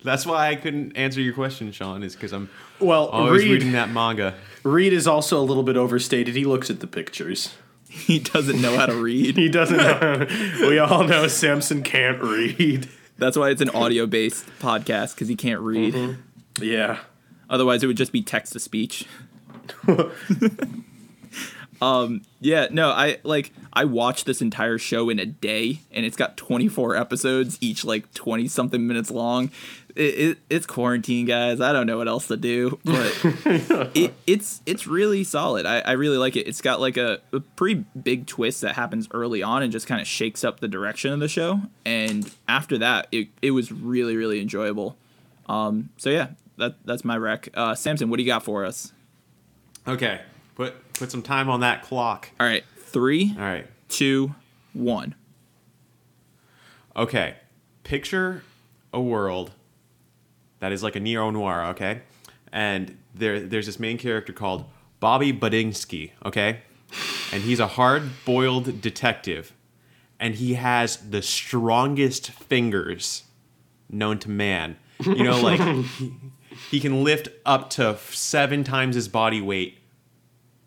that's 0.03 0.25
why 0.25 0.47
I 0.49 0.55
couldn't 0.55 0.97
answer 0.97 1.21
your 1.21 1.33
question, 1.35 1.71
Sean. 1.71 2.01
Is 2.01 2.15
because 2.15 2.31
I'm 2.33 2.49
Well, 2.79 3.07
always 3.09 3.43
read, 3.43 3.51
reading 3.51 3.71
that 3.73 3.89
manga. 3.91 4.33
Read 4.63 4.91
is 4.93 5.05
also 5.07 5.39
a 5.39 5.43
little 5.45 5.61
bit 5.63 5.77
overstated. 5.77 6.35
He 6.35 6.45
looks 6.45 6.69
at 6.71 6.79
the 6.79 6.87
pictures. 6.87 7.53
he 7.89 8.17
doesn't 8.17 8.59
know 8.59 8.75
how 8.75 8.87
to 8.87 8.95
read 8.95 9.37
He 9.37 9.49
doesn't 9.49 9.77
know. 9.77 10.25
we 10.67 10.79
all 10.79 11.03
know 11.03 11.27
Samson 11.27 11.83
can't 11.83 12.19
read. 12.21 12.89
That's 13.19 13.37
why 13.37 13.51
it's 13.51 13.61
an 13.61 13.69
audio 13.69 14.07
based 14.07 14.47
podcast 14.59 15.13
because 15.13 15.27
he 15.27 15.35
can't 15.35 15.59
read. 15.61 16.17
Yeah. 16.59 16.99
Otherwise, 17.51 17.83
it 17.83 17.87
would 17.87 17.97
just 17.97 18.11
be 18.11 18.23
text 18.23 18.53
to 18.53 18.59
speech. 18.59 19.05
Um, 21.84 22.22
yeah, 22.40 22.68
no, 22.72 22.91
I 22.91 23.18
like 23.23 23.52
I 23.73 23.84
watched 23.84 24.26
this 24.26 24.41
entire 24.41 24.77
show 24.77 25.10
in 25.10 25.19
a 25.19 25.26
day, 25.26 25.81
and 25.91 26.06
it's 26.06 26.15
got 26.15 26.38
24 26.38 26.95
episodes, 26.95 27.57
each 27.60 27.84
like 27.84 28.14
20 28.14 28.48
something 28.48 28.88
minutes 28.88 29.11
long. 29.11 29.52
It, 29.95 30.02
it, 30.02 30.38
it's 30.49 30.65
quarantine, 30.65 31.26
guys. 31.26 31.60
I 31.60 31.73
don't 31.73 31.85
know 31.85 31.98
what 31.98 32.07
else 32.07 32.27
to 32.27 32.38
do, 32.38 32.80
but 32.85 33.14
it, 33.94 34.14
it's 34.26 34.61
it's 34.65 34.88
really 34.88 35.26
solid. 35.26 35.65
I, 35.65 35.80
I 35.80 35.91
really 35.91 36.18
like 36.18 36.38
it. 36.38 36.48
It's 36.48 36.61
got 36.61 36.80
like 36.80 36.95
a, 36.95 37.19
a 37.34 37.41
pretty 37.41 37.84
big 38.02 38.27
twist 38.27 38.61
that 38.61 38.76
happens 38.76 39.10
early 39.11 39.44
on 39.44 39.61
and 39.61 39.72
just 39.72 39.85
kind 39.85 39.99
of 39.99 40.07
shakes 40.07 40.45
up 40.45 40.61
the 40.61 40.69
direction 40.69 41.11
of 41.11 41.19
the 41.19 41.27
show. 41.27 41.61
And 41.85 42.31
after 42.48 42.77
that, 42.77 43.07
it, 43.11 43.27
it 43.41 43.52
was 43.52 43.73
really 43.73 44.15
really 44.15 44.40
enjoyable. 44.41 44.95
Um, 45.48 45.90
so 45.98 46.10
yeah, 46.10 46.30
that 46.57 46.76
that's 46.85 47.03
my 47.03 47.18
rec. 47.18 47.49
Uh, 47.53 47.76
Samson, 47.76 48.10
what 48.10 48.18
do 48.18 48.23
you 48.23 48.27
got 48.27 48.44
for 48.44 48.64
us? 48.64 48.94
Okay, 49.88 50.22
put 50.55 50.93
put 50.93 51.11
some 51.11 51.22
time 51.22 51.49
on 51.49 51.60
that 51.61 51.81
clock. 51.84 52.30
All 52.39 52.47
right, 52.47 52.64
three, 52.77 53.34
All 53.38 53.43
right. 53.43 53.68
two, 53.89 54.34
one. 54.73 55.15
Okay, 56.95 57.35
picture 57.84 58.43
a 58.93 59.01
world 59.01 59.51
that 60.60 60.72
is 60.72 60.84
like 60.84 60.95
a 60.95 60.99
neo 60.99 61.30
noir. 61.31 61.65
Okay, 61.68 62.01
and 62.51 62.97
there 63.14 63.39
there's 63.39 63.65
this 63.65 63.80
main 63.80 63.97
character 63.97 64.31
called 64.31 64.65
Bobby 64.99 65.34
Budinsky. 65.34 66.11
Okay, 66.26 66.60
and 67.31 67.43
he's 67.43 67.60
a 67.60 67.68
hard 67.68 68.03
boiled 68.26 68.80
detective, 68.81 69.53
and 70.19 70.35
he 70.35 70.53
has 70.53 70.97
the 71.10 71.22
strongest 71.22 72.31
fingers 72.31 73.23
known 73.89 74.19
to 74.19 74.30
man. 74.30 74.77
You 75.03 75.23
know, 75.23 75.41
like 75.41 75.60
he, 76.69 76.80
can 76.80 77.03
lift 77.03 77.27
up 77.45 77.69
to 77.72 77.98
seven 78.10 78.64
times 78.64 78.95
his 78.95 79.07
body 79.07 79.41
weight 79.41 79.77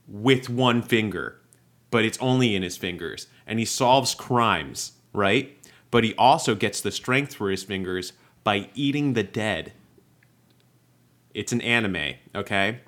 with 0.09 0.49
one 0.49 0.83
finger, 0.83 1.41
but 1.91 2.05
it's 2.05 2.19
only 2.19 2.55
in 2.55 2.63
his 2.63 2.77
fingers. 2.77 3.27
And 3.47 3.59
he 3.59 3.65
solves 3.65 4.15
crimes, 4.15 4.93
right? 5.13 5.57
But 5.91 6.05
he 6.05 6.15
also 6.15 6.55
gets 6.55 6.81
the 6.81 6.91
strength 6.91 7.35
for 7.35 7.51
his 7.51 7.63
fingers 7.63 8.13
by 8.45 8.71
eating 8.75 9.15
the 9.15 9.23
dead. 9.23 9.73
It's 11.35 11.53
an 11.53 11.61
anime, 11.61 12.15
okay? 12.35 12.81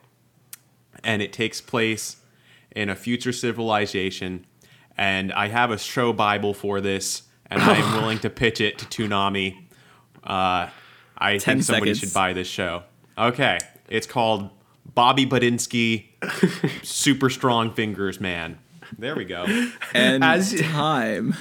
And 1.04 1.22
it 1.22 1.32
takes 1.32 1.60
place 1.60 2.16
in 2.74 2.88
a 2.88 2.94
future 2.94 3.32
civilization. 3.32 4.46
And 4.96 5.32
I 5.32 5.48
have 5.48 5.70
a 5.70 5.78
show 5.78 6.12
Bible 6.12 6.54
for 6.54 6.80
this, 6.80 7.22
and 7.46 7.62
I 7.62 7.76
am 7.76 7.92
willing 8.00 8.18
to 8.20 8.30
pitch 8.30 8.60
it 8.60 8.78
to 8.78 8.86
Toonami. 8.86 9.56
Uh, 10.24 10.68
I 11.16 11.38
Ten 11.38 11.56
think 11.56 11.64
somebody 11.64 11.94
seconds. 11.94 11.98
should 11.98 12.14
buy 12.14 12.32
this 12.32 12.46
show. 12.46 12.84
Okay, 13.18 13.58
it's 13.88 14.06
called 14.06 14.50
Bobby 14.94 15.26
Budinsky, 15.26 16.06
Super 16.84 17.28
Strong 17.30 17.74
Fingers 17.74 18.20
Man. 18.20 18.58
There 18.98 19.14
we 19.16 19.24
go. 19.24 19.44
And 19.92 20.22
As- 20.24 20.54
time. 20.60 21.34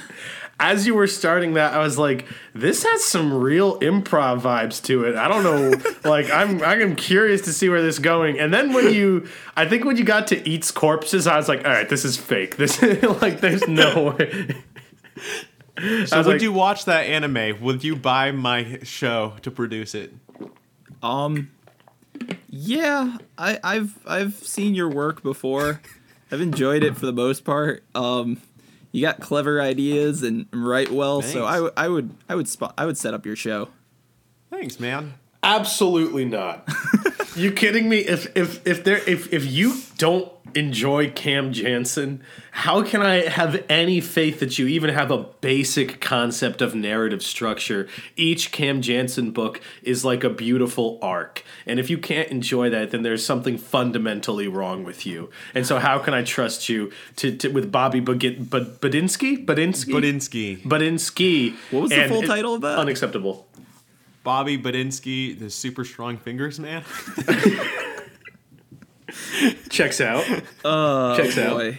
As 0.59 0.87
you 0.87 0.95
were 0.95 1.05
starting 1.05 1.53
that, 1.53 1.75
I 1.75 1.77
was 1.77 1.99
like, 1.99 2.25
"This 2.55 2.83
has 2.83 3.03
some 3.03 3.31
real 3.31 3.79
improv 3.79 4.41
vibes 4.41 4.83
to 4.85 5.03
it." 5.03 5.15
I 5.15 5.27
don't 5.27 5.43
know, 5.43 5.71
like 6.09 6.31
I'm 6.31 6.63
I'm 6.63 6.95
curious 6.95 7.41
to 7.41 7.53
see 7.53 7.69
where 7.69 7.79
this 7.79 7.97
is 7.97 7.99
going. 7.99 8.39
And 8.39 8.51
then 8.51 8.73
when 8.73 8.91
you, 8.91 9.27
I 9.55 9.67
think 9.67 9.85
when 9.85 9.97
you 9.97 10.03
got 10.03 10.25
to 10.27 10.49
eats 10.49 10.71
corpses, 10.71 11.27
I 11.27 11.37
was 11.37 11.47
like, 11.47 11.63
"All 11.63 11.71
right, 11.71 11.87
this 11.87 12.03
is 12.03 12.17
fake. 12.17 12.57
This 12.57 12.81
like 13.21 13.39
there's 13.39 13.67
no 13.67 14.15
way." 14.19 14.55
So 16.07 16.17
would 16.17 16.25
like- 16.25 16.41
you 16.41 16.51
watch 16.51 16.85
that 16.85 17.01
anime? 17.01 17.61
Would 17.61 17.83
you 17.83 17.95
buy 17.95 18.31
my 18.31 18.79
show 18.81 19.33
to 19.43 19.51
produce 19.51 19.93
it? 19.93 20.11
Um, 21.03 21.51
yeah, 22.49 23.17
I, 23.37 23.59
I've 23.63 23.97
I've 24.05 24.35
seen 24.35 24.75
your 24.75 24.89
work 24.89 25.23
before. 25.23 25.81
I've 26.31 26.41
enjoyed 26.41 26.83
it 26.83 26.97
for 26.97 27.05
the 27.05 27.13
most 27.13 27.45
part. 27.45 27.83
Um, 27.95 28.41
you 28.91 29.01
got 29.01 29.19
clever 29.19 29.61
ideas 29.61 30.23
and 30.23 30.47
write 30.51 30.91
well, 30.91 31.21
so 31.21 31.45
I, 31.45 31.59
Thanks. 31.59 31.89
would 31.89 32.15
I 32.29 32.35
would 32.35 32.47
spot 32.47 32.73
I 32.77 32.85
would 32.85 32.97
set 32.97 33.13
up 33.13 33.25
your 33.25 33.35
show. 33.35 33.69
Thanks, 34.49 34.79
man. 34.79 35.13
Absolutely 35.43 36.25
not. 36.25 36.67
you 37.35 37.51
kidding 37.51 37.87
me? 37.87 37.99
If 37.99 38.35
if 38.35 38.65
if 38.65 38.83
there 38.83 38.97
if 39.07 39.31
if 39.33 39.45
you 39.45 39.75
don't 39.97 40.31
enjoy 40.57 41.11
Cam 41.11 41.53
Jansen, 41.53 42.23
how 42.51 42.81
can 42.83 43.01
I 43.01 43.27
have 43.27 43.63
any 43.69 44.01
faith 44.01 44.39
that 44.39 44.57
you 44.57 44.65
even 44.67 44.89
have 44.89 45.11
a 45.11 45.17
basic 45.17 46.01
concept 46.01 46.61
of 46.61 46.73
narrative 46.73 47.21
structure? 47.21 47.87
Each 48.15 48.51
Cam 48.51 48.81
Jansen 48.81 49.31
book 49.31 49.61
is 49.83 50.03
like 50.03 50.23
a 50.23 50.29
beautiful 50.29 50.97
arc. 51.01 51.43
And 51.65 51.79
if 51.79 51.89
you 51.89 51.97
can't 51.97 52.29
enjoy 52.29 52.69
that, 52.71 52.91
then 52.91 53.03
there's 53.03 53.23
something 53.25 53.57
fundamentally 53.57 54.47
wrong 54.47 54.83
with 54.83 55.05
you. 55.05 55.29
And 55.53 55.65
so 55.67 55.77
how 55.77 55.99
can 55.99 56.13
I 56.13 56.23
trust 56.23 56.67
you 56.69 56.91
to, 57.17 57.35
to 57.37 57.49
with 57.49 57.71
Bobby 57.71 58.01
Bugit, 58.01 58.49
Bud, 58.49 58.81
Budinsky? 58.81 59.45
Budinsky? 59.45 59.93
Budinsky. 59.93 60.63
Budinsky. 60.63 61.55
What 61.71 61.83
was 61.83 61.91
the 61.91 62.07
full 62.07 62.23
it- 62.23 62.27
title 62.27 62.55
of 62.55 62.61
that? 62.61 62.79
Unacceptable. 62.79 63.47
Bobby 64.23 64.57
Budinsky, 64.57 65.39
the 65.39 65.49
Super 65.49 65.85
Strong 65.85 66.17
Fingers 66.17 66.59
Man. 66.59 66.83
Checks 69.69 70.01
out. 70.01 70.25
Oh 70.63 71.15
Checks 71.17 71.37
out. 71.37 71.75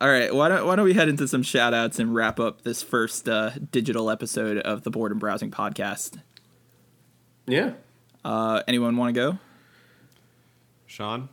All 0.00 0.08
right, 0.08 0.34
why 0.34 0.48
don't 0.48 0.66
why 0.66 0.76
don't 0.76 0.86
we 0.86 0.94
head 0.94 1.10
into 1.10 1.28
some 1.28 1.42
shout 1.42 1.74
outs 1.74 1.98
and 1.98 2.14
wrap 2.14 2.40
up 2.40 2.62
this 2.62 2.82
first 2.82 3.28
uh, 3.28 3.50
digital 3.70 4.08
episode 4.10 4.56
of 4.58 4.82
the 4.82 4.90
Boredom 4.90 5.18
Browsing 5.18 5.50
podcast. 5.50 6.18
Yeah. 7.46 7.72
Uh, 8.24 8.62
anyone 8.66 8.96
want 8.96 9.14
to 9.14 9.20
go? 9.20 9.38
Sean? 10.86 11.28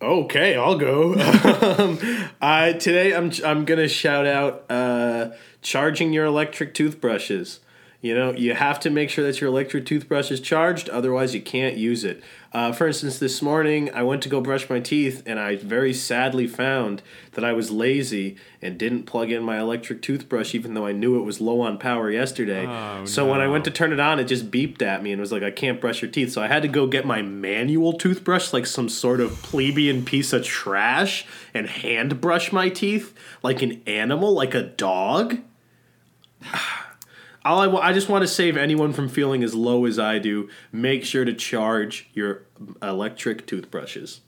Okay, 0.00 0.56
I'll 0.56 0.78
go. 0.78 1.14
um, 1.78 1.98
I 2.40 2.74
today 2.74 3.14
I'm 3.14 3.32
I'm 3.44 3.64
gonna 3.64 3.88
shout 3.88 4.26
out 4.26 4.64
uh, 4.70 5.30
charging 5.60 6.12
your 6.12 6.26
electric 6.26 6.72
toothbrushes. 6.74 7.60
You 8.04 8.14
know, 8.14 8.34
you 8.34 8.52
have 8.52 8.80
to 8.80 8.90
make 8.90 9.08
sure 9.08 9.24
that 9.24 9.40
your 9.40 9.48
electric 9.48 9.86
toothbrush 9.86 10.30
is 10.30 10.38
charged, 10.38 10.90
otherwise 10.90 11.34
you 11.34 11.40
can't 11.40 11.78
use 11.78 12.04
it. 12.04 12.22
Uh, 12.52 12.70
for 12.70 12.86
instance, 12.86 13.18
this 13.18 13.40
morning 13.40 13.90
I 13.94 14.02
went 14.02 14.22
to 14.24 14.28
go 14.28 14.42
brush 14.42 14.68
my 14.68 14.78
teeth, 14.78 15.22
and 15.24 15.40
I 15.40 15.56
very 15.56 15.94
sadly 15.94 16.46
found 16.46 17.00
that 17.32 17.46
I 17.46 17.54
was 17.54 17.70
lazy 17.70 18.36
and 18.60 18.76
didn't 18.76 19.04
plug 19.04 19.30
in 19.30 19.42
my 19.42 19.58
electric 19.58 20.02
toothbrush, 20.02 20.54
even 20.54 20.74
though 20.74 20.84
I 20.84 20.92
knew 20.92 21.18
it 21.18 21.24
was 21.24 21.40
low 21.40 21.62
on 21.62 21.78
power 21.78 22.10
yesterday. 22.10 22.66
Oh, 22.66 23.06
so 23.06 23.26
when 23.30 23.40
I 23.40 23.48
went 23.48 23.64
to 23.64 23.70
turn 23.70 23.90
it 23.90 24.00
on, 24.00 24.20
it 24.20 24.24
just 24.24 24.50
beeped 24.50 24.82
at 24.82 25.02
me 25.02 25.10
and 25.10 25.18
was 25.18 25.32
like, 25.32 25.42
"I 25.42 25.50
can't 25.50 25.80
brush 25.80 26.02
your 26.02 26.10
teeth." 26.10 26.30
So 26.30 26.42
I 26.42 26.48
had 26.48 26.60
to 26.60 26.68
go 26.68 26.86
get 26.86 27.06
my 27.06 27.22
manual 27.22 27.94
toothbrush, 27.94 28.52
like 28.52 28.66
some 28.66 28.90
sort 28.90 29.20
of 29.20 29.40
plebeian 29.40 30.04
piece 30.04 30.34
of 30.34 30.44
trash, 30.44 31.24
and 31.54 31.66
hand 31.66 32.20
brush 32.20 32.52
my 32.52 32.68
teeth 32.68 33.14
like 33.42 33.62
an 33.62 33.80
animal, 33.86 34.34
like 34.34 34.54
a 34.54 34.62
dog. 34.62 35.38
All 37.44 37.76
I, 37.76 37.88
I 37.88 37.92
just 37.92 38.08
want 38.08 38.22
to 38.22 38.28
save 38.28 38.56
anyone 38.56 38.92
from 38.92 39.08
feeling 39.08 39.42
as 39.44 39.54
low 39.54 39.84
as 39.84 39.98
I 39.98 40.18
do. 40.18 40.48
Make 40.72 41.04
sure 41.04 41.24
to 41.24 41.34
charge 41.34 42.08
your 42.14 42.46
electric 42.80 43.46
toothbrushes. 43.46 44.20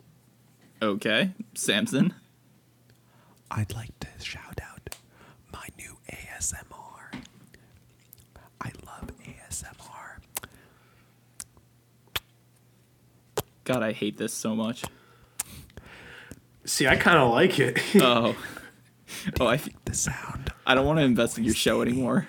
Okay, 0.83 1.31
Samson. 1.55 2.15
I'd 3.51 3.73
like 3.75 3.99
to 4.01 4.09
shout 4.23 4.61
out 4.63 4.97
my 5.53 5.67
new 5.79 5.97
ASMR. 6.11 7.23
I 8.61 8.73
love 8.85 9.11
ASMR. 9.25 10.19
God, 13.65 13.83
I 13.83 13.93
hate 13.93 14.19
this 14.19 14.35
so 14.35 14.55
much. 14.55 14.85
See, 16.67 16.87
I 16.87 16.97
kind 16.97 17.19
of 17.19 17.31
like 17.31 17.59
it. 17.59 17.79
Oh, 18.03 18.37
oh, 19.41 19.47
I, 19.47 19.57
think 19.57 19.83
The 19.85 19.95
sound. 19.95 20.53
I 20.67 20.75
don't 20.75 20.85
want 20.85 20.99
to 20.99 21.05
invest 21.05 21.39
in 21.39 21.45
your 21.45 21.55
show 21.55 21.81
anymore. 21.81 22.29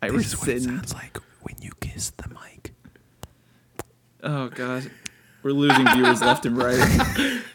I 0.00 0.10
This 0.10 0.32
is 0.32 0.38
what 0.38 0.48
it 0.48 0.62
sounds 0.62 0.92
like 0.94 1.18
when 1.42 1.56
you 1.60 1.72
kiss 1.80 2.10
the 2.10 2.28
mic. 2.28 2.74
Oh 4.22 4.48
God, 4.48 4.90
we're 5.42 5.52
losing 5.52 5.86
viewers 5.88 6.20
left 6.20 6.46
and 6.46 6.56
right. 6.56 7.42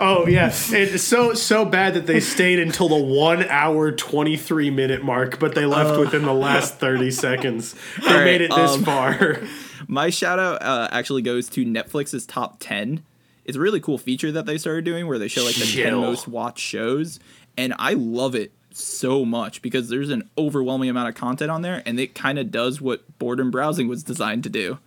Oh 0.00 0.26
yeah, 0.26 0.52
it's 0.52 1.02
so 1.02 1.32
so 1.34 1.64
bad 1.64 1.94
that 1.94 2.06
they 2.06 2.20
stayed 2.20 2.58
until 2.58 2.88
the 2.88 3.02
one 3.02 3.44
hour 3.44 3.92
twenty 3.92 4.36
three 4.36 4.70
minute 4.70 5.02
mark, 5.02 5.38
but 5.38 5.54
they 5.54 5.64
left 5.64 5.98
within 5.98 6.22
the 6.22 6.34
last 6.34 6.78
thirty 6.78 7.10
seconds. 7.10 7.74
They 8.00 8.08
All 8.08 8.14
right, 8.16 8.24
made 8.24 8.40
it 8.40 8.50
this 8.50 8.72
um, 8.72 8.84
far. 8.84 9.40
My 9.88 10.10
shout 10.10 10.38
out 10.38 10.62
uh, 10.62 10.88
actually 10.90 11.22
goes 11.22 11.48
to 11.50 11.64
Netflix's 11.64 12.26
top 12.26 12.56
10. 12.60 13.04
It's 13.44 13.56
a 13.56 13.60
really 13.60 13.80
cool 13.80 13.98
feature 13.98 14.32
that 14.32 14.46
they 14.46 14.58
started 14.58 14.84
doing 14.84 15.06
where 15.06 15.18
they 15.18 15.28
show 15.28 15.44
like 15.44 15.56
the 15.56 15.66
10 15.66 15.94
most 15.94 16.26
watched 16.26 16.60
shows. 16.60 17.20
And 17.56 17.74
I 17.78 17.92
love 17.94 18.34
it 18.34 18.52
so 18.76 19.24
much 19.24 19.62
because 19.62 19.88
there's 19.88 20.10
an 20.10 20.28
overwhelming 20.36 20.88
amount 20.88 21.08
of 21.08 21.14
content 21.14 21.50
on 21.50 21.62
there 21.62 21.82
and 21.86 21.98
it 22.00 22.14
kind 22.14 22.38
of 22.38 22.50
does 22.50 22.80
what 22.80 23.18
boredom 23.18 23.50
browsing 23.50 23.86
was 23.88 24.02
designed 24.02 24.42
to 24.44 24.50
do. 24.50 24.78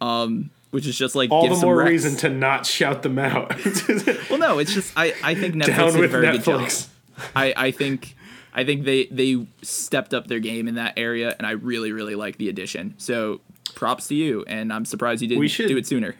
Um, 0.00 0.50
which 0.72 0.86
is 0.86 0.98
just 0.98 1.14
like 1.14 1.30
All 1.30 1.42
give 1.42 1.50
the 1.52 1.56
some 1.56 1.68
more 1.68 1.76
recs. 1.78 1.88
reason 1.88 2.16
to 2.18 2.28
not 2.28 2.66
shout 2.66 3.02
them 3.02 3.18
out. 3.18 3.54
Well, 4.28 4.38
no, 4.38 4.58
it's 4.58 4.74
just 4.74 4.92
I, 4.96 5.14
I 5.22 5.34
think 5.34 5.54
Netflix 5.54 5.66
Down 5.76 5.92
did 5.94 6.04
a 6.04 6.08
very 6.08 6.26
good 6.32 6.42
job. 6.42 6.60
Netflix. 6.62 6.88
I, 7.34 7.54
I 7.56 7.70
think 7.70 8.14
I 8.52 8.64
think 8.64 8.84
they 8.84 9.06
they 9.06 9.46
stepped 9.62 10.12
up 10.12 10.26
their 10.26 10.40
game 10.40 10.66
in 10.68 10.74
that 10.74 10.94
area, 10.98 11.34
and 11.38 11.46
I 11.46 11.52
really 11.52 11.92
really 11.92 12.14
like 12.16 12.36
the 12.36 12.48
addition. 12.50 12.94
So 12.98 13.40
props 13.74 14.08
to 14.08 14.14
you, 14.14 14.44
and 14.48 14.72
I'm 14.72 14.84
surprised 14.84 15.22
you 15.22 15.28
didn't 15.28 15.40
We 15.40 15.48
should- 15.48 15.68
do 15.68 15.76
it 15.78 15.86
sooner. 15.86 16.16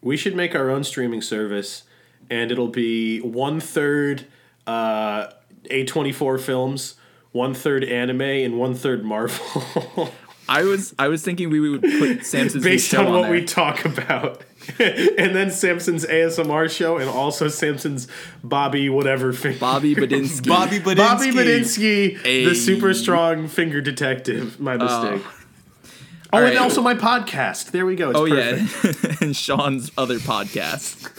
We 0.00 0.16
should 0.16 0.36
make 0.36 0.54
our 0.54 0.70
own 0.70 0.84
streaming 0.84 1.20
service, 1.20 1.82
and 2.30 2.50
it'll 2.52 2.68
be 2.68 3.20
one 3.20 3.58
third 3.60 4.26
uh, 4.66 5.26
A24 5.70 6.40
films, 6.40 6.94
one 7.32 7.54
third 7.54 7.84
anime, 7.84 8.20
and 8.22 8.58
one 8.58 8.74
third 8.74 9.04
Marvel. 9.04 10.10
I 10.48 10.62
was 10.62 10.94
I 10.98 11.08
was 11.08 11.22
thinking 11.22 11.50
we 11.50 11.58
would 11.58 11.82
put 11.82 12.24
Samson's 12.26 12.62
based 12.62 12.88
show 12.88 13.04
on 13.06 13.12
what 13.12 13.22
there. 13.22 13.32
we 13.32 13.44
talk 13.44 13.84
about. 13.84 14.42
and 14.78 15.34
then 15.34 15.50
Samson's 15.50 16.04
ASMR 16.06 16.70
show, 16.70 16.98
and 16.98 17.08
also 17.08 17.48
Samson's 17.48 18.06
Bobby 18.44 18.88
whatever 18.88 19.32
finger. 19.32 19.58
Bobby 19.58 19.94
Badinsky. 19.94 20.46
Bobby 20.48 20.78
Badinsky. 20.78 20.96
Bobby 20.96 21.30
Badinsky, 21.32 22.18
Hey. 22.18 22.44
the 22.44 22.54
super 22.54 22.94
strong 22.94 23.48
finger 23.48 23.80
detective. 23.80 24.60
My 24.60 24.74
oh. 24.74 24.78
mistake. 24.78 25.26
oh, 26.32 26.38
All 26.38 26.44
and 26.44 26.58
also 26.58 26.80
my 26.80 26.94
podcast. 26.94 27.72
There 27.72 27.84
we 27.86 27.96
go. 27.96 28.10
It's 28.10 28.18
Oh 28.18 28.26
perfect. 28.28 29.02
yeah, 29.02 29.16
and 29.20 29.36
Sean's 29.36 29.90
other 29.98 30.18
podcast. 30.18 31.10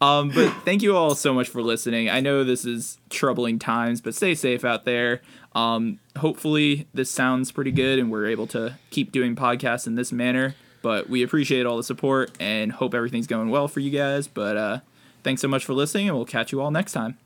Um, 0.00 0.30
but 0.30 0.50
thank 0.64 0.82
you 0.82 0.96
all 0.96 1.14
so 1.14 1.32
much 1.32 1.48
for 1.48 1.62
listening. 1.62 2.10
I 2.10 2.20
know 2.20 2.44
this 2.44 2.64
is 2.64 2.98
troubling 3.10 3.58
times, 3.58 4.00
but 4.00 4.14
stay 4.14 4.34
safe 4.34 4.64
out 4.64 4.84
there. 4.84 5.22
Um, 5.54 6.00
hopefully 6.18 6.88
this 6.92 7.10
sounds 7.10 7.52
pretty 7.52 7.70
good 7.70 7.98
and 7.98 8.10
we're 8.10 8.26
able 8.26 8.46
to 8.48 8.76
keep 8.90 9.12
doing 9.12 9.34
podcasts 9.36 9.86
in 9.86 9.94
this 9.94 10.12
manner. 10.12 10.54
But 10.82 11.08
we 11.08 11.22
appreciate 11.22 11.64
all 11.64 11.78
the 11.78 11.82
support 11.82 12.30
and 12.38 12.72
hope 12.72 12.92
everything's 12.92 13.26
going 13.26 13.48
well 13.48 13.68
for 13.68 13.80
you 13.80 13.90
guys. 13.90 14.28
But 14.28 14.56
uh, 14.58 14.80
thanks 15.22 15.40
so 15.40 15.48
much 15.48 15.64
for 15.64 15.72
listening, 15.72 16.08
and 16.08 16.16
we'll 16.16 16.26
catch 16.26 16.52
you 16.52 16.60
all 16.60 16.70
next 16.70 16.92
time. 16.92 17.16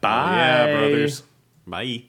Bye, 0.00 0.36
Yeah, 0.36 0.78
brothers. 0.78 1.22
Bye. 1.66 2.04